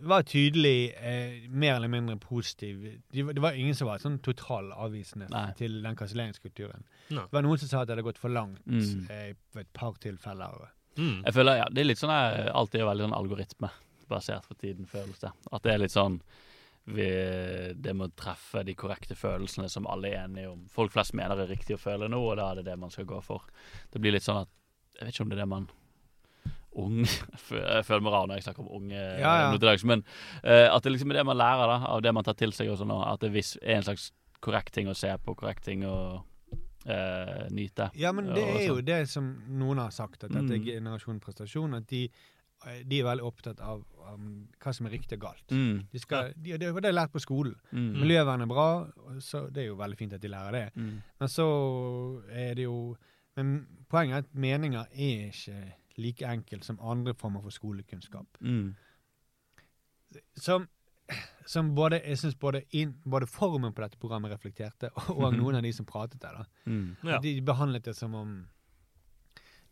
var 0.00 0.22
tydelig 0.26 0.94
eh, 0.96 1.48
mer 1.50 1.74
eller 1.76 1.88
mindre 1.88 2.16
positiv. 2.18 2.80
De, 3.12 3.22
det 3.32 3.40
var 3.42 3.52
ingen 3.52 3.74
som 3.74 3.86
var 3.86 3.98
sånn 4.02 4.18
total 4.24 4.72
avvisende 4.72 5.28
Nei. 5.30 5.52
til 5.58 5.76
den 5.84 5.94
kanselleringskulturen. 5.96 6.82
Det 7.08 7.26
var 7.32 7.42
noen 7.44 7.58
som 7.60 7.68
sa 7.68 7.82
at 7.82 7.86
det 7.90 7.96
hadde 7.96 8.06
gått 8.08 8.18
for 8.18 8.32
langt 8.32 8.64
Mm. 8.66 9.10
eh, 9.10 9.34
på 9.52 9.60
et 9.60 9.72
par 9.72 9.92
tilfeller. 10.02 10.70
Mm. 10.96 11.22
Jeg 11.24 11.34
føler, 11.34 11.56
ja, 11.56 11.68
Det 11.70 11.80
er 11.80 11.84
litt 11.84 11.98
sånn 11.98 12.10
jeg 12.10 12.48
alltid 12.52 12.80
er 12.80 12.86
veldig 12.88 13.04
sånn 13.06 13.18
algoritmebasert 13.20 14.44
for 14.44 14.54
tiden, 14.54 14.86
føles 14.86 15.18
det. 15.20 15.30
At 15.52 15.62
det 15.62 15.72
er 15.74 15.78
litt 15.78 15.94
sånn 15.94 16.20
vi, 16.84 17.04
Det 17.78 17.92
må 17.94 18.08
treffe 18.16 18.64
de 18.66 18.74
korrekte 18.74 19.14
følelsene 19.14 19.68
som 19.70 19.86
alle 19.86 20.08
er 20.10 20.24
enige 20.24 20.50
om. 20.50 20.64
Folk 20.68 20.90
flest 20.92 21.14
mener 21.14 21.36
det 21.36 21.44
er 21.48 21.54
riktig 21.54 21.76
å 21.76 21.80
føle 21.80 22.08
nå, 22.10 22.18
og 22.32 22.36
da 22.36 22.50
er 22.50 22.56
det 22.56 22.64
det 22.72 22.78
man 22.78 22.90
skal 22.90 23.04
gå 23.04 23.20
for. 23.22 23.44
Det 23.92 24.00
blir 24.02 24.12
litt 24.12 24.22
sånn 24.26 24.40
at 24.42 24.48
Jeg 24.98 25.06
vet 25.06 25.14
ikke 25.14 25.22
om 25.22 25.28
det 25.30 25.38
er 25.38 25.42
det 25.42 25.48
man 25.48 25.68
Ung 26.80 27.02
Jeg 27.50 27.84
føler 27.84 28.00
meg 28.06 28.12
rar 28.14 28.26
når 28.30 28.38
jeg 28.40 28.46
snakker 28.48 28.64
om 28.64 28.72
unge 28.80 28.96
Ja, 28.96 29.32
ja. 29.52 29.76
men 29.84 30.04
uh, 30.44 30.68
at 30.72 30.82
det 30.84 30.92
liksom 30.94 31.12
er 31.12 31.20
det 31.20 31.26
man 31.28 31.36
lærer 31.36 31.68
da, 31.68 31.78
av 31.92 32.02
det 32.04 32.12
man 32.16 32.24
tar 32.24 32.38
til 32.38 32.52
seg 32.56 32.70
også 32.72 32.86
nå. 32.88 32.96
At 33.04 33.20
det 33.20 33.32
er 33.36 33.76
en 33.76 33.88
slags 33.90 34.10
korrekt 34.42 34.74
ting 34.74 34.88
å 34.90 34.94
se 34.96 35.10
på, 35.22 35.34
korrekt 35.38 35.64
ting 35.68 35.84
å 35.86 35.96
uh, 36.88 37.46
nyte. 37.54 37.90
Ja, 37.98 38.12
men 38.12 38.32
det 38.34 38.42
er 38.42 38.66
jo 38.66 38.76
sånn. 38.80 38.86
det 38.88 39.00
som 39.10 39.28
noen 39.60 39.82
har 39.84 39.92
sagt, 39.94 40.24
at 40.24 40.32
dette 40.32 40.48
er 40.50 40.58
Mm. 40.62 40.64
generasjon 40.66 41.20
prestasjon. 41.20 41.76
At 41.76 41.86
de, 41.86 42.08
eh, 42.66 42.82
de 42.84 43.00
er 43.00 43.04
veldig 43.04 43.24
opptatt 43.24 43.60
av, 43.60 43.84
um, 44.12 44.48
hva 44.58 44.74
som 44.74 44.86
er 44.86 44.96
riktig 44.96 45.18
og 45.20 45.28
galt. 45.28 45.46
Mm. 45.50 45.86
De 45.92 45.98
skal, 45.98 46.32
de, 46.36 46.56
det 46.58 46.72
var 46.74 46.80
det 46.80 46.90
jeg 46.90 46.98
lærte 46.98 47.12
på 47.12 47.22
skolen. 47.22 47.54
Mm. 47.72 47.92
Miljøvern 48.00 48.42
er 48.42 48.46
bra, 48.50 48.68
så 49.20 49.44
det 49.52 49.62
er 49.64 49.68
jo 49.68 49.76
veldig 49.76 49.98
fint 49.98 50.12
at 50.12 50.20
de 50.20 50.28
lærer 50.28 50.52
det. 50.52 50.66
Mm. 50.76 51.02
Men 51.20 51.28
så 51.28 51.46
er 52.30 52.54
det 52.54 52.64
jo 52.64 52.96
Men 53.34 53.66
poenget 53.88 54.14
er 54.14 54.18
at 54.18 54.34
meninger 54.34 54.86
er 54.92 55.30
ikke 55.32 55.72
like 55.98 56.22
enkelt 56.26 56.64
som 56.64 56.78
andre 56.80 57.14
former 57.14 57.42
for 57.42 57.50
skolekunnskap. 57.50 58.38
Mm. 58.40 58.74
Som, 60.36 60.66
som 61.46 61.74
både, 61.74 62.00
jeg 62.04 62.18
synes 62.18 62.34
både, 62.40 62.62
både 63.04 63.26
formen 63.26 63.72
på 63.74 63.82
dette 63.84 63.98
programmet 64.00 64.32
reflekterte, 64.32 64.90
og, 64.94 65.10
og 65.18 65.34
noen 65.38 65.58
av 65.58 65.62
de 65.66 65.72
som 65.72 65.86
pratet 65.88 66.20
der. 66.22 66.42
da. 66.42 66.46
Mm. 66.66 66.96
Ja. 67.08 67.20
De 67.24 67.36
behandlet 67.44 67.84
det 67.88 67.94
som 67.98 68.14
om 68.14 68.34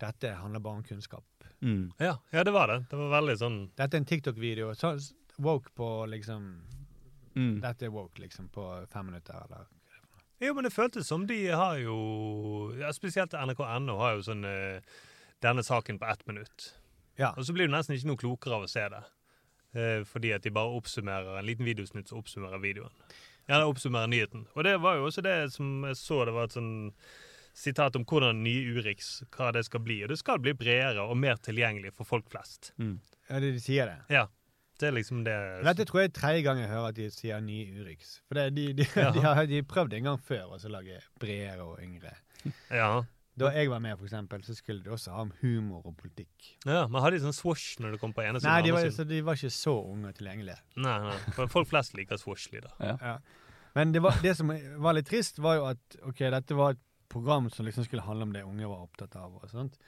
dette 0.01 0.33
handler 0.41 0.61
bare 0.64 0.81
om 0.81 0.85
kunnskap. 0.87 1.27
Mm. 1.61 1.91
Ja, 2.01 2.14
ja, 2.33 2.45
det 2.45 2.53
var 2.57 2.71
det. 2.73 2.79
Det 2.89 2.97
var 2.97 3.11
veldig 3.18 3.35
sånn 3.37 3.57
Dette 3.77 3.99
er 3.99 4.01
en 4.01 4.07
TikTok-video. 4.09 4.71
så- 4.75 4.97
Woke 5.41 5.71
på 5.77 6.07
liksom 6.09 6.62
Mm. 7.37 7.61
Dette 7.62 7.85
er 7.87 7.91
woke 7.95 8.18
liksom 8.18 8.49
på 8.51 8.62
fem 8.91 9.07
minutter, 9.07 9.35
eller 9.45 9.66
Jo, 10.41 10.55
men 10.55 10.64
det 10.64 10.73
føltes 10.73 11.07
som 11.07 11.27
de 11.27 11.47
har 11.47 11.77
jo 11.79 12.75
ja, 12.77 12.91
Spesielt 12.93 13.31
NRK.no 13.39 13.97
har 14.01 14.16
jo 14.16 14.23
sånn 14.27 14.45
eh, 14.45 14.81
denne 15.43 15.62
saken 15.66 15.99
på 16.01 16.07
ett 16.11 16.26
minutt. 16.28 16.74
Ja. 17.20 17.32
Og 17.36 17.45
så 17.47 17.53
blir 17.57 17.68
du 17.68 17.74
nesten 17.74 17.97
ikke 17.97 18.11
noe 18.12 18.20
klokere 18.20 18.59
av 18.59 18.66
å 18.66 18.70
se 18.70 18.84
det. 18.93 19.03
Eh, 19.76 20.03
fordi 20.09 20.32
at 20.34 20.43
de 20.47 20.51
bare 20.55 20.72
oppsummerer 20.78 21.38
en 21.38 21.47
liten 21.47 21.66
videosnutt 21.68 22.09
som 22.11 22.18
oppsummerer 22.22 22.59
videoen. 22.62 22.93
Ja, 23.49 23.59
det 23.59 23.66
oppsummerer 23.70 24.11
nyheten. 24.11 24.47
Og 24.55 24.64
det 24.66 24.76
var 24.82 24.97
jo 24.99 25.09
også 25.09 25.22
det 25.26 25.36
som 25.55 25.84
jeg 25.88 25.99
så, 25.99 26.24
det 26.28 26.34
var 26.36 26.49
et 26.49 26.57
sånn 26.57 26.72
sitat 27.61 27.97
om 27.99 28.05
hvordan 28.07 28.43
nye 28.45 28.76
Urix, 28.78 29.22
hva 29.34 29.51
det 29.53 29.64
skal 29.66 29.82
bli. 29.84 30.01
Og 30.07 30.12
det 30.12 30.18
skal 30.20 30.38
bli 30.43 30.53
bredere 30.57 31.03
og 31.03 31.16
mer 31.18 31.41
tilgjengelig 31.43 31.93
for 31.97 32.07
folk 32.09 32.28
flest. 32.30 32.72
Mm. 32.78 33.01
Ja, 33.28 33.41
de, 33.43 33.51
de 33.57 33.62
sier 33.62 33.91
det. 33.91 33.99
Ja. 34.16 34.26
Det 34.80 34.88
er 34.88 34.95
liksom 34.97 35.24
det 35.26 35.34
Dette 35.66 35.84
tror 35.84 36.01
jeg 36.01 36.09
er 36.09 36.14
tredje 36.16 36.45
gang 36.47 36.61
jeg 36.62 36.70
hører 36.70 36.86
at 36.88 36.97
de 36.97 37.11
sier 37.12 37.43
nye 37.45 37.82
Urix. 37.82 38.14
For 38.30 38.38
det, 38.38 38.47
de, 38.57 38.68
de, 38.78 38.86
Ja. 38.97 39.11
de, 39.12 39.20
har, 39.26 39.43
de 39.51 39.61
prøvd 39.68 39.99
en 39.99 40.07
gang 40.09 40.22
før 40.24 40.55
å 40.57 40.61
lage 40.72 41.03
bredere 41.20 41.66
og 41.66 41.82
yngre. 41.84 42.14
Ja. 42.72 43.03
Da 43.41 43.51
jeg 43.55 43.70
var 43.72 43.82
med, 43.82 43.97
for 43.99 44.09
eksempel, 44.09 44.43
så 44.47 44.55
skulle 44.57 44.84
de 44.84 44.93
også 44.95 45.14
ha 45.14 45.24
om 45.26 45.32
humor 45.41 45.86
og 45.88 45.97
politikk. 46.01 46.51
ja. 46.66 46.84
Men 46.86 47.05
hadde 47.05 47.18
de 47.18 47.24
sånn 47.24 47.36
swoosh 47.36 47.80
når 47.82 47.97
det 47.97 48.03
kom 48.03 48.14
på 48.16 48.24
ene 48.24 48.41
siden? 48.41 48.53
Nei, 48.53 48.66
de 48.66 48.74
var, 48.76 48.91
så 48.95 49.07
de 49.09 49.22
var 49.26 49.38
ikke 49.38 49.53
så 49.55 49.76
unge 49.93 50.12
og 50.12 50.18
tilgjengelige. 50.18 50.59
Nei, 50.80 50.99
nei. 51.09 51.16
For 51.36 51.53
folk 51.53 51.70
flest 51.70 51.97
liker 51.99 52.20
swoosh-lyder. 52.20 52.76
Ja. 52.78 52.97
Ja. 53.01 53.16
Men 53.78 53.93
det, 53.95 54.03
var, 54.03 54.18
det 54.22 54.34
som 54.38 54.51
var 54.82 54.97
litt 54.97 55.09
trist, 55.11 55.38
var 55.43 55.59
jo 55.61 55.66
at 55.70 55.99
ok, 56.03 56.24
dette 56.34 56.57
var 56.59 56.74
et 56.74 56.86
program 57.11 57.51
som 57.51 57.66
liksom 57.66 57.86
skulle 57.86 58.07
handle 58.07 58.28
om 58.28 58.32
det 58.34 58.47
unge 58.47 58.70
var 58.70 58.86
opptatt 58.86 59.16
av. 59.18 59.36
og 59.41 59.51
sånt. 59.51 59.78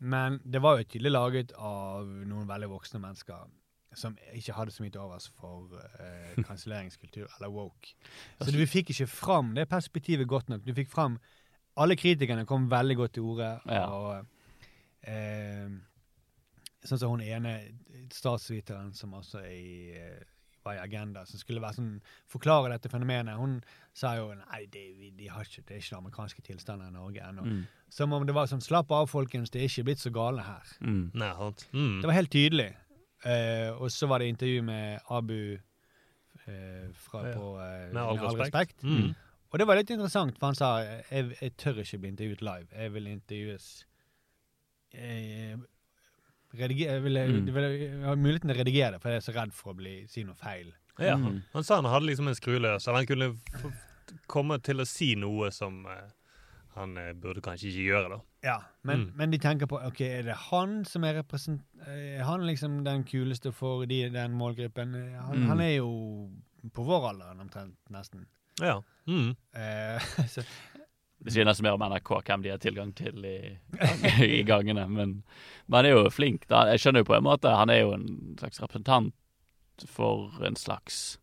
Men 0.00 0.40
det 0.44 0.62
var 0.64 0.78
jo 0.78 0.88
tydelig 0.88 1.12
laget 1.12 1.56
av 1.58 2.06
noen 2.06 2.48
veldig 2.48 2.70
voksne 2.72 3.02
mennesker 3.02 3.48
som 3.98 4.14
ikke 4.36 4.54
hadde 4.54 4.70
så 4.70 4.84
mye 4.84 4.92
til 4.94 5.02
overs 5.02 5.26
for 5.34 5.74
eh, 5.98 6.38
kanselleringskultur, 6.48 7.26
eller 7.36 7.52
woke. 7.52 7.94
Så 8.38 8.54
du 8.54 8.62
fikk 8.70 8.92
ikke 8.94 9.08
fram 9.10 9.54
det 9.56 9.68
perspektivet 9.70 10.28
godt 10.30 10.50
nok. 10.52 10.62
Du 10.66 10.72
fikk 10.76 10.90
fram 10.92 11.18
Alle 11.80 11.96
kritikerne 11.98 12.46
kom 12.48 12.68
veldig 12.70 12.96
godt 12.98 13.14
til 13.16 13.28
orde. 13.32 13.52
Ja. 13.66 13.86
og 13.88 14.26
eh, 15.08 15.70
Sånn 16.80 17.00
som 17.00 17.10
hun 17.12 17.20
ene 17.20 17.58
statsviteren 18.14 18.94
som 18.96 19.12
også 19.18 19.42
er 19.42 19.50
i, 19.52 19.96
eh, 20.00 20.22
var 20.64 20.78
i 20.78 20.80
Agenda, 20.80 21.26
som 21.28 21.40
skulle 21.40 21.60
være 21.60 21.76
sånn, 21.76 21.90
forklare 22.28 22.70
dette 22.72 22.88
fenomenet. 22.92 23.36
Hun 23.36 23.58
sa 23.96 24.14
jo 24.16 24.30
nei, 24.34 24.62
det, 24.72 24.86
vi, 24.96 25.10
de 25.16 25.28
har 25.28 25.44
ikke, 25.44 25.64
det 25.68 25.76
er 25.76 25.82
ikke 25.82 25.92
den 25.94 26.00
amerikanske 26.02 26.44
tilstanden 26.46 26.88
i 26.88 26.96
Norge 26.96 27.24
ennå. 27.28 27.44
Mm. 27.48 27.62
Som 27.92 28.12
om 28.16 28.24
det 28.28 28.36
var 28.36 28.48
sånn 28.48 28.64
Slapp 28.64 28.92
av, 28.96 29.08
folkens, 29.12 29.52
det 29.52 29.60
er 29.62 29.68
ikke 29.68 29.86
blitt 29.90 30.04
så 30.04 30.12
gale 30.14 30.44
her. 30.46 30.72
Mm. 30.80 31.02
Nei. 31.20 31.32
Mm. 31.72 31.96
Det 32.00 32.08
var 32.10 32.16
helt 32.16 32.32
tydelig. 32.32 32.70
Eh, 33.28 33.68
og 33.76 33.90
så 33.92 34.08
var 34.08 34.20
det 34.24 34.30
intervju 34.32 34.62
med 34.64 35.00
Abu 35.12 35.36
eh, 36.46 36.86
fra, 36.96 37.26
Ja. 37.28 37.34
på 37.36 37.50
eh, 37.60 37.92
Med 37.92 38.02
all 38.02 38.38
respekt. 38.40 38.82
Mm. 38.84 39.12
Og 39.52 39.58
det 39.58 39.66
var 39.66 39.76
litt 39.80 39.90
interessant, 39.90 40.36
for 40.38 40.46
han 40.52 40.54
sa 40.58 40.68
jeg, 40.84 41.32
jeg 41.40 41.56
tør 41.58 41.80
ikke 41.82 41.98
bli 41.98 42.10
intervjuet 42.12 42.42
live. 42.46 42.68
Jeg 42.76 42.92
vil 42.94 43.06
intervjues 43.10 43.68
jeg, 44.94 45.58
redigere, 46.54 46.92
jeg 46.98 47.02
vil, 47.02 47.18
Mm. 47.18 47.46
jeg 47.46 47.54
vil 47.54 48.04
ha 48.04 48.14
muligheten 48.14 48.48
til 48.50 48.56
å 48.56 48.60
redigere 48.60 48.92
det, 48.92 49.00
for 49.02 49.10
jeg 49.10 49.16
er 49.16 49.26
så 49.26 49.34
redd 49.34 49.52
for 49.54 49.72
å 49.72 49.76
bli, 49.76 50.06
si 50.10 50.24
noe 50.24 50.34
feil. 50.34 50.72
Ja, 50.98 51.16
Mm. 51.16 51.42
Han 51.52 51.64
sa 51.64 51.76
han 51.76 51.84
hadde 51.84 52.06
liksom 52.06 52.28
en 52.28 52.34
skru 52.34 52.58
løs, 52.60 52.86
eller 52.88 52.98
han 52.98 53.06
kunne 53.06 53.36
f 53.54 54.20
komme 54.26 54.58
til 54.62 54.80
å 54.80 54.86
si 54.86 55.14
noe 55.14 55.50
som 55.52 55.86
eh, 55.86 56.10
han 56.74 56.96
eh, 56.98 57.12
burde 57.12 57.40
kanskje 57.40 57.70
ikke 57.70 57.86
gjøre, 57.86 58.08
da. 58.10 58.20
Ja, 58.42 58.58
men, 58.82 59.06
Mm. 59.06 59.12
men 59.16 59.30
de 59.30 59.38
tenker 59.38 59.66
på 59.66 59.78
ok, 59.86 60.00
er 60.00 60.22
det 60.22 60.34
han 60.50 60.84
som 60.84 61.04
er 61.04 61.14
represent... 61.22 61.62
Er 61.86 62.22
han 62.24 62.40
liksom 62.46 62.84
den 62.84 63.04
kuleste 63.04 63.52
for 63.52 63.84
de, 63.86 64.08
den 64.10 64.32
målgruppen? 64.32 64.94
Han, 65.22 65.38
Mm. 65.42 65.46
han 65.48 65.60
er 65.60 65.76
jo 65.76 66.30
på 66.72 66.84
vår 66.84 67.08
alder 67.10 67.40
omtrent, 67.40 67.76
nesten. 67.90 68.26
Ja. 68.60 68.80
Mm. 69.06 69.30
Eh, 69.56 70.00
så, 70.34 70.42
Det 71.20 71.32
sier 71.34 71.44
nesten 71.44 71.64
mer 71.66 71.74
om 71.76 71.82
NRK 71.84 72.10
hvem 72.24 72.42
de 72.44 72.50
har 72.54 72.58
tilgang 72.62 72.92
til 72.96 73.24
i, 73.28 73.58
i 74.38 74.42
gangene. 74.48 74.86
Men, 74.88 75.22
men 75.68 75.76
han 75.76 75.86
er 75.88 75.96
jo 75.96 76.10
flink. 76.10 76.46
da. 76.48 76.66
Jeg 76.72 76.80
skjønner 76.80 77.02
jo 77.04 77.08
på 77.10 77.16
en 77.18 77.26
måte 77.26 77.50
Han 77.52 77.70
er 77.72 77.82
jo 77.82 77.90
en 77.96 78.06
slags 78.40 78.60
representant 78.62 79.12
for 79.88 80.32
en 80.44 80.56
slags 80.60 81.18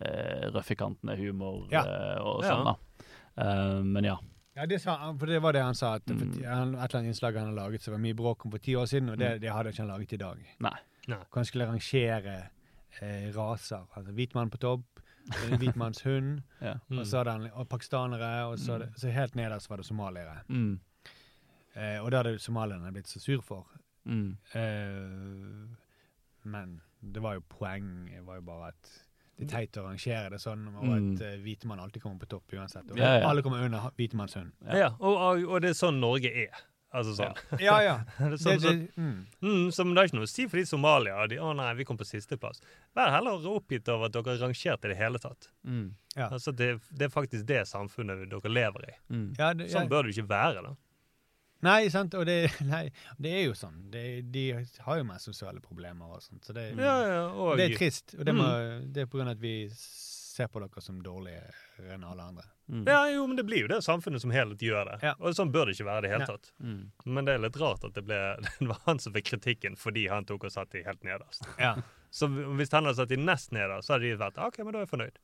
eh, 0.00 0.48
røff-i-kantene 0.52 1.16
humor 1.20 1.66
Ja. 1.72 1.82
eh, 1.84 2.18
og 2.20 2.42
Ja. 2.44 2.48
sånn, 2.54 2.64
da. 2.64 3.04
Eh, 3.44 3.82
men 3.84 4.04
ja. 4.04 4.16
ja, 4.56 4.66
det 4.66 4.80
sa, 4.82 4.96
han- 4.96 5.18
for 5.18 5.26
det 5.26 5.40
var 5.42 5.52
det 5.52 5.62
han 5.62 5.74
sa. 5.74 5.94
At 5.96 6.06
Mm. 6.06 6.42
han, 6.44 6.74
et 6.74 6.80
eller 6.90 6.98
annet 7.00 7.08
innslag 7.12 7.36
han 7.36 7.46
har 7.54 7.54
laget 7.68 7.82
som 7.82 7.92
var 7.92 8.00
mye 8.00 8.14
bråk 8.16 8.44
om 8.46 8.50
for 8.50 8.58
ti 8.58 8.72
år 8.76 8.86
siden, 8.88 9.10
og 9.10 9.18
det, 9.18 9.40
det 9.40 9.52
hadde 9.52 9.68
ikke 9.72 9.84
han 9.84 9.88
laget 9.92 10.12
i 10.12 10.16
dag. 10.16 10.38
Nei. 10.60 10.76
Nei. 11.08 11.16
Hvor 11.18 11.40
han 11.40 11.44
skulle 11.44 11.66
rangere 11.68 12.48
eh, 13.00 13.30
raser. 13.36 13.84
Altså 13.96 14.12
hvit 14.12 14.34
mann 14.34 14.50
på 14.50 14.58
topp, 14.58 15.00
eh, 15.32 15.56
hvit 15.58 15.76
manns 15.76 16.02
hund, 16.06 16.42
Ja. 16.60 16.74
Mm. 16.90 16.98
og 16.98 17.06
så 17.06 17.24
han 17.28 17.48
og 17.52 17.68
pakistanere, 17.68 18.46
og 18.46 18.58
så, 18.58 18.80
så 18.96 19.10
helt 19.10 19.34
nederst 19.34 19.68
var 19.70 19.76
det 19.76 19.86
somaliere. 19.86 20.40
Mm. 20.48 20.78
Eh, 21.76 21.98
og 22.02 22.10
det 22.10 22.16
hadde 22.22 22.38
somalierne 22.38 22.92
blitt 22.92 23.08
så 23.08 23.20
sur 23.20 23.42
for. 23.42 23.66
Mm. 24.06 24.36
Eh, 24.54 25.76
men 26.44 26.80
det 27.02 27.20
var 27.22 27.34
jo 27.34 27.42
poeng 27.48 28.06
det 28.10 28.22
var 28.26 28.36
jo 28.40 28.42
bare 28.46 28.68
at 28.72 28.92
det 29.36 29.44
er 29.44 29.50
teit 29.52 29.76
å 29.76 29.82
rangere 29.84 30.30
det 30.32 30.38
sånn, 30.40 30.62
og 30.78 30.84
Mm. 30.86 31.12
at 31.14 31.20
uh, 31.20 31.42
hvitemann 31.44 31.78
alltid 31.82 32.00
kommer 32.02 32.18
på 32.22 32.26
topp 32.30 32.52
uansett. 32.56 32.90
Og 32.90 32.96
Ja, 32.96 33.18
ja. 33.18 33.28
alle 33.28 33.42
kommer 33.42 33.60
under 33.62 33.78
ha- 33.80 33.90
hvite 33.90 34.16
hund. 34.16 34.52
Ja, 34.64 34.88
og, 34.98 35.16
og, 35.16 35.44
og 35.50 35.60
det 35.60 35.70
er 35.70 35.74
sånn 35.74 36.00
Norge 36.00 36.30
er. 36.32 36.56
Altså 36.94 37.16
sånn. 37.18 37.34
Ja, 37.60 37.76
ja. 37.82 37.96
ja. 38.18 38.28
så, 38.38 38.52
Det, 38.54 38.60
sånn, 38.62 38.80
det, 38.94 39.02
mm. 39.42 39.66
så, 39.74 39.84
men 39.84 39.96
det 39.96 40.02
er 40.02 40.10
ikke 40.10 40.18
noe 40.20 40.28
å 40.28 40.30
si 40.30 40.46
for 40.46 40.60
de 40.60 40.64
Somalia. 40.68 41.18
De, 41.30 41.38
å 41.42 41.52
nei, 41.58 41.68
vi 41.80 41.86
kom 41.88 41.98
på 41.98 42.06
sisteplass. 42.08 42.62
Vær 42.96 43.12
heller 43.16 43.46
oppgitt 43.50 43.90
over 43.92 44.08
at 44.08 44.16
dere 44.16 44.36
er 44.36 44.42
rangert 44.46 44.86
i 44.86 44.92
det 44.92 44.98
hele 45.00 45.20
tatt. 45.22 45.50
Mm. 45.66 45.90
Ja. 46.14 46.30
Altså, 46.30 46.54
det, 46.56 46.76
det 46.90 47.08
er 47.08 47.12
faktisk 47.12 47.46
det 47.48 47.64
samfunnet 47.68 48.26
dere 48.30 48.52
lever 48.52 48.88
i. 48.88 48.98
Mm. 49.12 49.28
Ja, 49.38 49.52
det. 49.58 49.70
Sånn 49.74 49.90
bør 49.92 50.06
det 50.06 50.16
ikke 50.16 50.30
være, 50.30 50.64
da. 50.70 50.74
Nei, 51.66 51.88
sant, 51.90 52.14
og 52.14 52.26
det, 52.28 52.38
nei, 52.72 52.84
det 53.22 53.32
er 53.32 53.46
jo 53.48 53.54
sånn. 53.58 53.78
Det, 53.92 54.06
de 54.32 54.46
har 54.86 55.00
jo 55.00 55.06
mer 55.08 55.20
sosiale 55.22 55.62
problemer 55.64 56.16
og 56.16 56.24
sånt, 56.24 56.44
så 56.46 56.54
det, 56.56 56.68
Ja, 56.78 56.96
ja, 57.08 57.22
og, 57.32 57.56
det 57.58 57.70
er 57.70 57.78
trist. 57.80 58.16
Og 58.18 58.26
det, 58.28 58.36
må, 58.36 58.46
Mm. 58.46 58.90
det 58.92 59.04
er 59.04 59.10
på 59.10 59.18
grunn 59.18 59.32
av 59.32 59.36
at 59.38 59.42
vi 59.42 59.56
ser 60.36 60.48
på 60.52 60.60
dere 60.62 60.82
som 60.84 60.98
dårligere 61.02 61.54
enn 61.94 62.04
alle 62.04 62.22
andre. 62.30 62.44
Mm. 62.68 62.84
Ja, 62.88 63.00
jo, 63.14 63.26
men 63.30 63.36
det 63.38 63.44
blir 63.48 63.62
jo 63.64 63.68
det 63.70 63.78
samfunnet 63.86 64.20
som 64.22 64.32
helhet 64.34 64.62
gjør 64.64 64.88
det. 64.90 64.96
Ja. 65.06 65.12
Og 65.20 65.34
sånn 65.38 65.52
bør 65.54 65.68
det 65.70 65.76
ikke 65.76 65.86
være 65.88 65.98
i 65.98 66.06
det 66.06 66.10
hele 66.12 66.26
Ja. 66.26 66.32
tatt. 66.36 66.50
Mm. 66.60 66.80
Men 67.16 67.24
det 67.28 67.34
er 67.36 67.44
litt 67.44 67.58
rart 67.62 67.84
at 67.88 67.94
det, 67.96 68.04
ble, 68.08 68.18
det 68.60 68.68
var 68.68 68.80
han 68.86 68.98
som 69.02 69.14
fikk 69.16 69.30
kritikken 69.32 69.76
fordi 69.80 70.06
han 70.12 70.26
tok 70.28 70.44
og 70.48 70.52
satt 70.52 70.70
de 70.76 70.82
helt 70.86 71.02
nederst. 71.06 71.46
Ja. 71.62 71.76
Så 72.16 72.28
hvis 72.30 72.70
han 72.72 72.86
hadde 72.86 72.96
satt 72.96 73.10
de 73.12 73.16
nest 73.20 73.50
nederst, 73.52 73.88
så 73.88 73.96
hadde 73.96 74.08
de 74.08 74.16
vært 74.20 74.38
OK, 74.40 74.58
men 74.64 74.72
da 74.72 74.78
er 74.80 74.86
jeg 74.86 74.92
fornøyd. 74.94 75.18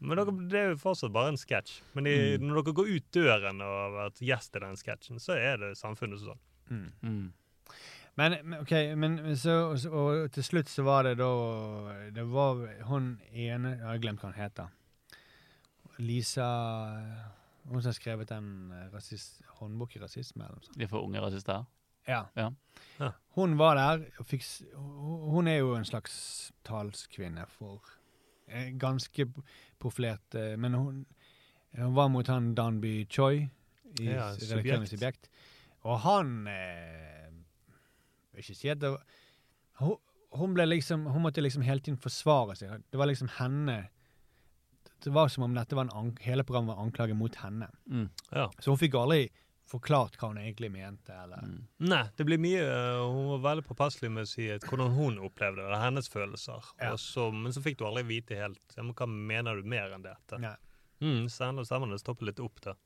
Men 0.00 0.18
dere, 0.18 0.34
det 0.50 0.58
er 0.60 0.68
jo 0.72 0.80
fortsatt 0.82 1.12
bare 1.14 1.30
en 1.34 1.38
sketsj. 1.40 1.76
Men 1.94 2.04
de, 2.08 2.14
Mm. 2.38 2.48
når 2.48 2.62
dere 2.64 2.74
går 2.80 2.90
ut 2.96 3.10
døren 3.14 3.60
og 3.62 3.74
har 3.84 3.94
vært 4.00 4.20
gjest 4.24 4.56
i 4.56 4.62
den 4.64 4.76
sketsjen, 4.80 5.20
så 5.22 5.36
er 5.38 5.56
det 5.62 5.72
samfunnet 5.78 6.18
som 6.20 6.34
sånn. 6.34 6.42
Mm. 7.04 7.32
Men, 8.16 8.36
men, 8.44 8.60
ok, 8.60 8.72
men 8.96 9.16
så, 9.36 9.74
så 9.76 9.90
Og 9.90 10.28
til 10.30 10.44
slutt 10.46 10.68
så 10.70 10.84
var 10.86 11.02
det 11.02 11.16
da 11.18 11.30
Det 12.14 12.22
var 12.30 12.60
hun 12.86 13.16
ene 13.32 13.72
Jeg 13.74 13.88
har 13.88 13.98
glemt 14.02 14.22
hva 14.22 14.30
hun 14.30 14.38
heter. 14.38 14.68
Lisa 15.98 16.46
Hun 17.64 17.80
som 17.82 17.88
har 17.88 17.96
skrevet 17.96 18.28
den 18.28 18.70
eh, 18.74 18.86
rasist, 18.92 19.40
håndbok 19.58 19.96
i 19.96 20.02
rasisme. 20.02 20.44
eller 20.44 20.58
noe 20.58 20.66
sånt. 20.66 20.78
De 20.78 20.84
er 20.84 20.90
for 20.90 21.06
unge 21.06 21.22
rasister. 21.22 21.64
Ja. 22.06 22.26
Ja. 22.36 22.50
Ja. 23.00 23.10
Hun 23.38 23.56
var 23.58 23.78
der 23.78 24.04
og 24.20 24.26
fikk 24.28 24.44
Hun 24.76 25.48
er 25.48 25.62
jo 25.62 25.74
en 25.78 25.86
slags 25.88 26.52
talskvinne 26.66 27.46
for 27.48 27.80
eh, 28.48 28.74
ganske 28.78 29.26
profilert 29.80 30.36
eh, 30.38 30.54
Men 30.60 30.74
hun, 30.78 31.02
hun 31.78 31.96
var 31.96 32.12
mot 32.12 32.28
han 32.28 32.52
Danby 32.54 33.06
Choi 33.08 33.48
i 34.00 34.10
Ja. 34.10 34.32
Subjekt. 34.34 35.30
Og 35.86 36.00
han 36.02 36.46
eh, 36.50 37.13
Jeg 38.34 38.40
vil 38.40 38.48
ikke 38.48 38.60
si 38.60 38.72
at 38.72 38.82
det 38.82 38.90
var 38.96 39.04
hun, 39.78 39.96
hun 40.34 40.54
ble 40.54 40.66
liksom 40.66 41.06
Hun 41.06 41.22
måtte 41.22 41.42
liksom 41.42 41.62
hele 41.62 41.82
tiden 41.82 42.00
forsvare 42.00 42.56
seg. 42.58 42.82
Det 42.90 42.98
var 42.98 43.10
liksom 43.10 43.30
henne 43.38 43.84
Det 45.04 45.12
var 45.14 45.30
som 45.30 45.46
om 45.46 45.54
dette 45.54 45.76
var 45.78 45.86
en 45.86 46.12
hele 46.24 46.44
programmet 46.44 46.74
var 46.74 46.82
anklage 46.82 47.14
mot 47.14 47.34
henne. 47.36 47.68
Mm. 47.86 48.08
Ja. 48.30 48.50
Så 48.58 48.72
hun 48.72 48.80
fikk 48.80 48.96
aldri 48.98 49.28
forklart 49.68 50.16
hva 50.20 50.30
hun 50.30 50.40
egentlig 50.40 50.70
mente. 50.72 51.12
Eller. 51.12 51.44
Mm. 51.44 51.60
Nei, 51.88 52.02
det 52.16 52.26
blir 52.28 52.40
mye 52.40 52.62
eh, 52.64 53.00
Hun 53.00 53.30
var 53.34 53.42
veldig 53.50 53.66
påpasselig 53.68 54.10
med 54.12 54.26
å 54.26 54.30
si 54.30 54.48
hvordan 54.48 54.96
hun 54.96 55.20
opplevde 55.24 55.64
det, 55.64 55.80
hennes 55.80 56.08
følelser. 56.12 56.72
Ja. 56.80 56.94
Så, 57.00 57.30
men 57.32 57.52
så 57.54 57.62
fikk 57.64 57.78
du 57.80 57.86
aldri 57.88 58.04
vite 58.08 58.40
helt 58.40 58.76
hva 58.76 59.08
mener 59.08 59.60
du 59.60 59.68
mer 59.68 59.94
enn 59.94 60.04
dette. 60.04 60.40
Nei. 60.40 60.56
Mm, 61.04 61.28
stemmer, 61.28 61.68
det 61.90 62.00
stopper 62.00 62.30
litt 62.30 62.40
opp 62.40 62.62
der. 62.64 62.80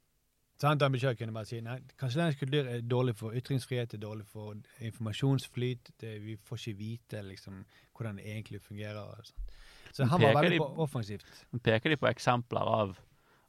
Sant, 0.58 0.80
Dan 0.80 0.92
kunne 0.92 1.32
bare 1.32 1.46
si 1.46 1.60
nei, 1.62 1.78
kanselleringskultur 2.00 2.66
er 2.66 2.80
dårlig 2.82 3.14
for 3.16 3.30
ytringsfrihet, 3.38 3.92
det 3.92 4.00
er 4.00 4.06
dårlig 4.08 4.24
for 4.26 4.56
informasjonsflyt, 4.82 5.90
det, 6.00 6.16
vi 6.24 6.34
får 6.36 6.58
ikke 6.58 6.78
vite 6.78 7.20
liksom, 7.22 7.60
hvordan 7.94 8.16
det 8.18 8.24
egentlig 8.26 8.60
fungerer. 8.62 8.98
Og 8.98 9.26
sånt. 9.26 9.52
Så 9.94 10.04
han 10.10 10.20
var 10.20 10.34
veldig 10.42 10.58
de- 10.58 10.64
på 10.64 10.82
offensivt. 10.82 11.44
Peker 11.62 11.90
de 11.90 11.96
på 11.96 12.08
eksempler 12.10 12.60
av 12.60 12.98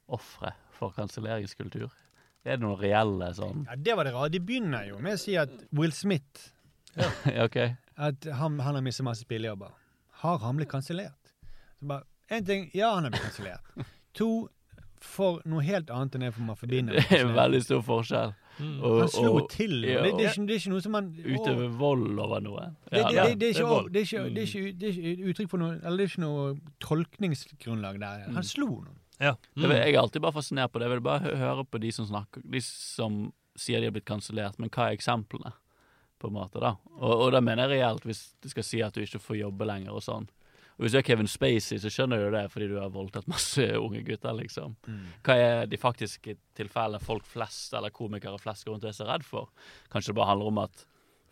ofre 0.08 0.52
for 0.78 0.90
kanselleringskultur? 0.94 1.90
Er 2.44 2.56
det 2.56 2.62
noen 2.64 2.78
reelle 2.80 3.34
sånn 3.36 3.66
Ja, 3.66 3.74
Det 3.76 3.96
var 3.96 4.04
det 4.04 4.14
rare. 4.14 4.30
De 4.32 4.40
begynner 4.40 4.86
jo 4.88 4.98
med 4.98 5.18
å 5.18 5.20
si 5.20 5.34
at 5.36 5.50
Will 5.76 5.92
Smith 5.92 6.46
Ja, 6.96 7.10
okay. 7.44 7.74
at 7.96 8.24
han, 8.24 8.58
han 8.58 8.74
har 8.78 8.82
mistet 8.82 9.04
masse 9.04 9.26
spillejobber. 9.26 9.74
Har 10.22 10.38
han 10.38 10.56
blitt 10.56 10.70
kansellert? 10.70 11.34
En 12.30 12.44
ting, 12.46 12.70
ja, 12.74 12.94
han 12.94 13.04
har 13.04 13.10
blitt 13.10 13.22
kansellert. 13.22 13.86
To, 14.14 14.48
for 15.04 15.40
noe 15.48 15.62
helt 15.64 15.88
annet 15.90 16.14
enn 16.18 16.24
det 16.26 16.30
man 16.38 16.56
forbinder 16.56 16.94
med 16.98 17.06
Det 17.08 17.18
er 17.20 17.26
en 17.26 17.34
veldig 17.36 17.60
stor 17.64 17.80
forskjell. 17.86 18.34
Mm. 18.60 18.72
Og- 18.84 18.98
Han 19.00 19.08
slo 19.08 19.30
og- 19.38 19.46
til. 19.50 19.76
ja, 19.88 20.02
det, 20.02 20.10
det, 20.18 20.26
er 20.26 20.32
ikke, 20.34 20.46
det 20.46 20.54
er 20.54 20.58
ikke 20.60 20.72
noe 20.74 20.80
som 20.84 20.92
man 20.92 21.06
Utøve 21.24 21.68
vold 21.80 22.18
over 22.20 22.40
noe. 22.44 22.66
Det, 22.90 22.90
det, 22.90 23.00
det, 23.00 23.38
det, 23.40 23.46
er 23.48 24.04
ikke, 24.04 24.24
det, 24.34 24.74
det, 24.80 24.90
det 25.16 25.30
uttrykk 25.32 25.48
for 25.50 25.62
noe 25.62 25.78
Eller 25.80 25.96
det 25.96 26.04
er 26.04 26.12
ikke 26.12 26.24
noe 26.26 26.58
tolkningsgrunnlag 26.84 28.00
der. 28.00 28.26
Han 28.34 28.44
slo 28.44 28.66
noen. 28.68 28.96
Ja. 29.20 29.34
Mm. 29.56 29.62
vil- 29.68 29.76
jeg 29.76 29.94
er 29.94 30.00
alltid 30.00 30.22
bare 30.22 30.32
fascinert 30.36 30.72
på 30.72 30.78
det. 30.80 30.88
Jeg 30.88 30.94
vil 30.96 31.04
bare 31.04 31.36
høre 31.36 31.64
på 31.64 31.80
de 31.80 31.90
som 31.92 32.06
snakker 32.08 32.42
De 32.44 32.60
som 32.64 33.32
sier 33.56 33.80
de 33.80 33.86
har 33.90 33.92
blitt 33.92 34.06
kansellert, 34.08 34.58
men 34.58 34.70
hva 34.72 34.88
er 34.88 34.96
eksemplene? 34.96 35.52
På 36.20 36.28
en 36.28 36.34
måte 36.36 36.60
da 36.60 36.74
Og, 37.00 37.12
og 37.26 37.32
da 37.32 37.40
mener 37.40 37.68
jeg 37.68 37.80
reelt, 37.80 38.04
hvis 38.04 38.34
du 38.42 38.48
skal 38.52 38.64
si 38.64 38.80
at 38.84 38.92
du 38.94 39.00
ikke 39.00 39.20
får 39.20 39.38
jobbe 39.40 39.64
lenger 39.68 39.92
og 39.96 40.02
sånn. 40.04 40.28
Og 40.80 40.86
Hvis 40.86 40.94
du 40.94 40.98
er 40.98 41.04
Kevin 41.04 41.28
Spacey, 41.28 41.76
så 41.76 41.90
skjønner 41.92 42.22
du 42.24 42.30
det 42.32 42.46
fordi 42.48 42.70
du 42.70 42.78
har 42.80 42.88
voldtatt 42.94 43.26
masse 43.28 43.66
unge 43.84 44.00
gutter, 44.06 44.32
liksom. 44.38 44.78
Hva 45.26 45.34
er 45.36 45.66
de 45.68 45.76
faktiske 45.76 46.38
tilfellene 46.56 47.02
folk 47.04 47.26
flest, 47.28 47.74
eller 47.76 47.92
komikere 47.92 48.40
flest, 48.40 48.64
går 48.64 48.78
rundt 48.78 48.86
og 48.86 48.88
er 48.88 48.96
så 48.96 49.08
redd 49.10 49.26
for? 49.28 49.50
Kanskje 49.92 50.14
det 50.14 50.16
bare 50.16 50.30
handler 50.32 50.48
om 50.48 50.62
at 50.64 50.86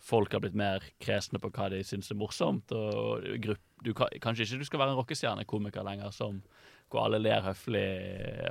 folk 0.05 0.37
har 0.37 0.43
blitt 0.43 0.57
mer 0.57 0.85
kresne 1.01 1.41
på 1.41 1.49
hva 1.49 1.71
de 1.73 1.81
syns 1.83 2.11
er 2.13 2.21
morsomt. 2.21 2.71
og 2.71 3.25
grupp, 3.41 3.65
du 3.81 3.91
Kanskje 3.97 4.45
ikke 4.45 4.61
du 4.61 4.69
skal 4.69 4.83
være 4.83 4.93
en 4.93 5.01
rockestjernekomiker 5.01 5.83
lenger 5.83 6.13
som 6.13 6.43
hvor 6.89 7.05
alle 7.05 7.19
ler 7.21 7.41
høflig 7.45 7.85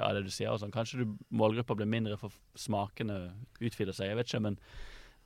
av 0.03 0.15
det 0.15 0.27
du 0.27 0.31
sier. 0.35 0.51
og 0.51 0.61
sånn. 0.63 0.75
Kanskje 0.75 1.03
du, 1.03 1.17
målgruppa 1.31 1.79
blir 1.79 1.91
mindre 1.91 2.19
for 2.19 2.35
smakene 2.59 3.33
utvider 3.61 3.95
seg. 3.95 4.11
jeg 4.11 4.19
vet 4.19 4.31
ikke, 4.31 4.45
men 4.51 4.59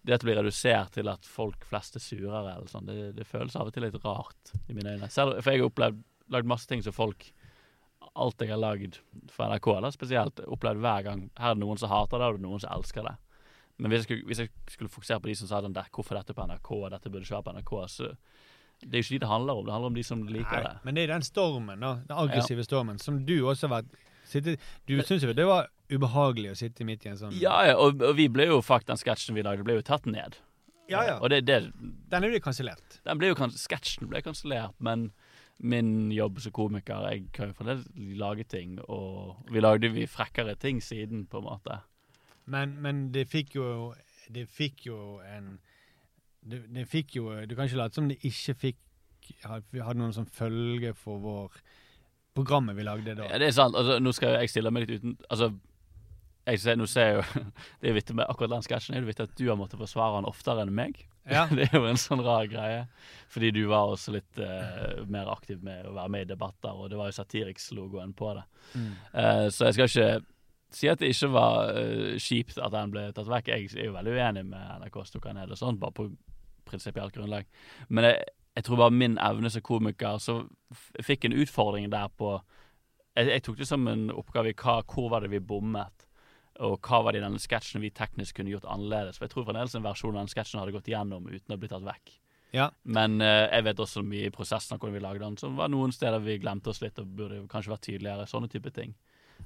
det 0.03 0.17
at 0.17 0.23
det 0.23 0.27
blir 0.27 0.41
redusert 0.41 0.97
til 0.97 1.11
at 1.13 1.27
folk 1.29 1.65
flest 1.69 1.97
er 1.99 2.03
surere, 2.03 2.57
eller 2.57 2.71
sånn, 2.71 2.89
det, 2.89 3.13
det 3.17 3.27
føles 3.29 3.55
av 3.59 3.71
og 3.71 3.75
til 3.75 3.87
litt 3.87 3.99
rart 4.03 4.55
i 4.67 4.75
mine 4.75 4.97
øyne. 4.97 5.11
Selv, 5.13 5.39
for 5.41 5.55
jeg 5.55 5.63
har 5.63 5.71
opplevd 5.71 6.01
lagd 6.33 6.49
masse 6.49 6.69
ting 6.71 6.83
som 6.85 6.95
folk 6.97 7.31
Alt 8.19 8.43
jeg 8.45 8.51
har 8.51 8.59
lagd 8.61 8.99
for 9.33 9.49
NRK, 9.49 9.67
da, 9.81 9.89
spesielt, 9.95 10.41
opplevd 10.53 10.83
hver 10.85 11.05
gang. 11.07 11.21
Her 11.39 11.55
er 11.55 11.55
det 11.57 11.63
noen 11.63 11.79
som 11.81 11.89
hater 11.89 12.21
det, 12.21 12.27
og 12.27 12.35
det 12.35 12.43
er 12.43 12.45
noen 12.45 12.61
som 12.61 12.73
elsker 12.75 13.07
det. 13.07 13.13
Men 13.81 13.89
hvis 13.89 14.03
jeg 14.03 14.05
skulle, 14.05 14.27
hvis 14.29 14.41
jeg 14.43 14.51
skulle 14.75 14.93
fokusere 14.93 15.23
på 15.23 15.31
de 15.31 15.37
som 15.39 15.49
sa 15.49 15.61
sånn, 15.65 15.77
der, 15.77 15.89
hvorfor 15.95 16.19
dette 16.19 16.35
på 16.37 16.45
NRK, 16.51 16.69
og 16.77 16.91
dette 16.93 17.09
burde 17.09 17.25
ikke 17.25 17.39
være 17.39 17.47
på 17.47 17.55
NRK, 17.57 17.73
så 17.89 18.11
det 18.83 18.91
er 18.91 18.99
jo 18.99 19.07
ikke 19.07 19.15
de 19.15 19.21
det 19.23 19.31
handler 19.31 19.63
om. 19.63 19.65
Det 19.65 19.75
handler 19.77 19.93
om 19.95 19.97
de 19.97 20.05
som 20.05 20.27
liker 20.29 20.59
Nei, 20.59 20.63
det. 20.67 20.75
men 20.85 20.99
det 20.99 21.07
er 21.07 21.13
den 21.15 21.25
stormen, 21.25 21.87
da, 21.87 21.95
den 22.11 22.21
aggressive 22.27 22.67
stormen, 22.67 23.01
som 23.01 23.23
du 23.25 23.35
også 23.39 23.71
har 23.71 23.75
vært 23.79 23.97
sittet, 24.29 24.63
Du 24.89 24.97
syns 25.03 25.25
jo 25.27 25.35
det 25.37 25.47
var 25.49 25.69
ubehagelig 25.93 26.53
å 26.53 26.59
sitte 26.59 26.87
midt 26.89 27.05
i 27.07 27.13
en 27.13 27.21
sånn 27.21 27.37
Ja, 27.37 27.59
ja, 27.69 27.77
og, 27.77 28.03
og 28.03 28.17
vi 28.19 28.29
ble 28.33 28.49
jo 28.49 28.63
faktisk, 28.65 28.93
den 28.93 29.03
sketsjen 29.03 29.37
vi 29.39 29.45
lagde, 29.47 29.67
ble 29.67 29.79
jo 29.81 29.85
tatt 29.87 30.09
ned. 30.09 30.39
Ja, 30.91 31.03
ja. 31.07 31.19
Og 31.21 31.31
det, 31.31 31.45
det, 31.47 31.73
Den 32.11 32.25
er 32.25 32.35
jo 32.35 32.41
kansellert. 32.43 33.01
sketsjen 33.59 34.09
ble 34.11 34.23
kansellert, 34.25 34.75
men 34.79 35.11
min 35.63 36.11
jobb 36.11 36.41
som 36.43 36.53
komiker 36.53 37.05
Jeg 37.13 37.29
kan 37.33 37.51
jo 37.51 37.55
fremdeles 37.55 37.87
lage 38.19 38.45
ting, 38.45 38.79
og 38.89 39.37
vi 39.51 39.61
lagde 39.61 39.93
vi 39.95 40.07
frekkere 40.11 40.57
ting 40.59 40.83
siden, 40.83 41.27
på 41.27 41.39
en 41.39 41.45
måte. 41.47 41.79
Men, 42.47 42.81
men 42.83 43.13
det 43.15 43.29
fikk 43.31 43.55
jo 43.55 43.95
Det 44.33 44.49
fikk 44.49 44.87
jo 44.87 45.21
en 45.23 45.61
det, 46.43 46.65
det 46.75 46.89
fikk 46.91 47.17
jo 47.17 47.31
Du 47.47 47.55
kan 47.55 47.69
ikke 47.69 47.79
late 47.79 47.95
som 47.95 48.09
det 48.11 48.19
ikke 48.27 48.55
fikk 48.59 48.79
Vi 49.71 49.83
hadde 49.85 50.01
noen 50.01 50.17
sånn 50.17 50.27
følge 50.27 50.95
for 50.99 51.23
vår 51.23 51.61
programmet 52.37 52.77
vi 52.79 52.87
lagde 52.87 53.15
da. 53.19 53.29
Ja, 53.29 53.39
det 53.41 53.51
er 53.51 53.57
sant. 53.57 53.77
Altså, 53.79 53.99
nå 54.03 54.13
skal 54.17 54.39
jeg 54.39 54.51
stille 54.53 54.73
meg 54.73 54.87
litt 54.87 55.03
uten 55.03 55.17
Altså, 55.29 55.53
jeg 56.49 56.59
ser, 56.59 56.79
nå 56.79 56.89
ser 56.91 57.09
jeg 57.09 57.19
jo 57.21 57.43
Det 57.83 57.91
er 57.91 57.97
vittig 57.97 58.17
med 58.19 58.27
akkurat 58.31 58.57
den 58.57 58.67
sketsjen 58.67 58.97
er 58.97 59.05
det 59.05 59.13
vittig 59.13 59.29
at 59.29 59.35
du 59.39 59.45
har 59.49 59.59
måttet 59.61 59.81
forsvare 59.83 60.19
han 60.19 60.29
oftere 60.29 60.65
enn 60.65 60.75
meg. 60.75 61.05
Ja. 61.31 61.47
Det 61.55 61.69
er 61.69 61.79
jo 61.79 61.87
en 61.87 62.01
sånn 62.01 62.23
rar 62.25 62.49
greie. 62.51 62.85
Fordi 63.33 63.53
du 63.55 63.63
var 63.71 63.93
også 63.93 64.17
litt 64.17 64.43
uh, 64.43 65.03
mer 65.11 65.31
aktiv 65.33 65.63
med 65.65 65.87
å 65.87 65.95
være 65.97 66.15
med 66.15 66.27
i 66.27 66.31
debatter, 66.33 66.75
og 66.75 66.91
det 66.91 66.99
var 66.99 67.11
jo 67.11 67.17
Satiriks-logoen 67.21 68.15
på 68.19 68.35
det. 68.39 68.45
Mm. 68.75 68.91
Uh, 69.15 69.47
så 69.55 69.69
jeg 69.69 69.79
skal 69.79 69.91
ikke 69.91 70.11
si 70.73 70.89
at 70.89 71.01
det 71.01 71.13
ikke 71.13 71.31
var 71.33 71.73
uh, 71.77 72.19
kjipt 72.21 72.59
at 72.59 72.75
den 72.75 72.93
ble 72.95 73.07
tatt 73.15 73.31
vekk. 73.31 73.53
Jeg 73.53 73.73
er 73.77 73.91
jo 73.91 73.97
veldig 73.97 74.19
uenig 74.19 74.45
med 74.51 74.77
NRK 74.83 75.01
tok 75.15 75.31
den 75.31 75.41
ned 75.41 75.55
og 75.55 75.61
sånt, 75.61 75.81
bare 75.83 75.97
på 75.97 76.11
prinsipielt 76.69 77.15
grunnlag. 77.15 77.47
Men 77.89 78.11
jeg, 78.11 78.27
jeg 78.53 78.67
tror 78.67 78.81
bare 78.83 78.95
min 78.95 79.19
evne 79.23 79.51
som 79.51 79.65
komiker 79.65 80.19
Så 80.21 80.43
fikk 81.01 81.25
en 81.25 81.37
utfordring 81.37 81.91
der 81.93 82.11
på 82.17 82.35
Jeg, 83.17 83.29
jeg 83.29 83.45
tok 83.47 83.61
det 83.61 83.69
som 83.69 83.87
en 83.89 84.11
oppgave 84.13 84.53
i 84.53 84.57
hva, 84.57 84.81
hvor 84.89 85.11
var 85.13 85.25
det 85.25 85.33
vi 85.35 85.41
bommet, 85.45 86.07
og 86.65 86.79
hva 86.81 87.03
var 87.05 87.13
det 87.13 87.21
i 87.21 87.25
denne 87.25 87.41
sketsjen 87.41 87.83
vi 87.83 87.91
teknisk 87.93 88.39
kunne 88.39 88.55
gjort 88.55 88.65
annerledes. 88.73 89.19
For 89.19 89.27
jeg 89.27 89.35
tror 89.35 89.45
fremdeles 89.45 89.75
en 89.77 89.85
versjon 89.85 90.17
av 90.17 90.23
den 90.23 90.33
sketsjen 90.33 90.61
hadde 90.63 90.73
gått 90.73 90.89
gjennom 90.89 91.27
uten 91.29 91.53
å 91.53 91.59
bli 91.61 91.69
tatt 91.69 91.85
vekk. 91.85 92.15
Ja. 92.57 92.71
Men 92.85 93.19
uh, 93.21 93.51
jeg 93.51 93.67
vet 93.69 93.83
også 93.85 94.01
mye 94.05 94.31
i 94.31 94.33
prosessen 94.33 94.73
av 94.75 94.81
hvordan 94.81 94.97
vi 94.97 95.05
lagde 95.05 95.25
den, 95.25 95.37
som 95.41 95.61
var 95.61 95.69
noen 95.73 95.93
steder 95.93 96.25
vi 96.25 96.39
glemte 96.41 96.73
oss 96.73 96.81
litt 96.81 97.01
og 97.05 97.13
burde 97.19 97.43
kanskje 97.53 97.75
vært 97.75 97.85
tydeligere. 97.89 98.29
Sånne 98.31 98.49
type 98.53 98.73
ting. 98.73 98.97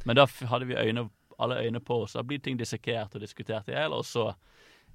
Men 0.05 0.19
da 0.19 0.27
hadde 0.27 0.71
vi 0.71 0.79
øyne, 0.79 1.09
alle 1.43 1.59
øyne 1.67 1.83
på 1.83 2.05
oss. 2.05 2.15
Da 2.15 2.23
blir 2.27 2.43
ting 2.43 2.59
dissekert 2.59 3.19
og 3.19 3.27
diskutert 3.27 3.71
i 3.71 3.75
hjel, 3.75 3.99
og 3.99 4.07
så 4.07 4.29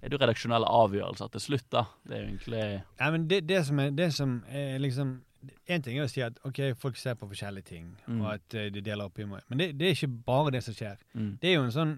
er 0.01 0.09
det 0.09 0.17
jo 0.17 0.21
redaksjonelle 0.25 0.65
avgjørelser 0.67 1.29
til 1.31 1.39
slutt, 1.41 1.67
da. 1.71 1.83
Det 2.05 2.15
er 2.17 2.21
jo 2.23 2.27
egentlig 2.31 2.61
Ja, 2.99 3.11
men 3.11 3.27
det, 3.27 3.47
det, 3.47 3.65
som 3.65 3.79
er, 3.79 3.89
det 3.91 4.13
som 4.13 4.43
er 4.49 4.79
liksom 4.79 5.21
En 5.67 5.81
ting 5.81 5.97
er 5.97 6.03
å 6.05 6.09
si 6.09 6.21
at 6.21 6.37
ok, 6.45 6.59
folk 6.77 6.95
ser 6.97 7.15
på 7.15 7.27
forskjellige 7.29 7.65
ting, 7.65 7.95
Mm. 8.07 8.21
og 8.21 8.33
at 8.33 8.53
eh, 8.53 8.69
de 8.69 8.81
deler 8.81 9.05
opp 9.05 9.17
i 9.19 9.25
meg. 9.25 9.41
Men 9.49 9.57
det, 9.57 9.77
det 9.79 9.87
er 9.87 9.95
ikke 9.95 10.23
bare 10.25 10.51
det 10.51 10.63
som 10.63 10.73
skjer. 10.73 10.97
Mm. 11.15 11.37
Det 11.41 11.49
er 11.49 11.53
jo 11.55 11.63
en 11.63 11.71
sånn 11.71 11.93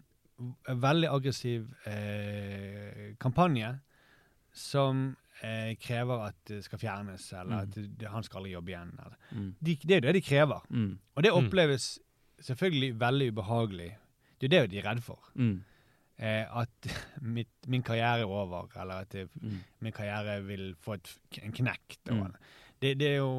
veldig 0.80 1.10
aggressiv 1.12 1.66
eh, 1.86 3.16
kampanje 3.20 3.74
som 4.54 5.16
eh, 5.42 5.74
krever 5.82 6.24
at 6.30 6.36
det 6.48 6.62
skal 6.64 6.80
fjernes, 6.80 7.26
eller 7.34 7.56
Mm. 7.56 7.62
at 7.64 7.98
det, 8.00 8.08
han 8.14 8.24
skal 8.24 8.38
aldri 8.40 8.52
jobbe 8.54 8.72
igjen. 8.72 8.94
Eller. 9.00 9.18
mm. 9.32 9.50
De, 9.60 9.76
det 9.84 9.92
er 9.92 10.00
jo 10.02 10.08
det 10.08 10.14
de 10.14 10.22
krever. 10.22 10.62
Mm. 10.70 10.98
Og 11.16 11.24
det 11.24 11.32
Mm. 11.34 11.46
oppleves 11.46 12.00
selvfølgelig 12.40 13.00
veldig 13.00 13.32
ubehagelig. 13.34 13.92
Det 14.40 14.54
er 14.54 14.62
jo 14.62 14.68
det 14.68 14.72
de 14.72 14.78
er 14.80 14.90
redd 14.90 15.04
for. 15.04 15.20
Mm. 15.36 15.64
Eh, 16.20 16.46
at 16.62 16.70
mitt, 17.22 17.50
min 17.68 17.82
karriere 17.84 18.22
er 18.22 18.30
over, 18.30 18.68
eller 18.80 19.02
at 19.06 19.14
jeg, 19.18 19.30
Mm. 19.42 19.60
min 19.80 19.92
karriere 19.92 20.42
vil 20.46 20.76
få 20.80 20.94
et, 21.00 21.16
en 21.42 21.52
knekk. 21.52 21.98
Mm. 22.12 22.28
Det, 22.82 22.98
det 23.00 23.08
er 23.14 23.18
jo 23.18 23.32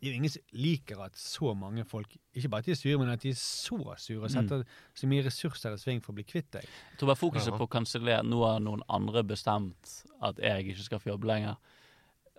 det 0.00 0.08
er 0.08 0.14
ingen 0.16 0.32
liker 0.56 1.02
at 1.04 1.16
så 1.20 1.50
mange 1.54 1.84
folk 1.84 2.14
Ikke 2.34 2.48
bare 2.48 2.62
at 2.62 2.66
de 2.66 2.72
er 2.72 2.78
sure, 2.80 2.96
men 2.98 3.10
at 3.12 3.20
de 3.20 3.28
er 3.28 3.36
så 3.36 3.76
sure 4.00 4.22
og 4.24 4.30
setter 4.32 4.62
så 4.96 5.06
mye 5.10 5.26
ressurser 5.26 5.74
i 5.76 5.80
sving 5.82 6.00
for 6.00 6.12
å 6.12 6.16
bli 6.16 6.24
kvitt 6.24 6.48
deg. 6.56 6.64
Jeg 6.64 6.98
tror 6.98 7.10
bare 7.10 7.20
fokuset 7.20 7.52
Ja. 7.52 7.58
på 7.58 7.66
å 7.66 7.72
kansellere 7.74 8.22
Nå 8.24 8.38
har 8.46 8.60
noen 8.64 8.80
andre 8.88 9.22
bestemt 9.22 9.98
at 10.22 10.38
jeg 10.40 10.70
ikke 10.72 10.86
skal 10.86 10.98
få 11.00 11.10
jobbe 11.12 11.26
lenger. 11.28 11.56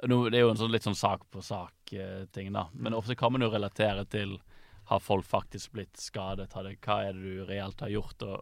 Nå, 0.10 0.30
det 0.32 0.40
er 0.40 0.42
jo 0.48 0.50
en 0.50 0.58
sånn, 0.58 0.72
litt 0.74 0.82
sånn 0.88 0.98
sak-på-sak-ting, 0.98 2.52
da. 2.54 2.68
Men 2.74 2.94
ofte 2.98 3.16
kan 3.16 3.32
man 3.32 3.42
jo 3.46 3.52
relatere 3.54 4.06
til 4.10 4.40
Har 4.90 5.00
folk 5.00 5.24
faktisk 5.24 5.72
blitt 5.78 5.94
skadet? 6.02 6.50
Det, 6.52 6.80
hva 6.82 6.96
er 7.06 7.14
det 7.14 7.22
du 7.22 7.46
reelt 7.46 7.80
har 7.80 7.90
gjort? 7.94 8.24
Og, 8.26 8.42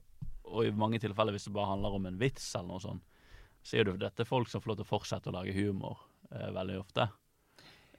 og 0.50 0.66
i 0.68 0.72
mange 0.76 1.00
tilfeller, 1.00 1.32
hvis 1.36 1.46
det 1.48 1.54
bare 1.56 1.72
handler 1.72 1.96
om 2.00 2.06
en 2.10 2.18
vits 2.20 2.50
eller 2.56 2.68
noe 2.74 2.84
sånt, 2.84 3.04
så 3.64 3.78
er 3.78 3.84
det 3.86 3.94
jo 3.94 4.02
dette 4.02 4.26
folk 4.26 4.48
som 4.50 4.62
får 4.64 4.72
lov 4.72 4.78
til 4.80 4.88
å 4.88 4.90
fortsette 4.90 5.30
å 5.30 5.36
lage 5.36 5.54
humor 5.56 5.98
eh, 6.32 6.50
veldig 6.56 6.78
ofte. 6.80 7.10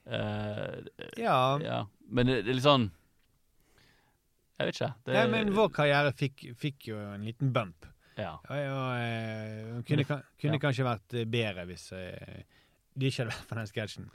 Eh, 0.05 0.79
Ja, 1.21 1.59
ja. 1.61 1.81
Men 2.09 2.27
det, 2.27 2.41
det 2.43 2.49
er 2.51 2.57
litt 2.57 2.65
sånn 2.65 2.87
Jeg 4.59 4.67
vet 4.67 4.75
ikke. 4.79 4.91
Det, 5.05 5.13
ja, 5.15 5.27
men 5.31 5.51
vår 5.55 5.69
karriere 5.73 6.11
fikk, 6.17 6.43
fikk 6.59 6.87
jo 6.91 6.97
en 7.01 7.23
liten 7.25 7.51
bump. 7.55 7.85
Ja. 8.19 8.35
Og, 8.43 8.57
og, 8.57 9.77
og 9.77 9.85
kunne, 9.87 10.05
kunne 10.41 10.57
Ja. 10.57 10.61
kanskje 10.65 10.85
vært 10.85 11.15
eh, 11.17 11.25
bedre 11.29 11.63
hvis 11.69 11.87
eh, 11.97 12.41
de 12.93 13.07
ikke 13.07 13.23
hadde 13.23 13.33
vært 13.37 13.47
på 13.49 13.57
den 13.61 13.69
sketsjen. 13.71 14.09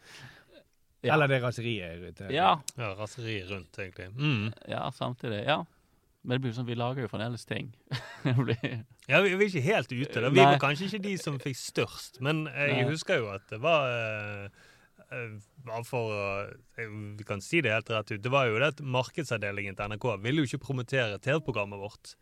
Ja. 1.07 1.15
Eller 1.15 1.31
det 1.31 1.39
raseriet. 1.43 2.21
Ja. 2.35 2.51
Ja, 2.77 2.91
raseriet 2.99 3.49
rundt, 3.51 3.79
egentlig. 3.79 4.11
Mm. 4.19 4.51
ja, 4.69 4.85
samtidig. 4.95 5.45
Ja. 5.47 5.61
Men 6.27 6.37
det 6.37 6.43
blir 6.43 6.55
sånn, 6.57 6.67
vi 6.67 6.75
lager 6.75 7.05
jo 7.05 7.11
fremdeles 7.11 7.47
ting. 7.47 7.69
det 8.25 8.35
blir 8.35 8.63
Ja, 9.07 9.21
vi, 9.23 9.35
vi 9.39 9.47
er 9.47 9.51
ikke 9.51 9.63
helt 9.63 9.93
ute. 9.93 10.21
da. 10.21 10.31
Vi 10.35 10.41
Nei. 10.41 10.47
var 10.51 10.63
kanskje 10.63 10.89
ikke 10.89 11.05
de 11.05 11.13
som 11.23 11.37
fikk 11.43 11.59
størst, 11.61 12.19
men 12.27 12.49
jeg 12.51 12.81
Nei. 12.81 12.87
husker 12.91 13.21
jo 13.23 13.29
at 13.31 13.47
det 13.53 13.61
var 13.63 13.87
uh, 13.87 14.65
eh, 15.15 15.85
for 15.87 16.11
å 16.11 16.25
eh, 16.51 16.97
Vi 17.19 17.27
kan 17.29 17.43
si 17.45 17.63
det 17.63 17.71
helt 17.77 17.93
rett 17.95 18.11
ut. 18.11 18.23
Det 18.25 18.33
var 18.33 18.51
jo 18.51 18.59
det 18.59 18.73
at 18.75 18.83
markedsavdelingen 18.83 19.79
til 19.79 19.95
NRK 19.95 20.09
ville 20.25 20.43
jo 20.43 20.51
ikke 20.51 20.65
promotere 20.67 21.21
TV-programmet 21.23 21.79
vårt. 21.79 22.17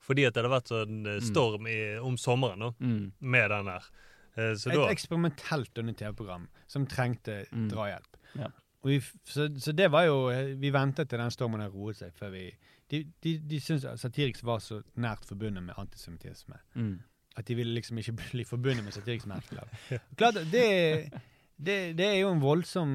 Fordi 0.00 0.24
at 0.24 0.32
det 0.32 0.40
hadde 0.40 0.54
vært 0.54 0.72
sånn 0.72 1.12
eh, 1.12 1.20
storm 1.20 1.68
i, 1.68 1.78
om 2.00 2.16
sommeren 2.16 2.64
nå, 2.64 2.72
mm. 2.80 3.04
med 3.20 3.52
den 3.52 3.68
der. 3.74 3.92
Uh, 4.38 4.54
Så 4.56 4.72
Et 4.72 4.78
da 4.78 4.88
eksperimentelt 4.88 5.84
under 5.84 6.00
TV-program 6.00 6.48
som 6.70 6.88
trengte 6.88 7.42
Mm. 7.52 7.68
drahjelp. 7.74 8.20
Ja. 8.40 8.48
Og 8.80 8.94
vi, 8.94 9.00
så, 9.28 9.50
så 9.60 9.72
det 9.76 9.90
var 9.92 10.06
jo 10.06 10.30
Vi 10.56 10.70
ventet 10.72 11.10
til 11.10 11.20
den 11.20 11.32
stormen 11.34 11.60
hadde 11.60 11.76
roet 11.76 11.98
seg 11.98 12.14
før 12.16 12.30
vi 12.32 12.46
De, 12.90 13.04
de, 13.22 13.36
de 13.38 13.60
syntes 13.62 13.84
at 13.86 14.00
Satiriks 14.02 14.42
var 14.44 14.58
så 14.58 14.80
nært 14.96 15.24
forbundet 15.28 15.62
med 15.62 15.74
antisemittisme. 15.78 16.56
Mm. 16.74 16.96
At 17.36 17.46
de 17.46 17.54
ville 17.54 17.74
liksom 17.76 17.98
ikke 18.02 18.12
bli 18.32 18.44
forbundet 18.44 18.82
med 18.84 18.92
Satiriks 18.96 19.26
merkelapp. 19.30 19.70
Klart, 20.18 20.34
det, 20.50 20.64
det, 21.56 21.76
det 21.98 22.06
er 22.08 22.18
jo 22.20 22.32
en 22.34 22.42
voldsom 22.42 22.94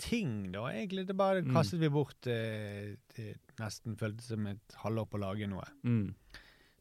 ting, 0.00 0.52
da, 0.54 0.68
egentlig. 0.72 1.06
Det 1.08 1.16
bare 1.16 1.42
Mm. 1.42 1.50
kastet 1.52 1.80
vi 1.82 1.88
bort 1.92 2.26
eh, 2.26 2.94
det 3.16 3.34
nesten 3.60 3.96
føltes 4.00 4.30
som 4.32 4.46
et 4.46 4.76
halvår 4.84 5.08
på 5.10 5.18
å 5.18 5.24
lage 5.26 5.46
noe 5.50 5.66
Mm. 5.84 6.14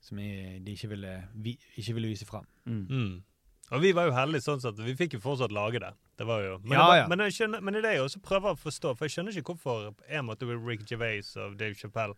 som 0.02 0.20
jeg, 0.22 0.62
de 0.64 0.72
ikke 0.78 0.90
ville, 0.94 1.16
vi, 1.36 1.58
ikke 1.78 1.94
ville 1.98 2.08
vise 2.14 2.26
fram. 2.30 2.46
Mm. 2.66 2.86
Mm. 2.90 3.24
Og 3.72 3.82
vi 3.84 3.92
var 3.92 4.06
jo 4.08 4.14
heldige 4.16 4.42
sånn 4.46 4.64
at 4.66 4.80
vi 4.86 4.96
fikk 4.96 5.18
jo 5.18 5.20
fortsatt 5.20 5.52
lage 5.52 5.82
det. 5.84 5.92
Det 6.20 6.26
var 6.28 6.42
jo, 6.44 6.58
men, 6.64 6.72
Ja, 6.74 6.80
det 6.80 6.88
var, 6.88 6.98
ja. 6.98 7.08
men, 7.08 7.22
jeg 7.24 7.34
skjønner, 7.38 7.62
men 7.64 7.74
det 7.74 7.80
er 7.80 7.86
det 7.86 7.92
jeg 7.96 8.04
også 8.04 8.20
prøver 8.20 8.52
å 8.52 8.60
forstå, 8.60 8.90
for 9.00 9.08
jeg 9.08 9.14
skjønner 9.14 9.38
ikke 9.40 9.54
hvorfor 9.54 9.86
en 10.04 10.26
måte 10.28 10.50
Rick 10.52 10.82
Gervais 10.90 11.30
og 11.40 11.54
Dave 11.62 11.78
Chappelle 11.80 12.18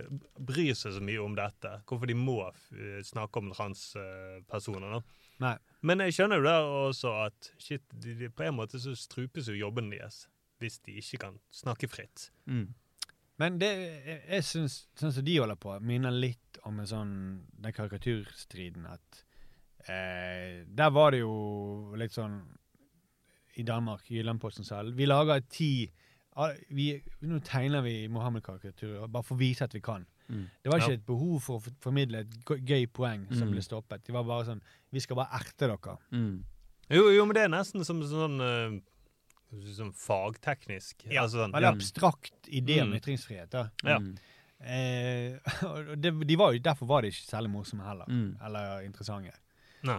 eh, 0.00 0.06
bryr 0.40 0.72
seg 0.78 0.94
så 0.96 1.02
mye 1.04 1.20
om 1.20 1.36
dette. 1.36 1.72
Hvorfor 1.90 2.08
de 2.08 2.16
må 2.16 2.38
eh, 2.48 3.02
snakke 3.04 3.42
om 3.42 3.50
transpersoner. 3.52 4.96
Uh, 4.96 5.26
Nei. 5.44 5.56
Men 5.84 6.00
jeg 6.06 6.16
skjønner 6.16 6.40
jo 6.40 6.46
der 6.46 6.70
også 6.86 7.12
at 7.26 7.50
shit, 7.60 7.84
de, 7.92 8.14
de, 8.22 8.30
på 8.32 8.46
en 8.48 8.56
måte 8.56 8.80
så 8.80 8.94
strupes 8.96 9.52
jo 9.52 9.58
jobben 9.58 9.92
deres 9.92 10.24
hvis 10.62 10.80
de 10.86 10.96
ikke 11.02 11.20
kan 11.26 11.36
snakke 11.52 11.90
fritt. 11.90 12.30
Mm. 12.46 12.70
Men 13.42 13.60
det, 13.60 13.70
jeg, 14.06 14.18
jeg 14.30 14.48
syns 14.48 14.78
sånn 14.96 15.12
som 15.12 15.26
de 15.26 15.36
holder 15.42 15.60
på, 15.60 15.76
minner 15.84 16.14
litt 16.14 16.62
om 16.68 16.80
en 16.80 16.88
sånn 16.88 17.14
den 17.60 17.74
karikaturstriden 17.74 18.86
at 18.86 19.22
eh, 19.90 20.62
Der 20.64 20.92
var 20.94 21.12
det 21.12 21.24
jo 21.24 21.34
litt 21.98 22.14
sånn 22.14 22.40
I 23.56 23.62
Danmark, 23.62 24.06
Jyllandposten 24.10 24.64
selv 24.64 24.94
Vi 24.96 25.04
lager 25.06 25.40
ti 25.50 25.90
vi, 26.70 27.02
Nå 27.28 27.40
tegner 27.44 27.82
vi 27.84 28.08
Mohammed-karikaturer 28.08 29.08
bare 29.12 29.22
for 29.22 29.34
å 29.36 29.38
vise 29.38 29.62
at 29.66 29.74
vi 29.74 29.80
kan. 29.84 30.06
Mm. 30.30 30.46
Det 30.62 30.70
var 30.72 30.78
ikke 30.80 30.88
Ja. 30.88 30.94
et 30.94 31.04
behov 31.06 31.42
for 31.42 31.58
å 31.60 31.72
formidle 31.84 32.20
et 32.20 32.30
gøy- 32.46 32.86
poeng 32.88 33.26
som 33.36 33.48
Mm. 33.48 33.52
ble 33.52 33.60
stoppet. 33.60 34.04
Det 34.04 34.12
var 34.14 34.24
bare 34.24 34.44
sånn 34.46 34.62
Vi 34.92 35.00
skal 35.00 35.16
bare 35.16 35.28
erte 35.34 35.66
dere. 35.68 35.98
Mm. 36.12 36.42
Jo, 36.90 37.10
jo, 37.10 37.26
men 37.26 37.34
det 37.34 37.42
er 37.44 37.48
nesten 37.48 37.84
som 37.84 38.00
sånn 38.02 38.40
uh, 38.40 38.80
Sånn 39.52 39.92
fagteknisk. 39.92 41.04
Altså 41.12 41.36
sånn, 41.44 41.52
Veldig 41.52 41.76
abstrakt 41.76 42.48
idé 42.48 42.80
om 42.80 42.88
Mm. 42.92 42.96
ytringsfrihet. 43.00 43.50
da. 43.50 43.68
Ja. 43.84 43.98
Mm. 43.98 44.16
Eh, 44.64 45.38
og 45.68 46.00
det, 46.00 46.26
de 46.26 46.36
var 46.36 46.52
jo, 46.54 46.58
derfor 46.60 46.86
var 46.86 47.02
de 47.02 47.08
ikke 47.08 47.28
særlig 47.28 47.50
morsomme 47.50 47.84
heller. 47.84 48.06
Mm. 48.08 48.36
Eller 48.42 48.80
interessante. 48.86 49.32
Nei. 49.84 49.98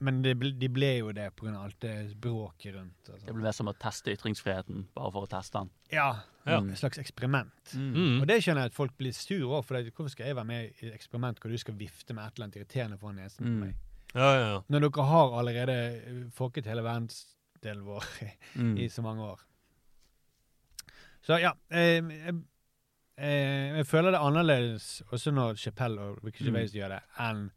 Men 0.00 0.22
de 0.22 0.32
ble- 0.34 0.58
de 0.58 0.68
ble 0.68 0.98
jo 0.98 1.12
det 1.12 1.26
pga. 1.36 1.54
alt 1.62 1.78
det 1.80 2.14
bråket 2.20 2.74
rundt. 2.74 3.08
og 3.10 3.18
Det 3.20 3.26
ble 3.26 3.34
det 3.34 3.42
mer 3.42 3.52
som 3.52 3.66
å 3.68 3.74
teste 3.76 4.12
ytringsfriheten, 4.16 4.86
bare 4.94 5.12
for 5.12 5.26
å 5.26 5.28
teste 5.28 5.58
den. 5.58 5.70
Ja, 5.92 6.20
Ja. 6.46 6.56
Et 6.62 6.78
slags 6.78 6.96
eksperiment. 6.98 7.74
Mm. 7.74 8.22
Og 8.22 8.26
det 8.26 8.38
skjønner 8.42 8.62
jeg 8.62 8.70
at 8.70 8.74
folk 8.74 8.96
blir 8.96 9.12
sur 9.12 9.44
over. 9.50 9.62
For 9.62 9.74
det, 9.76 9.92
hvorfor 9.94 10.08
skal 10.10 10.26
jeg 10.26 10.36
være 10.36 10.46
med 10.46 10.72
i 10.82 10.86
et 10.86 10.94
eksperiment 10.94 11.38
hvor 11.38 11.50
du 11.50 11.58
skal 11.58 11.74
vifte 11.74 12.14
med 12.14 12.24
et 12.26 12.32
eller 12.38 12.46
annet 12.46 12.56
irriterende 12.56 12.98
foran 12.98 13.16
nesen 13.16 13.44
på 13.44 13.50
Mm. 13.50 13.60
meg? 13.60 13.74
Ja, 14.14 14.34
ja. 14.38 14.60
Når 14.70 14.80
dere 14.80 15.04
har 15.06 15.38
allerede 15.38 15.76
eh, 16.06 16.30
folket 16.32 16.64
hele 16.64 16.82
verdensdelen 16.82 17.84
vår 17.84 18.04
Mm. 18.56 18.78
i 18.78 18.88
så 18.88 19.02
mange 19.02 19.20
år. 19.22 19.38
Så 21.26 21.38
ja. 21.40 21.52
Eh, 21.70 22.00
jeg, 22.00 22.34
eh, 23.18 23.76
jeg 23.76 23.86
føler 23.86 24.10
det 24.10 24.20
er 24.20 24.26
annerledes 24.30 25.02
også 25.12 25.30
når 25.32 25.54
Chapell 25.60 25.98
og 25.98 26.24
Ricky 26.24 26.42
Mm. 26.44 26.46
Gervais 26.54 26.72
gjør 26.72 26.88
det, 26.88 27.02
enn 27.18 27.44
eh, 27.44 27.50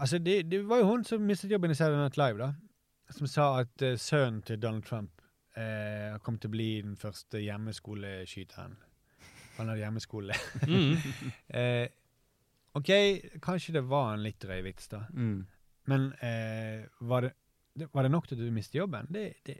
Altså, 0.00 0.18
det, 0.18 0.42
det 0.50 0.62
var 0.68 0.82
jo 0.82 0.90
hun 0.90 1.04
som 1.04 1.22
mistet 1.26 1.52
jobben 1.52 1.70
i 1.70 1.76
Saturday 1.78 2.02
Night 2.02 2.18
Live, 2.20 2.38
da. 2.38 2.52
Som 3.14 3.26
sa 3.30 3.46
at 3.60 3.82
uh, 3.82 3.96
sønnen 3.98 4.42
til 4.46 4.60
Donald 4.62 4.86
Trump 4.86 5.22
uh, 5.58 6.18
kom 6.22 6.38
til 6.38 6.50
å 6.50 6.56
bli 6.56 6.68
den 6.82 6.96
første 6.98 7.42
hjemmeskoleskyteren. 7.42 8.76
Han 9.56 9.72
hadde 9.72 9.82
hjemmeskole. 9.82 10.36
Mm. 10.66 10.98
uh, 11.56 11.86
OK, 12.78 12.90
kanskje 13.42 13.74
det 13.78 13.82
var 13.90 14.14
en 14.14 14.22
litt 14.22 14.38
drøy 14.42 14.60
vits, 14.66 14.86
da. 14.92 15.04
Mm. 15.10 15.42
Men 15.90 16.12
eh, 16.22 16.86
var, 17.00 17.26
det, 17.26 17.32
det, 17.74 17.88
var 17.92 18.06
det 18.06 18.12
nok 18.14 18.28
til 18.28 18.38
at 18.38 18.44
du 18.46 18.54
mistet 18.54 18.78
jobben? 18.78 19.08
Det, 19.10 19.32
det, 19.46 19.56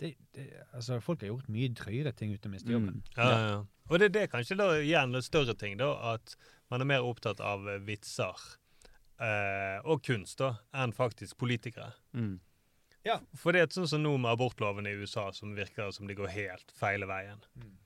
det, 0.00 0.14
det, 0.36 0.46
altså, 0.76 1.00
folk 1.00 1.22
har 1.24 1.32
gjort 1.32 1.48
mye 1.52 1.70
drøyere 1.76 2.12
ting 2.16 2.34
uten 2.34 2.50
å 2.50 2.54
miste 2.54 2.74
jobben. 2.74 3.00
Mm. 3.00 3.12
Ja, 3.16 3.28
ja, 3.30 3.38
ja. 3.46 3.60
Og 3.90 4.02
det, 4.02 4.12
det 4.14 4.24
er 4.24 4.32
kanskje 4.32 4.58
da 4.60 4.68
igjen 4.78 5.16
en 5.16 5.24
større 5.24 5.56
ting, 5.58 5.78
da, 5.80 5.94
at 6.14 6.36
man 6.70 6.84
er 6.84 6.90
mer 6.92 7.06
opptatt 7.06 7.40
av 7.42 7.64
eh, 7.70 7.80
vitser 7.86 8.44
eh, 9.20 9.78
og 9.84 10.02
kunst 10.06 10.40
da, 10.40 10.54
enn 10.76 10.94
faktisk 10.96 11.38
politikere. 11.40 11.92
Mm. 12.16 12.38
For 13.40 13.56
det 13.56 13.62
er 13.62 13.70
sånn 13.72 13.88
som 13.88 14.02
nå 14.04 14.12
med 14.20 14.34
abortloven 14.34 14.88
i 14.88 14.96
USA, 15.00 15.30
som 15.32 15.54
virker 15.56 15.92
som 15.94 16.08
de 16.08 16.16
går 16.18 16.32
helt 16.34 16.74
feil 16.76 17.06
veien. 17.08 17.40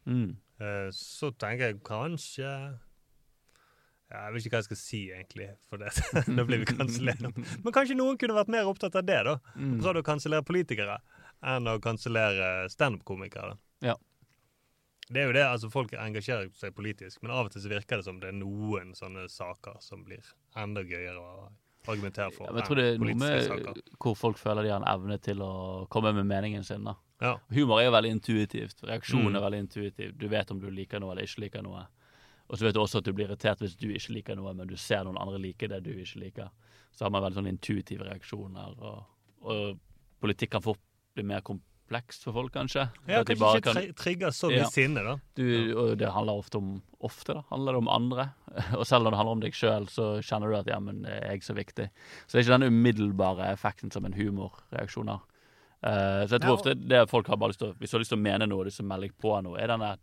Mm. 0.09 0.33
Eh, 0.59 0.89
så 0.95 1.31
tenker 1.33 1.71
jeg 1.71 1.81
kanskje 1.87 2.45
ja, 2.45 4.19
Jeg 4.21 4.35
vet 4.35 4.45
ikke 4.45 4.55
hva 4.55 4.61
jeg 4.61 4.69
skal 4.69 4.81
si, 4.81 5.03
egentlig, 5.15 5.49
for 5.71 5.83
det. 5.83 5.93
Nå 6.37 6.47
blir 6.49 6.63
vi 6.63 6.69
kansellert. 6.69 7.23
Men 7.25 7.75
kanskje 7.75 7.99
noen 7.99 8.19
kunne 8.21 8.37
vært 8.37 8.53
mer 8.53 8.71
opptatt 8.71 8.99
av 8.99 9.07
det, 9.07 9.21
da. 9.27 9.39
Mm. 9.55 9.79
Prøvd 9.83 10.03
å 10.03 10.07
kansellere 10.07 10.47
politikere 10.47 10.99
enn 11.45 11.69
å 11.69 11.79
kansellere 11.83 12.69
standup-komikere. 12.73 13.57
Ja. 13.85 13.97
Det 15.11 15.21
er 15.21 15.27
jo 15.29 15.33
det, 15.37 15.43
altså 15.45 15.69
Folk 15.71 15.93
engasjerer 15.93 16.49
seg 16.57 16.73
politisk, 16.75 17.21
men 17.23 17.31
av 17.35 17.47
og 17.47 17.53
til 17.53 17.61
så 17.63 17.69
virker 17.69 18.01
det 18.01 18.05
som 18.07 18.21
det 18.21 18.29
er 18.31 18.39
noen 18.39 18.95
sånne 18.97 19.27
saker 19.29 19.77
som 19.85 20.05
blir 20.07 20.25
enda 20.57 20.81
gøyere 20.83 21.21
å 21.21 21.51
argumentere 21.87 22.33
for. 22.33 22.47
Ja, 22.49 22.55
jeg 22.57 22.65
tror 22.65 22.77
det 22.81 22.85
er 22.95 22.99
noe 23.03 23.15
med 23.21 23.43
saker. 23.45 23.81
hvor 24.01 24.15
folk 24.17 24.39
føler 24.41 24.63
de 24.65 24.71
har 24.73 24.81
en 24.81 24.89
evne 24.89 25.19
til 25.21 25.43
å 25.45 25.87
komme 25.93 26.15
med 26.17 26.25
meningen 26.31 26.65
sin. 26.65 26.85
da. 26.85 26.95
Ja. 27.21 27.35
Humor 27.53 27.81
er 27.81 27.85
jo 27.91 27.93
veldig 27.93 28.11
intuitivt. 28.17 28.81
Reaksjon 28.89 29.27
Mm. 29.29 29.37
er 29.37 29.41
veldig 29.45 29.61
intuitiv. 29.67 30.17
Du 30.19 30.27
vet 30.29 30.51
om 30.51 30.61
du 30.61 30.71
liker 30.71 31.01
noe 31.01 31.13
eller 31.13 31.23
ikke 31.29 31.41
liker 31.45 31.63
noe. 31.63 31.87
Og 32.49 32.57
så 32.59 32.65
vet 32.65 32.75
du 32.75 32.81
også 32.81 32.99
at 32.99 33.05
du 33.05 33.13
blir 33.13 33.27
irritert 33.29 33.59
hvis 33.61 33.77
du 33.77 33.89
ikke 33.93 34.13
liker 34.15 34.37
noe, 34.37 34.53
men 34.55 34.67
du 34.67 34.77
ser 34.77 35.05
noen 35.05 35.17
andre 35.21 35.39
like 35.39 35.69
det 35.69 35.83
du 35.85 35.91
ikke 35.93 36.21
liker. 36.21 36.49
Så 36.97 37.05
har 37.05 37.11
man 37.11 37.23
veldig 37.23 37.37
sånn 37.43 37.49
intuitive 37.53 38.05
reaksjoner. 38.09 38.75
Og, 38.81 39.05
og 39.43 39.79
politikk 40.21 40.51
kan 40.53 40.63
fort 40.63 40.81
bli 41.15 41.23
mer 41.25 41.41
komplekst 41.85 42.25
for 42.25 42.33
folk, 42.33 42.53
kanskje. 42.55 42.87
Ja, 43.07 43.21
At 43.21 43.27
kanskje 43.29 43.59
ikke 43.61 43.73
kan... 43.75 43.95
trigger 43.95 44.31
så 44.33 44.49
mye 44.51 44.63
Ja. 44.63 44.69
sinne, 44.73 45.03
da. 45.05 45.17
Du, 45.37 45.45
og 45.77 45.99
det 45.99 46.09
handler 46.13 46.35
ofte 46.41 46.57
om 46.59 46.83
ofte 47.05 47.35
da, 47.35 47.43
handler 47.51 47.73
det 47.73 47.79
om 47.83 47.89
andre. 47.89 48.25
Og 48.79 48.87
selv 48.87 49.05
når 49.05 49.11
det 49.11 49.19
handler 49.19 49.33
om 49.37 49.41
deg 49.43 49.53
sjøl, 49.55 49.87
så 49.93 50.07
kjenner 50.25 50.49
du 50.49 50.57
at 50.57 50.67
ja, 50.67 50.79
men 50.81 51.05
er 51.05 51.35
jeg 51.35 51.43
så 51.45 51.55
viktig? 51.55 51.91
Så 52.27 52.33
det 52.33 52.41
er 52.41 52.47
ikke 52.47 52.59
den 52.59 52.73
umiddelbare 52.73 53.51
effekten 53.53 53.93
som 53.93 54.05
en 54.09 54.15
humorreaksjon 54.17 55.09
har. 55.13 55.21
Uh, 55.85 56.25
så 56.25 56.39
jeg 56.39 56.41
tror 56.41 56.49
Ja, 56.49 56.53
og- 56.55 56.59
ofte 56.63 56.75
det 56.89 57.03
folk 57.11 57.27
har 57.29 57.37
bare 57.37 57.51
lyst 57.53 57.59
til 57.61 57.69
å, 57.75 57.77
Hvis 57.77 57.91
du 57.91 57.97
har 57.99 58.01
lyst 58.01 58.09
til 58.15 58.19
å 58.19 58.23
mene 58.25 58.47
noe, 58.49 58.65
de 58.65 58.71
som 58.71 58.87
melder 58.89 59.11
på 59.21 59.35
noe, 59.45 59.59
er 59.61 59.69
denne 59.69 59.99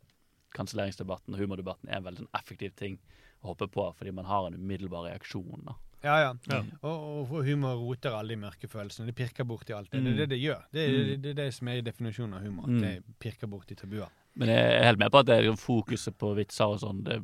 kanselleringsdebatten 0.54 1.34
og 1.34 1.40
humordebatten 1.42 1.90
er 1.90 1.98
en 1.98 2.04
veldig 2.06 2.22
sånn 2.26 2.36
effektiv 2.38 2.76
ting 2.78 3.00
å 3.42 3.48
hoppe 3.56 3.68
på, 3.72 3.88
fordi 3.98 4.12
man 4.14 4.26
har 4.26 4.46
en 4.48 4.54
umiddelbar 4.60 5.08
reaksjon. 5.10 5.64
da. 5.66 5.74
Ja, 6.04 6.16
ja. 6.24 6.32
Ja. 6.50 6.62
Og, 6.82 7.30
og 7.32 7.44
humor 7.46 7.76
roter 7.78 8.16
alle 8.18 8.34
de 8.34 8.40
mørke 8.42 8.68
følelsene. 8.68 9.06
Det 9.12 9.16
pirker 9.16 9.46
borti 9.46 9.74
alt. 9.78 9.92
Det, 9.92 10.00
det 10.02 10.08
Mm. 10.10 10.14
er 10.14 10.18
det 10.24 10.30
det 10.30 10.40
gjør. 10.42 10.64
Det 10.74 10.82
er 10.82 10.90
Mm. 10.90 11.06
det, 11.12 11.22
det, 11.22 11.36
det 11.38 11.54
som 11.54 11.68
er 11.68 11.82
definisjonen 11.82 12.34
av 12.40 12.42
humor. 12.42 12.68
Mm. 12.68 12.82
Det 12.82 13.04
pirker 13.20 13.48
borti 13.48 13.76
tabuer. 13.78 14.10
Men 14.36 14.48
jeg 14.50 14.80
er 14.80 14.84
helt 14.88 15.00
med 15.00 15.12
på 15.12 15.20
at 15.20 15.26
det 15.28 15.38
er 15.46 15.56
fokuset 15.60 16.18
på 16.18 16.34
vitser 16.36 16.66
og 16.66 16.80
sånn. 16.80 17.04
Det, 17.04 17.20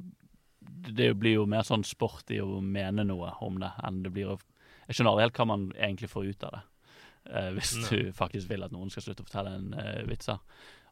det 0.94 1.14
blir 1.20 1.34
jo 1.40 1.46
mer 1.50 1.64
sånn 1.64 1.84
sport 1.88 2.30
i 2.36 2.40
å 2.44 2.62
mene 2.62 3.04
noe 3.08 3.32
om 3.42 3.58
det 3.60 3.72
enn 3.84 4.04
det 4.04 4.12
blir 4.14 4.36
å 4.36 4.40
Jeg 4.88 4.96
skjønner 4.96 5.12
aldri 5.12 5.24
helt 5.26 5.36
hva 5.42 5.46
man 5.48 5.64
egentlig 5.76 6.08
får 6.10 6.28
ut 6.30 6.44
av 6.48 6.52
det. 6.52 6.62
Uh, 7.28 7.50
hvis 7.58 7.74
Nei. 7.76 7.88
du 7.90 8.12
faktisk 8.16 8.48
vil 8.50 8.64
at 8.64 8.72
noen 8.72 8.90
skal 8.90 9.04
slutte 9.04 9.20
å 9.26 9.28
fortelle 9.28 9.52
en 9.58 9.74
uh, 9.76 10.04
vitser. 10.08 10.38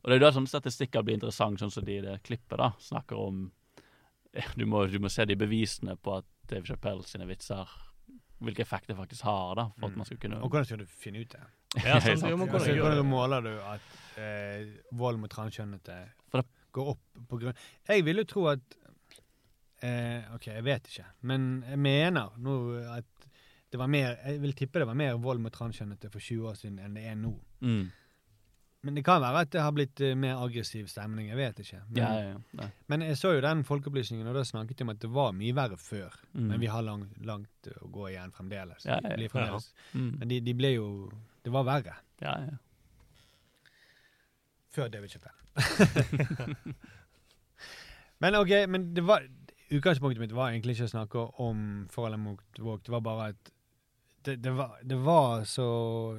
Og 0.04 0.10
det 0.10 0.18
er 0.18 0.20
jo 0.20 0.26
da 0.26 0.32
sånne 0.36 0.52
statistikker 0.52 1.02
blir 1.08 1.16
interessant, 1.16 1.62
sånn 1.62 1.72
som 1.72 1.86
de 1.88 1.96
i 1.96 2.02
det 2.04 2.18
klippet 2.28 2.58
da 2.60 2.74
snakker 2.78 3.16
om 3.16 3.52
du 4.60 4.66
må, 4.66 4.86
du 4.92 5.00
må 5.00 5.10
se 5.10 5.26
de 5.26 5.36
bevisene 5.40 5.96
på 5.98 6.18
at 6.20 6.26
Dave 6.50 6.66
Chappelle 6.68 7.04
sine 7.08 7.28
vitser 7.30 7.70
Hvilken 8.44 8.62
effekt 8.66 8.90
det 8.92 8.98
faktisk 8.98 9.24
har, 9.24 9.54
da, 9.56 9.64
for 9.80 9.88
at 9.88 9.94
Mm. 9.94 9.98
man 10.02 10.06
skal 10.06 10.18
kunne 10.20 10.40
Og 10.44 10.50
hvordan 10.52 10.66
skal 10.68 10.82
du 10.82 10.86
finne 10.92 11.22
ut 11.24 11.32
det? 11.32 11.40
Ja, 11.86 12.00
sånn, 12.04 12.12
Altså, 12.12 12.34
hvordan 12.36 12.80
hvordan 12.82 13.06
måler 13.08 13.42
du 13.46 13.54
at 13.64 14.20
eh, 14.20 14.66
vold 14.92 15.18
mot 15.24 15.32
transkjønnede 15.32 15.96
går 16.76 16.90
opp 16.94 17.22
på 17.32 17.40
grunn 17.40 17.56
Jeg 17.88 18.04
vil 18.06 18.18
jo 18.22 18.26
tro 18.28 18.46
at 18.52 18.76
eh, 19.84 20.28
OK, 20.36 20.48
jeg 20.52 20.64
vet 20.68 20.88
ikke. 20.92 21.06
Men 21.32 21.64
jeg 21.70 21.80
mener 21.80 22.36
nå 22.38 22.56
at 22.92 23.30
det 23.72 23.80
var 23.82 23.88
mer 23.92 24.16
Jeg 24.26 24.42
vil 24.44 24.54
tippe 24.56 24.80
det 24.84 24.88
var 24.88 24.96
mer 25.00 25.18
vold 25.20 25.40
mot 25.44 25.54
transkjønnede 25.56 26.12
for 26.12 26.20
20 26.24 26.50
år 26.52 26.60
siden 26.60 26.80
enn 26.84 26.96
det 27.00 27.06
er 27.12 27.16
nå. 27.20 27.34
Mm. 27.62 27.86
Men 28.86 28.94
det 29.00 29.02
kan 29.08 29.18
være 29.24 29.40
at 29.46 29.50
det 29.56 29.62
har 29.66 29.72
blitt 29.74 30.02
eh, 30.06 30.14
mer 30.20 30.38
aggressiv 30.46 30.86
stemning. 30.92 31.32
Jeg 31.32 31.38
vet 31.40 31.62
ikke. 31.64 31.80
Men, 31.88 31.98
Ja, 31.98 32.10
ja, 32.22 32.36
ja. 32.60 32.68
Men 32.92 33.02
jeg 33.08 33.18
så 33.18 33.32
jo 33.34 33.42
den 33.42 33.64
folkeopplysningen, 33.66 34.28
og 34.30 34.36
da 34.38 34.44
snakket 34.46 34.78
de 34.78 34.86
om 34.86 34.92
at 34.94 35.00
det 35.02 35.10
var 35.16 35.32
mye 35.34 35.56
verre 35.58 35.80
før. 35.82 36.14
Mm. 36.36 36.44
Men 36.52 36.62
vi 36.62 36.70
har 36.70 36.86
lang, 36.86 37.08
langt 37.26 37.70
å 37.82 37.90
gå 37.96 38.12
igjen 38.12 38.36
fremdeles. 38.36 38.86
Ja, 38.86 39.00
De 39.02 39.30
fremdeles. 39.34 39.72
Mm. 39.96 40.12
Men 40.20 40.34
de, 40.34 40.40
de 40.46 40.54
ble 40.60 40.76
jo 40.76 40.88
Det 41.46 41.54
var 41.54 41.66
verre 41.68 41.96
Ja, 42.22 42.36
ja. 42.46 42.56
før 44.76 44.90
David 44.94 45.10
Chappelle. 45.16 45.42
men 48.22 48.36
OK, 48.36 48.54
men 48.68 48.94
det 48.94 49.04
var 49.08 49.26
Utgangspunktet 49.74 50.22
mitt 50.22 50.34
var 50.36 50.52
egentlig 50.54 50.76
ikke 50.76 50.86
å 50.86 50.92
snakke 50.94 51.22
om 51.42 51.62
forholdet 51.90 52.20
mot 52.22 52.60
Våg. 52.62 52.84
Det 52.86 52.92
var 52.94 53.02
bare 53.02 53.30
at 53.34 53.52
det, 54.26 54.36
det, 54.46 54.52
var, 54.54 54.76
det 54.86 54.98
var 55.02 55.42
så 55.50 55.66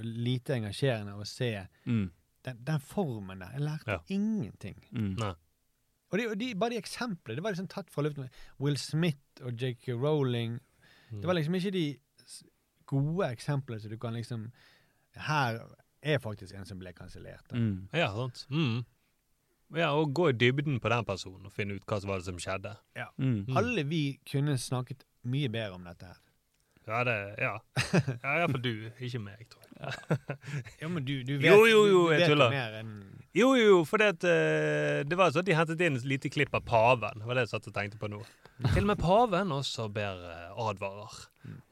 lite 0.02 0.56
engasjerende 0.59 1.14
å 1.14 1.24
se 1.26 1.52
Mm. 1.86 2.09
Den, 2.47 2.60
den 2.66 2.81
formen 2.81 3.40
der. 3.43 3.51
Jeg 3.56 3.60
lærte 3.60 3.90
Ja. 3.90 3.98
ingenting. 4.09 4.78
Mm. 4.93 5.16
Og, 6.10 6.18
de, 6.18 6.27
og 6.31 6.36
de, 6.40 6.55
bare 6.55 6.70
de 6.70 6.77
eksemplene. 6.78 7.36
Det 7.36 7.43
var 7.44 7.51
liksom 7.55 7.68
tatt 7.68 7.90
fra 7.90 8.02
luften. 8.06 8.28
Will 8.60 8.77
Smith 8.78 9.43
og 9.43 9.52
J.K. 9.62 9.89
Rowling. 9.98 10.60
Mm. 11.10 11.20
Det 11.20 11.27
var 11.27 11.35
liksom 11.35 11.55
ikke 11.59 11.70
de 11.74 11.97
gode 12.86 13.31
eksemplene 13.32 13.81
så 13.82 13.89
du 13.90 13.97
kan 13.98 14.14
liksom 14.14 14.48
Her 15.16 15.59
er 16.02 16.18
faktisk 16.23 16.55
en 16.55 16.66
som 16.68 16.78
ble 16.78 16.93
kansellert. 16.93 17.52
Mm. 17.52 17.89
Ja, 17.97 18.10
sant. 18.14 18.47
Mm. 18.51 18.85
Ja, 19.74 19.89
og 19.98 20.12
gå 20.14 20.28
i 20.28 20.32
dybden 20.39 20.77
på 20.81 20.89
den 20.93 21.05
personen 21.09 21.47
og 21.48 21.52
finne 21.52 21.74
ut 21.74 21.86
hva 21.89 21.98
som 22.01 22.10
var 22.12 22.20
det 22.20 22.28
som 22.28 22.36
skjedde. 22.39 22.77
Ja. 22.94 23.09
Mm. 23.18 23.56
Alle 23.56 23.82
vi 23.89 24.02
kunne 24.31 24.55
snakket 24.60 25.02
mye 25.27 25.48
bedre 25.51 25.73
om 25.74 25.89
dette 25.89 26.06
her. 26.12 26.20
Ja, 26.86 27.01
det 27.09 27.16
Ja. 27.43 27.56
ja 28.23 28.36
Iallfall 28.36 28.62
du, 28.62 28.90
ikke 29.01 29.18
meg, 29.24 29.48
tror 29.51 29.64
jeg. 29.64 29.65
Ja, 30.81 30.89
men 30.89 31.05
du, 31.05 31.23
du 31.23 31.36
vet, 31.39 31.47
Jo, 31.51 31.66
jo, 31.69 31.82
jo, 31.90 32.01
jeg 32.15 32.31
tuller. 32.31 32.51
mer 32.53 32.78
enn 32.81 32.93
Jo, 33.36 33.51
jo, 33.59 33.65
jo, 33.69 33.78
for 33.85 34.01
det, 34.01 34.24
eh, 34.24 35.03
det 35.05 35.19
var 35.19 35.32
sånn 35.35 35.43
at 35.44 35.48
de 35.51 35.57
hentet 35.59 35.82
inn 35.85 35.98
et 35.98 36.07
lite 36.09 36.31
klipp 36.32 36.55
av 36.57 36.65
paven. 36.65 37.20
Det 37.20 37.28
var 37.28 37.36
det 37.36 37.44
jeg 37.44 37.53
satt 37.53 37.69
og 37.69 37.74
tenkte 37.77 38.01
på 38.01 38.09
nå. 38.09 38.23
Til 38.73 38.81
og 38.86 38.89
med 38.89 39.01
paven 39.03 39.53
også 39.53 39.90
ber 39.93 40.23
eh, 40.32 40.62
advarer. 40.70 41.19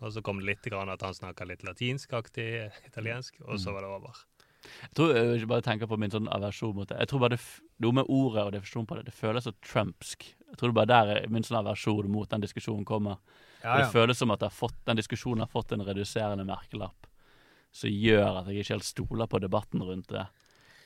Og 0.04 0.12
så 0.12 0.20
kom 0.22 0.42
det 0.42 0.50
litt 0.50 0.68
grann 0.68 0.92
at 0.92 1.02
han 1.02 1.16
snakker 1.16 1.48
litt 1.48 1.64
latinskaktig 1.64 2.48
italiensk, 2.86 3.40
og 3.48 3.56
så 3.58 3.72
var 3.74 3.86
det 3.86 3.94
over. 3.96 4.20
Jeg 4.64 4.92
tror 4.96 5.10
jeg 5.16 5.48
bare 5.48 5.64
tenker 5.64 5.88
på 5.88 5.96
min 6.00 6.12
sånn 6.12 6.28
aversjon 6.32 6.76
mot 6.76 6.88
det. 6.88 6.96
Jeg 7.02 7.10
tror 7.10 7.24
bare 7.24 7.36
det, 7.36 7.42
Noe 7.84 7.96
med 7.98 8.06
ordet 8.12 8.44
og 8.46 8.52
definisjonen 8.54 8.86
på 8.88 8.96
det, 8.96 9.06
det 9.08 9.16
føles 9.16 9.44
så 9.48 9.52
trumpsk. 9.64 10.28
Jeg 10.52 10.60
tror 10.60 10.70
det 10.70 10.76
bare 10.78 10.92
der 10.92 11.10
er 11.16 11.26
min 11.32 11.44
sånn 11.44 11.58
aversjon 11.58 12.08
mot 12.12 12.28
den 12.30 12.44
diskusjonen 12.44 12.84
kommer. 12.88 13.18
Ja, 13.64 13.74
ja. 13.74 13.74
Det 13.82 13.90
føles 13.96 14.20
som 14.20 14.30
at 14.32 14.44
det 14.44 14.48
har 14.52 14.56
fått, 14.56 14.76
den 14.86 15.00
diskusjonen 15.00 15.42
har 15.44 15.50
fått 15.52 15.72
en 15.74 15.84
reduserende 15.88 16.44
merkelapp 16.48 17.08
som 17.74 17.90
gjør 17.90 18.40
at 18.40 18.48
jeg 18.50 18.62
ikke 18.62 18.76
helt 18.76 18.86
stoler 18.88 19.30
på 19.30 19.40
debatten 19.42 19.82
rundt 19.82 20.12
det. 20.14 20.26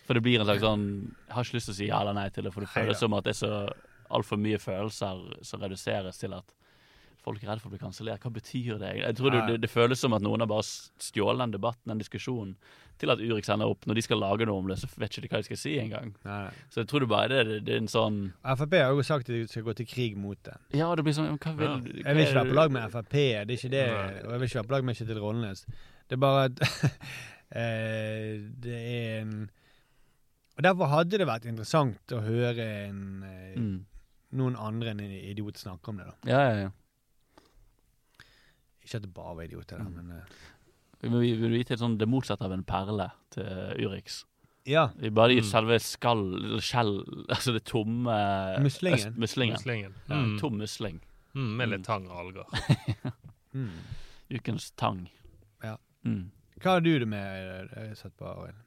For 0.08 0.16
det 0.16 0.24
blir 0.24 0.40
en 0.40 0.48
slags 0.48 0.64
sånn 0.64 0.84
Jeg 1.26 1.34
har 1.36 1.44
ikke 1.44 1.58
lyst 1.58 1.68
til 1.68 1.74
å 1.74 1.78
si 1.82 1.88
ja 1.90 1.98
eller 2.00 2.16
nei 2.16 2.28
til 2.32 2.46
det, 2.48 2.54
for 2.54 2.64
det 2.64 2.72
føles 2.72 3.02
som 3.02 3.16
at 3.18 3.26
det 3.26 3.34
er 3.34 3.42
så 3.42 3.52
altfor 4.08 4.40
mye 4.40 4.56
følelser 4.62 5.26
som 5.44 5.60
reduseres 5.60 6.16
til 6.16 6.32
at 6.32 6.54
folk 7.20 7.42
er 7.42 7.50
redd 7.50 7.60
for 7.60 7.68
å 7.68 7.74
bli 7.74 7.80
kansellert. 7.82 8.22
Hva 8.24 8.30
betyr 8.32 8.78
det? 8.80 8.92
Jeg 9.02 9.16
tror 9.18 9.34
det, 9.34 9.40
det, 9.50 9.56
det 9.66 9.68
føles 9.68 10.00
som 10.00 10.14
at 10.16 10.24
noen 10.24 10.40
har 10.40 10.48
bare 10.48 10.64
stjålet 10.64 11.42
den 11.42 11.56
debatten, 11.58 11.90
den 11.92 12.00
diskusjonen, 12.00 12.54
til 12.98 13.12
at 13.12 13.20
Urix 13.20 13.50
ender 13.52 13.68
opp. 13.68 13.84
Når 13.86 13.98
de 13.98 14.04
skal 14.06 14.22
lage 14.22 14.46
noe 14.48 14.62
om 14.62 14.70
det, 14.70 14.78
så 14.80 14.88
vet 14.94 15.12
ikke 15.12 15.26
de 15.26 15.30
hva 15.34 15.42
de 15.42 15.48
skal 15.50 15.60
si 15.60 15.74
engang. 15.82 16.14
Så 16.72 16.80
jeg 16.80 16.88
tror 16.88 17.04
det 17.04 17.10
bare 17.12 17.42
det, 17.50 17.58
det 17.66 17.74
er 17.76 17.82
en 17.82 17.90
sånn 17.92 18.18
Frp 18.62 18.78
har 18.80 18.96
jo 18.96 19.04
sagt 19.06 19.28
at 19.28 19.34
de 19.34 19.42
skal 19.50 19.66
gå 19.68 19.76
til 19.82 19.90
krig 19.90 20.16
mot 20.18 20.40
det. 20.48 20.56
Ja, 20.78 20.88
det 20.96 21.04
blir 21.04 21.18
sånn 21.18 21.36
Hva 21.36 21.52
vil 21.58 21.68
hva 21.68 21.76
Jeg 21.84 22.16
vil 22.16 22.24
ikke 22.24 22.40
være 22.40 22.54
på 22.54 22.58
lag 22.62 22.74
med 22.78 22.96
Frp, 22.96 23.14
det 23.18 23.28
er 23.44 23.54
ikke 23.58 23.74
det. 23.76 23.86
Og 24.24 24.32
jeg 24.32 24.40
vil 24.40 24.48
ikke 24.48 24.60
være 24.62 24.70
på 24.70 24.76
lag 24.78 24.88
med 24.88 25.02
Kjetil 25.02 25.22
Rollnes. 25.26 25.64
Det 26.08 26.16
er 26.16 26.20
bare 26.22 26.44
at 26.48 26.60
eh, 27.52 28.38
Det 28.64 28.74
er 28.74 29.20
en 29.22 29.50
Og 30.56 30.62
derfor 30.64 30.88
hadde 30.90 31.18
det 31.20 31.26
vært 31.28 31.44
interessant 31.46 32.14
å 32.16 32.22
høre 32.24 32.64
en, 32.88 33.22
eh, 33.22 33.54
Mm. 33.58 33.84
noen 34.32 34.56
andre 34.56 34.90
enn 34.90 35.00
en 35.00 35.10
idiot 35.12 35.56
snakke 35.56 35.88
om 35.88 35.96
det. 36.00 36.06
da. 36.06 36.14
Ja, 36.30 36.40
ja, 36.50 36.56
ja. 36.66 36.70
Ikke 38.84 38.96
at 38.98 39.02
det 39.04 39.12
bare 39.14 39.34
var 39.36 39.42
idioter, 39.44 39.78
Mm. 39.78 39.94
men 39.94 40.10
uh, 40.12 40.24
Vi 41.02 41.34
vil 41.36 41.50
vite 41.52 41.76
sånn, 41.78 41.96
det 41.98 42.08
motsatte 42.08 42.42
av 42.44 42.52
en 42.52 42.64
perle 42.64 43.10
til 43.30 43.44
Urix. 43.86 44.24
Ja. 44.66 44.88
Vi 44.98 45.10
bare 45.10 45.32
gir 45.36 45.42
Mm. 45.42 45.50
selve 45.50 45.78
skall, 45.80 46.58
skjell 46.60 47.04
Altså 47.30 47.52
det 47.52 47.64
tomme 47.64 48.58
Muslingen. 48.60 49.14
muslingen. 49.16 49.56
Muslingen. 49.56 49.94
Ja, 50.08 50.14
Mm. 50.16 50.38
Tom 50.40 50.58
musling. 50.58 51.00
Mm, 51.34 51.56
med 51.56 51.68
Mm. 51.68 51.70
litt 51.76 51.84
tang 51.86 52.08
og 52.08 52.18
alger. 52.18 52.44
Mm. 53.54 53.70
Ukens 54.30 54.70
tang. 54.76 55.08
Ja. 56.08 56.16
Mm. 56.18 56.24
Hva 56.58 56.72
har 56.74 56.80
du 56.82 56.90
det 56.98 57.06
med 57.06 57.68
sett 57.70 58.00
satt 58.00 58.16
på, 58.18 58.26
Arild? 58.26 58.64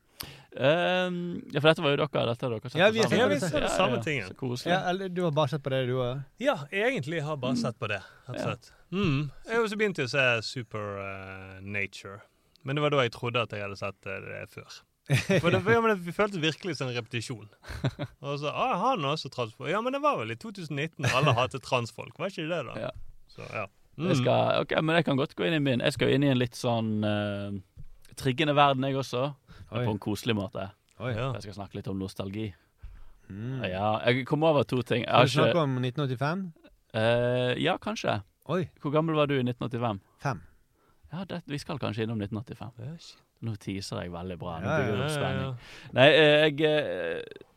Um, 0.51 1.41
ja, 1.51 1.61
for 1.61 1.69
dette 1.71 1.83
var 1.83 1.93
jo 1.93 1.97
dere. 2.01 2.23
Dette 2.29 2.49
dere 2.51 2.69
sett 2.69 2.79
Ja, 2.79 2.89
vi 2.91 2.99
har 3.01 3.09
sammen. 3.09 3.09
sett. 3.09 3.19
Ja, 3.19 3.27
vi 3.27 3.39
ser 3.39 3.63
det 3.65 3.71
samme 3.73 4.03
tingen. 4.03 4.27
Så 4.27 4.35
koselig. 4.35 4.73
Ja, 4.73 4.81
eller 4.89 5.09
du 5.09 5.23
har 5.23 5.31
bare 5.31 5.51
sett 5.51 5.63
på 5.63 5.71
det, 5.73 5.85
du 5.87 5.95
òg? 5.97 6.21
Ja, 6.43 6.57
egentlig 6.71 7.23
har 7.23 7.39
bare 7.41 7.57
sett 7.59 7.79
på 7.79 7.87
det. 7.87 8.01
Ja. 8.27 8.35
slett. 8.37 8.71
Mm. 8.91 9.31
Jeg 9.47 9.55
har 9.55 9.63
også 9.63 9.79
begynt 9.79 9.99
å 10.03 10.07
se 10.11 10.25
Super 10.45 10.99
uh, 10.99 11.59
Nature. 11.63 12.19
Men 12.63 12.77
det 12.77 12.83
var 12.85 12.93
da 12.93 13.05
jeg 13.05 13.15
trodde 13.15 13.41
at 13.41 13.53
jeg 13.55 13.63
hadde 13.63 13.79
sett 13.79 14.05
eh, 14.05 14.21
det 14.21 14.41
før. 14.53 14.81
For 15.41 15.49
det, 15.49 15.63
ja, 15.65 15.81
men 15.81 15.97
det 15.97 16.13
føltes 16.13 16.39
virkelig 16.43 16.75
som 16.77 16.91
en 16.91 16.95
repetisjon. 16.95 17.47
Og 18.27 18.37
så, 18.39 18.51
ah, 18.51 18.75
han 18.83 19.01
er 19.01 19.15
også 19.15 19.31
transfolk. 19.33 19.71
Ja, 19.71 19.81
men 19.81 19.95
det 19.95 20.03
var 20.03 20.19
vel 20.21 20.35
i 20.35 20.37
2019 20.39 21.07
alle 21.09 21.33
hatet 21.39 21.65
transfolk, 21.65 22.19
var 22.21 22.29
ikke 22.29 22.45
det 22.51 22.61
da? 22.69 22.75
Ja. 22.85 22.91
Så, 23.31 23.47
ja. 23.49 23.65
Jeg 23.99 24.17
skal, 24.21 24.63
ok, 24.63 24.77
Men 24.81 24.95
jeg 24.95 25.05
kan 25.05 25.19
godt 25.19 25.35
gå 25.35 25.45
inn 25.45 25.57
i 25.57 25.63
min. 25.63 25.83
Jeg 25.83 25.93
skal 25.93 26.09
jo 26.09 26.17
inn 26.17 26.23
i 26.25 26.31
en 26.31 26.39
litt 26.39 26.55
sånn 26.57 27.03
uh, 27.03 27.51
triggende 28.17 28.55
verden, 28.57 28.85
jeg 28.87 28.97
også. 28.97 29.27
Men 29.71 29.87
på 29.87 29.95
en 29.95 30.01
koselig 30.01 30.35
måte. 30.37 30.69
Oi. 31.01 31.13
Ja. 31.15 31.31
Jeg 31.37 31.47
skal 31.47 31.61
snakke 31.61 31.79
litt 31.79 31.89
om 31.91 31.99
nostalgi. 32.01 32.49
Mm. 33.31 33.61
Ja, 33.69 33.95
jeg 34.07 34.25
kom 34.27 34.43
over 34.43 34.63
to 34.67 34.81
ting. 34.81 35.05
Skal 35.07 35.27
du 35.27 35.35
snakke 35.37 35.63
om 35.63 35.77
1985? 35.79 36.45
Uh, 36.91 37.53
ja, 37.61 37.77
kanskje. 37.81 38.19
Oi. 38.51 38.65
Hvor 38.81 38.91
gammel 38.95 39.15
var 39.15 39.29
du 39.31 39.37
i 39.37 39.43
1985? 39.43 40.01
Fem. 40.23 40.41
Ja, 41.11 41.25
det, 41.29 41.41
Vi 41.45 41.59
skal 41.59 41.79
kanskje 41.79 42.03
innom 42.07 42.21
1985. 42.21 42.73
Ja, 42.79 42.95
shit. 42.99 43.19
Nå 43.41 43.55
teaser 43.57 44.03
jeg 44.03 44.11
veldig 44.13 44.37
bra. 44.37 44.59
Nå 44.61 44.69
bygger 44.69 44.91
jeg 44.91 45.01
opp 45.01 45.13
spenning. 45.15 45.53
Nei, 45.97 46.09
eh, 46.13 46.43
jeg 46.45 46.61
eh, 46.67 47.47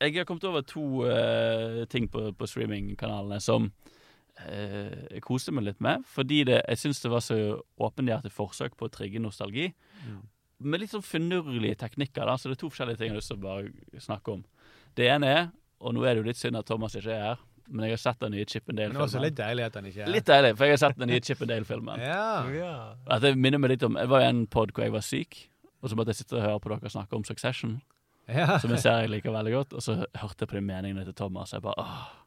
Jeg 0.00 0.16
har 0.16 0.24
kommet 0.28 0.44
over 0.44 0.64
to 0.66 1.04
uh, 1.04 1.84
ting 1.88 2.08
på, 2.10 2.32
på 2.36 2.46
streamingkanalene 2.48 3.38
som 3.40 3.70
eh, 4.42 4.94
jeg 5.16 5.24
koste 5.24 5.54
meg 5.54 5.68
litt 5.68 5.82
med. 5.84 6.04
Fordi 6.10 6.42
det, 6.48 6.60
jeg 6.68 6.82
syns 6.82 7.02
det 7.04 7.12
var 7.12 7.24
så 7.24 7.38
åpenhjertig 7.78 8.32
forsøk 8.34 8.76
på 8.78 8.88
å 8.88 8.92
trigge 8.92 9.22
nostalgi. 9.22 9.70
Mm. 10.04 10.22
Med 10.64 10.80
litt 10.84 10.94
sånn 10.94 11.04
finurlige 11.04 11.80
teknikker, 11.82 12.24
da, 12.26 12.36
så 12.38 12.50
det 12.50 12.58
er 12.58 12.62
to 12.62 12.70
forskjellige 12.72 13.00
ting 13.00 13.10
jeg 13.10 13.16
har 13.16 13.22
lyst 13.22 13.32
til 13.32 13.40
å 13.40 13.44
bare 13.44 14.02
snakke 14.02 14.36
om. 14.38 14.44
Det 14.94 15.08
ene 15.10 15.32
er, 15.32 15.48
og 15.82 15.96
nå 15.96 16.04
er 16.06 16.14
det 16.14 16.22
jo 16.22 16.28
litt 16.30 16.40
synd 16.40 16.56
at 16.56 16.68
Thomas 16.70 16.94
ikke 16.96 17.12
er 17.12 17.26
her, 17.32 17.42
men 17.68 17.86
jeg 17.86 17.96
har 17.96 18.02
sett 18.02 18.20
den 18.20 18.34
nye 18.36 18.44
Chip 18.48 18.68
and 18.68 18.78
Men 18.78 18.92
også 18.92 19.16
Dale-filmen. 19.18 19.24
litt 19.24 19.36
deilig 19.38 19.64
at 19.64 19.76
han 19.78 19.86
ikke 19.88 20.02
er 20.04 20.12
Litt 20.12 20.26
deilig, 20.28 20.50
for 20.58 20.68
jeg 20.68 20.74
har 20.74 20.80
sett 20.82 20.98
den 21.00 21.08
nye 21.08 21.22
Chip 21.24 21.40
and 21.40 21.50
Dale-filmen. 21.50 22.02
Ja. 22.04 22.26
Ja. 22.52 22.72
At 23.08 23.24
Det 23.24 23.32
minner 23.40 23.58
meg 23.62 23.74
litt 23.74 23.86
om 23.88 23.96
Jeg 23.96 24.10
var 24.12 24.20
i 24.20 24.28
en 24.28 24.46
pod 24.46 24.72
hvor 24.76 24.84
jeg 24.84 24.92
var 24.92 25.04
syk, 25.04 25.38
og 25.80 25.90
så 25.90 25.96
måtte 25.96 26.12
jeg 26.12 26.22
sitte 26.22 26.36
og 26.38 26.44
høre 26.44 26.60
på 26.60 26.72
dere 26.72 26.92
snakke 26.92 27.16
om 27.16 27.24
Succession, 27.24 27.78
ja. 28.28 28.58
som 28.60 28.72
en 28.72 28.80
serie 28.80 29.06
jeg 29.06 29.14
liker 29.16 29.32
veldig 29.32 29.52
godt, 29.56 29.72
og 29.76 29.84
så 29.84 29.96
hørte 30.04 30.44
jeg 30.44 30.52
på 30.52 30.58
de 30.58 30.64
meningene 30.64 31.04
til 31.08 31.16
Thomas, 31.16 31.52
og 31.52 31.58
jeg 31.58 31.66
bare 31.66 31.84
åh, 31.84 32.04
jeg 32.20 32.23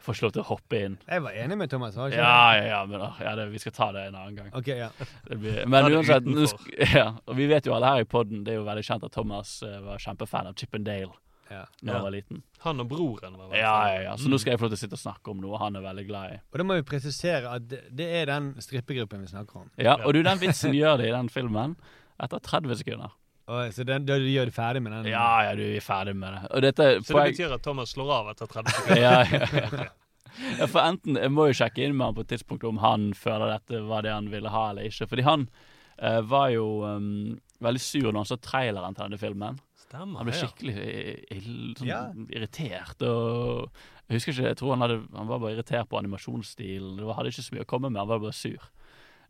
får 0.00 0.14
ikke 0.14 0.26
lov 0.26 0.32
til 0.36 0.42
å 0.42 0.46
hoppe 0.48 0.80
inn. 0.86 0.96
Jeg 1.08 1.22
var 1.24 1.36
enig 1.42 1.56
med 1.58 1.70
Thomas. 1.72 1.96
var 1.98 2.08
ikke 2.12 2.20
Ja, 2.22 2.56
ja, 2.56 2.64
ja, 2.70 2.80
men 2.86 3.00
ja, 3.20 3.34
det, 3.38 3.46
vi 3.52 3.58
skal 3.62 3.74
ta 3.76 3.88
det 3.92 4.06
en 4.08 4.18
annen 4.18 4.36
gang. 4.38 4.50
Ok, 4.54 4.68
ja. 4.78 4.90
Det 5.28 5.38
blir, 5.42 5.62
men 5.66 5.84
det 5.88 5.98
uansett, 5.98 6.58
ja, 6.98 7.08
og 7.26 7.36
vi 7.36 7.46
vet 7.50 7.66
jo 7.66 7.74
alle 7.76 7.94
her 7.94 8.04
i 8.06 8.08
podden, 8.08 8.44
det 8.46 8.54
er 8.54 8.60
jo 8.62 8.66
veldig 8.68 8.84
kjent 8.86 9.04
at 9.08 9.12
Thomas 9.18 9.58
eh, 9.66 9.80
var 9.84 9.98
kjempefan 10.02 10.48
av 10.52 10.54
Chip 10.60 10.74
and 10.78 10.86
Dale 10.88 11.10
ja. 11.50 11.64
når 11.82 11.90
Ja. 11.90 11.94
han 11.98 12.02
var 12.06 12.14
liten. 12.14 12.42
Han 12.64 12.80
og 12.84 12.88
broren 12.94 13.36
var 13.38 13.50
det. 13.50 13.60
Ja, 13.60 13.76
ja, 13.92 14.00
ja, 14.08 14.16
så 14.20 14.30
nå 14.30 14.38
skal 14.38 14.54
jeg 14.54 14.60
få 14.62 14.68
lov 14.68 14.74
til 14.74 14.80
å 14.80 14.82
sitte 14.86 14.98
og 14.98 15.04
snakke 15.04 15.32
om 15.34 15.42
noe 15.42 15.58
han 15.62 15.76
er 15.80 15.84
veldig 15.90 16.06
glad 16.08 16.34
i. 16.34 16.40
Og 16.52 16.58
da 16.62 16.66
må 16.70 16.78
vi 16.78 16.86
presisere 16.88 17.52
at 17.58 17.68
det, 17.70 17.82
det 17.90 18.08
er 18.22 18.26
den 18.30 18.52
strippegruppen 18.62 19.22
vi 19.26 19.30
snakker 19.34 19.64
om. 19.64 19.70
Ja, 19.80 19.98
og 20.04 20.14
du, 20.14 20.22
den 20.26 20.38
vitsen 20.42 20.74
gjør 20.76 21.00
de 21.02 21.08
i 21.10 21.14
den 21.14 21.30
filmen 21.32 21.74
etter 22.22 22.38
30 22.42 22.80
sekunder. 22.82 23.17
Og, 23.48 23.72
så 23.72 23.84
den, 23.88 24.04
da 24.04 24.18
gjør 24.20 24.50
du 24.50 24.52
ferdig 24.52 24.82
med 24.84 24.92
den? 24.92 25.06
Ja, 25.12 25.28
ja, 25.46 25.54
du 25.56 25.62
er 25.64 25.80
ferdig 25.84 26.12
med 26.20 26.34
det. 26.36 26.40
Og 26.52 26.62
dette, 26.66 26.88
Så 27.06 27.16
det 27.16 27.30
betyr 27.32 27.54
at 27.56 27.62
Thomas 27.64 27.94
slår 27.94 28.10
av 28.12 28.26
etter 28.34 28.50
30 28.50 28.72
sekunder? 28.76 29.00
ja, 29.00 29.22
ja, 29.24 29.48
ja. 29.56 29.86
ja, 30.58 30.66
for 30.68 30.82
enten 30.84 31.16
Jeg 31.16 31.32
må 31.32 31.46
jo 31.48 31.56
sjekke 31.56 31.86
inn 31.86 31.96
med 31.96 32.06
han 32.10 32.14
på 32.18 32.26
et 32.26 32.32
tidspunkt 32.34 32.66
om 32.68 32.78
han 32.84 33.08
føler 33.16 33.54
dette 33.56 33.80
var 33.88 34.04
det 34.04 34.12
han 34.12 34.28
ville 34.30 34.52
ha 34.52 34.66
eller 34.70 34.90
ikke. 34.90 35.08
Fordi 35.08 35.24
han 35.24 35.46
uh, 36.02 36.20
var 36.28 36.50
jo 36.52 36.66
um, 36.84 37.08
veldig 37.64 37.80
sur 37.82 38.10
når 38.12 38.20
han 38.20 38.30
så 38.34 38.38
traileren 38.44 38.94
til 38.98 39.06
denne 39.08 39.18
filmen. 39.22 39.56
Stemmer, 39.88 40.20
Han 40.20 40.28
ble 40.28 40.36
skikkelig 40.36 40.74
i- 40.84 41.38
ill- 41.38 41.76
sånn, 41.80 41.88
Ja. 41.88 42.02
irritert. 42.28 43.00
Og 43.08 43.70
jeg 44.10 44.18
husker 44.18 44.34
ikke, 44.36 44.48
jeg 44.52 44.58
tror 44.60 44.74
han, 44.76 44.84
hadde, 44.84 44.98
han 45.16 45.30
var 45.32 45.40
bare 45.40 45.54
irritert 45.56 45.88
på 45.88 45.96
animasjonsstilen. 46.02 46.98
Det 47.00 47.06
var- 47.08 47.16
hadde 47.22 47.32
ikke 47.32 47.46
så 47.48 47.54
mye 47.56 47.64
å 47.64 47.70
komme 47.72 47.88
med, 47.90 47.98
han 48.04 48.08
var 48.12 48.20
bare 48.20 48.36
sur. 48.36 48.68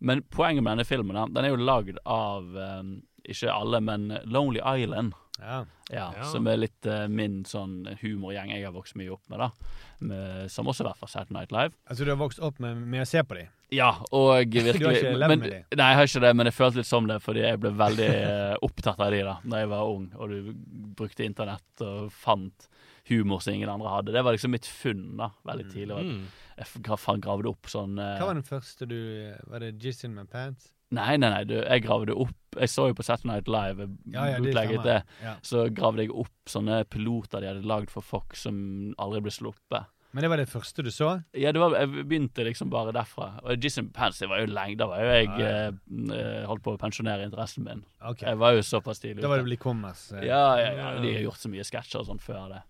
Men 0.01 0.23
poenget 0.23 0.63
med 0.67 0.75
denne 0.77 0.87
filmen 0.87 1.17
den 1.35 1.45
er 1.45 1.51
jo 1.55 1.63
lagd 1.63 1.97
av 2.07 2.43
um, 2.55 2.97
ikke 3.29 3.53
alle, 3.53 3.81
men 3.85 4.11
Lonely 4.25 4.63
Island. 4.63 5.17
Ja. 5.39 5.65
Ja, 5.91 6.13
Ja. 6.17 6.25
Som 6.29 6.47
er 6.51 6.59
litt 6.59 6.87
uh, 6.87 7.07
min 7.09 7.45
sånn 7.49 7.87
humorgjeng 8.01 8.51
jeg 8.53 8.67
har 8.67 8.75
vokst 8.75 8.97
mye 8.99 9.13
opp 9.15 9.23
med, 9.31 9.41
da. 9.41 9.77
Med, 10.05 10.51
som 10.53 10.69
også 10.69 10.85
har 10.85 10.93
vært 10.93 11.03
fra 11.03 11.11
Saturday 11.13 11.39
Night 11.39 11.55
Live. 11.55 11.79
Altså, 11.89 12.05
du 12.05 12.11
har 12.13 12.19
vokst 12.21 12.43
opp 12.45 12.59
med, 12.63 12.83
med 12.91 13.05
å 13.05 13.09
se 13.09 13.23
på 13.25 13.39
dem? 13.39 13.53
Ja, 13.75 13.91
og 14.17 14.33
virkelig 14.49 14.81
Du 14.81 14.87
har 14.87 14.97
ikke 14.97 15.15
levd 15.21 15.35
med 15.43 15.51
dem? 15.53 15.65
Nei, 15.77 15.89
jeg 15.93 15.99
har 15.99 16.11
ikke 16.11 16.23
det, 16.25 16.33
men 16.41 16.49
jeg 16.49 16.57
følte 16.57 16.81
litt 16.81 16.89
som 16.89 17.09
det, 17.09 17.19
fordi 17.21 17.43
jeg 17.45 17.61
ble 17.61 17.73
veldig 17.77 18.09
eh, 18.09 18.55
opptatt 18.65 19.03
av 19.05 19.13
de 19.13 19.19
da 19.27 19.35
da 19.45 19.61
jeg 19.61 19.71
var 19.75 19.91
ung, 19.93 20.07
og 20.17 20.33
du 20.33 20.53
brukte 20.97 21.27
internett 21.27 21.85
og 21.85 22.09
fant 22.15 22.69
humor 23.11 23.43
som 23.45 23.57
ingen 23.57 23.69
andre 23.73 23.93
hadde. 23.93 24.15
Det 24.17 24.23
var 24.25 24.37
liksom 24.37 24.55
mitt 24.57 24.69
funn 24.69 25.05
da, 25.21 25.31
veldig 25.49 25.69
tidlig. 25.73 26.01
Mm. 26.01 26.25
Jeg 26.59 27.21
gravde 27.25 27.53
opp 27.53 27.69
sånn 27.71 28.01
uh, 28.01 28.17
Hva 28.19 28.31
var 28.33 28.41
den 28.41 28.47
første 28.47 28.89
du 28.91 28.99
Var 29.47 29.63
det 29.63 29.77
Jizz 29.79 30.09
in 30.09 30.17
my 30.17 30.25
pants? 30.27 30.73
Nei, 30.97 31.19
nei, 31.21 31.29
nei, 31.29 31.45
du, 31.45 31.59
jeg 31.59 31.85
gravde 31.85 32.15
opp 32.17 32.57
Jeg 32.57 32.71
så 32.73 32.87
jo 32.89 32.97
på 32.97 33.05
Saturday 33.05 33.29
Night 33.35 33.51
Live, 33.53 33.89
Ja, 34.09 34.25
ja, 34.31 34.39
utlegget 34.41 34.87
det. 34.87 35.03
Ja. 35.21 35.35
Så 35.45 35.67
gravde 35.75 36.07
jeg 36.07 36.15
opp 36.17 36.49
sånne 36.49 36.81
piloter 36.89 37.45
de 37.45 37.51
hadde 37.53 37.69
lagd 37.69 37.93
for 37.93 38.05
Fox 38.05 38.47
som 38.49 38.59
aldri 38.99 39.21
ble 39.27 39.35
sluppet. 39.35 39.91
Men 40.17 40.25
det 40.25 40.31
var 40.33 40.41
det 40.41 40.49
første 40.49 40.83
du 40.83 40.89
så? 40.91 41.11
Ja, 41.37 41.53
det 41.53 41.61
var, 41.61 41.75
jeg 41.77 42.07
begynte 42.09 42.47
liksom 42.47 42.71
bare 42.73 42.95
derfra. 42.97 43.29
Og 43.45 43.61
Jason 43.61 43.91
Pants, 43.95 44.23
det 44.23 44.31
var 44.31 44.41
jo 44.41 44.49
lenge. 44.49 44.79
Da 44.81 44.89
var 44.89 45.05
jo 45.05 45.11
jeg 45.13 45.29
ja. 45.37 45.51
eh, 45.69 46.47
holdt 46.49 46.65
på 46.65 46.73
å 46.73 46.81
pensjonere 46.81 47.27
interessen 47.29 47.69
min. 47.69 47.85
Okay. 48.01 48.31
Jeg 48.31 48.41
var 48.41 48.57
jo 48.57 48.65
såpass 48.65 49.05
tidlig 49.05 49.23
Da 49.23 49.29
var 49.31 49.43
det 49.43 49.49
blitt 49.51 49.63
kommers. 49.63 50.07
eh. 50.17 50.25
Ja, 50.31 50.57
ja, 50.57 50.73
ja, 50.81 50.89
de 51.05 51.13
har 51.19 51.27
gjort 51.29 51.45
så 51.45 51.53
mye 51.53 51.67
sketsjer 51.69 52.01
og 52.01 52.09
sånn 52.09 52.25
før 52.25 52.49
det. 52.55 52.63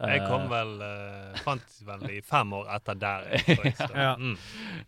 Jeg 0.00 0.22
kom 0.24 0.46
Eh, 0.46 0.48
vel 0.48 0.70
uh, 0.80 1.40
Fant 1.44 1.74
vel 1.84 2.04
i 2.16 2.20
fem 2.24 2.52
år 2.56 2.68
etter 2.76 2.96
der. 2.96 3.26
jeg, 3.46 3.74
Ja. 3.92 4.14
mm. 4.16 4.36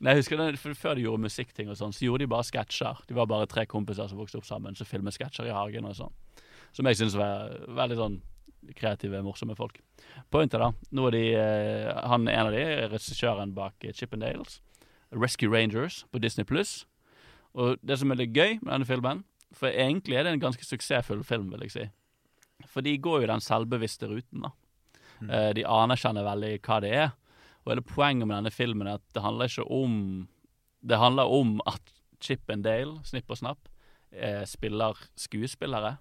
Nei, 0.00 0.14
jeg 0.14 0.22
husker 0.22 0.40
det, 0.40 0.58
for 0.58 0.78
Før 0.80 0.96
de 0.96 1.04
gjorde 1.04 1.26
musikkting, 1.26 1.68
og 1.68 1.76
sånn, 1.76 1.92
så 1.92 2.06
gjorde 2.06 2.24
de 2.24 2.30
bare 2.32 2.46
sketsjer. 2.48 3.02
De 3.08 3.16
var 3.18 3.28
bare 3.30 3.48
tre 3.50 3.66
kompiser 3.68 4.08
som 4.08 4.18
vokste 4.18 4.40
opp 4.40 4.48
sammen, 4.48 4.76
som 4.78 4.88
filmet 4.88 5.16
sketsjer 5.16 5.50
i 5.50 5.54
hagen 5.54 5.90
og 5.90 5.98
sånn. 5.98 6.14
Som 6.74 6.88
jeg 6.88 6.98
syns 6.98 7.18
var 7.20 7.52
veldig 7.68 7.98
sånn 8.00 8.16
kreative, 8.74 9.20
morsomme 9.22 9.54
folk. 9.58 9.76
Pointet, 10.32 10.62
da. 10.62 10.72
Nå 10.96 11.08
er 11.10 11.14
de 11.14 11.24
eh, 11.36 11.90
Han 12.08 12.24
en 12.28 12.46
av 12.48 12.54
de 12.54 12.62
er 12.64 12.88
regissøren 12.88 13.52
bak 13.54 13.84
Chippendales. 13.92 14.62
Rescue 15.12 15.52
Rangers 15.52 16.04
på 16.10 16.18
Disney 16.18 16.48
Pluss. 16.48 16.86
Og 17.54 17.76
det 17.84 18.00
som 18.00 18.10
er 18.10 18.18
litt 18.24 18.34
gøy 18.34 18.56
med 18.62 18.72
denne 18.72 18.88
filmen 18.88 19.20
For 19.54 19.70
egentlig 19.70 20.16
er 20.18 20.26
det 20.26 20.32
en 20.34 20.42
ganske 20.42 20.64
suksessfull 20.66 21.22
film, 21.22 21.52
vil 21.52 21.68
jeg 21.68 21.74
si. 21.76 21.84
For 22.66 22.82
de 22.82 22.96
går 22.98 23.22
jo 23.22 23.30
den 23.30 23.44
selvbevisste 23.44 24.08
ruten, 24.10 24.48
da. 24.48 24.50
Eh, 25.30 25.50
de 25.58 25.66
anerkjenner 25.68 26.26
veldig 26.26 26.54
hva 26.64 26.80
det 26.84 26.94
er. 26.94 27.12
Og 27.64 27.72
hele 27.72 27.86
poenget 27.86 28.28
med 28.28 28.36
denne 28.36 28.52
filmen 28.52 28.88
er 28.88 29.00
at 29.00 29.06
det 29.16 29.24
handler 29.24 29.48
ikke 29.48 29.68
om 29.72 30.28
Det 30.84 30.98
handler 31.00 31.30
om 31.32 31.60
at 31.64 31.80
Chip 32.20 32.50
and 32.50 32.64
Dale, 32.64 32.98
Snipp 33.04 33.30
og 33.30 33.38
Snapp, 33.38 33.68
eh, 34.12 34.44
spiller 34.44 34.94
skuespillere 35.16 35.96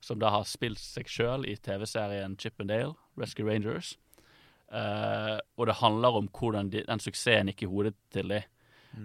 som 0.00 0.18
da 0.18 0.30
har 0.30 0.44
spilt 0.48 0.80
seg 0.80 1.08
sjøl 1.10 1.44
i 1.44 1.56
TV-serien 1.56 2.36
Chip 2.40 2.60
and 2.60 2.70
Dale, 2.70 2.94
Rescue 3.16 3.44
Rangers. 3.44 3.98
Eh, 4.72 5.38
og 5.56 5.66
det 5.66 5.78
handler 5.82 6.16
om 6.16 6.28
hvordan 6.32 6.70
de, 6.72 6.84
den 6.86 7.02
suksessen 7.02 7.52
gikk 7.52 7.66
i 7.66 7.70
hodet 7.70 7.94
til 8.14 8.32
de. 8.32 8.42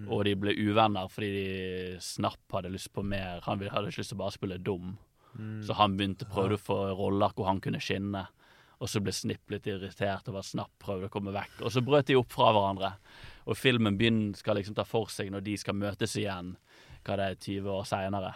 Og 0.08 0.24
de 0.26 0.36
ble 0.40 0.54
uvenner 0.56 1.10
fordi 1.12 1.32
de 1.36 1.98
Snapp 2.00 2.54
hadde 2.56 2.72
lyst 2.72 2.94
på 2.96 3.04
mer. 3.04 3.42
Han 3.48 3.60
hadde 3.60 3.92
ikke 3.92 4.00
lyst 4.00 4.14
til 4.14 4.20
å 4.20 4.24
bare 4.24 4.36
spille 4.38 4.62
dum. 4.64 4.94
Så 5.64 5.76
han 5.80 5.98
begynte 5.98 6.28
prøvde 6.28 6.58
å 6.58 6.62
få 6.62 6.78
roller 6.96 7.34
hvor 7.36 7.48
han 7.48 7.62
kunne 7.64 7.82
skinne. 7.84 8.26
Og 8.82 8.90
så 8.90 9.00
ble 9.04 9.14
Snipp 9.14 9.52
litt 9.54 9.68
irritert 9.70 10.28
over 10.32 10.42
at 10.42 10.48
Snapp 10.50 10.72
prøvde 10.82 11.06
å 11.06 11.14
komme 11.14 11.32
vekk. 11.36 11.60
Og 11.62 11.72
så 11.76 11.84
brøt 11.86 12.08
de 12.10 12.16
opp 12.18 12.32
fra 12.34 12.48
hverandre. 12.56 12.96
Og 13.46 13.58
filmen 13.58 13.98
begynner, 14.00 14.34
skal 14.38 14.58
liksom 14.58 14.74
ta 14.78 14.84
for 14.90 15.06
seg 15.14 15.30
når 15.34 15.44
de 15.46 15.54
skal 15.62 15.78
møtes 15.78 16.16
igjen, 16.18 16.56
hva 17.06 17.16
det 17.18 17.28
er 17.32 17.36
20 17.42 17.70
år 17.76 17.86
seinere. 17.90 18.34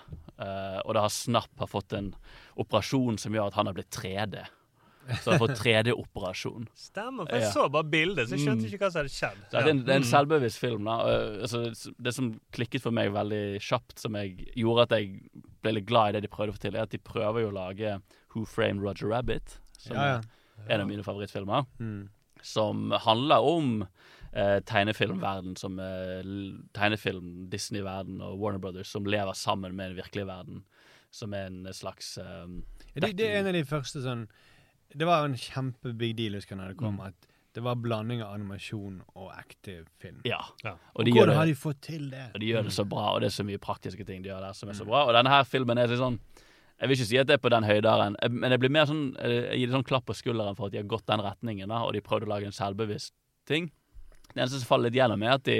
og 0.85 0.93
da 0.93 1.01
har 1.01 1.09
Snapp 1.13 1.49
har 1.59 1.67
fått 1.69 1.93
en 1.97 2.13
operasjon 2.61 3.17
som 3.21 3.33
gjør 3.33 3.47
at 3.51 3.57
han 3.59 3.65
har 3.69 3.73
blitt 3.77 3.89
3D. 3.93 4.45
Så 5.21 5.29
han 5.31 5.35
har 5.39 5.47
fått 5.47 5.59
3D-operasjon. 5.61 6.63
Stemmer, 6.87 7.27
for 7.29 7.35
jeg 7.37 7.43
Ja. 7.45 7.51
så 7.53 7.65
bare 7.69 7.83
bildet, 7.89 8.25
så 8.29 8.33
jeg 8.37 8.45
skjønte 8.47 8.65
Mm. 8.65 8.69
ikke 8.73 8.79
hva 8.85 8.91
som 8.91 8.99
hadde 9.03 9.13
skjedd. 9.13 9.41
Det, 9.51 9.59
er 9.61 9.69
en, 9.69 9.81
det 9.85 9.93
er 9.93 9.99
en 10.01 10.07
selvbevisst 10.09 10.59
film. 10.59 10.83
da 10.85 10.95
Uh, 11.05 11.41
altså, 11.45 11.93
Det 12.01 12.13
som 12.13 12.31
klikket 12.51 12.81
for 12.81 12.91
meg 12.91 13.11
veldig 13.13 13.59
kjapt, 13.61 13.99
som 14.01 14.13
jeg 14.17 14.47
gjorde 14.55 14.81
at 14.89 14.95
jeg 14.97 15.21
ble 15.61 15.73
litt 15.77 15.85
glad 15.85 16.09
i 16.09 16.11
det 16.17 16.23
de 16.25 16.27
prøvde 16.33 16.53
å 16.53 16.57
få 16.57 16.63
til, 16.65 16.75
er 16.75 16.81
at 16.89 16.89
de 16.89 16.97
prøver 16.97 17.41
jo 17.45 17.51
å 17.51 17.53
lage 17.53 18.01
Who 18.33 18.45
Framed 18.45 18.81
Roger 18.81 19.07
Rabbit, 19.13 19.59
som 19.77 19.95
Ja, 19.95 20.05
ja. 20.15 20.21
En 20.69 20.81
av 20.81 20.87
mine 20.87 21.03
favorittfilmer. 21.03 21.65
Mm. 21.79 22.09
Som 22.41 22.91
handler 22.91 23.41
om 23.41 23.87
eh, 24.33 24.59
tegnefilmverden 24.67 25.55
som 25.57 25.79
eh, 25.79 26.23
tegnefilm, 26.77 27.47
Disney-verden 27.49 28.21
og 28.21 28.39
Warner 28.39 28.59
Brothers 28.59 28.87
som 28.91 29.05
lever 29.05 29.33
sammen 29.33 29.75
med 29.75 29.91
den 29.93 29.97
virkelige 30.03 30.27
verden. 30.27 30.63
Som 31.11 31.33
er 31.33 31.47
en 31.47 31.65
slags 31.73 32.17
eh, 32.17 32.45
det, 32.95 33.13
det 33.17 33.29
er 33.29 33.39
en 33.39 33.47
av 33.47 33.53
de 33.55 33.63
første 33.67 34.01
sånn 34.03 34.25
Det 34.95 35.05
var 35.07 35.25
en 35.25 35.35
kjempe-big 35.35 36.13
deal 36.15 36.35
husker 36.37 36.55
jeg 36.55 36.61
når 36.61 36.73
det 36.73 36.77
kom, 36.79 36.97
Mm. 36.99 37.07
at 37.07 37.31
det 37.55 37.63
var 37.63 37.75
blanding 37.79 38.21
av 38.21 38.33
animasjon 38.35 38.97
og 39.15 39.29
ekte 39.39 39.85
film. 39.99 40.19
Ja. 40.27 40.41
Ja. 40.63 40.73
Og 40.95 41.05
de 41.05 41.11
Hvordan 41.11 41.29
det- 41.29 41.35
har 41.37 41.45
de 41.45 41.55
fått 41.55 41.79
til 41.81 42.09
det? 42.11 42.31
Og 42.33 42.39
de 42.41 42.45
gjør 42.51 42.63
det 42.67 42.73
så 42.75 42.83
bra, 42.87 43.13
og 43.15 43.21
det 43.21 43.27
er 43.27 43.35
så 43.35 43.45
mye 43.47 43.57
praktiske 43.57 44.05
ting 44.05 44.21
de 44.23 44.29
gjør 44.29 44.41
der 44.43 44.53
som 44.53 44.67
er 44.69 44.73
Mm. 44.73 44.79
så 44.81 44.85
bra. 44.85 45.05
Og 45.07 45.13
denne 45.15 45.29
her 45.31 45.43
filmen 45.45 45.77
er 45.77 45.87
litt 45.87 45.97
sånn 45.99 46.19
Jeg 46.75 46.89
vil 46.89 46.97
ikke 46.97 47.07
si 47.07 47.19
at 47.21 47.29
det 47.29 47.37
er 47.37 47.43
på 47.43 47.51
den 47.53 47.67
høydaren, 47.67 48.17
eh, 48.19 48.31
men 48.33 48.51
jeg, 48.51 48.61
blir 48.63 48.73
mer 48.73 48.87
sånn 48.89 49.05
Jeg 49.21 49.61
gir 49.61 49.69
det 49.69 49.77
sånn 49.77 49.87
klapp 49.87 50.07
på 50.09 50.17
skulderen 50.17 50.57
for 50.57 50.67
at 50.67 50.75
de 50.75 50.81
har 50.81 50.91
gått 50.91 51.07
den 51.07 51.23
retningen, 51.23 51.71
da, 51.71 51.83
og 51.87 51.95
de 51.95 52.03
prøvde 52.03 52.27
å 52.27 52.33
lage 52.33 52.49
en 52.49 52.55
selvbevisst 52.55 53.15
ting. 53.47 53.69
Det 54.31 54.41
eneste 54.41 54.59
som 54.59 54.69
faller 54.73 54.89
litt 54.89 54.99
gjennom, 54.99 55.23
er 55.23 55.37
at 55.37 55.45
de 55.47 55.59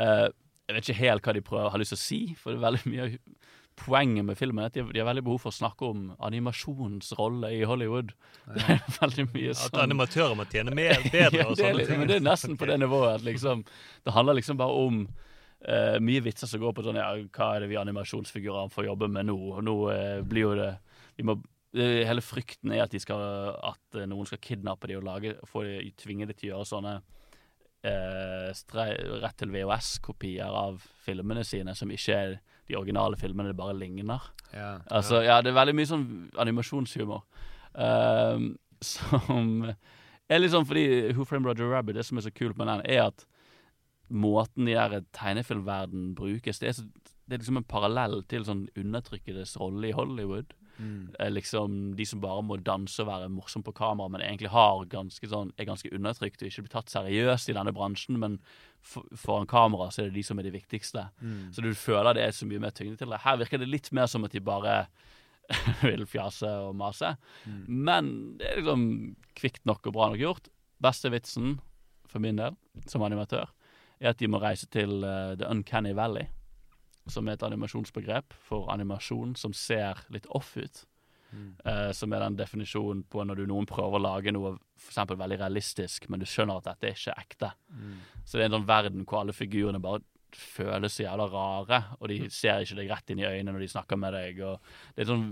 uh, 0.00 0.28
Jeg 0.68 0.76
vet 0.76 0.88
ikke 0.88 1.02
helt 1.02 1.26
hva 1.26 1.34
de 1.36 1.42
prøver, 1.44 1.70
har 1.70 1.82
lyst 1.82 1.94
til 1.94 2.00
å 2.00 2.02
si, 2.02 2.20
for 2.38 2.54
det 2.54 2.60
er 2.60 2.68
veldig 2.70 2.92
mye 2.92 3.10
Poenget 3.82 4.26
med 4.28 4.36
filmen 4.36 4.60
er 4.60 4.68
at 4.68 4.74
de, 4.76 4.82
de 4.92 5.00
har 5.00 5.06
veldig 5.08 5.22
behov 5.24 5.46
for 5.46 5.48
å 5.48 5.56
snakke 5.56 5.86
om 5.88 6.02
animasjonens 6.22 7.14
rolle 7.16 7.48
i 7.56 7.62
Hollywood. 7.64 8.10
Det 8.44 8.66
er 8.68 8.82
veldig 8.98 9.24
mye 9.30 9.54
sånn... 9.56 9.72
At 9.72 9.78
animatører 9.86 10.36
må 10.36 10.44
tjene 10.52 10.74
mer, 10.76 11.00
bedre 11.08 11.40
ja, 11.40 11.46
og 11.48 11.56
sånne 11.56 11.86
ting. 11.88 12.02
Men 12.02 12.10
det 12.10 12.18
er 12.18 12.26
nesten 12.26 12.58
på 12.60 12.68
det 12.68 12.76
nivået 12.82 13.16
at 13.16 13.24
liksom 13.24 13.64
Det 14.04 14.12
handler 14.12 14.36
liksom 14.38 14.60
bare 14.60 14.76
om 14.76 15.00
eh, 15.68 15.96
mye 16.02 16.22
vitser 16.24 16.50
som 16.50 16.60
går 16.62 16.74
på 16.76 16.84
sånn 16.86 16.98
Ja, 17.00 17.12
hva 17.14 17.48
er 17.54 17.64
det 17.64 17.70
vi 17.72 17.80
animasjonsfigurer 17.80 18.70
får 18.72 18.88
jobbe 18.88 19.08
med 19.12 19.28
nå? 19.28 19.38
Og 19.56 19.64
nå 19.64 19.76
uh, 19.88 20.20
blir 20.26 20.46
jo 20.46 20.52
det 20.58 20.70
Vi 21.18 21.26
må 21.28 21.36
uh, 21.38 22.02
Hele 22.08 22.24
frykten 22.24 22.74
er 22.74 22.84
at 22.84 22.94
de 22.94 23.00
skal 23.02 23.22
At 23.56 23.98
eh, 23.98 24.08
noen 24.10 24.28
skal 24.28 24.42
kidnappe 24.42 24.90
dem 24.90 25.02
og 25.02 25.08
lage 25.08 25.36
få 25.48 25.64
de, 25.68 25.92
tvinge 26.00 26.28
dem 26.28 26.38
til 26.38 26.50
å 26.50 26.56
gjøre 26.56 26.70
sånne 26.74 27.00
rett 27.82 29.34
til 29.40 29.50
VHS-kopier 29.50 30.46
av 30.46 30.76
filmene 31.02 31.42
sine, 31.42 31.72
som 31.74 31.90
ikke 31.90 32.14
er 32.14 32.36
de 32.70 32.76
originale 32.78 33.18
filmene, 33.18 33.50
det 33.50 33.58
bare 33.58 33.74
ligner. 33.74 34.28
Ja. 34.54 34.76
Altså, 34.86 35.18
ja, 35.26 35.40
det 35.42 35.50
er 35.50 35.56
veldig 35.56 35.74
mye 35.74 35.90
sånn 35.90 36.04
animasjonshumor. 36.44 37.24
som 38.92 39.50
er 39.66 40.38
litt 40.44 40.54
sånn 40.54 40.68
fordi 40.68 40.84
Who 41.16 41.26
Framed 41.26 41.50
Roger 41.50 41.74
Rabbit, 41.74 41.98
det 41.98 42.06
som 42.06 42.22
er 42.22 42.28
så 42.28 42.30
kult 42.30 42.54
med 42.60 42.70
den, 42.70 42.86
er 42.86 43.08
at 43.08 43.26
måten 44.08 44.68
i 44.68 44.76
der 44.76 45.04
tegnefilmverden 45.16 46.14
brukes, 46.18 46.58
det 46.60 46.68
er, 46.68 46.74
så, 46.78 47.14
det 47.26 47.36
er 47.36 47.44
liksom 47.44 47.60
en 47.62 47.68
parallell 47.68 48.20
til 48.28 48.44
sånn 48.48 48.66
undertrykkedes 48.78 49.56
rolle 49.60 49.90
i 49.90 49.96
Hollywood. 49.96 50.52
Mm. 50.78 51.14
Eh, 51.18 51.30
liksom 51.30 51.96
De 51.96 52.06
som 52.06 52.20
bare 52.20 52.42
må 52.42 52.56
danse 52.56 53.02
og 53.02 53.08
være 53.10 53.30
morsom 53.32 53.62
på 53.64 53.74
kamera, 53.76 54.10
men 54.12 54.24
egentlig 54.24 54.52
har 54.52 54.84
ganske 54.90 55.28
sånn, 55.28 55.52
er 55.56 55.68
ganske 55.68 55.90
undertrykt 55.94 56.42
og 56.42 56.48
ikke 56.48 56.66
blir 56.66 56.74
tatt 56.74 56.92
seriøst 56.92 57.52
i 57.52 57.56
denne 57.56 57.74
bransjen, 57.76 58.18
men 58.20 58.38
foran 58.82 59.46
kamera 59.50 59.90
så 59.92 60.02
er 60.02 60.10
det 60.10 60.18
de 60.18 60.26
som 60.26 60.40
er 60.40 60.48
de 60.48 60.54
viktigste. 60.56 61.06
Mm. 61.20 61.52
Så 61.54 61.64
du 61.64 61.72
føler 61.78 62.16
det 62.16 62.26
er 62.26 62.36
så 62.36 62.48
mye 62.48 62.62
mer 62.62 62.74
tyngde 62.74 62.98
til 63.00 63.12
det. 63.12 63.22
Her 63.24 63.40
virker 63.40 63.62
det 63.62 63.70
litt 63.70 63.92
mer 63.94 64.10
som 64.10 64.26
at 64.26 64.34
de 64.34 64.42
bare 64.44 64.86
vil 65.88 66.06
fjase 66.08 66.50
og 66.66 66.76
mase. 66.78 67.14
Mm. 67.46 67.64
Men 67.68 68.12
det 68.40 68.48
er 68.48 68.62
liksom 68.62 68.86
kvikt 69.38 69.64
nok 69.68 69.86
og 69.88 69.96
bra 69.96 70.10
nok 70.12 70.22
gjort. 70.22 70.50
Beste 70.82 71.12
vitsen, 71.14 71.60
for 72.10 72.20
min 72.20 72.40
del, 72.40 72.56
som 72.90 73.04
animatør, 73.06 73.48
er 74.02 74.12
at 74.12 74.20
de 74.20 74.30
må 74.30 74.40
reise 74.42 74.68
til 74.72 75.02
uh, 75.04 75.34
The 75.38 75.48
Uncanny 75.50 75.94
Valley, 75.96 76.28
som 77.10 77.28
er 77.28 77.38
et 77.38 77.44
animasjonsbegrep 77.46 78.34
for 78.46 78.70
animasjon 78.72 79.36
som 79.38 79.54
ser 79.56 80.04
litt 80.14 80.28
off 80.30 80.56
ut. 80.58 80.84
Mm. 81.32 81.52
Uh, 81.64 81.90
som 81.96 82.12
er 82.12 82.20
den 82.26 82.36
definisjonen 82.36 83.06
på 83.08 83.24
når 83.24 83.40
du 83.40 83.46
noen 83.48 83.66
prøver 83.68 83.96
å 83.96 84.04
lage 84.04 84.34
noe 84.34 84.56
for 84.76 84.92
eksempel 84.92 85.16
veldig 85.16 85.38
realistisk, 85.40 86.10
men 86.12 86.20
du 86.20 86.28
skjønner 86.28 86.60
at 86.60 86.68
dette 86.68 86.90
er 86.90 86.98
ikke 86.98 87.20
ekte. 87.22 87.52
Mm. 87.72 88.00
Så 88.24 88.36
det 88.36 88.42
er 88.42 88.50
en 88.50 88.58
sånn 88.58 88.68
verden 88.68 89.06
hvor 89.06 89.22
alle 89.22 89.36
figurene 89.36 89.80
bare 89.82 90.04
føles 90.36 90.96
så 90.96 91.06
jævla 91.06 91.28
rare, 91.28 91.78
og 92.00 92.08
de 92.08 92.18
ser 92.32 92.64
ikke 92.64 92.78
deg 92.80 92.90
rett 92.90 93.12
inn 93.12 93.22
i 93.22 93.28
øynene 93.28 93.54
når 93.54 93.64
de 93.64 93.70
snakker 93.72 94.00
med 94.00 94.16
deg. 94.16 94.42
Og 94.44 94.92
det 94.96 95.04
er 95.04 95.10
sånn 95.12 95.26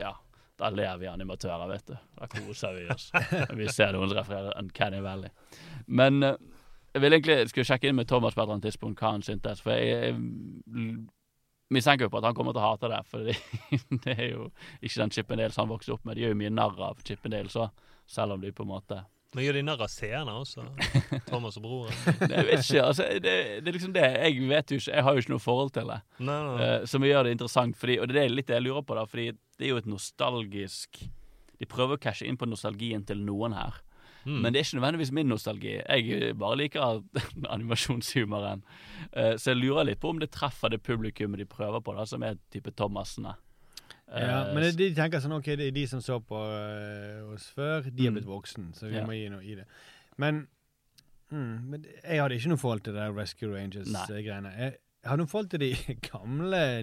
Ja, 0.00 0.14
da 0.60 0.70
ler 0.74 1.00
vi 1.00 1.08
animatører, 1.08 1.68
vet 1.70 1.88
du. 1.88 1.96
Da 2.18 2.28
koser 2.30 2.76
vi 2.76 2.86
oss. 2.92 3.08
Vi 3.58 3.68
ser 3.72 3.94
noen 3.96 4.10
som 4.10 4.18
refererer 4.18 4.56
Uncanny 4.60 5.00
Valley. 5.04 5.32
Men 5.88 6.22
eh, 6.26 6.36
jeg 6.94 7.02
vil 7.04 7.14
egentlig 7.14 7.38
skulle 7.50 7.68
sjekke 7.68 7.90
inn 7.90 7.98
med 7.98 8.08
Thomas 8.10 8.34
på 8.34 8.40
et 8.40 8.44
eller 8.44 8.56
annet 8.58 8.66
tidspunkt 8.66 9.02
hva 9.02 9.14
han 9.14 9.22
syntes. 9.22 9.62
For 9.62 9.74
jeg, 9.76 10.10
jeg 10.10 10.96
mistenker 11.70 12.08
jo 12.08 12.12
på 12.12 12.18
at 12.18 12.26
han 12.26 12.36
kommer 12.36 12.56
til 12.56 12.62
å 12.62 12.72
hate 12.72 12.90
det. 12.90 13.00
For 13.10 13.30
det, 14.04 14.16
er 14.16 14.26
jo 14.32 14.50
ikke 14.80 15.04
den 15.04 15.14
Chippendales 15.14 15.60
han 15.60 15.70
vokste 15.70 15.94
opp 15.94 16.04
med. 16.04 16.18
De 16.18 16.26
gjør 16.26 16.34
jo 16.34 16.42
mye 16.42 16.52
narr 16.54 16.84
av 16.90 17.00
Chippendales 17.06 17.56
òg, 17.60 17.70
selv 18.10 18.36
om 18.36 18.42
de 18.42 18.50
på 18.54 18.66
en 18.66 18.72
måte 18.72 18.98
Men 19.36 19.44
gjør 19.44 19.60
de 19.60 19.62
narr 19.68 19.84
av 19.86 19.92
seerne 19.92 20.34
også? 20.40 20.64
Thomas 21.30 21.60
og 21.60 21.68
broren? 21.68 21.94
Jeg 22.26 22.48
vet 22.48 22.64
ikke, 22.64 22.82
altså, 22.88 23.06
det, 23.22 23.36
det 23.62 23.70
er 23.70 23.78
liksom 23.78 23.94
det. 23.94 24.08
Jeg 24.16 24.50
vet 24.50 24.74
jo 24.74 24.80
ikke, 24.82 24.96
jeg 24.96 25.06
har 25.06 25.14
jo 25.14 25.24
ikke 25.24 25.34
noe 25.36 25.44
forhold 25.44 25.70
til 25.76 25.94
det. 25.94 26.00
Nei, 26.18 26.26
nei, 26.34 26.56
nei. 26.56 26.66
Eh, 26.66 26.88
som 26.90 27.06
gjør 27.06 27.28
det 27.28 27.36
interessant, 27.36 27.78
fordi, 27.78 28.00
og 28.02 28.10
det 28.10 28.24
er 28.24 28.34
litt 28.34 28.50
det 28.50 28.58
jeg 28.58 28.66
lurer 28.66 28.82
på, 28.88 28.98
da, 28.98 29.06
fordi 29.06 29.30
det 29.60 29.68
er 29.68 29.74
jo 29.76 29.78
et 29.78 29.90
nostalgisk 29.90 31.04
De 31.60 31.68
prøver 31.68 31.98
å 31.98 32.02
cashe 32.02 32.26
inn 32.26 32.40
på 32.40 32.48
nostalgien 32.48 33.06
til 33.06 33.22
noen 33.22 33.54
her. 33.54 33.78
Mm. 34.26 34.40
Men 34.42 34.52
det 34.52 34.60
er 34.60 34.64
ikke 34.66 34.78
nødvendigvis 34.80 35.12
min 35.16 35.26
nostalgi. 35.32 35.76
Jeg 35.80 36.34
bare 36.38 36.56
liker 36.60 37.02
animasjonshumoren. 37.54 38.62
Uh, 39.16 39.34
så 39.40 39.52
jeg 39.54 39.60
lurer 39.62 39.84
litt 39.88 40.00
på 40.02 40.10
om 40.12 40.18
det 40.20 40.30
treffer 40.34 40.68
det 40.74 40.82
publikummet 40.82 41.38
de 41.40 41.46
prøver 41.48 41.80
på, 41.80 41.94
da, 41.96 42.04
som 42.08 42.22
er 42.26 42.36
type 42.52 42.70
Thomasene. 42.76 43.36
Ja, 43.36 43.46
Eh, 44.10 44.48
men 44.54 44.64
det, 44.64 44.72
de 44.74 44.88
tenker 44.96 45.20
sånn, 45.22 45.36
ok, 45.36 45.52
det 45.54 45.68
er 45.68 45.74
de 45.76 45.84
som 45.86 46.00
så 46.02 46.16
på 46.26 46.34
uh, 46.34 47.28
oss 47.30 47.44
før, 47.54 47.84
de 47.86 48.06
er 48.08 48.10
Mm. 48.10 48.16
blitt 48.16 48.26
voksen, 48.26 48.72
så 48.74 48.88
vi 48.90 48.96
Ja. 48.96 49.04
må 49.06 49.14
gi 49.14 49.28
noe 49.30 49.44
i 49.46 49.54
det. 49.54 49.66
Men, 50.18 50.48
mm, 51.30 51.70
men 51.70 51.84
jeg 52.02 52.18
hadde 52.18 52.34
ikke 52.34 52.48
noe 52.50 52.58
forhold 52.58 52.82
til 52.82 52.92
det 52.96 53.04
der 53.04 53.14
Rescue 53.14 53.52
Rangers-greiene. 53.54 54.50
Jeg, 54.58 54.74
hadde 55.04 55.08
har 55.12 55.16
noe 55.16 55.30
forhold 55.30 55.50
til 55.50 55.60
de 55.62 55.70
gamle 56.10 56.82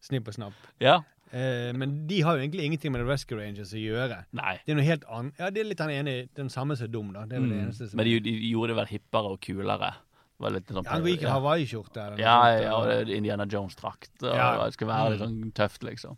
Snipp 0.00 0.28
og 0.30 0.34
Snapp. 0.34 0.54
Ja. 0.80 1.00
Eh, 1.32 1.70
men 1.78 2.06
de 2.10 2.20
har 2.26 2.36
jo 2.36 2.42
egentlig 2.42 2.64
ingenting 2.66 2.92
med 2.92 3.02
The 3.04 3.08
Rescue 3.08 3.38
Rangers 3.38 3.72
å 3.76 3.78
gjøre. 3.80 4.24
Nei. 4.32 4.56
Det 4.66 4.72
er 4.74 4.78
noe 4.80 4.86
helt 4.88 5.04
annet. 5.08 5.38
Ja, 5.38 5.50
det 5.54 5.60
er 5.62 5.68
litt 5.70 5.78
han 5.84 5.90
ene, 5.94 6.14
den 6.34 6.48
samme 6.50 6.76
som 6.76 6.88
er 6.88 6.92
dum, 6.92 7.12
da. 7.14 7.24
Det 7.30 7.36
er 7.38 7.40
vel 7.44 7.50
det 7.50 7.58
Mm. 7.60 7.66
eneste 7.68 7.90
som 7.90 7.96
Men 8.00 8.06
de, 8.06 8.20
de 8.20 8.32
gjorde 8.50 8.68
det 8.74 8.76
vel 8.80 8.86
hippere 8.98 9.30
og 9.34 9.40
kulere. 9.40 9.92
Det 9.94 10.44
Var 10.46 10.50
litt 10.56 10.66
sånn, 10.72 10.84
Ja, 10.84 10.90
Han 10.92 11.02
gikk 11.04 11.20
i 11.22 11.28
ja. 11.28 11.34
Hawaii-skjorte. 11.36 12.18
Ja, 12.18 12.36
ja, 12.58 12.74
og 12.74 13.08
Indiana 13.10 13.44
Jones-drakt. 13.46 14.10
Ja. 14.22 14.64
Det 14.64 14.72
skal 14.74 14.88
være 14.88 15.10
litt 15.10 15.20
sånn 15.20 15.52
tøft, 15.52 15.82
liksom. 15.84 16.16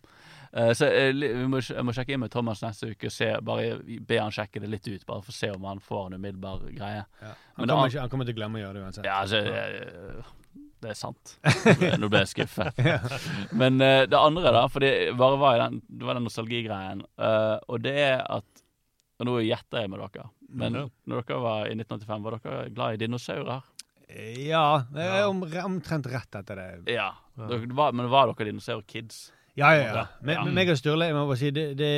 Uh, 0.54 0.68
så 0.76 0.84
jeg, 0.92 1.14
vi 1.16 1.46
må, 1.48 1.58
jeg 1.64 1.82
må 1.82 1.92
sjekke 1.96 2.12
inn 2.12 2.20
med 2.20 2.30
Thomas 2.30 2.60
neste 2.62 2.90
uke 2.92 3.08
se, 3.10 3.30
bare 3.40 3.78
be 3.82 4.18
han 4.20 4.30
sjekke 4.30 4.60
det 4.60 4.68
litt 4.68 4.86
ut. 4.86 5.06
Bare 5.08 5.22
for 5.24 5.32
å 5.32 5.34
se 5.34 5.48
om 5.50 5.64
han 5.64 5.80
får 5.80 6.06
en 6.10 6.18
umiddelbar 6.20 6.60
greie. 6.76 7.04
Ja. 7.22 7.32
Han, 7.56 7.66
Men 7.66 7.68
kommer 7.72 7.98
han 8.00 8.10
kommer 8.12 8.24
til 8.28 8.34
å 8.34 8.36
glemme 8.36 8.60
å 8.60 8.62
gjøre 8.66 8.74
det 8.74 8.82
uansett. 8.84 9.04
Ja, 9.08 9.22
altså 9.24 9.40
eh, 9.40 10.22
Det 10.82 10.90
er 10.90 10.98
sant. 10.98 11.36
Nå 12.02 12.08
ble 12.10 12.24
jeg 12.24 12.30
skuffet. 12.32 12.78
Men 13.60 13.78
uh, 13.78 14.02
det 14.10 14.18
andre, 14.18 14.50
da, 14.54 14.64
for 14.72 14.82
det 14.82 15.12
bare 15.18 15.38
var, 15.38 15.60
den, 15.62 15.82
det 15.86 16.08
var 16.08 16.18
den 16.18 16.26
nostalgigreien, 16.26 17.04
uh, 17.22 17.58
og 17.70 17.84
det 17.84 17.94
er 18.02 18.24
at 18.26 18.64
Og 19.20 19.28
nå 19.28 19.36
gjetter 19.46 19.84
jeg 19.84 19.90
med 19.92 20.00
dere, 20.02 20.24
men 20.50 20.74
mm. 20.74 20.88
når 21.06 21.20
dere 21.22 21.36
var 21.38 21.68
i 21.68 21.74
1985, 21.76 22.24
var 22.24 22.34
dere 22.34 22.62
glad 22.74 22.96
i 22.96 22.98
dinosaurer? 23.04 23.68
Ja, 24.42 24.82
det 24.90 25.04
er 25.04 25.28
om, 25.28 25.44
omtrent 25.62 26.08
rett 26.10 26.40
etter 26.40 26.58
det. 26.58 26.66
Ja. 26.90 27.12
Dere, 27.38 27.68
var, 27.70 27.94
men 27.94 28.10
var 28.10 28.32
dere 28.32 28.48
dinosaurkids? 28.50 29.28
Ja, 29.54 29.70
ja, 29.76 29.84
ja. 29.94 30.06
Men, 30.20 30.34
Ja. 30.34 30.44
meg 30.58 30.72
og 30.72 30.80
Sturle, 30.80 31.06
jeg 31.06 31.14
må 31.16 31.22
bare 31.28 31.40
si 31.40 31.52
det, 31.54 31.66
det 31.78 31.92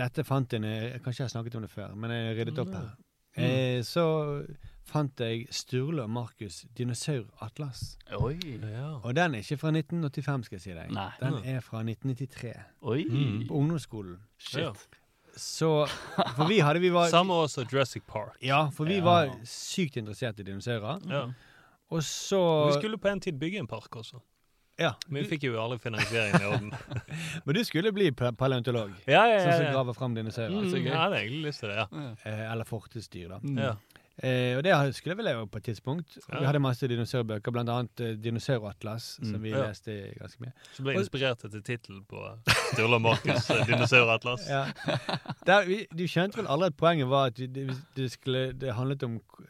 Dette 0.00 0.22
fant 0.24 0.52
jeg 0.54 1.00
Kanskje 1.02 1.24
jeg 1.24 1.26
har 1.26 1.32
snakket 1.34 1.56
om 1.58 1.66
det 1.66 1.72
før, 1.72 1.94
men 1.98 2.14
jeg 2.14 2.36
ryddet 2.38 2.60
opp 2.62 2.74
her. 2.74 2.90
Eh, 3.36 3.82
så 3.86 4.04
fant 4.90 5.20
jeg 5.22 5.46
Sturle 5.54 6.02
og 6.04 6.10
Markus 6.10 6.64
Dinosauratlas. 6.78 7.96
Oi. 8.18 8.36
Ja. 8.62 8.88
Og 9.02 9.14
den 9.16 9.34
er 9.34 9.44
ikke 9.44 9.58
fra 9.60 9.72
1985, 9.74 10.46
skal 10.48 10.56
jeg 10.58 10.64
si 10.64 10.74
deg. 10.76 10.90
Nei. 10.94 11.08
Den 11.20 11.38
er 11.44 11.60
fra 11.64 11.82
1993. 11.84 12.54
Oi. 12.82 13.04
Mm. 13.08 13.44
På 13.48 13.60
ungdomsskolen. 13.62 14.18
Shit. 14.38 14.60
Ja. 14.64 14.72
Så 15.36 15.70
For 16.36 16.48
vi 16.50 16.58
hadde 16.58 16.80
vi 16.82 16.90
var, 16.92 17.06
Samme 17.08 17.36
også 17.46 17.62
Jurassic 17.70 18.02
Park. 18.08 18.34
Ja, 18.42 18.64
for 18.74 18.84
vi 18.90 18.98
Ja. 18.98 19.04
var 19.06 19.30
sykt 19.46 19.96
interessert 19.96 20.40
i 20.40 20.42
dinosaurer. 20.42 20.98
Ja. 21.08 21.22
Og 21.90 22.02
så 22.02 22.40
Vi 22.66 22.80
skulle 22.80 22.98
på 22.98 23.08
en 23.08 23.20
tid 23.20 23.38
bygge 23.38 23.58
en 23.58 23.66
park 23.70 23.96
også. 23.96 24.20
Ja. 24.80 24.94
Men 25.08 25.22
vi 25.22 25.28
fikk 25.34 25.42
jo 25.44 25.56
aldri 25.60 25.76
finansieringen 25.78 26.40
i 26.40 26.44
orden. 26.48 26.70
Men 27.44 27.54
du 27.54 27.60
skulle 27.64 27.92
bli 27.92 28.10
paleontolog? 28.16 28.90
Ja, 29.06 29.24
ja, 29.26 29.26
ja, 29.26 29.34
ja. 29.34 29.40
som 29.44 29.64
så 29.66 29.72
graver 29.74 29.92
fram 29.96 30.14
dinosaurer? 30.16 30.54
Mm, 30.56 30.70
så 30.70 30.78
gøy. 30.80 30.88
jeg 30.88 30.96
hadde 30.96 31.18
egentlig 31.20 31.42
lyst 31.50 31.60
til 31.60 31.68
det, 31.68 31.76
ja. 31.76 31.86
Eh, 32.24 32.44
eller 32.52 32.64
fortidsdyr, 32.64 33.28
da. 33.34 33.40
ja. 33.60 33.74
Eh, 34.22 34.56
og 34.56 34.62
det 34.66 34.72
skulle 34.94 35.14
jeg 35.14 35.16
vel 35.16 35.24
leve 35.30 35.46
på 35.48 35.56
et 35.58 35.64
tidspunkt. 35.70 36.18
Ja. 36.28 36.40
Vi 36.40 36.44
hadde 36.46 36.60
masse 36.60 36.88
dinosaurbøker, 36.90 37.50
blant 37.54 37.68
annet 37.72 38.00
eh, 38.04 38.14
Dinosauratlas, 38.20 39.14
som 39.22 39.32
Mm. 39.38 39.42
vi 39.42 39.50
Ja. 39.50 39.62
leste 39.68 39.94
ganske 40.18 40.40
mye. 40.44 40.52
Så 40.76 40.82
ble 40.82 40.94
inspirert 41.00 41.44
etter 41.44 41.60
tittelen 41.64 42.02
på 42.04 42.20
Sturle 42.72 42.96
og 42.96 43.02
Markus' 43.02 43.50
eh, 43.50 43.64
dinosauratlas. 43.66 44.44
Ja. 44.48 44.66
Der, 45.46 45.64
vi, 45.64 45.86
du 45.94 46.04
skjønte 46.06 46.36
vel 46.36 46.46
aldri 46.52 46.66
at 46.66 46.76
poenget 46.76 47.08
var 47.08 47.26
at 47.32 47.36
det, 47.36 47.70
det, 47.96 48.10
skulle, 48.12 48.52
det 48.52 48.74
handlet 48.76 49.02
om 49.08 49.14
eh, 49.16 49.46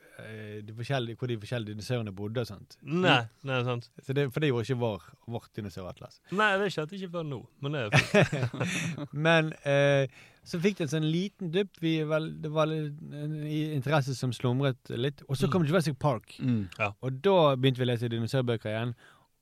de 0.66 0.74
forskjellige, 0.76 1.16
hvor 1.20 1.30
de 1.30 1.36
forskjellige 1.42 1.74
dinosaurene 1.74 2.12
bodde 2.16 2.40
og 2.42 2.46
sånt. 2.48 2.76
Nei, 2.82 3.20
nei, 3.48 3.60
sant. 3.66 3.88
Så 4.04 4.12
det, 4.16 4.26
for 4.34 4.40
det 4.44 4.50
gjorde 4.50 4.66
ikke 4.68 4.80
vår, 4.80 5.06
vårt 5.36 5.50
dinosauratlas. 5.56 6.20
Nei, 6.36 6.50
det 6.62 6.68
skjedde 6.74 6.96
ikke 6.98 7.10
før 7.16 7.26
nå, 7.30 7.38
men 7.64 7.72
det 7.76 7.82
er. 7.88 8.50
Men 9.28 9.52
eh, 9.68 10.06
så 10.46 10.60
fikk 10.62 10.78
det 10.80 10.86
en 10.88 10.92
sånn 10.94 11.08
liten 11.10 11.50
dupp. 11.54 11.76
Vi, 11.82 11.94
vel, 12.08 12.30
det 12.42 12.50
var 12.54 12.70
en 12.72 13.34
interesse 13.46 14.14
som 14.18 14.32
slumret 14.36 14.90
litt. 14.96 15.22
Og 15.28 15.36
så 15.38 15.50
kom 15.52 15.66
Jurassic 15.68 15.98
Park. 16.00 16.36
Mm. 16.40 16.64
Og 17.00 17.20
da 17.24 17.36
begynte 17.56 17.82
vi 17.82 17.86
å 17.88 17.90
lese 17.92 18.10
dinosaurbøker 18.12 18.72
igjen. 18.72 18.94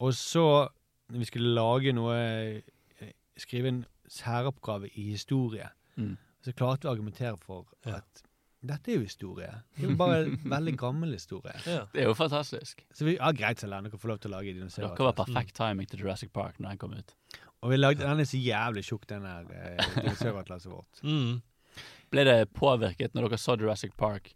Og 0.05 0.13
så, 0.19 0.45
når 1.11 1.23
vi 1.25 1.29
skulle 1.31 1.55
lage 1.57 1.95
noe 1.97 2.17
eh, 2.19 3.13
Skrive 3.39 3.71
en 3.71 3.85
særoppgave 4.11 4.89
i 4.99 5.11
historie, 5.13 5.69
Mm. 5.99 6.17
så 6.47 6.53
klarte 6.55 6.85
vi 6.85 6.89
å 6.89 6.93
argumentere 6.95 7.37
for 7.43 7.65
Ja. 7.87 7.97
at 7.97 8.21
dette 8.61 8.91
er 8.91 8.99
jo 8.99 9.05
historie. 9.07 9.51
Det 9.77 9.85
er 9.85 9.93
jo 9.93 9.99
bare 9.99 10.23
en 10.25 10.39
veldig 10.57 10.75
gammel 10.79 11.13
historie. 11.15 11.55
Ja. 11.67 11.85
Det 11.93 12.03
er 12.03 12.09
jo 12.11 12.15
fantastisk. 12.19 12.83
Så 12.95 13.07
vi, 13.07 13.15
ja, 13.19 13.31
greit, 13.37 13.63
la 13.63 13.81
dere 13.85 14.01
får 14.01 14.13
lov 14.13 14.23
til 14.23 14.33
å 14.33 14.39
lage 14.39 14.55
dinosaurer. 14.57 14.97
Dere 14.97 15.11
var 15.11 15.19
perfekt 15.21 15.55
timing 15.59 15.91
til 15.91 16.03
Jurassic 16.03 16.33
Park 16.35 16.59
når 16.59 16.75
den 16.75 16.81
kom 16.83 16.97
ut. 16.99 17.15
Og 17.63 17.73
vi 17.73 17.79
lagde, 17.79 18.03
den 18.03 18.23
er 18.23 18.29
så 18.29 18.41
jævlig 18.41 18.85
tjukk, 18.87 19.07
den 19.11 19.27
der 19.27 19.47
eh, 19.55 19.95
dinosauratlaset 20.01 20.73
vårt. 20.73 21.05
Mm. 21.07 21.39
Ble 22.09 22.23
det 22.25 22.49
påvirket 22.57 23.13
når 23.15 23.29
dere 23.29 23.39
så 23.39 23.55
Jurassic 23.61 23.93
Park? 24.01 24.33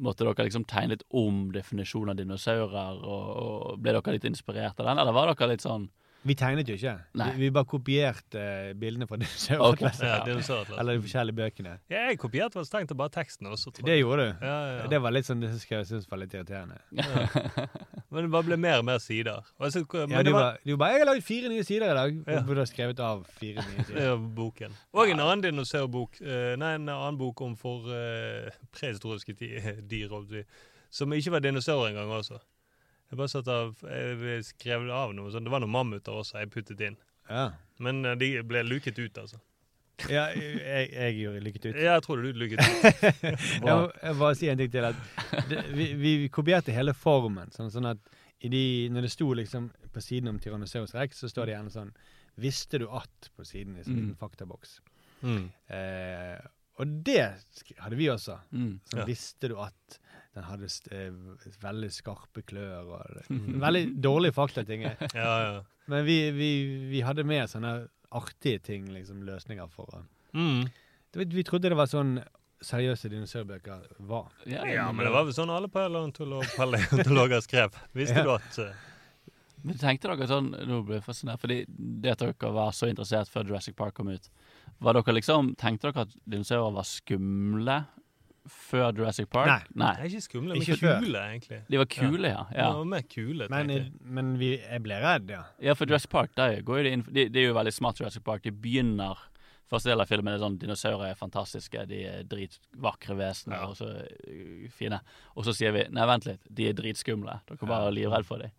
Måtte 0.00 0.24
dere 0.24 0.46
liksom 0.46 0.64
tegne 0.66 0.96
litt 0.96 1.04
om 1.14 1.50
definisjonen 1.54 2.14
av 2.14 2.18
dinosaurer, 2.18 3.02
og, 3.04 3.26
og 3.44 3.82
ble 3.84 3.92
dere 3.94 4.14
litt 4.16 4.26
inspirert 4.26 4.80
av 4.80 4.88
den, 4.88 5.02
eller 5.02 5.14
var 5.14 5.30
dere 5.30 5.52
litt 5.52 5.66
sånn 5.66 5.90
Vi 6.22 6.34
tegnet 6.36 6.68
jo 6.68 6.74
ikke. 6.76 6.92
Nei. 7.16 7.30
Vi, 7.32 7.46
vi 7.46 7.50
bare 7.54 7.68
kopierte 7.68 8.40
uh, 8.40 8.72
bildene 8.78 9.06
fra 9.08 9.16
dinosauratlaset. 9.22 10.04
Ja, 10.04 10.18
dinosauratlas. 10.26 10.80
Eller 10.82 10.98
de 10.98 11.04
forskjellige 11.06 11.38
bøkene. 11.38 11.72
Ja, 11.92 12.02
jeg 12.10 12.18
kopierte 12.20 12.58
vel 12.60 12.66
strengt 12.68 12.92
bare 12.98 13.12
teksten 13.14 13.48
også, 13.48 13.72
tror 13.72 13.86
jeg. 13.86 13.94
Det 13.94 14.02
gjorde 14.02 14.26
du. 14.26 14.44
Ja, 14.44 14.52
ja, 14.52 14.74
ja. 14.82 14.90
Det 14.92 15.00
var 15.06 15.14
litt 15.16 15.30
sånn 15.30 15.40
det 15.40 15.52
jeg 15.54 15.88
syntes 15.88 16.10
var 16.10 16.20
litt 16.20 16.36
irriterende. 16.36 16.76
Men 18.10 18.26
det 18.26 18.32
bare 18.34 18.48
ble 18.50 18.58
mer 18.60 18.82
og 18.82 18.86
mer 18.90 19.00
sider. 19.00 19.48
Og 19.56 19.72
så, 19.72 19.84
men 19.94 20.16
Ja, 20.16 20.20
det 20.20 20.28
du, 20.28 20.32
var, 20.36 20.42
var, 20.42 20.60
du 20.66 20.76
bare 20.76 20.92
'Jeg 20.92 21.04
har 21.04 21.10
lagd 21.12 21.24
fire 21.24 21.48
nye 21.48 21.64
sider 21.64 21.92
i 21.92 21.96
dag.' 21.96 22.22
Ja. 22.26 22.40
du 22.40 22.46
burde 22.46 22.64
ha 22.66 22.68
skrevet 22.68 23.00
av 23.00 23.24
fire 23.40 23.64
nye 23.70 23.84
sider. 23.86 24.00
er 24.10 24.28
boken. 24.36 24.76
Og 24.92 25.10
en 25.14 25.20
annen 25.20 25.44
dinosaurbok. 25.46 26.20
Uh, 26.20 26.56
Nei, 26.60 26.74
en 26.74 26.88
annen 26.88 27.18
bok 27.18 27.40
om 27.46 27.56
for 27.56 27.88
uh, 27.88 28.50
prehistoriske 28.76 29.36
dyr, 29.88 30.44
som 30.90 31.12
ikke 31.12 31.38
var 31.38 31.46
dinosaurer 31.46 31.94
engang 31.94 32.10
også. 32.18 32.40
Jeg 33.10 33.18
bare 33.18 33.28
satt 33.32 33.48
av, 33.50 33.72
jeg 33.82 34.44
skrev 34.46 34.88
av 34.94 35.12
noe 35.14 35.30
sånn. 35.34 35.44
Det 35.44 35.50
var 35.50 35.60
noen 35.64 35.72
mammuter 35.74 36.12
også 36.14 36.38
jeg 36.38 36.50
puttet 36.54 36.80
inn. 36.86 36.96
Ja. 37.28 37.48
Men 37.82 38.04
eh, 38.06 38.14
de 38.20 38.28
ble 38.46 38.62
luket 38.66 38.98
ut, 38.98 39.18
altså. 39.18 39.40
ja 40.08 40.28
jeg, 40.32 40.86
jeg 40.94 41.16
gjorde 41.18 41.40
lykket 41.44 41.66
ut. 41.66 41.74
Ja, 41.76 41.96
jeg 41.98 42.04
tror 42.06 42.22
du 42.22 42.30
luket 42.32 42.62
ut. 42.62 43.02
jeg, 43.26 43.34
må, 43.66 43.74
jeg 44.00 44.14
må 44.14 44.20
bare 44.22 44.38
si 44.38 44.48
en 44.48 44.62
ting 44.62 44.70
til. 44.72 44.86
At 44.92 45.42
det, 45.50 45.64
vi, 45.76 45.88
vi 46.00 46.12
kopierte 46.32 46.72
hele 46.72 46.94
formen. 46.96 47.50
Sånn, 47.52 47.68
sånn 47.74 47.90
at 47.90 48.14
i 48.40 48.48
de, 48.48 48.62
når 48.94 49.04
det 49.04 49.10
sto 49.12 49.26
liksom 49.36 49.66
på 49.92 50.00
siden 50.00 50.30
om 50.30 50.38
Tyrannosaurus 50.40 50.94
rex, 50.96 51.18
så 51.20 51.28
står 51.28 51.50
det 51.50 51.56
gjerne 51.58 51.74
sånn 51.74 51.90
'Visste 52.40 52.78
du 52.80 52.86
at?' 52.88 53.28
på 53.36 53.44
siden 53.44 53.74
i 53.76 53.82
en 53.82 53.96
Mm. 54.06 54.16
faktaboks. 54.16 54.78
Mm. 55.20 55.50
Eh, 55.68 56.38
og 56.80 56.86
det 57.04 57.26
hadde 57.82 57.96
vi 57.98 58.06
også. 58.08 58.38
mm. 58.54 58.80
Sånn, 58.86 59.00
Ja. 59.02 59.04
Visste 59.04 59.48
du 59.50 59.58
at 59.60 59.98
den 60.34 60.44
hadde 60.46 60.68
st 60.70 60.92
eh, 60.94 61.10
veldig 61.62 61.90
skarpe 61.92 62.42
klør 62.46 62.86
og 62.94 63.22
Veldig 63.66 63.84
dårlige 64.02 64.32
faktating. 64.36 64.82
Ja, 65.14 65.32
ja. 65.42 65.62
Men 65.90 66.04
vi, 66.06 66.18
vi, 66.30 66.50
vi 66.90 67.00
hadde 67.02 67.24
med 67.26 67.48
sånne 67.50 67.88
artige 68.14 68.60
ting, 68.62 68.86
liksom 68.94 69.22
løsninger 69.26 69.70
for 69.74 70.04
Mm. 70.32 70.68
vi, 71.18 71.24
Vi 71.34 71.42
trodde 71.42 71.68
det 71.72 71.76
var 71.78 71.88
sånn 71.90 72.20
seriøse 72.62 73.08
dinosaurbøker 73.10 73.86
var. 74.06 74.28
Ja, 74.46 74.62
Ja, 74.68 74.92
men 74.92 75.06
det 75.06 75.10
var 75.14 75.24
vel 75.26 75.34
sånn 75.34 75.50
alle 75.50 75.66
paleontolo- 75.72 76.44
paleontologer 76.56 77.40
skrev. 77.42 77.74
Visste 77.96 78.20
Ja. 78.20 78.22
du 78.22 78.30
at 78.36 78.58
eh, 78.58 78.74
Men 79.64 79.76
tenkte 79.76 80.08
dere 80.08 80.26
sånn 80.28 80.52
Nå 80.68 80.78
ble 80.86 80.94
jeg 81.00 81.04
fascinert, 81.04 81.40
fordi 81.42 81.64
det 81.68 82.12
at 82.12 82.18
dere 82.22 82.52
var 82.54 82.70
så 82.72 82.86
interessert 82.88 83.28
før 83.28 83.44
Jurassic 83.50 83.74
Park 83.76 83.94
kom 83.98 84.08
ut, 84.08 84.28
var 84.80 84.94
dere 84.94 85.12
liksom 85.18 85.54
Tenkte 85.56 85.90
dere 85.90 86.06
at 86.06 86.14
dinosaurer 86.24 86.72
var 86.78 86.86
skumle 86.88 87.80
før 88.48 88.92
Jurassic 88.96 89.28
Park? 89.30 89.66
Nei. 89.74 89.90
Det 89.96 90.00
er 90.06 90.10
ikke 90.14 90.24
skumle, 90.24 90.54
men 90.54 90.62
Ikke 90.62 90.76
før. 90.80 91.00
kule, 91.04 91.18
egentlig. 91.32 91.58
De 91.68 91.78
var 91.78 91.88
kule, 91.92 92.28
ja. 92.28 92.44
De 92.50 92.56
ja. 92.58 92.68
var 92.72 92.84
mer 92.84 93.02
kule, 93.02 93.48
Men, 93.50 93.70
jeg. 93.70 93.92
men 94.00 94.38
vi, 94.40 94.52
jeg 94.58 94.82
ble 94.82 95.00
redd, 95.02 95.30
ja. 95.30 95.42
Ja, 95.60 95.74
for 95.74 95.86
Jurassic 95.86 96.10
Park, 96.10 96.30
der 96.36 96.60
går 96.62 96.78
jo 96.78 96.82
det 96.84 96.92
inn 96.92 97.02
de, 97.08 97.28
Det 97.28 97.42
er 97.42 97.48
jo 97.50 97.54
veldig 97.54 97.72
smart 97.72 98.00
Jurassic 98.00 98.24
Park. 98.24 98.42
De 98.42 98.50
begynner 98.52 99.18
Første 99.70 99.86
del 99.92 100.00
av 100.02 100.08
filmen 100.10 100.34
er 100.34 100.40
sånn 100.42 100.56
dinosaurer 100.58 101.12
er 101.12 101.14
fantastiske, 101.14 101.84
de 101.86 102.00
er 102.10 102.24
dritvakre 102.26 103.14
vesener 103.14 103.60
Ja. 103.60 103.68
og 103.68 103.76
så 103.78 103.86
øh, 104.02 104.64
fine. 104.74 104.98
Og 105.36 105.44
så 105.46 105.54
sier 105.54 105.70
vi 105.70 105.84
nei, 105.94 106.06
vent 106.10 106.26
litt, 106.26 106.40
de 106.50 106.66
er 106.66 106.74
dritskumle. 106.74 107.36
Dere 107.46 107.54
er 107.62 107.70
bare 107.70 107.86
er 107.86 107.94
livredd 107.94 108.26
for 108.26 108.42
dem. 108.42 108.50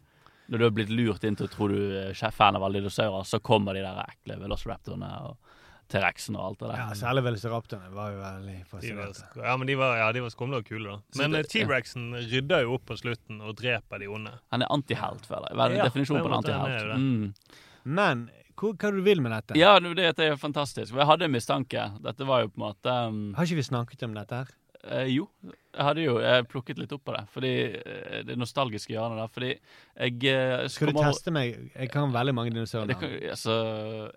Når 0.48 0.58
du 0.58 0.64
har 0.64 0.72
blitt 0.72 0.90
lurt 0.96 1.24
inn 1.28 1.36
til 1.36 1.48
å 1.50 1.52
tro 1.52 1.68
du 1.68 1.76
er 1.98 2.32
fan 2.32 2.56
av 2.56 2.64
alle 2.64 2.80
dinosaurer, 2.80 3.28
så 3.28 3.42
kommer 3.44 3.76
de 3.76 3.84
der 3.84 4.00
ekle 4.06 4.40
velociraptorene 4.40 5.12
og 5.28 5.51
T-rexen 5.92 6.38
og 6.40 6.46
alt 6.46 6.60
det 6.62 6.70
der. 6.72 6.82
Ja, 6.82 6.98
Særlig 7.02 7.24
velociraptorene 7.28 7.92
var 7.96 8.12
jo 8.14 8.20
veldig 8.22 8.58
fascinerte. 8.70 9.26
ja, 9.44 9.56
men 9.60 9.68
de 9.72 9.78
var, 9.80 9.96
ja, 10.00 10.12
de 10.16 10.24
var 10.26 10.34
skumle 10.34 10.62
og 10.62 10.68
kule, 10.68 10.96
da. 10.98 11.22
Men 11.22 11.36
eh, 11.40 11.48
T-rexen 11.52 12.12
rydder 12.32 12.66
jo 12.68 12.78
opp 12.78 12.86
på 12.92 13.00
slutten 13.02 13.42
og 13.44 13.58
dreper 13.60 14.04
de 14.04 14.12
onde. 14.12 14.36
Han 14.56 14.66
er 14.66 14.72
antihelt, 14.72 15.28
føler 15.28 15.52
jeg. 15.52 15.60
Vel, 15.64 15.80
Ja, 15.82 15.90
definisjonen 15.90 16.24
på 16.24 16.32
en 16.32 16.38
er 16.38 16.56
antihelt. 16.62 16.96
Mm. 17.02 17.60
Men 18.00 18.30
hva 18.62 18.70
er 18.70 18.94
det 18.94 19.02
du 19.02 19.06
vil 19.06 19.22
med 19.26 19.34
dette? 19.34 19.58
Ja, 19.58 19.76
det 19.82 19.96
det 20.18 20.26
er 20.28 20.36
fantastisk. 20.38 20.94
Jeg 20.94 21.08
hadde 21.10 21.26
en 21.26 21.34
mistanke. 21.34 21.88
Dette 22.04 22.28
var 22.30 22.44
jo 22.44 22.52
på 22.52 22.60
en 22.60 22.66
måte 22.68 22.98
um, 23.10 23.22
Har 23.34 23.48
ikke 23.48 23.58
vi 23.58 23.66
snakket 23.66 24.04
om 24.06 24.14
dette 24.14 24.44
her? 24.44 24.52
Eh, 24.88 25.08
Jo, 25.12 25.28
jeg 25.44 25.86
hadde 25.88 26.04
jo 26.04 26.16
jeg 26.22 26.48
plukket 26.52 26.80
litt 26.82 26.92
opp 26.96 27.04
på 27.08 27.14
det. 27.16 27.22
Fordi 27.34 27.52
eh, 27.82 28.24
Det 28.28 28.38
nostalgiske 28.40 28.94
hjørnet 28.94 29.22
der. 29.22 29.32
Fordi 29.36 29.52
jeg 29.52 30.32
eh, 30.32 30.68
Skal 30.72 30.92
du 30.92 30.94
kommer- 30.94 31.12
teste 31.14 31.32
meg? 31.36 31.60
Jeg 31.76 31.92
kan 31.92 32.12
veldig 32.14 32.34
mange 32.38 32.52
dinosaurer. 32.56 32.94
kan, 33.00 33.14
altså, 33.30 33.58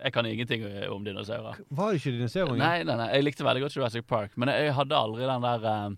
Jeg 0.02 0.12
kan 0.12 0.26
ingenting 0.26 0.64
om 0.90 1.04
dinosaurer. 1.04 1.60
Var 1.70 1.90
du 1.90 1.96
ikke 2.00 2.16
dinosaurunge? 2.18 2.58
Nei, 2.58 2.82
nei, 2.84 2.96
nei, 2.96 3.10
jeg 3.14 3.24
likte 3.28 3.44
veldig 3.44 3.66
godt 3.66 3.76
Jurassic 3.76 4.06
Park, 4.06 4.36
men 4.36 4.48
jeg, 4.48 4.70
jeg 4.70 4.74
hadde 4.74 4.96
aldri 4.96 5.28
den 5.28 5.42
der 5.50 5.68
eh, 5.74 5.90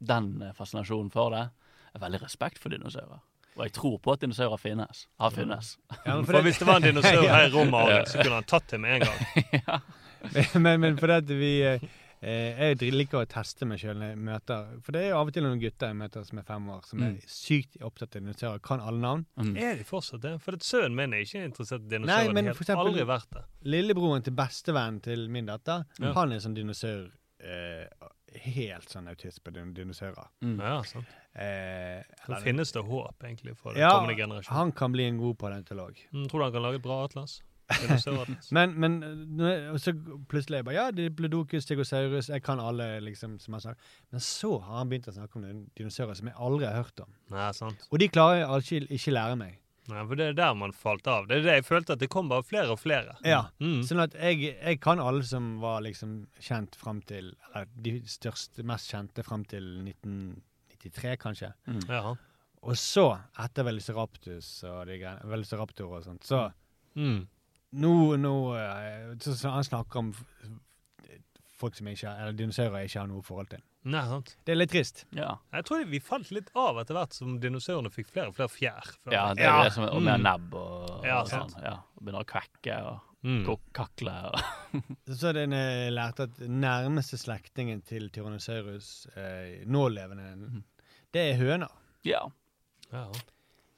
Den 0.00 0.32
eh, 0.42 0.52
fascinasjonen 0.56 1.10
for 1.12 1.30
det. 1.30 1.46
Jeg 1.92 2.00
har 2.00 2.08
veldig 2.08 2.22
respekt 2.24 2.58
for 2.58 2.68
dinosaurer. 2.74 3.22
Og 3.54 3.62
jeg 3.62 3.72
tror 3.76 3.98
på 4.02 4.12
at 4.12 4.20
dinosaurer 4.24 4.58
finnes. 4.58 5.04
Har 5.20 5.30
finnes. 5.30 5.76
Ja, 6.04 6.16
men 6.16 6.24
For 6.26 6.42
hvis 6.42 6.58
det 6.58 6.66
var 6.66 6.80
en 6.80 6.88
dinosaur 6.88 7.28
her 7.36 7.44
i 7.46 7.52
rommet, 7.54 8.08
så 8.10 8.18
kunne 8.18 8.40
han 8.40 8.48
tatt 8.50 8.66
det 8.72 8.80
med 8.82 8.96
en 8.96 9.04
gang. 9.06 9.84
men, 10.64 10.80
men 10.82 10.98
fordi 10.98 11.12
at 11.20 11.30
vi 11.30 11.52
eh, 11.62 11.84
eh, 11.84 11.92
Jeg 12.24 12.92
liker 12.94 13.18
å 13.20 13.26
teste 13.28 13.66
meg 13.68 13.78
sjøl 13.82 13.98
når 14.00 14.08
jeg 14.14 14.18
møter 14.24 14.80
For 14.82 14.92
det 14.96 15.00
er 15.02 15.08
jo 15.10 15.16
av 15.18 15.26
og 15.28 15.34
til 15.36 15.42
noen 15.44 15.60
gutter 15.60 15.90
jeg 15.90 15.96
møter 15.98 16.24
som 16.24 16.38
er 16.40 16.46
fem 16.48 16.68
år, 16.72 16.84
som 16.88 17.02
er 17.02 17.10
Mm. 17.12 17.18
sykt 17.26 17.76
opptatt 17.82 18.16
av 18.16 18.22
dinosaurer. 18.22 18.62
Kan 18.62 18.80
alle 18.80 19.00
navn. 19.00 19.26
Er 19.56 19.76
de 19.76 19.84
fortsatt 19.84 20.20
det? 20.22 20.40
For 20.40 20.52
sønnen 20.56 20.94
min 20.94 21.12
er 21.12 21.18
ikke 21.26 21.44
interessert 21.44 21.80
i 21.84 21.84
Nei, 21.84 21.98
dinosaurer. 21.98 22.32
men 22.32 22.44
for 22.54 22.54
har 22.54 22.64
eksempel 22.64 22.86
aldri 22.94 23.04
vært 23.04 23.30
det. 23.30 23.44
Lillebroren 23.64 24.24
til 24.24 24.32
bestevennen 24.34 25.02
til 25.02 25.28
min 25.28 25.46
datter, 25.46 25.84
Ja. 26.00 26.12
han 26.14 26.32
er 26.32 26.38
sånn 26.38 26.54
dinosaur 26.54 27.10
eh, 27.40 27.86
Helt 28.34 28.88
sånn 28.88 29.06
autist 29.08 29.44
på 29.44 29.52
din- 29.52 29.72
dinosaurer. 29.74 30.26
Ja, 30.42 30.82
sant. 30.82 31.04
Eh, 31.36 32.02
Så 32.26 32.32
eller- 32.32 32.40
finnes 32.42 32.72
det 32.72 32.82
håp 32.84 33.14
egentlig 33.22 33.56
for 33.56 33.72
den 33.74 33.80
ja, 33.82 33.90
kommende 33.90 34.16
generasjonen? 34.16 34.56
han 34.56 34.72
kan 34.72 34.90
bli 34.92 35.04
en 35.06 35.18
god 35.18 35.38
paleontolog. 35.38 35.94
Mm, 36.12 36.26
tror 36.28 36.38
du 36.40 36.42
han 36.44 36.52
kan 36.52 36.62
lage 36.62 36.74
et 36.76 36.82
bra 36.82 37.04
atlas? 37.04 37.42
Men, 38.56 38.74
men 38.78 38.98
så 39.80 39.92
plutselig 40.28 40.58
jeg 40.60 40.66
bare, 40.68 40.74
Ja, 40.76 40.90
Diplodocus, 40.92 41.64
Stegosaurus, 41.64 42.28
jeg 42.28 42.42
kan 42.44 42.60
alle, 42.60 43.00
liksom. 43.00 43.38
som 43.40 43.56
han 43.56 43.62
sa. 43.64 43.72
Men 44.12 44.20
så 44.20 44.58
har 44.60 44.82
han 44.82 44.90
begynt 44.92 45.08
å 45.08 45.14
snakke 45.16 45.38
om 45.40 45.46
noen 45.46 45.62
dinosaurer 45.78 46.14
som 46.18 46.28
jeg 46.28 46.36
aldri 46.38 46.66
har 46.68 46.76
hørt 46.82 47.00
om. 47.06 47.12
Nei, 47.32 47.50
sant. 47.56 47.86
Og 47.90 47.98
de 48.02 48.08
klarer 48.12 48.42
jeg 48.44 48.64
ikke, 48.84 48.94
ikke 48.98 49.14
lære 49.16 49.38
meg. 49.40 49.60
Nei, 49.88 50.00
for 50.08 50.16
det 50.16 50.26
er 50.30 50.36
der 50.38 50.54
man 50.56 50.72
falt 50.72 51.08
av. 51.12 51.26
Det 51.28 51.38
er 51.38 51.42
det 51.44 51.54
jeg 51.58 51.64
følte 51.68 51.92
at 51.96 52.00
det 52.00 52.08
kom 52.12 52.28
bare 52.30 52.44
flere 52.48 52.72
og 52.72 52.78
flere. 52.80 53.16
Ja, 53.24 53.42
Mm. 53.60 53.82
Sånn 53.84 54.00
at 54.00 54.14
jeg, 54.16 54.54
jeg 54.56 54.78
kan 54.80 55.00
alle 55.02 55.24
som 55.28 55.58
var 55.60 55.82
liksom 55.84 56.22
kjent 56.40 56.76
fram 56.80 57.02
til 57.04 57.34
Eller 57.50 57.68
de 57.84 57.98
største, 58.08 58.64
mest 58.64 58.88
kjente 58.92 59.24
fram 59.26 59.44
til 59.48 59.66
1993, 59.84 61.16
kanskje. 61.20 61.52
Ja. 61.88 62.14
Og 62.64 62.78
så, 62.80 63.06
etter 63.44 63.66
Velociraptus 63.68 64.48
og 64.70 64.86
de 64.88 64.96
greiene, 65.02 65.28
Velociraptor 65.28 65.98
og 65.98 66.04
sånt, 66.06 66.24
så 66.28 66.46
Mm. 66.96 67.26
Nå, 67.74 68.16
nå 68.20 68.34
eh, 68.58 69.14
så, 69.20 69.32
så 69.38 69.50
Han 69.54 69.64
snakker 69.66 69.98
om 69.98 70.12
folk 71.58 71.76
som 71.78 71.88
ikke 71.90 72.10
Eller 72.20 72.34
dinosaurer 72.36 72.84
ikke 72.86 73.00
har 73.00 73.08
noe 73.10 73.22
forhold 73.24 73.48
til. 73.54 73.62
Nei, 73.84 74.00
sant. 74.08 74.30
Det 74.46 74.54
er 74.54 74.56
litt 74.56 74.70
trist. 74.72 75.02
Ja. 75.12 75.34
Jeg 75.52 75.66
tror 75.68 75.82
vi 75.90 75.98
falt 76.00 76.30
litt 76.32 76.48
av 76.56 76.78
etter 76.80 76.96
hvert 76.96 77.12
som 77.16 77.34
dinosaurene 77.42 77.90
fikk 77.92 78.08
flere 78.14 78.30
og 78.32 78.36
flere 78.38 78.48
fjær. 78.48 78.86
Ja, 79.12 79.26
det 79.36 79.44
er 79.44 79.58
det 79.66 79.74
som 79.74 79.84
og 79.84 80.00
mer 80.02 80.16
Mm. 80.16 80.24
nebb 80.24 80.54
og, 80.56 81.04
Ja, 81.04 81.18
og 81.20 81.28
sånn. 81.28 81.52
Ja. 81.62 81.74
og 81.92 82.00
Begynner 82.04 82.24
å 82.24 82.30
kvekke 82.30 82.78
og 82.88 83.10
Mm. 83.24 83.44
kakle. 83.72 84.12
Og. 84.28 84.40
Så 85.16 85.26
har 85.30 85.36
en, 85.40 85.52
jeg 85.56 85.92
lærte 85.92 86.26
at 86.28 86.40
nærmeste 86.48 87.16
slektningen 87.16 87.80
til 87.84 88.10
Tyrannosaurus, 88.12 89.06
eh, 89.16 89.64
nålevende, 89.64 90.62
det 91.12 91.22
er 91.30 91.38
høner. 91.40 91.72
Ja. 92.04 92.26
Ja. 92.92 93.06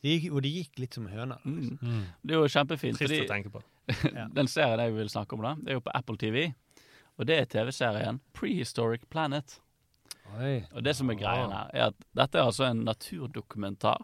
De 0.03 0.09
gikk, 0.19 0.33
og 0.35 0.43
de 0.43 0.51
gikk 0.51 0.79
litt 0.83 0.95
som 0.95 1.07
høner. 1.07 1.39
Liksom. 1.47 1.79
Mm. 1.83 2.05
Det 2.25 2.35
er 2.35 2.41
jo 2.43 2.49
kjempefint. 2.51 2.99
Trist 2.99 3.11
fordi 3.13 3.23
å 3.27 3.31
tenke 3.31 3.51
på. 3.55 3.63
den 4.39 4.49
serien 4.51 4.81
jeg 4.83 4.95
vil 4.97 5.09
snakke 5.13 5.37
om, 5.39 5.43
da, 5.47 5.55
det 5.63 5.71
er 5.75 5.79
jo 5.81 5.85
på 5.87 5.95
Apple 5.95 6.17
TV. 6.21 6.49
Og 7.19 7.27
det 7.29 7.39
er 7.41 7.47
TV-serien 7.49 8.19
Prehistoric 8.37 9.07
Planet. 9.11 9.61
Oi. 10.37 10.65
Og 10.75 10.83
det 10.85 10.97
som 10.99 11.09
er 11.13 11.17
greia 11.21 11.47
her, 11.49 11.71
er 11.73 11.85
at 11.93 12.01
dette 12.19 12.39
er 12.41 12.49
altså 12.51 12.67
en 12.69 12.83
naturdokumentar 12.85 14.03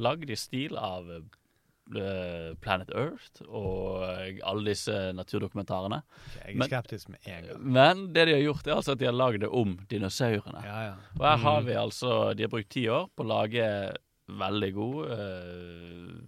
lagd 0.00 0.28
i 0.30 0.36
stil 0.38 0.74
av 0.76 1.08
eh, 1.14 2.50
Planet 2.62 2.90
Earth 2.94 3.40
og 3.46 4.02
alle 4.46 4.66
disse 4.68 4.94
naturdokumentarene. 5.16 6.02
Jeg 6.36 6.54
er 6.54 6.58
Men- 6.60 6.68
skeptisk 6.70 7.08
med 7.14 7.18
en 7.30 7.46
gang. 7.48 7.62
Men 7.78 8.04
det 8.12 8.26
de 8.28 8.34
har 8.36 8.44
gjort, 8.44 8.66
er 8.66 8.76
altså 8.76 8.92
at 8.92 8.98
de 9.02 9.08
har 9.08 9.16
lagd 9.16 9.40
det 9.40 9.48
om 9.50 9.76
dinosaurene. 9.90 10.62
Ja, 10.66 10.78
ja. 10.90 10.94
Og 11.18 11.24
her 11.30 11.36
har 11.46 11.60
Mm. 11.60 11.66
vi 11.66 11.72
altså 11.86 12.34
De 12.36 12.42
har 12.42 12.48
brukt 12.52 12.68
ti 12.70 12.86
år 12.88 13.08
på 13.16 13.24
å 13.24 13.30
lage 13.30 13.96
veldig 14.28 14.72
god 14.74 15.10
uh, 15.10 16.20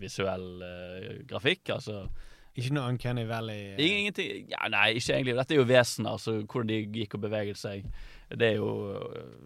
visuell 0.00 0.48
uh, 0.62 1.22
grafikk. 1.28 1.70
Altså 1.70 2.08
Ikke 2.56 2.72
noe 2.72 2.88
Uncanny 2.88 3.26
Valley. 3.28 3.74
eh, 3.76 3.82
Ingenting 4.00 4.48
ja, 4.50 4.68
Nei, 4.72 4.94
ikke 4.96 5.12
egentlig. 5.18 5.36
Dette 5.36 5.54
er 5.54 5.60
jo 5.60 5.68
vesener, 5.68 6.16
altså 6.16 6.38
hvordan 6.42 6.70
de 6.72 6.78
gikk 7.02 7.14
og 7.18 7.24
beveget 7.26 7.60
seg. 7.60 7.84
Det 8.32 8.48
er 8.52 8.56
jo 8.56 8.70
øh, 8.96 9.36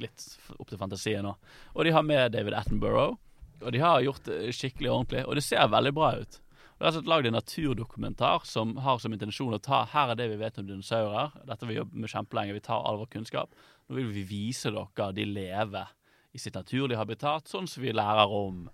litt 0.00 0.24
opp 0.56 0.68
til 0.70 0.80
fantasien 0.80 1.24
nå. 1.26 1.34
Og 1.74 1.84
de 1.84 1.92
har 1.92 2.02
med 2.06 2.32
David 2.32 2.56
Attenborough. 2.56 3.16
Og 3.62 3.72
de 3.72 3.80
har 3.80 4.02
gjort 4.04 4.24
det 4.28 4.50
skikkelig 4.52 4.90
ordentlig, 4.92 5.22
og 5.24 5.36
det 5.38 5.44
ser 5.44 5.68
veldig 5.72 5.92
bra 5.96 6.10
ut. 6.20 6.34
Og 6.76 6.80
Det 6.80 6.84
er 6.84 6.90
altså 6.90 7.08
lagd 7.08 7.26
en 7.30 7.32
naturdokumentar 7.38 8.42
som 8.44 8.74
har 8.84 8.98
som 9.00 9.14
intensjon 9.16 9.54
å 9.56 9.60
ta 9.64 9.78
Her 9.88 10.10
er 10.12 10.18
det 10.18 10.26
vi 10.28 10.36
vet 10.42 10.58
om 10.60 10.66
dinosaurer. 10.68 11.30
Dette 11.46 11.64
har 11.64 11.70
vi 11.70 11.78
jobbet 11.78 12.02
med 12.02 12.12
kjempelenge. 12.12 12.52
Vi 12.52 12.60
tar 12.66 12.84
all 12.84 12.98
vår 13.00 13.08
kunnskap. 13.14 13.54
Nå 13.88 13.96
vil 13.96 14.10
vi 14.12 14.26
vise 14.28 14.68
dere 14.74 15.08
de 15.16 15.24
lever 15.24 15.94
i 16.36 16.38
sitt 16.42 16.52
naturlige 16.58 17.00
habitat, 17.00 17.48
sånn 17.48 17.64
som 17.70 17.80
vi 17.82 17.94
lærer 17.96 18.28
om 18.28 18.66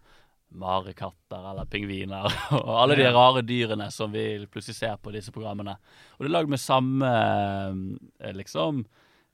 marekatter 0.59 1.47
eller 1.53 1.65
pingviner 1.71 2.27
og 2.59 2.73
alle 2.83 2.97
de 2.99 3.07
rare 3.15 3.43
dyrene 3.47 3.91
som 3.93 4.13
vi 4.13 4.47
plutselig 4.51 4.77
ser 4.79 4.97
på 5.03 5.13
disse 5.15 5.33
programmene. 5.35 5.75
Og 6.17 6.25
det 6.25 6.31
er 6.31 6.37
lagd 6.37 6.53
med 6.53 6.61
samme 6.63 7.11
eh, 8.21 8.33
liksom 8.37 8.85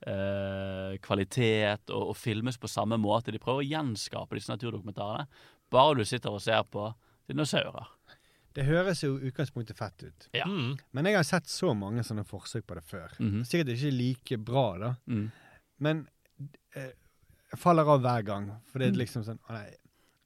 eh, 0.06 0.96
kvalitet 1.04 1.90
og, 1.94 2.10
og 2.12 2.16
filmes 2.18 2.58
på 2.60 2.70
samme 2.70 2.98
måte. 3.00 3.32
De 3.34 3.40
prøver 3.42 3.64
å 3.64 3.68
gjenskape 3.68 4.38
disse 4.38 4.52
naturdokumentarene. 4.52 5.26
Bare 5.72 5.98
du 5.98 6.04
sitter 6.08 6.32
og 6.34 6.42
ser 6.44 6.62
på 6.70 6.86
dinosaurer. 7.28 7.90
Det 8.56 8.64
høres 8.66 9.02
jo 9.04 9.18
utgangspunktet 9.20 9.76
fett 9.78 10.02
ut. 10.08 10.28
Ja. 10.34 10.46
Mm. 10.48 10.78
Men 10.96 11.06
jeg 11.10 11.18
har 11.18 11.26
sett 11.28 11.50
så 11.52 11.74
mange 11.76 12.02
sånne 12.06 12.24
forsøk 12.26 12.64
på 12.66 12.78
det 12.78 12.86
før. 12.88 13.12
Mhm. 13.20 13.42
Sikkert 13.46 13.74
ikke 13.76 13.92
like 13.94 14.38
bra, 14.48 14.64
da. 14.80 14.94
Mm. 15.06 15.26
Men 15.84 16.00
eh, 16.74 16.94
jeg 17.52 17.60
faller 17.60 17.86
av 17.92 18.00
hver 18.02 18.24
gang. 18.26 18.48
For 18.72 18.80
det 18.80 18.88
Mm. 18.90 18.94
er 18.96 19.02
liksom 19.04 19.22
sånn 19.28 19.38
å 19.46 19.52
nei, 19.54 19.68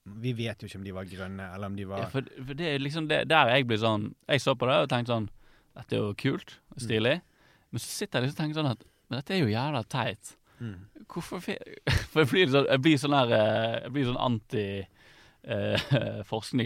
Vi 0.03 0.33
vet 0.35 0.63
jo 0.63 0.67
ikke 0.67 0.81
om 0.81 0.87
de 0.87 0.95
var 0.97 1.07
grønne, 1.07 1.45
eller 1.55 1.71
om 1.71 1.77
de 1.79 1.85
var 1.87 2.01
Ja, 2.03 2.09
for, 2.11 2.27
for 2.35 2.59
det 2.59 2.73
er 2.73 2.81
liksom 2.83 3.07
det, 3.11 3.21
der 3.31 3.53
jeg 3.55 3.69
blir 3.71 3.79
sånn 3.79 4.09
Jeg 4.27 4.43
så 4.43 4.57
på 4.59 4.67
det 4.67 4.79
og 4.83 4.89
tenkte 4.91 5.15
sånn 5.15 5.29
Dette 5.77 5.95
er 5.97 6.03
jo 6.03 6.17
kult 6.19 6.57
og 6.75 6.83
stilig. 6.85 7.15
Men 7.73 7.81
så 7.81 7.89
sitter 7.89 8.19
jeg 8.21 8.27
liksom 8.27 8.35
og 8.35 8.41
tenker 8.43 8.59
sånn 8.59 8.71
at 8.73 8.83
Men 9.09 9.21
dette 9.21 9.35
er 9.37 9.41
jo 9.41 9.53
jævla 9.53 9.83
teit. 9.89 10.33
Mm. 10.59 10.75
Hvorfor 11.07 11.41
For 12.13 12.23
jeg 12.23 12.31
blir 12.33 12.51
sånn, 12.53 12.67
jeg 12.69 12.83
blir 12.85 12.99
sånn 13.01 13.17
eh, 13.23 13.79
Jeg 13.79 13.95
blir 13.95 14.09
sånn 14.11 14.21
anti 14.27 14.67
eh, 14.83 15.87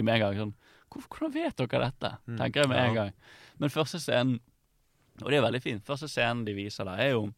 med 0.09 0.15
en 0.17 0.25
gang. 0.25 0.41
Sånn, 0.41 0.55
hvorfor, 0.89 1.11
hvordan 1.13 1.35
vet 1.37 1.61
dere 1.61 1.83
dette? 1.91 2.13
Mm. 2.27 2.39
Tenker 2.41 2.65
jeg 2.65 2.73
med 2.73 2.83
en 2.83 2.99
gang. 3.01 3.13
Men 3.61 3.73
første 3.73 4.01
scenen 4.03 4.41
Og 5.23 5.29
det 5.29 5.39
er 5.39 5.47
veldig 5.47 5.63
fint. 5.65 5.85
Første 5.87 6.09
scenen 6.13 6.45
de 6.49 6.57
viser 6.57 6.89
der, 6.89 7.05
er 7.05 7.15
jo 7.15 7.29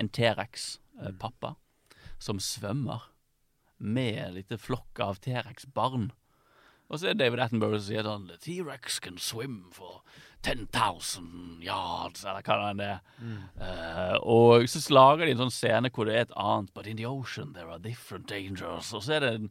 en 0.00 0.10
T-rex-pappa 0.12 1.54
som 2.20 2.40
svømmer 2.40 3.04
med 3.78 4.20
en 4.22 4.36
liten 4.38 4.60
flokk 4.60 5.00
av 5.02 5.20
T-rex-barn. 5.24 6.10
Og 6.86 7.00
så 7.00 7.10
er 7.10 7.18
David 7.18 7.42
Attenborough 7.42 7.80
som 7.80 7.88
sier 7.88 8.06
sånn 8.06 8.28
T-rex 8.42 9.00
can 9.02 9.18
swim 9.18 9.64
for 9.74 10.04
10,000 10.46 11.64
yards, 11.64 12.22
eller 12.22 12.44
hva 12.46 12.70
det 12.78 12.86
er. 12.86 13.00
Eh, 13.58 14.14
og 14.22 14.68
så 14.70 14.82
lager 14.94 15.26
de 15.26 15.34
en 15.34 15.42
sånn 15.46 15.54
scene 15.54 15.90
hvor 15.90 16.06
det 16.06 16.14
er 16.14 16.28
et 16.28 16.36
annet 16.38 16.70
But 16.76 16.86
in 16.86 17.00
the 17.00 17.08
ocean 17.10 17.52
there 17.56 17.72
are 17.72 17.82
different 17.82 18.28
dangers. 18.30 18.92
Og 18.94 19.02
så 19.02 19.16
er 19.16 19.24
det 19.24 19.32
en 19.40 19.50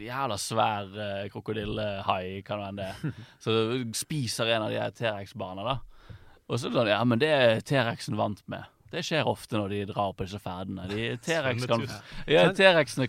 jævla 0.00 0.38
svær 0.40 0.90
uh, 0.96 1.24
krokodillehai, 1.30 2.42
hva 2.42 2.70
det 2.74 2.90
er. 2.90 3.18
Så 3.44 3.54
spiser 3.94 4.50
en 4.54 4.66
av 4.66 4.72
de 4.72 4.80
T-rex-barna, 4.98 5.66
da. 5.68 6.14
Og 6.48 6.58
så 6.58 6.68
er 6.68 6.72
det 6.72 6.80
sånn 6.80 6.92
Ja, 6.92 7.02
men 7.08 7.20
det 7.22 7.30
er 7.32 7.60
T-rexen 7.64 8.18
vant 8.18 8.42
med. 8.50 8.66
Det 8.94 9.02
skjer 9.06 9.28
ofte 9.28 9.58
når 9.58 9.72
de 9.74 9.78
drar 9.90 10.12
på 10.16 10.26
disse 10.26 10.38
ferdene. 10.42 10.86
T-rex 11.24 11.66
kan, 11.70 11.84
ja, 12.30 12.44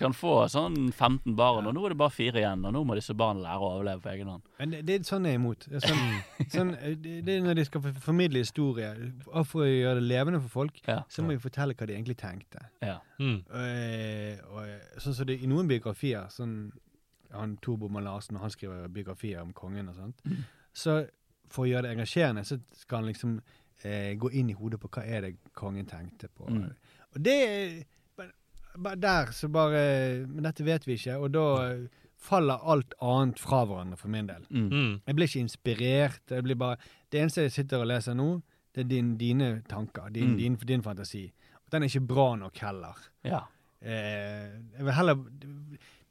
kan 0.01 0.15
få 0.17 0.33
sånn 0.51 0.77
15 0.91 1.35
barn, 1.37 1.67
og 1.69 1.75
nå 1.77 1.85
er 1.85 1.93
det 1.93 1.99
bare 2.01 2.13
fire 2.15 2.41
igjen. 2.41 2.65
Og 2.65 2.73
nå 2.75 2.83
må 2.87 2.97
disse 2.97 3.15
barna 3.17 3.43
lære 3.45 3.61
å 3.61 3.71
overleve 3.77 4.03
på 4.05 4.11
egen 4.15 4.31
hånd. 4.33 4.45
Men 4.59 4.73
det, 4.75 4.81
det 4.87 4.97
er 4.99 5.07
sånn 5.09 5.27
jeg 5.29 5.37
er 5.37 5.41
imot. 5.41 5.67
Det 5.69 5.81
er, 5.81 5.87
sånn, 5.89 6.15
sånn, 6.55 6.73
eh, 6.79 6.95
det 7.25 7.35
er 7.37 7.45
når 7.45 7.59
de 7.59 7.67
skal 7.69 7.85
formidle 8.07 8.41
historie. 8.45 8.91
For 9.27 9.65
å 9.65 9.69
gjøre 9.69 9.99
det 10.01 10.07
levende 10.09 10.41
for 10.47 10.55
folk, 10.63 10.81
Ja. 10.87 11.01
så 11.11 11.25
må 11.25 11.35
de 11.35 11.43
fortelle 11.43 11.77
hva 11.77 11.87
de 11.89 11.97
egentlig 11.97 12.17
tenkte. 12.21 12.65
Ja. 12.83 12.97
Mm. 13.19 13.37
Og, 13.45 14.57
og, 14.57 14.97
sånn 15.03 15.17
som 15.19 15.29
det 15.29 15.37
i 15.41 15.49
noen 15.51 15.69
biografier, 15.69 16.27
sånn 16.33 16.57
han 17.35 17.57
Torbo 17.63 17.89
Larsen, 17.99 18.37
han 18.39 18.51
skriver 18.53 18.87
biografier 18.91 19.41
om 19.43 19.53
kongen 19.53 19.89
og 19.91 19.95
sånt, 19.99 20.21
Mm. 20.25 20.43
så 20.73 21.05
for 21.49 21.65
å 21.65 21.69
gjøre 21.69 21.87
det 21.87 21.97
engasjerende, 21.97 22.43
så 22.45 22.59
skal 22.73 23.03
han 23.03 23.09
liksom 23.11 23.41
eh, 23.83 24.15
gå 24.17 24.31
inn 24.31 24.49
i 24.49 24.53
hodet 24.53 24.79
på 24.79 24.87
hva 24.89 25.03
er 25.05 25.21
det 25.21 25.33
kongen 25.53 25.85
tenkte 25.85 26.27
på. 26.29 26.47
Mm. 26.49 26.69
Og 27.15 27.21
det 27.25 27.85
bare, 28.17 28.95
Der 28.95 29.31
så 29.31 29.47
bare 29.47 30.25
Men 30.27 30.43
dette 30.43 30.63
vet 30.65 30.85
vi 30.87 30.93
ikke, 30.97 31.15
og 31.17 31.31
da 31.31 31.45
faller 32.25 32.57
alt 32.65 32.93
annet 33.01 33.39
fra 33.39 33.65
hverandre 33.65 33.97
for 33.97 34.07
min 34.09 34.27
del. 34.27 34.45
Mm. 34.49 34.69
Mm. 34.71 34.93
Jeg 35.07 35.15
blir 35.15 35.27
ikke 35.27 35.39
inspirert. 35.45 36.21
Jeg 36.31 36.43
blir 36.43 36.55
bare, 36.55 36.77
det 37.11 37.21
eneste 37.21 37.41
jeg 37.45 37.51
sitter 37.51 37.83
og 37.83 37.87
leser 37.87 38.15
nå, 38.17 38.41
det 38.73 38.81
er 38.85 38.87
din, 38.89 39.17
dine 39.17 39.61
tanker, 39.69 40.09
din, 40.09 40.31
Mm. 40.31 40.37
din, 40.37 40.55
din 40.55 40.81
fantasi. 40.83 41.31
Og 41.65 41.71
den 41.71 41.83
er 41.83 41.87
ikke 41.87 42.07
bra 42.07 42.35
nok 42.35 42.57
heller. 42.57 42.97
Ja. 43.23 43.39
Eh, 43.81 44.49
jeg 44.77 44.83
vil 44.85 44.93
heller 44.93 45.15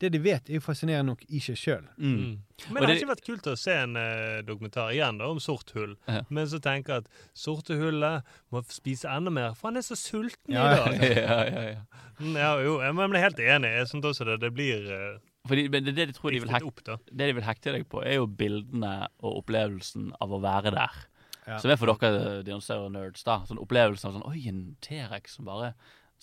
Det 0.04 0.10
de 0.12 0.20
vet, 0.22 0.48
er 0.50 0.58
jo 0.58 0.62
fascinerende 0.64 1.14
nok 1.14 1.22
i 1.32 1.40
seg 1.42 1.56
sjøl. 1.58 1.84
Mm. 1.96 2.14
Mm. 2.14 2.32
Men 2.68 2.76
det 2.76 2.84
hadde 2.84 2.96
ikke 3.00 3.10
vært 3.10 3.24
kult 3.26 3.46
å 3.50 3.54
se 3.58 3.74
en 3.82 3.96
eh, 3.98 4.40
dokumentar 4.46 4.92
igjen 4.94 5.18
da, 5.20 5.28
om 5.32 5.40
sort 5.42 5.72
hull, 5.76 5.94
Ja. 6.10 6.20
men 6.28 6.48
så 6.50 6.60
tenker 6.62 6.92
jeg 6.98 7.04
at 7.06 7.22
sorte 7.36 7.76
hullet 7.80 8.34
må 8.52 8.62
spise 8.70 9.08
enda 9.10 9.32
mer, 9.34 9.54
for 9.58 9.70
han 9.72 9.80
er 9.80 9.86
så 9.86 9.96
sulten 9.98 10.54
Ja, 10.54 10.66
i 10.68 10.76
dag. 10.82 11.06
ja, 11.24 11.38
ja, 11.48 11.64
ja. 11.72 12.04
Mm, 12.20 12.36
ja, 12.38 12.50
jo, 12.62 12.76
jeg 12.84 12.94
men 12.98 13.16
jeg 13.16 13.22
er 13.22 13.26
helt 13.28 13.42
enig. 13.56 13.72
Jeg 13.80 13.88
syns 13.90 14.10
også 14.12 14.28
det, 14.28 14.36
det 14.44 14.52
blir 14.54 14.86
eh, 14.94 15.16
Fordi, 15.48 15.66
men 15.72 15.88
det, 15.88 15.96
det, 15.96 16.06
de 16.12 16.16
tror 16.16 16.36
de 16.36 16.44
vil 16.44 16.52
hekte, 16.54 16.68
opp, 16.70 17.08
det 17.10 17.26
de 17.32 17.34
vil 17.40 17.48
hekte 17.48 17.74
deg 17.74 17.88
på, 17.90 18.04
er 18.06 18.20
jo 18.20 18.28
bildene 18.30 18.94
og 19.24 19.42
opplevelsen 19.42 20.12
av 20.22 20.32
å 20.36 20.40
være 20.44 20.72
der. 20.76 21.02
Ja. 21.44 21.58
Som 21.60 21.72
er 21.74 21.76
for 21.80 21.90
dere 21.92 22.38
dinosaur-nerds, 22.46 23.24
da. 23.26 23.40
Sånn 23.48 23.60
opplevelsen 23.60 24.08
av 24.08 24.14
sånn 24.16 24.28
Oi, 24.30 24.46
en 24.48 24.62
T-rex 24.84 25.36
som 25.36 25.48
bare 25.48 25.74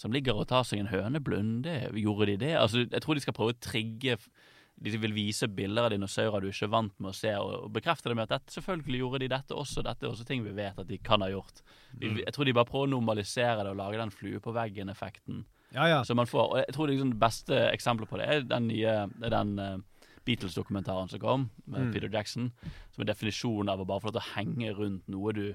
Som 0.02 0.14
ligger 0.16 0.40
og 0.42 0.48
tar 0.50 0.64
seg 0.66 0.82
en 0.82 0.90
høneblund. 0.90 1.60
Det, 1.68 1.76
gjorde 2.02 2.32
de 2.32 2.38
det? 2.42 2.56
Altså, 2.58 2.88
jeg 2.88 3.04
tror 3.04 3.18
de 3.20 3.22
skal 3.22 3.36
prøve 3.38 3.54
å 3.54 3.60
trigge 3.62 4.16
De 4.82 4.96
vil 4.98 5.14
vise 5.14 5.46
bilder 5.46 5.86
av 5.86 5.92
dinosaurer 5.94 6.42
du 6.42 6.48
ikke 6.50 6.66
er 6.66 6.72
vant 6.74 6.96
med 6.98 7.12
å 7.12 7.14
se, 7.14 7.30
og, 7.38 7.52
og 7.68 7.74
bekrefte 7.76 8.10
det 8.10 8.16
med 8.18 8.24
at 8.26 8.32
dette, 8.40 8.54
selvfølgelig 8.56 9.02
gjorde 9.04 9.20
de 9.22 9.28
dette 9.30 9.54
også. 9.54 9.84
Dette 9.86 10.08
er 10.08 10.10
også 10.10 10.26
ting 10.26 10.42
vi 10.42 10.56
vet 10.58 10.80
at 10.82 10.88
de 10.90 10.98
kan 10.98 11.22
ha 11.22 11.28
gjort. 11.30 11.62
De, 11.92 12.10
Mm. 12.10 12.18
Jeg 12.24 12.34
tror 12.34 12.50
de 12.50 12.54
bare 12.58 12.66
prøver 12.72 12.88
å 12.88 12.94
normalisere 12.96 13.62
det 13.62 13.70
og 13.76 13.78
lage 13.78 14.00
den 14.02 14.10
flue 14.16 14.40
på 14.42 14.56
veggen-effekten. 14.58 15.44
Ja, 15.76 15.86
ja. 15.88 16.00
som 16.04 16.18
man 16.18 16.26
får. 16.28 16.48
Og 16.50 16.58
jeg 16.64 16.74
tror 16.74 16.88
det, 16.90 16.96
liksom, 16.98 17.12
det 17.14 17.22
beste 17.22 17.60
eksempelet 17.70 18.10
på 18.10 18.18
det 18.24 18.26
er 18.34 18.42
den 18.50 18.68
nye 18.72 18.96
er 19.06 19.36
den 19.36 19.54
uh, 19.62 19.78
Beatles-dokumentaren 20.26 21.10
som 21.14 21.20
kom, 21.22 21.50
med 21.66 21.86
Mm. 21.86 21.94
Peter 21.94 22.10
Jackson. 22.10 22.52
Som 22.96 23.04
er 23.06 23.12
definisjonen 23.14 23.70
av 23.70 23.82
å 23.82 23.86
bare 23.86 24.02
få 24.02 24.10
lov 24.10 24.18
til 24.18 24.24
å 24.26 24.34
henge 24.36 24.74
rundt 24.78 25.08
noe 25.14 25.34
du 25.34 25.46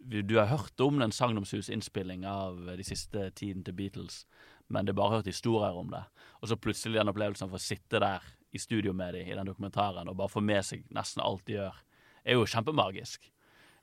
du 0.00 0.22
du 0.22 0.36
har 0.38 0.46
hørt 0.50 0.80
om 0.80 0.98
den 0.98 1.12
sagnomsus-innspilling 1.12 2.24
av 2.26 2.68
eh, 2.68 2.76
de 2.80 2.84
siste 2.86 3.30
tiden 3.36 3.64
til 3.64 3.74
Beatles, 3.76 4.24
men 4.68 4.86
det 4.86 4.94
er 4.94 5.00
bare 5.00 5.18
hørt 5.18 5.26
historier 5.30 5.76
om 5.76 5.90
det. 5.92 6.04
Og 6.40 6.48
så 6.48 6.56
plutselig 6.56 6.98
den 7.00 7.10
opplevelsen 7.12 7.48
av 7.48 7.54
å 7.58 7.60
sitte 7.62 8.00
der 8.00 8.24
i 8.52 8.58
studio 8.58 8.92
med 8.96 9.14
dem 9.14 9.28
i 9.28 9.34
den 9.36 9.46
dokumentaren 9.46 10.08
og 10.10 10.16
bare 10.18 10.32
få 10.32 10.40
med 10.42 10.64
seg 10.66 10.86
nesten 10.94 11.22
alt 11.22 11.44
de 11.46 11.58
gjør, 11.58 11.76
er 12.24 12.34
jo 12.38 12.46
kjempemagisk. 12.48 13.30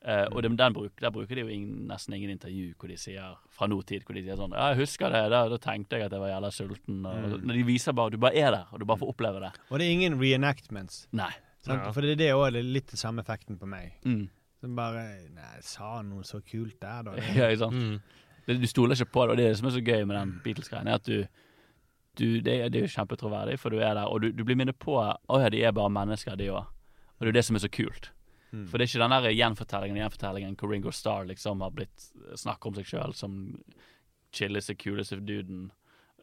Uh, 0.08 0.28
og 0.30 0.44
de, 0.46 0.50
den 0.54 0.74
bruk, 0.76 0.94
der 1.02 1.10
bruker 1.12 1.36
de 1.36 1.42
jo 1.42 1.50
ingen, 1.52 1.88
nesten 1.90 2.14
ingen 2.14 2.30
intervju 2.36 2.68
hvor 2.78 2.88
de 2.92 2.96
sier 3.02 3.34
fra 3.52 3.66
nåtid 3.68 4.04
hvor 4.06 4.14
de 4.16 4.22
sier 4.22 4.38
sånn 4.38 4.54
Ja, 4.54 4.68
jeg 4.72 4.84
husker 4.84 5.10
det, 5.12 5.24
da, 5.34 5.40
da 5.50 5.58
tenkte 5.58 5.98
jeg 5.98 6.06
at 6.06 6.14
jeg 6.14 6.22
var 6.22 6.30
jævla 6.30 6.52
sulten. 6.54 7.00
Og, 7.02 7.16
Mm. 7.18 7.48
Når 7.50 7.58
de 7.58 7.64
viser 7.66 7.96
bare 7.98 8.14
Du 8.14 8.18
bare 8.22 8.38
er 8.38 8.52
der, 8.54 8.68
og 8.72 8.80
du 8.80 8.86
bare 8.86 9.02
får 9.02 9.10
oppleve 9.16 9.42
det. 9.42 9.50
Og 9.72 9.80
det 9.80 9.88
er 9.88 9.96
ingen 9.98 10.20
reenactments. 10.22 11.08
Nei. 11.18 11.32
Sant? 11.66 11.82
Ja. 11.82 11.92
For 11.92 12.06
det 12.06 12.14
er 12.14 12.22
det 12.22 12.30
òg 12.38 12.54
litt 12.62 12.94
den 12.94 13.02
samme 13.02 13.26
effekten 13.26 13.58
på 13.60 13.68
meg. 13.68 13.98
Mm. 14.06 14.28
Som 14.68 14.76
bare 14.76 15.04
Nei, 15.32 15.50
jeg 15.56 15.64
sa 15.64 15.98
noe 16.04 16.26
så 16.28 16.42
kult 16.44 16.76
der, 16.84 17.06
da. 17.08 17.16
Ja, 17.38 17.48
ikke 17.48 17.64
sant? 17.64 17.80
Mm. 17.80 18.24
Det, 18.48 18.58
du 18.60 18.68
stoler 18.68 19.00
ikke 19.00 19.14
på 19.16 19.24
det, 19.26 19.32
og 19.32 19.40
det 19.40 19.46
er 19.46 19.54
det 19.54 19.60
som 19.62 19.70
er 19.70 19.76
så 19.78 19.84
gøy 19.84 20.04
med 20.04 20.16
den 20.18 20.34
Beatles-greien, 20.44 20.88
er 20.92 21.00
at 21.00 21.08
du, 21.08 21.24
du 22.20 22.26
det, 22.44 22.58
det 22.72 22.82
er 22.82 22.86
jo 22.86 22.92
kjempetroverdig, 22.94 23.58
for 23.60 23.72
du 23.72 23.80
er 23.80 23.96
der, 23.96 24.06
og 24.08 24.24
du, 24.24 24.30
du 24.36 24.44
blir 24.48 24.60
minnet 24.60 24.80
på 24.80 25.00
Å 25.00 25.40
ja, 25.40 25.50
de 25.52 25.64
er 25.64 25.76
bare 25.76 25.92
mennesker, 25.92 26.36
de 26.40 26.52
òg. 26.52 26.68
Og 27.18 27.24
det 27.24 27.30
er 27.30 27.34
jo 27.34 27.38
det 27.40 27.46
som 27.48 27.60
er 27.60 27.64
så 27.64 27.72
kult. 27.72 28.12
Mm. 28.52 28.68
For 28.68 28.78
det 28.78 28.86
er 28.86 28.92
ikke 28.92 29.04
den 29.04 29.16
der 29.16 29.36
gjenfortellingen 29.36 30.02
gjenfortellingen 30.02 30.60
hvor 30.60 30.72
Ringo 30.72 30.94
Starr 30.96 31.28
liksom 31.28 31.64
har 31.66 31.74
blitt 31.76 32.08
snakk 32.40 32.68
om 32.68 32.76
seg 32.78 32.88
sjøl 32.88 33.16
som 33.18 33.40
chilleste, 34.36 34.76
kuleste 34.80 35.20
duden. 35.24 35.70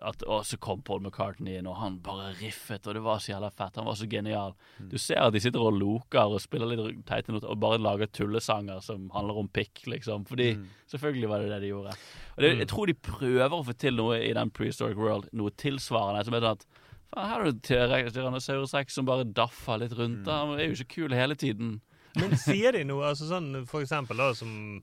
At, 0.03 0.23
og 0.27 0.43
så 0.45 0.57
kom 0.61 0.83
Paul 0.83 1.01
McCartney 1.01 1.55
inn, 1.59 1.67
og 1.71 1.77
han 1.79 1.99
bare 2.03 2.33
riffet, 2.41 2.87
og 2.91 2.95
det 2.95 3.03
var 3.05 3.19
så 3.23 3.31
jævla 3.33 3.49
fett. 3.55 3.77
Han 3.77 3.87
var 3.87 3.95
så 3.95 4.09
genial. 4.11 4.55
Du 4.91 4.99
ser 4.99 5.21
at 5.23 5.33
de 5.33 5.41
sitter 5.41 5.63
og 5.63 5.79
loker 5.79 6.35
og 6.35 6.41
spiller 6.43 6.67
litt 6.75 7.05
teite 7.07 7.33
noter 7.33 7.49
og 7.49 7.61
bare 7.63 7.79
lager 7.79 8.11
tullesanger 8.13 8.83
som 8.83 9.07
handler 9.15 9.39
om 9.45 9.49
pikk, 9.49 9.85
liksom. 9.87 10.27
Fordi 10.29 10.57
Mm. 10.57 10.67
selvfølgelig 10.91 11.29
var 11.29 11.39
det 11.41 11.49
det 11.55 11.61
de 11.63 11.69
gjorde. 11.73 11.95
Og 12.37 12.43
det, 12.43 12.59
jeg 12.59 12.69
tror 12.69 12.87
de 12.87 12.95
prøver 12.95 13.51
å 13.55 13.65
få 13.65 13.77
til 13.79 13.95
noe 13.97 14.19
i 14.21 14.33
den 14.35 14.51
prehistoric 14.51 14.97
world, 14.97 15.29
noe 15.33 15.51
tilsvarende. 15.51 16.25
Som 16.25 16.35
er 16.35 16.41
sånn 16.41 16.51
at 16.59 16.67
faen, 17.15 17.29
her 17.31 17.41
er 17.41 18.03
det 18.05 18.13
Tyrannosaurus 18.15 18.75
rex 18.75 18.95
som 18.95 19.07
bare 19.07 19.25
daffer 19.25 19.79
litt 19.79 19.93
rundt. 19.97 20.25
da. 20.25 20.45
Han 20.45 20.59
er 20.59 20.67
jo 20.67 20.73
ikke 20.83 20.95
kul 21.07 21.15
hele 21.15 21.35
tiden. 21.37 21.81
Men 22.17 22.37
sier 22.37 22.73
de 22.73 22.85
noe, 22.85 23.07
altså 23.15 23.27
sånn 23.31 23.65
for 23.67 23.81
eksempel 23.81 24.17
da, 24.17 24.33
som 24.35 24.83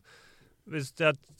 hvis 0.72 0.89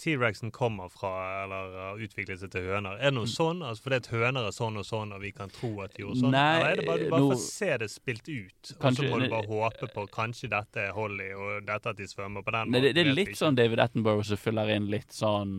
T-rexen 0.02 0.52
kommer 0.54 0.90
fra, 0.92 1.12
eller 1.44 1.76
har 1.78 2.02
utviklet 2.04 2.40
seg 2.42 2.52
til 2.54 2.66
høner, 2.68 2.98
er 3.00 3.10
det 3.12 3.16
noe 3.18 3.30
sånn? 3.30 3.62
Altså 3.66 3.86
fordi 3.86 4.00
at 4.02 4.10
høner 4.12 4.48
er 4.50 4.56
sånn 4.56 4.78
og 4.82 4.86
sånn, 4.88 5.14
og 5.16 5.22
vi 5.24 5.32
kan 5.36 5.50
tro 5.54 5.70
at 5.86 5.94
de 5.96 6.04
gjorde 6.04 6.20
sånn? 6.22 6.34
Nei, 6.36 6.60
eller 6.60 6.72
er 6.72 6.82
det 6.82 6.86
bare 6.88 7.04
du 7.06 7.10
bare 7.14 7.22
nå- 7.26 7.32
får 7.34 7.44
se 7.46 7.70
det 7.84 7.90
spilt 7.94 8.28
ut, 8.30 8.72
og 8.78 8.98
så 8.98 9.08
må 9.10 9.20
du 9.24 9.28
bare 9.32 9.48
håpe 9.52 9.90
på 9.96 10.06
kanskje 10.12 10.50
dette 10.52 10.84
er 10.88 10.92
Holly, 10.98 11.30
og 11.34 11.66
dette 11.70 11.94
at 11.94 11.98
de 11.98 12.08
svømmer 12.12 12.44
på 12.46 12.52
den 12.56 12.70
måten? 12.72 12.82
det, 12.88 12.94
det 12.98 13.06
er 13.08 13.14
litt 13.18 13.36
sånn 13.40 13.56
David 13.60 13.80
Attenborough 13.80 14.24
som 14.28 14.38
fyller 14.38 14.70
inn 14.76 14.90
litt 14.92 15.12
sånn 15.16 15.56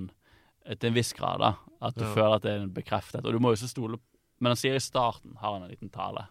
eh, 0.66 0.74
til 0.76 0.92
en 0.92 0.94
viss 1.00 1.12
grad, 1.18 1.40
da. 1.40 1.54
At 1.82 1.94
du 1.98 2.04
Ja. 2.04 2.14
føler 2.14 2.36
at 2.36 2.42
det 2.46 2.50
er 2.60 2.66
bekreftet. 2.70 3.24
Og 3.26 3.32
du 3.32 3.38
må 3.42 3.50
jo 3.50 3.58
ikke 3.58 3.72
stole 3.72 3.98
Men 4.38 4.50
han 4.52 4.56
sier 4.56 4.74
i 4.74 4.82
starten, 4.82 5.36
har 5.38 5.52
han 5.54 5.62
en 5.64 5.70
liten 5.70 5.90
tale, 5.90 6.26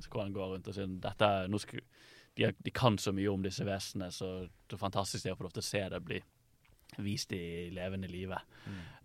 så 0.00 0.08
hvor 0.08 0.22
han 0.22 0.32
går 0.32 0.54
rundt 0.56 0.68
og 0.68 0.74
sier 0.74 0.86
dette 1.00 1.22
er, 1.22 1.48
nå 1.52 1.58
skal, 1.60 1.80
de, 2.36 2.48
de 2.64 2.70
kan 2.72 2.96
så 2.96 3.12
mye 3.12 3.28
om 3.28 3.42
disse 3.44 3.60
vesenene, 3.64 4.08
så 4.10 4.48
det 4.48 4.72
er 4.72 4.80
fantastisk 4.80 5.24
det 5.26 5.32
å 5.34 5.36
få 5.36 5.44
lov 5.44 5.52
til 5.52 5.60
å 5.60 5.66
se 5.66 5.82
det 5.92 6.00
bli 6.04 6.20
vist 6.98 7.32
i 7.32 7.70
levende 7.72 8.08
livet. 8.10 8.38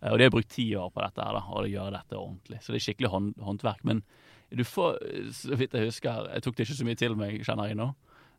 Eh, 0.02 0.10
Og 0.12 0.18
de 0.18 0.24
har 0.24 0.30
brukt 0.30 0.48
ti 0.50 0.74
år 0.76 0.90
på 0.92 1.00
dette, 1.02 1.22
her 1.24 1.32
da, 1.32 1.44
og 1.48 1.64
de 1.64 1.70
gjør 1.72 1.90
dette 1.96 2.16
ordentlig. 2.18 2.60
Så 2.62 2.72
det 2.72 2.82
er 2.82 2.86
skikkelig 2.92 3.10
hånd, 3.14 3.34
håndverk. 3.40 3.84
Men 3.84 4.02
du 4.54 4.64
får, 4.64 4.98
så 5.32 5.56
vidt 5.56 5.72
jeg 5.76 5.90
husker 5.90 6.28
Jeg 6.32 6.42
tok 6.42 6.56
det 6.56 6.66
ikke 6.68 6.78
så 6.78 6.84
mye 6.88 6.96
til 6.96 7.16
meg, 7.16 7.40
kjenner 7.44 7.66
jeg 7.68 7.76
nå. 7.76 7.94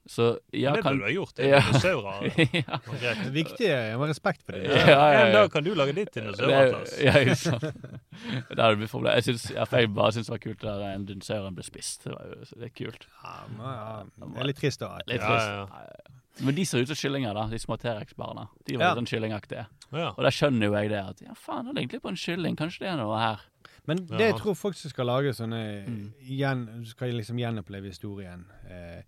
Så 0.10 0.40
ja, 0.56 0.72
det 0.74 0.82
kan- 0.82 0.96
burde 0.98 1.04
du 1.04 1.06
ha 1.06 1.12
gjort. 1.12 1.34
Det 1.36 1.46
er 1.46 1.50
Ja. 1.50 1.60
dinosaurer. 1.60 2.22
ja. 2.56 2.78
Det 3.22 3.34
viktige 3.34 3.70
er 3.92 3.96
å 3.96 4.00
ha 4.00 4.08
respekt 4.08 4.42
for 4.46 4.54
det. 4.54 4.64
Ja, 4.64 4.88
ja, 4.88 5.12
ja. 5.12 5.26
En 5.28 5.34
dag 5.36 5.52
kan 5.52 5.64
du 5.64 5.74
lage 5.76 5.94
ditt 5.94 6.14
dinosauratlas. 6.16 6.96
Ja, 7.04 7.12
ikke 7.20 7.36
sant. 7.36 7.62
Det 8.50 8.58
hadde 8.58 8.78
blitt 8.80 8.90
problem. 8.90 9.14
Jeg, 9.20 9.24
synes, 9.28 9.44
jeg 9.52 9.92
bare 9.94 10.12
syns 10.16 10.26
det 10.28 10.34
var 10.34 10.42
kult 10.48 10.64
at 10.66 10.82
en 10.96 11.06
dinosauren 11.06 11.54
ble 11.56 11.64
spist. 11.68 12.04
Det, 12.08 12.12
var 12.16 12.26
jo, 12.32 12.48
det 12.56 12.66
er 12.72 12.74
kult. 12.80 13.06
Ja, 13.24 13.36
men, 13.52 13.66
ja, 13.68 14.04
det 14.34 14.40
er 14.42 14.50
litt 14.50 14.58
trist, 14.64 14.80
da. 14.80 14.96
Litt 15.06 15.22
trist. 15.22 15.52
ja, 15.52 15.68
Ja, 15.68 16.19
Men 16.42 16.56
de 16.56 16.66
ser 16.66 16.80
ut 16.84 16.88
som 16.88 16.96
kyllinger, 16.96 17.34
da. 17.34 17.48
De 17.52 17.58
små 17.60 17.76
T-rex-barna. 17.82 18.48
De 18.66 18.78
var 18.78 18.86
Ja. 18.86 18.96
sånn 18.96 19.08
kyllingaktige. 19.10 19.66
Ja. 19.92 20.10
Og 20.16 20.24
da 20.24 20.30
skjønner 20.30 20.66
jo 20.70 20.74
jeg 20.74 20.90
det. 20.90 21.00
At 21.04 21.22
ja, 21.22 21.34
faen, 21.34 21.66
det 21.66 21.76
er 21.76 21.82
egentlig 21.88 22.02
på 22.02 22.10
en 22.10 22.16
kylling. 22.16 22.56
Kanskje 22.56 22.80
det 22.80 22.88
er 22.94 22.98
noe 22.98 23.18
her. 23.20 23.40
Men 23.88 23.98
det 24.06 24.20
Ja. 24.20 24.28
jeg 24.32 24.36
tror 24.40 24.56
folk 24.56 24.76
som 24.76 24.90
skal 24.90 25.06
lage 25.08 25.34
sånne 25.34 25.86
Mm. 25.88 26.14
gjen, 26.22 26.86
Skal 26.86 27.10
liksom 27.12 27.38
gjenoppleve 27.38 27.86
historien 27.90 28.46
eh, 28.70 29.02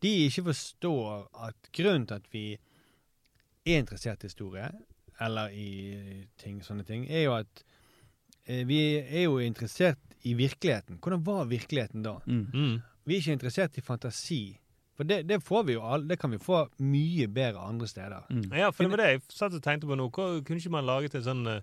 De 0.00 0.26
ikke 0.28 0.44
forstår 0.44 1.28
at 1.48 1.54
grunnen 1.72 2.06
til 2.06 2.14
at 2.16 2.26
vi 2.32 2.58
er 3.66 3.78
interessert 3.82 4.22
i 4.24 4.26
historie, 4.26 4.70
eller 5.20 5.48
i 5.48 6.26
ting, 6.36 6.60
sånne 6.60 6.84
ting, 6.84 7.06
er 7.08 7.22
jo 7.24 7.32
at 7.34 7.62
eh, 8.46 8.64
vi 8.64 8.98
er 8.98 9.22
jo 9.24 9.38
interessert 9.38 9.96
i 10.26 10.34
virkeligheten. 10.34 10.98
Hvordan 11.00 11.24
var 11.24 11.46
virkeligheten 11.46 12.02
da? 12.02 12.18
Mm. 12.26 12.50
Mm. 12.52 12.82
Vi 13.06 13.14
er 13.16 13.20
ikke 13.20 13.32
interessert 13.40 13.78
i 13.78 13.80
fantasi. 13.80 14.58
For 14.96 15.04
det, 15.04 15.22
det 15.26 15.40
får 15.42 15.64
vi 15.66 15.74
jo 15.74 15.82
all, 15.82 16.04
det 16.06 16.18
kan 16.22 16.30
vi 16.30 16.38
få 16.38 16.68
mye 16.78 17.26
bedre 17.26 17.58
andre 17.66 17.86
steder. 17.90 18.28
Mm. 18.30 18.44
Ja, 18.54 18.68
for 18.70 18.84
det 18.84 18.90
var 18.92 19.02
det 19.02 19.08
jeg 19.12 19.22
satt 19.34 19.56
og 19.56 19.62
tenkte 19.64 19.88
på 19.90 19.96
nå. 19.98 20.06
Hva, 20.14 20.28
kunne 20.46 20.60
ikke 20.62 20.70
man 20.70 20.86
laget 20.86 21.16
en 21.18 21.24
sånn 21.26 21.46
eh, 21.50 21.60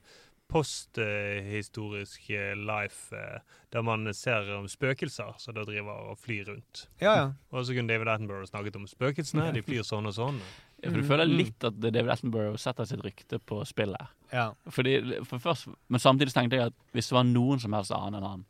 posthistorisk 0.51 2.29
eh, 2.35 2.51
life 2.59 3.15
eh, 3.15 3.39
der 3.71 3.81
man 3.87 4.09
ser 4.13 4.49
om 4.57 4.67
spøkelser 4.67 5.37
som 5.39 5.55
da 5.55 5.63
driver 5.67 6.11
og 6.11 6.19
flyr 6.19 6.49
rundt? 6.51 6.85
Ja, 7.01 7.13
ja. 7.15 7.29
Og 7.55 7.65
så 7.65 7.75
kunne 7.77 7.87
David 7.93 8.11
Attenborough 8.11 8.49
snakket 8.49 8.75
om 8.79 8.87
spøkelsene. 8.89 9.51
De 9.55 9.63
flyr 9.63 9.85
sånn 9.87 10.09
og 10.11 10.15
sånn. 10.17 10.41
Ja, 10.81 10.89
for 10.89 10.97
du 10.99 11.07
føler 11.07 11.29
Mm. 11.29 11.37
litt 11.37 11.63
at 11.63 11.79
David 11.79 12.09
Attenborough 12.11 12.57
setter 12.59 12.85
sitt 12.89 13.03
rykte 13.05 13.39
på 13.39 13.61
spillet. 13.65 14.07
ja. 14.33 14.51
Fordi, 14.69 15.23
for 15.23 15.39
først, 15.39 15.67
men 15.89 15.99
samtidig 15.99 16.33
tenkte 16.33 16.57
jeg 16.57 16.65
at 16.71 16.73
hvis 16.93 17.07
det 17.09 17.15
var 17.15 17.23
noen 17.23 17.59
som 17.59 17.73
helst 17.73 17.91
annen 17.91 18.15
enn 18.19 18.27
han, 18.29 18.45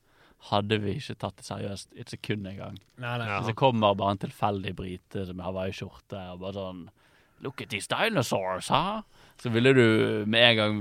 hadde 0.50 0.80
vi 0.82 0.96
ikke 0.98 1.16
tatt 1.22 1.38
det 1.38 1.46
seriøst 1.46 1.94
et 2.02 2.10
sekund 2.10 2.48
engang. 2.50 2.80
Hvis 2.98 3.52
det 3.52 3.56
kommer 3.60 3.94
bare 3.98 4.16
en 4.16 4.24
tilfeldig 4.24 4.74
brite 4.78 5.26
som 5.28 5.40
har 5.40 5.52
hawaiiskjorte 5.52 6.24
og 6.34 6.42
bare 6.46 6.58
sånn 6.58 6.82
Look 7.42 7.62
at 7.64 7.72
these 7.74 7.90
dinosaurs, 7.90 8.68
ha? 8.70 9.02
Så 9.42 9.50
ville 9.50 9.72
du 9.74 10.26
med 10.30 10.44
en 10.52 10.58
gang 10.60 10.76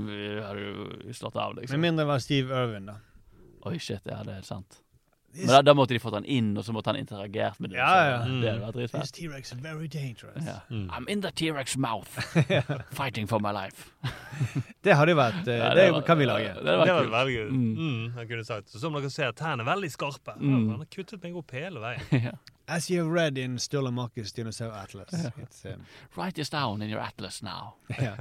hadde 0.45 0.65
du 1.07 1.13
slått 1.17 1.33
av, 1.35 1.55
Med 1.55 1.63
liksom. 1.63 1.81
mindre 1.81 2.03
det 2.03 2.09
var 2.11 2.19
Steve 2.21 2.53
Irwin, 2.53 2.85
da. 2.91 2.99
Oi, 3.65 3.79
shit, 3.81 4.05
ja, 4.05 4.19
det 4.27 4.35
er 4.35 4.45
sant. 4.45 4.77
Men 5.33 5.47
da, 5.47 5.61
da 5.61 5.73
måtte 5.73 5.93
de 5.95 5.99
fått 6.03 6.13
han 6.13 6.25
inn, 6.25 6.49
og 6.57 6.65
så 6.67 6.73
måtte 6.75 6.91
han 6.91 6.97
interagert 6.99 7.59
med 7.59 7.71
det. 7.71 7.77
Ja, 7.77 7.91
ja. 8.05 8.17
ja. 8.25 8.39
Det 8.41 8.51
hadde 8.65 8.81
vært 8.81 8.91
This. 8.95 9.11
T-rex 9.15 9.53
is 9.53 9.59
very 9.63 9.87
dangerous. 9.87 10.43
Ja. 10.45 10.57
Mm. 10.69 10.89
I'm 10.91 11.07
in 11.09 11.21
the 11.21 11.31
T-rex 11.31 11.77
mouth, 11.77 12.09
fighting 12.99 13.27
for 13.27 13.39
my 13.39 13.51
life. 13.55 13.91
Det 14.83 14.95
hadde 14.97 15.13
jo 15.13 15.17
vært 15.19 15.47
eh, 15.47 15.57
Ja, 15.61 15.73
Det, 15.77 15.91
var- 15.93 16.01
kan 16.07 16.17
vi 16.17 16.25
lage. 16.25 16.53
Det 16.57 16.63
Det 16.65 16.93
var 16.93 17.09
veldig 17.13 17.35
gøy. 17.35 17.49
Mm. 17.49 17.75
Mm, 17.77 18.11
han 18.15 18.27
kunne 18.27 18.43
sagt. 18.45 18.69
Så 18.73 18.79
som 18.81 18.93
dere 18.97 19.09
ser, 19.13 19.31
tærne 19.31 19.61
er 19.61 19.69
veldig 19.69 19.91
skarpe. 19.93 20.33
Mm. 20.39 20.69
Han 20.71 20.79
har 20.81 20.89
kuttet 20.95 21.21
meg 21.23 21.35
opp 21.37 21.51
hele 21.55 21.79
veien. 21.83 22.31
As 22.71 22.87
you 22.89 23.03
have 23.03 23.11
read 23.13 23.37
in 23.37 23.57
Sturla 23.59 23.91
Marcus 23.91 24.31
Dinosaur 24.31 24.71
Atlas. 24.71 25.11
It's, 25.37 25.65
um, 25.65 25.85
Write 26.15 26.35
this 26.35 26.49
down 26.49 26.81
in 26.81 26.89
your 26.89 27.01
atlas 27.01 27.41
now. 27.43 27.73
ja. 27.99 28.15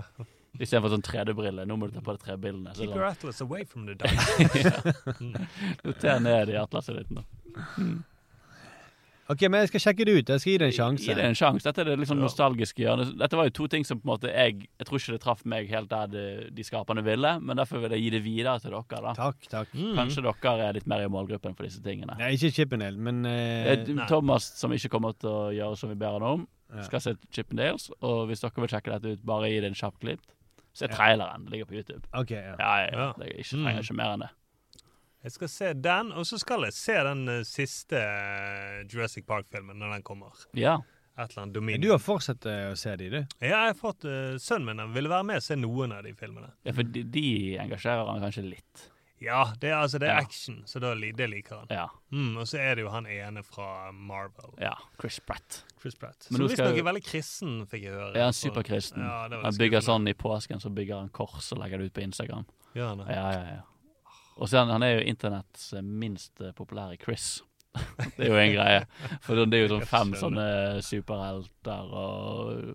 Istedenfor 0.59 0.91
sånn 0.97 1.05
3D-brille. 1.07 1.65
Nå 1.69 1.77
må 1.79 1.89
du 1.89 1.95
ta 1.95 2.03
på 2.05 2.17
deg 2.17 2.25
tre 2.25 2.37
bildene. 2.41 2.73
Så 2.75 2.83
Keep 2.83 2.91
sånn. 2.91 2.99
your 2.99 3.07
atlas 3.07 3.41
away 3.45 3.65
from 3.65 3.87
the 3.87 3.95
dark. 4.01 5.21
Noter 5.85 6.23
ned 6.25 6.51
i 6.53 6.57
atlaset 6.61 6.99
ditt 6.99 7.13
nå. 7.15 7.23
OK, 9.31 9.45
men 9.47 9.63
jeg 9.63 9.71
skal 9.71 9.83
sjekke 9.85 10.05
det 10.09 10.15
ut. 10.17 10.31
Jeg 10.33 10.43
skal 10.43 10.51
gi 10.51 10.59
det 10.59 10.67
en 10.67 10.75
sjanse. 10.75 11.05
Gi 11.07 11.15
det 11.15 11.23
en 11.29 11.37
sjanse. 11.39 11.63
Dette 11.63 11.85
er 11.85 11.89
det 11.93 12.01
liksom 12.01 12.19
nostalgiske 12.19 12.83
hjørnet. 12.83 13.13
Dette 13.21 13.39
var 13.39 13.47
jo 13.47 13.53
to 13.61 13.69
ting 13.71 13.85
som 13.87 14.01
på 14.01 14.09
en 14.09 14.11
måte 14.11 14.27
jeg 14.33 14.65
Jeg 14.67 14.89
tror 14.89 14.99
ikke 14.99 15.15
det 15.15 15.21
traff 15.23 15.45
meg 15.53 15.71
helt 15.71 15.91
der 15.93 16.11
de, 16.11 16.25
de 16.51 16.65
skaperne 16.67 17.05
ville, 17.07 17.37
men 17.39 17.61
derfor 17.61 17.79
vil 17.85 17.95
jeg 17.95 18.03
gi 18.03 18.11
det 18.17 18.23
videre 18.25 18.57
til 18.59 18.75
dere. 18.75 19.03
da 19.05 19.13
Takk, 19.15 19.47
takk. 19.53 19.71
Mm. 19.77 19.93
Kanskje 20.01 20.25
dere 20.27 20.67
er 20.67 20.75
litt 20.81 20.89
mer 20.91 21.05
i 21.05 21.13
målgruppen 21.15 21.55
for 21.55 21.69
disse 21.69 21.79
tingene. 21.85 22.19
Nei, 22.19 22.33
ikke 22.35 22.51
Chippendale, 22.59 22.99
men 22.99 23.23
uh, 23.23 23.71
det, 23.71 23.95
nei. 24.01 24.09
Thomas, 24.11 24.51
som 24.59 24.75
ikke 24.75 24.91
kommer 24.97 25.15
til 25.15 25.31
å 25.31 25.47
gjøre 25.55 25.79
som 25.79 25.95
vi 25.95 26.01
ber 26.03 26.19
han 26.19 26.27
om, 26.27 26.45
skal 26.89 27.07
se 27.07 27.15
Chippendales. 27.31 27.87
Og 28.03 28.27
hvis 28.33 28.43
dere 28.43 28.67
vil 28.67 28.75
sjekke 28.75 28.97
dette 28.97 29.15
ut, 29.15 29.25
bare 29.31 29.53
gi 29.55 29.63
det 29.63 29.71
en 29.71 29.79
kjapp 29.79 30.03
klipp. 30.03 30.27
Se 30.81 30.89
traileren. 30.91 31.45
Det 31.47 31.55
ligger 31.55 31.69
på 31.71 31.77
YouTube. 31.81 32.03
OK. 32.17 32.31
Ja. 32.37 32.55
Ja, 32.59 32.75
ja, 32.87 32.93
ja. 32.93 33.09
Jeg 33.25 33.43
ikke, 33.45 33.57
Mm. 33.57 33.65
trenger 33.67 33.83
ikke 33.87 33.99
mer 34.01 34.15
enn 34.17 34.25
det. 34.27 34.31
Jeg 35.23 35.33
skal 35.35 35.49
se 35.53 35.73
den, 35.77 36.13
og 36.17 36.25
så 36.25 36.39
skal 36.41 36.63
jeg 36.65 36.73
se 36.73 36.95
den 37.05 37.27
uh, 37.29 37.43
siste 37.45 37.99
eh, 38.01 38.79
Jurassic 38.89 39.27
Park-filmen 39.29 39.77
når 39.77 39.99
den 39.99 40.03
kommer. 40.07 40.33
Ja. 40.57 40.79
Et 41.21 41.29
eller 41.35 41.43
annet 41.43 41.63
Men 41.67 41.81
Du 41.83 41.91
har 41.91 41.99
fortsatt 42.01 42.47
uh, 42.49 42.71
å 42.73 42.77
se 42.81 42.95
de, 42.97 43.11
du? 43.13 43.19
Ja, 43.43 43.67
jeg 43.67 43.75
har 43.75 43.77
fått 43.77 44.07
uh, 44.09 44.39
Sønnen 44.41 44.79
min 44.81 44.95
ville 44.95 45.11
være 45.13 45.27
med 45.29 45.43
og 45.43 45.45
se 45.45 45.59
noen 45.61 45.93
av 45.93 46.07
de 46.07 46.15
filmene. 46.17 46.49
ja, 46.65 46.73
for 46.73 46.83
de, 46.89 47.03
de 47.05 47.25
engasjerer 47.61 48.09
han 48.09 48.23
kanskje 48.25 48.47
litt. 48.49 48.87
Ja, 49.21 49.53
det 49.61 49.69
er, 49.69 49.77
altså, 49.77 49.99
det 50.01 50.09
er 50.09 50.15
Ja. 50.17 50.21
action, 50.25 50.63
så 50.67 50.81
da, 50.81 50.95
det 50.95 51.27
liker 51.31 51.59
han. 51.59 51.67
Ja. 51.71 51.87
Mm, 52.11 52.37
og 52.41 52.47
så 52.49 52.59
er 52.59 52.75
det 52.75 52.83
jo 52.87 52.91
han 52.91 53.07
ene 53.07 53.43
fra 53.45 53.91
Marvel. 53.93 54.55
ja. 54.59 54.73
Chris 55.01 55.21
Pratt. 55.21 55.65
Chris 55.81 55.95
Pratt. 55.95 56.27
Men 56.31 56.39
Som 56.39 56.49
visstnok 56.49 56.79
er 56.79 56.83
veldig 56.89 57.05
kristen, 57.05 57.67
fikk 57.67 57.83
jeg 57.85 57.93
høre. 57.93 58.15
Ja, 58.17 58.25
han 58.25 58.33
For- 58.33 58.49
superkristen? 58.49 59.03
Ja, 59.05 59.29
han 59.43 59.59
bygger 59.59 59.81
sånn 59.85 60.09
i 60.09 60.15
påsken, 60.15 60.61
så 60.61 60.73
bygger 60.73 60.99
han 61.01 61.09
kors 61.11 61.53
og 61.53 61.59
legger 61.61 61.79
det 61.79 61.87
ut 61.91 61.93
på 61.95 62.03
Instagram. 62.03 62.47
Ja, 62.75 62.95
det? 62.95 63.07
Ja, 63.09 63.31
ja, 63.33 63.45
ja. 63.57 63.61
Og 64.39 64.49
så 64.49 64.57
er 64.57 64.65
han, 64.65 64.71
han 64.71 64.83
er 64.83 64.95
jo 65.01 65.07
internetts 65.11 65.73
eh, 65.75 65.83
minst 65.83 66.41
eh, 66.41 66.53
populære 66.53 66.97
Chris. 67.03 67.43
det 68.17 68.25
er 68.27 68.33
jo 68.33 68.37
en 68.41 68.55
greie. 68.55 68.87
For 69.21 69.37
det 69.45 69.55
er 69.59 69.67
jo 69.67 69.75
sånn 69.77 69.87
fem 69.87 70.15
sånne 70.15 70.81
superhelter 70.83 71.93
og 71.93 72.75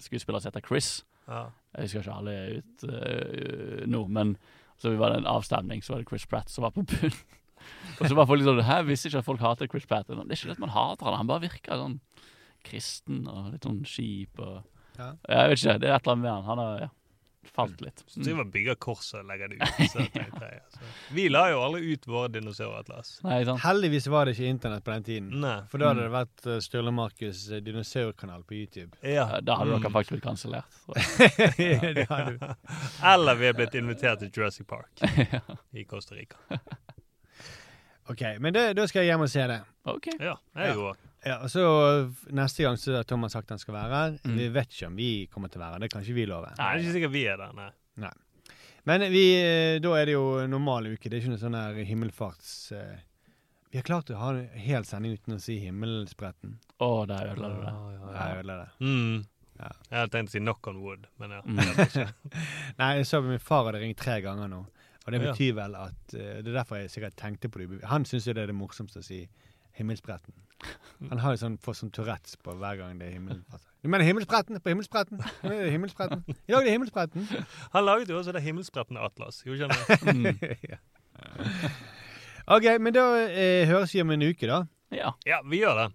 skuespillere 0.00 0.40
som 0.40 0.52
heter 0.52 0.64
Chris. 0.66 1.02
Ja. 1.28 1.48
Jeg 1.74 1.88
husker 1.88 2.00
ikke 2.04 2.14
alle 2.14 2.34
ut 2.60 2.84
uh, 2.86 3.86
nå, 3.90 4.04
men 4.08 4.36
så 4.80 4.92
vi 4.92 4.98
var 5.00 5.14
det 5.14 5.22
en 5.22 5.30
avstemning, 5.30 5.82
så 5.84 5.94
var 5.94 6.02
det 6.02 6.08
Chris 6.10 6.26
Pratt 6.30 6.50
som 6.52 6.66
var 6.66 6.74
på 6.74 6.84
bunn. 6.90 7.14
og 8.00 8.04
så 8.08 8.14
var 8.18 8.28
folk 8.28 8.44
sånn 8.44 8.60
Hæ, 8.66 8.82
visste 8.88 9.08
ikke 9.08 9.22
at 9.22 9.28
folk 9.28 9.42
hater 9.44 9.70
Chris 9.70 9.86
Pratt. 9.88 10.08
Det 10.10 10.16
er 10.18 10.36
ikke 10.36 10.50
det 10.50 10.56
at 10.58 10.64
man 10.64 10.74
hater 10.74 11.08
han, 11.08 11.18
han 11.22 11.30
bare 11.30 11.46
virker 11.46 11.80
sånn 11.80 11.98
kristen 12.64 13.24
og 13.28 13.52
litt 13.54 13.66
sånn 13.66 13.82
kjip 13.88 14.40
og 14.40 14.62
Ja. 14.94 15.08
Jeg 15.26 15.50
vet 15.50 15.58
ikke, 15.58 15.78
det 15.82 15.88
er 15.88 15.96
et 15.96 16.04
eller 16.04 16.12
annet 16.12 16.22
med 16.22 16.30
han. 16.30 16.44
Han 16.46 16.60
er, 16.62 16.82
ja, 16.84 16.90
falt 17.50 17.80
litt. 17.84 18.02
Så 18.06 18.20
driver 18.24 18.44
og 18.46 18.50
bygger 18.54 18.74
kors 18.80 19.10
og 19.18 19.24
legger 19.28 19.48
det 19.52 19.58
ut. 19.60 19.80
Så 19.92 20.00
jeg, 20.04 20.32
altså. 20.38 20.80
Vi 21.16 21.26
la 21.28 21.42
jo 21.52 21.60
aldri 21.64 21.92
ut 21.94 22.06
våre 22.08 22.28
dinosauratlas. 22.34 23.12
Heldigvis 23.64 24.06
var 24.12 24.26
det 24.28 24.34
ikke 24.36 24.48
internett 24.54 24.84
på 24.86 24.94
den 24.94 25.04
tiden. 25.08 25.28
Nei. 25.42 25.56
For 25.72 25.78
da 25.82 25.90
hadde 25.92 26.06
det 26.06 26.12
vært 26.14 26.46
uh, 26.48 26.58
Sturle 26.64 26.92
Markus 26.94 27.44
dinosaurkanal 27.66 28.44
på 28.48 28.54
YouTube. 28.62 28.96
Ja. 29.02 29.28
Ja, 29.34 29.40
Da 29.40 29.56
hadde 29.60 29.74
Mm. 29.74 29.82
dere 29.82 29.92
faktisk 29.94 30.16
blitt 30.16 30.24
kansellert. 30.24 30.70
ja. 31.98 32.54
Eller 33.14 33.34
vi 33.40 33.46
er 33.48 33.56
blitt 33.56 33.74
invitert 33.78 34.20
til 34.20 34.30
Jurassic 34.34 34.66
Park 34.66 35.04
i 35.72 35.84
Costa 35.84 36.14
Rica. 36.14 36.36
OK, 38.10 38.20
men 38.40 38.52
det, 38.54 38.74
da 38.76 38.84
skal 38.86 39.00
jeg 39.04 39.14
hjem 39.14 39.22
og 39.24 39.30
se 39.32 39.44
det. 39.48 39.60
OK. 39.88 40.08
Ja, 40.20 40.34
jeg 40.60 40.76
òg. 40.76 40.90
Ja, 40.98 41.13
og 41.40 41.48
så 41.50 41.62
Neste 42.36 42.62
gang 42.66 42.76
så 42.80 42.98
har 42.98 43.06
Thomas 43.08 43.32
sagt 43.32 43.48
han 43.54 43.58
skal 43.62 43.74
være 43.74 43.94
her. 44.02 44.18
Mm. 44.24 44.36
Vi 44.38 44.48
vet 44.52 44.74
ikke 44.74 44.86
om 44.90 44.96
vi 44.98 45.08
kommer 45.32 45.48
til 45.52 45.60
å 45.60 45.64
være 45.64 45.78
her. 45.78 45.84
Det 45.86 45.90
kan 45.94 46.02
ikke 46.04 46.18
vi 46.18 46.26
love. 46.28 46.50
Nei, 46.58 46.68
det 46.74 46.82
er 46.82 46.84
ikke 46.84 46.96
sikkert 46.98 47.14
vi 47.14 47.24
er 47.32 47.40
der, 47.40 47.52
nei. 47.56 48.10
Men 48.84 49.00
vi, 49.08 49.22
eh, 49.40 49.78
da 49.80 49.94
er 49.96 50.04
det 50.10 50.12
jo 50.18 50.24
normal 50.46 50.90
uke. 50.92 51.08
Det 51.08 51.16
er 51.16 51.22
ikke 51.22 51.32
noe 51.32 51.40
sånn 51.40 51.56
her 51.56 51.78
himmelfarts... 51.88 52.50
Uh, 52.76 52.98
Vi 53.72 53.78
har 53.80 53.86
klart 53.88 54.10
å 54.12 54.18
ha 54.20 54.28
en 54.36 54.42
hel 54.60 54.84
sending 54.86 55.16
uten 55.16 55.34
å 55.34 55.40
si 55.42 55.56
himmelspretten. 55.62 56.58
Å, 56.84 56.90
der 57.10 57.30
ødela 57.32 57.48
du 57.48 57.62
det. 57.64 57.72
Ja, 57.72 58.12
jeg 58.28 58.42
ødela 58.42 58.58
det. 58.60 58.68
Mm. 58.84 59.24
Ja. 59.58 59.70
Jeg 59.88 59.96
hadde 59.98 60.12
tenkt 60.12 60.30
å 60.30 60.34
si 60.36 60.42
'knock 60.44 60.68
on 60.70 60.78
wood', 60.84 61.08
men 61.18 61.32
ja. 61.34 61.40
Mm. 61.42 62.12
Nei, 62.82 62.90
jeg 63.00 63.08
så 63.08 63.22
min 63.24 63.40
far 63.42 63.64
hadde 63.70 63.80
ringt 63.82 63.98
tre 63.98 64.20
ganger 64.20 64.52
nå. 64.52 64.60
Og 65.06 65.08
det 65.12 65.20
Ja. 65.22 65.32
betyr 65.32 65.56
vel 65.56 65.74
at 65.80 66.14
uh, 66.14 66.20
Det 66.44 66.46
er 66.52 66.58
derfor 66.60 66.76
jeg 66.82 66.92
sikkert 66.92 67.16
tenkte 67.16 67.48
på 67.48 67.58
det. 67.64 67.80
Han 67.88 68.04
syns 68.04 68.28
jo 68.28 68.36
det 68.36 68.42
er 68.44 68.52
det 68.52 68.58
morsomste 68.60 69.00
å 69.00 69.06
si 69.08 69.24
himmelspretten. 69.80 70.36
Han 71.10 71.22
har 71.22 71.34
jo 71.34 71.40
sånn, 71.42 71.56
får 71.62 71.78
sånn 71.80 71.92
Tourettes 71.94 72.36
på 72.40 72.54
hver 72.58 72.78
gang 72.80 73.00
det 73.00 73.08
er 73.10 73.16
himmelen. 73.18 73.44
Du 73.84 73.90
mener 73.92 74.06
himmelspretten? 74.08 74.60
På 74.64 74.72
himmelspretten? 74.72 75.20
Himmelspretten? 75.44 76.22
I 76.28 76.52
dag 76.54 76.62
er 76.62 76.68
det 76.70 76.76
himmelspretten. 76.76 77.26
Han 77.74 77.84
laget 77.84 78.12
jo 78.12 78.20
også 78.20 78.32
det 78.32 78.42
himmelsprettende 78.44 79.02
atlas. 79.04 79.42
Gjorde 79.44 79.68
han 79.68 80.24
det? 80.24 80.56
ja. 80.72 80.80
OK, 82.46 82.70
men 82.80 82.96
da 82.96 83.04
eh, 83.26 83.66
høres 83.68 83.92
vi 83.94 84.00
om 84.04 84.14
en 84.14 84.24
uke, 84.24 84.48
da. 84.48 84.64
Ja. 84.94 85.12
Ja, 85.28 85.42
vi 85.44 85.60
gjør 85.60 85.82
det. 85.82 85.90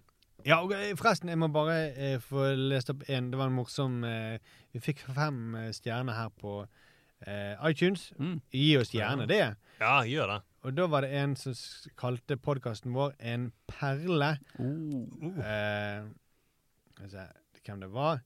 Ja, 0.46 0.60
og 0.62 0.72
eh, 0.74 0.94
forresten, 0.98 1.28
jeg 1.28 1.38
må 1.38 1.50
bare 1.52 1.80
eh, 1.90 2.20
få 2.22 2.52
lest 2.56 2.90
opp 2.92 3.02
en. 3.08 3.30
Det 3.32 3.38
var 3.38 3.50
en 3.50 3.58
morsom 3.58 4.04
eh, 4.06 4.38
Vi 4.72 4.82
fikk 4.82 5.02
fem 5.14 5.54
eh, 5.58 5.72
stjerner 5.76 6.16
her 6.16 6.30
på 6.40 6.60
eh, 7.26 7.58
iTunes. 7.68 8.10
Mm. 8.18 8.38
Gi 8.54 8.70
oss 8.80 8.94
gjerne 8.94 9.28
det. 9.30 9.44
Ja, 9.80 10.00
gjør 10.04 10.26
det. 10.34 10.38
Og 10.68 10.74
da 10.76 10.84
var 10.92 11.06
det 11.06 11.12
en 11.16 11.34
som 11.40 11.54
kalte 11.98 12.36
podkasten 12.36 12.92
vår 12.92 13.14
en 13.32 13.46
perle. 13.70 14.34
Oh. 14.60 15.38
Eh, 15.40 16.04
Skal 16.92 17.06
vi 17.06 17.10
se 17.14 17.24
hvem 17.64 17.80
det 17.84 17.88
var. 17.94 18.20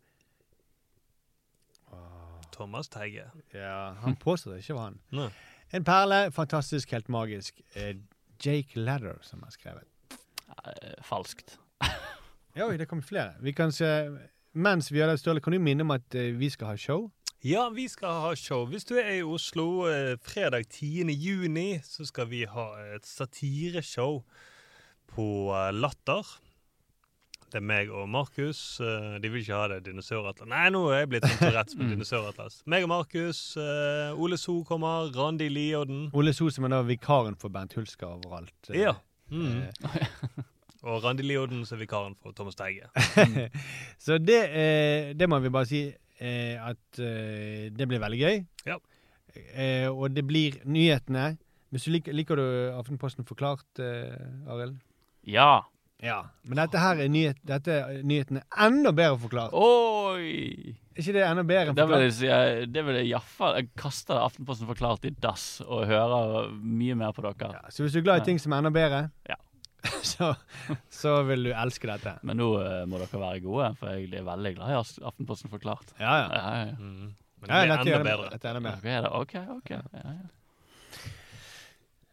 Oh. 1.93 2.41
Thomas 2.55 2.89
Teige. 2.89 3.29
ja, 3.55 3.93
han 4.03 4.17
påstod 4.17 4.55
det 4.55 4.63
ikke 4.65 4.75
var 4.79 4.91
han. 4.91 4.99
Nei. 5.15 5.29
En 5.75 5.85
perle. 5.87 6.21
Fantastisk, 6.35 6.91
helt 6.95 7.09
magisk. 7.09 7.61
Eh, 7.75 7.97
Jake 8.43 8.79
Ladder 8.81 9.19
som 9.23 9.43
har 9.43 9.51
skrevet. 9.55 9.87
Eh, 10.65 10.95
Falskt. 11.07 11.59
Ja, 12.55 12.67
oi, 12.69 12.77
det 12.79 12.87
kommer 12.89 13.03
flere. 13.03 13.35
Vi 13.43 13.53
kan 13.53 13.73
se 13.75 13.89
Mens 14.55 14.87
vi 14.93 15.01
gjør 15.01 15.09
det, 15.11 15.19
Sturle, 15.19 15.41
kan 15.43 15.51
du 15.53 15.59
minne 15.59 15.83
om 15.83 15.91
at 15.91 16.15
eh, 16.15 16.31
vi 16.39 16.47
skal 16.51 16.69
ha 16.71 16.77
show? 16.79 17.09
Ja, 17.45 17.69
vi 17.75 17.89
skal 17.93 18.21
ha 18.23 18.31
show. 18.39 18.65
Hvis 18.71 18.87
du 18.89 18.95
er 18.97 19.19
i 19.19 19.23
Oslo 19.27 19.85
eh, 19.91 20.15
fredag 20.25 20.65
10. 20.71 21.11
juni, 21.13 21.75
så 21.85 22.07
skal 22.09 22.29
vi 22.31 22.45
ha 22.49 22.69
et 22.95 23.05
satireshow 23.05 24.23
på 25.13 25.27
eh, 25.53 25.69
Latter. 25.77 26.25
Det 27.53 27.61
er 27.61 27.67
meg 27.69 27.91
og 27.93 28.09
Markus. 28.11 28.63
eh, 28.81 29.19
de 29.23 29.29
vil 29.31 29.43
ikke 29.45 29.59
ha 29.61 29.67
det 29.75 29.83
dinosauratlas. 29.91 30.49
Nei, 30.51 30.63
nå 30.73 30.87
er 30.89 31.03
jeg 31.03 31.11
blitt 31.13 31.27
sånn 31.29 31.43
Tourettes 31.43 31.77
med 31.79 31.93
dinosauratlas. 31.93 32.57
Meg 32.73 32.87
og 32.87 32.91
Markus. 32.95 33.43
eh, 33.61 34.17
Ole 34.25 34.39
So 34.41 34.63
kommer. 34.67 35.13
Randi 35.15 35.51
Lioden. 35.53 36.07
Ole 36.17 36.33
So 36.35 36.49
som 36.51 36.65
er 36.65 36.73
da 36.73 36.81
vikaren 36.89 37.37
for 37.39 37.53
Bernt 37.53 37.77
Hulsker 37.77 38.09
overalt. 38.17 38.57
eh, 38.73 38.81
Ja. 38.87 38.95
Mm. 39.31 39.69
eh, 39.69 40.41
Og 40.85 41.05
Randi 41.05 41.23
Lioden 41.25 41.63
som 41.69 41.77
er 41.79 41.85
vikaren 41.85 42.17
for 42.21 42.33
Thomas 42.37 42.57
Teige. 42.57 42.89
Så 44.05 44.17
det, 44.21 44.41
eh, 44.53 45.13
det 45.17 45.29
må 45.33 45.39
vi 45.45 45.53
bare 45.53 45.69
si 45.69 45.85
eh, 46.21 46.57
at 46.61 46.99
eh, 47.03 47.71
det 47.75 47.89
blir 47.91 48.01
veldig 48.03 48.21
gøy. 48.21 48.47
Ja. 48.67 48.79
Eh, 49.55 49.89
og 49.91 50.13
det 50.15 50.25
blir 50.29 50.61
nyhetene. 50.65 51.37
Hvis 51.75 51.85
du 51.89 51.91
liker, 51.97 52.15
liker 52.15 52.37
du 52.39 52.45
Aftenposten 52.79 53.27
forklart, 53.27 53.67
eh, 53.83 54.15
Arild? 54.51 54.77
Ja. 55.27 55.63
Ja. 56.05 56.21
Men 56.45 56.59
dette 56.61 56.79
her 56.83 56.99
er 57.01 57.09
nyhet, 57.09 57.39
dette 57.49 57.73
er 57.81 58.03
nyhetene 58.05 58.43
enda 58.61 58.93
bedre 58.93 59.17
forklart. 59.23 59.55
Oi! 59.57 60.75
Er 60.95 61.01
ikke 61.03 61.15
det 61.17 61.23
enda 61.27 61.43
bedre 61.43 61.73
enn 61.73 61.79
Det 61.79 61.87
vil 61.91 62.03
jeg 62.05 62.13
si, 62.15 62.27
jeg- 62.29 62.69
det 62.73 62.85
vil 62.87 62.95
jeg 63.01 63.07
iallfall 63.09 63.57
Jeg 63.57 63.69
kaster 63.75 64.15
Aftenposten 64.21 64.67
forklart 64.69 65.05
i 65.05 65.11
dass 65.11 65.61
og 65.67 65.87
hører 65.89 66.51
mye 66.61 66.95
mer 66.95 67.13
på 67.13 67.23
dere. 67.23 67.53
Ja, 67.57 67.63
så 67.71 67.83
hvis 67.83 67.93
du 67.93 67.99
er 67.99 68.03
glad 68.07 68.21
i 68.23 68.25
ting 68.25 68.39
som 68.39 68.53
er 68.53 68.59
enda 68.59 68.71
bedre, 68.71 69.11
Ja. 69.29 69.35
så, 70.13 70.31
så 70.93 71.17
vil 71.29 71.49
du 71.49 71.51
elske 71.53 71.89
dette. 71.91 72.15
Men 72.23 72.41
nå 72.41 72.49
uh, 72.61 72.85
må 72.89 73.01
dere 73.03 73.21
være 73.21 73.43
gode, 73.45 73.73
for 73.81 73.93
jeg 73.93 74.09
er 74.15 74.25
veldig 74.27 74.55
glad 74.57 74.73
i 74.73 74.79
Aftenposten 75.11 75.53
forklart. 75.53 75.93
Ja, 75.99 76.15
ja. 76.23 76.31
Ja, 76.33 76.55
ja. 76.65 76.79
Mm. 76.79 77.13
Men 77.45 77.51
det 77.51 77.61
blir 77.85 77.99
enda 77.99 78.07
bedre. 78.09 78.31
dette 78.33 78.49
er 78.49 78.61
enda 78.61 78.73
bedre. 78.81 79.13
Ok, 79.21 79.35
ok. 79.59 79.71
Ja, 79.75 80.15
ja. 80.15 80.33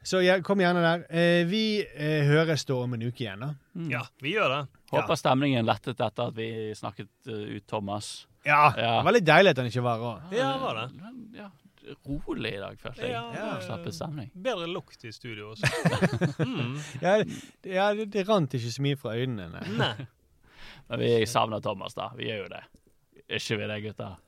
Så 0.04 0.18
ja, 0.26 0.40
kom 0.42 0.60
gjerne 0.64 0.82
der. 0.82 1.04
Eh, 1.14 1.44
vi 1.46 1.64
eh, 1.86 2.24
høres 2.26 2.66
da 2.66 2.80
om 2.82 2.96
en 2.98 3.04
uke 3.06 3.22
igjen, 3.22 3.44
da. 3.46 3.52
Mm. 3.78 3.90
Ja, 3.94 4.02
vi 4.24 4.34
gjør 4.34 4.50
det. 4.56 4.62
Håper 4.92 5.20
stemningen 5.20 5.68
lettet 5.68 6.02
etter 6.02 6.32
at 6.32 6.36
vi 6.36 6.48
snakket 6.76 7.12
uh, 7.30 7.44
ut 7.56 7.68
Thomas. 7.70 8.10
Ja, 8.44 8.74
Ja. 8.74 8.96
det 8.98 9.06
var 9.06 9.14
litt 9.16 9.28
deilig 9.28 9.54
at 9.54 9.62
han 9.62 9.70
ikke 9.70 9.84
var 9.86 10.02
rå. 10.02 10.14
Ja, 10.34 10.48
det 10.56 10.64
var 10.66 10.80
det. 10.82 10.88
Men, 10.98 11.20
Ja, 11.38 11.52
rolig 12.06 12.54
i 12.56 12.62
dag, 12.62 12.80
følte 12.80 13.08
jeg. 13.08 13.12
Ja, 13.12 13.58
Ja. 13.60 14.18
Bedre 14.34 14.68
lukt 14.72 15.06
i 15.06 15.12
studio 15.12 15.52
også. 15.54 15.68
mm. 16.46 16.76
Ja, 17.02 17.18
det, 17.24 17.40
ja, 17.66 17.92
det, 17.94 18.26
rant 18.30 18.54
ikke 18.58 18.74
så 18.74 18.86
mye 18.86 19.00
fra 19.00 19.16
øynene. 19.18 19.64
Nei. 19.78 19.94
Men 20.90 21.00
vi 21.00 21.14
savner 21.30 21.62
Thomas, 21.64 21.96
da. 21.98 22.12
Vi 22.18 22.28
gjør 22.30 22.44
jo 22.46 22.52
det. 22.56 22.66
Ikke 23.32 23.58
vi 23.62 23.72
det, 23.72 23.80
gutter? 23.86 24.20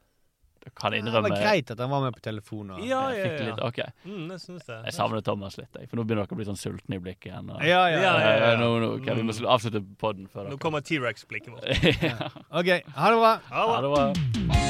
kan 0.75 0.91
Det 0.91 1.11
var 1.11 1.29
greit 1.29 1.71
at 1.71 1.79
han 1.79 1.89
var 1.89 2.01
med 2.01 2.13
på 2.13 2.19
telefonen. 2.19 2.71
og- 2.71 2.85
Ja, 2.87 3.09
ja, 3.11 3.23
fikk 3.23 3.39
ja. 3.39 3.45
litt, 3.45 3.59
okay. 3.59 3.85
Mm, 4.05 4.31
jeg 4.31 4.39
syns 4.39 4.65
det. 4.65 4.81
Jeg 4.85 4.93
savner 4.93 5.21
Thomas 5.21 5.57
litt, 5.57 5.67
jeg, 5.75 5.89
for 5.89 5.97
nå 5.97 6.03
begynner 6.05 6.23
dere 6.23 6.35
å 6.35 6.39
bli 6.39 6.45
sånn 6.45 6.57
sultne 6.57 6.95
i 6.95 6.99
blikket 6.99 7.31
igjen. 7.31 7.49
Og, 7.51 7.61
Ja, 7.61 7.87
ja, 7.89 7.99
ja. 8.01 8.19
ja, 8.19 8.51
ja. 8.51 8.57
Nå, 8.57 8.79
nå, 8.79 9.01
okay, 9.01 9.15
vi 9.15 9.23
må 9.23 9.33
avslutte 9.47 9.83
podden 9.97 10.27
før 10.27 10.49
Nå 10.49 10.57
kommer 10.57 10.79
T-rex-blikket 10.81 11.51
vårt. 11.51 12.03
ja. 12.03 12.29
OK, 12.59 12.81
ha 12.95 13.09
det 13.11 13.19
bra. 13.19 13.39
Ha 13.49 13.81
det 13.81 13.89
bra. 13.91 14.69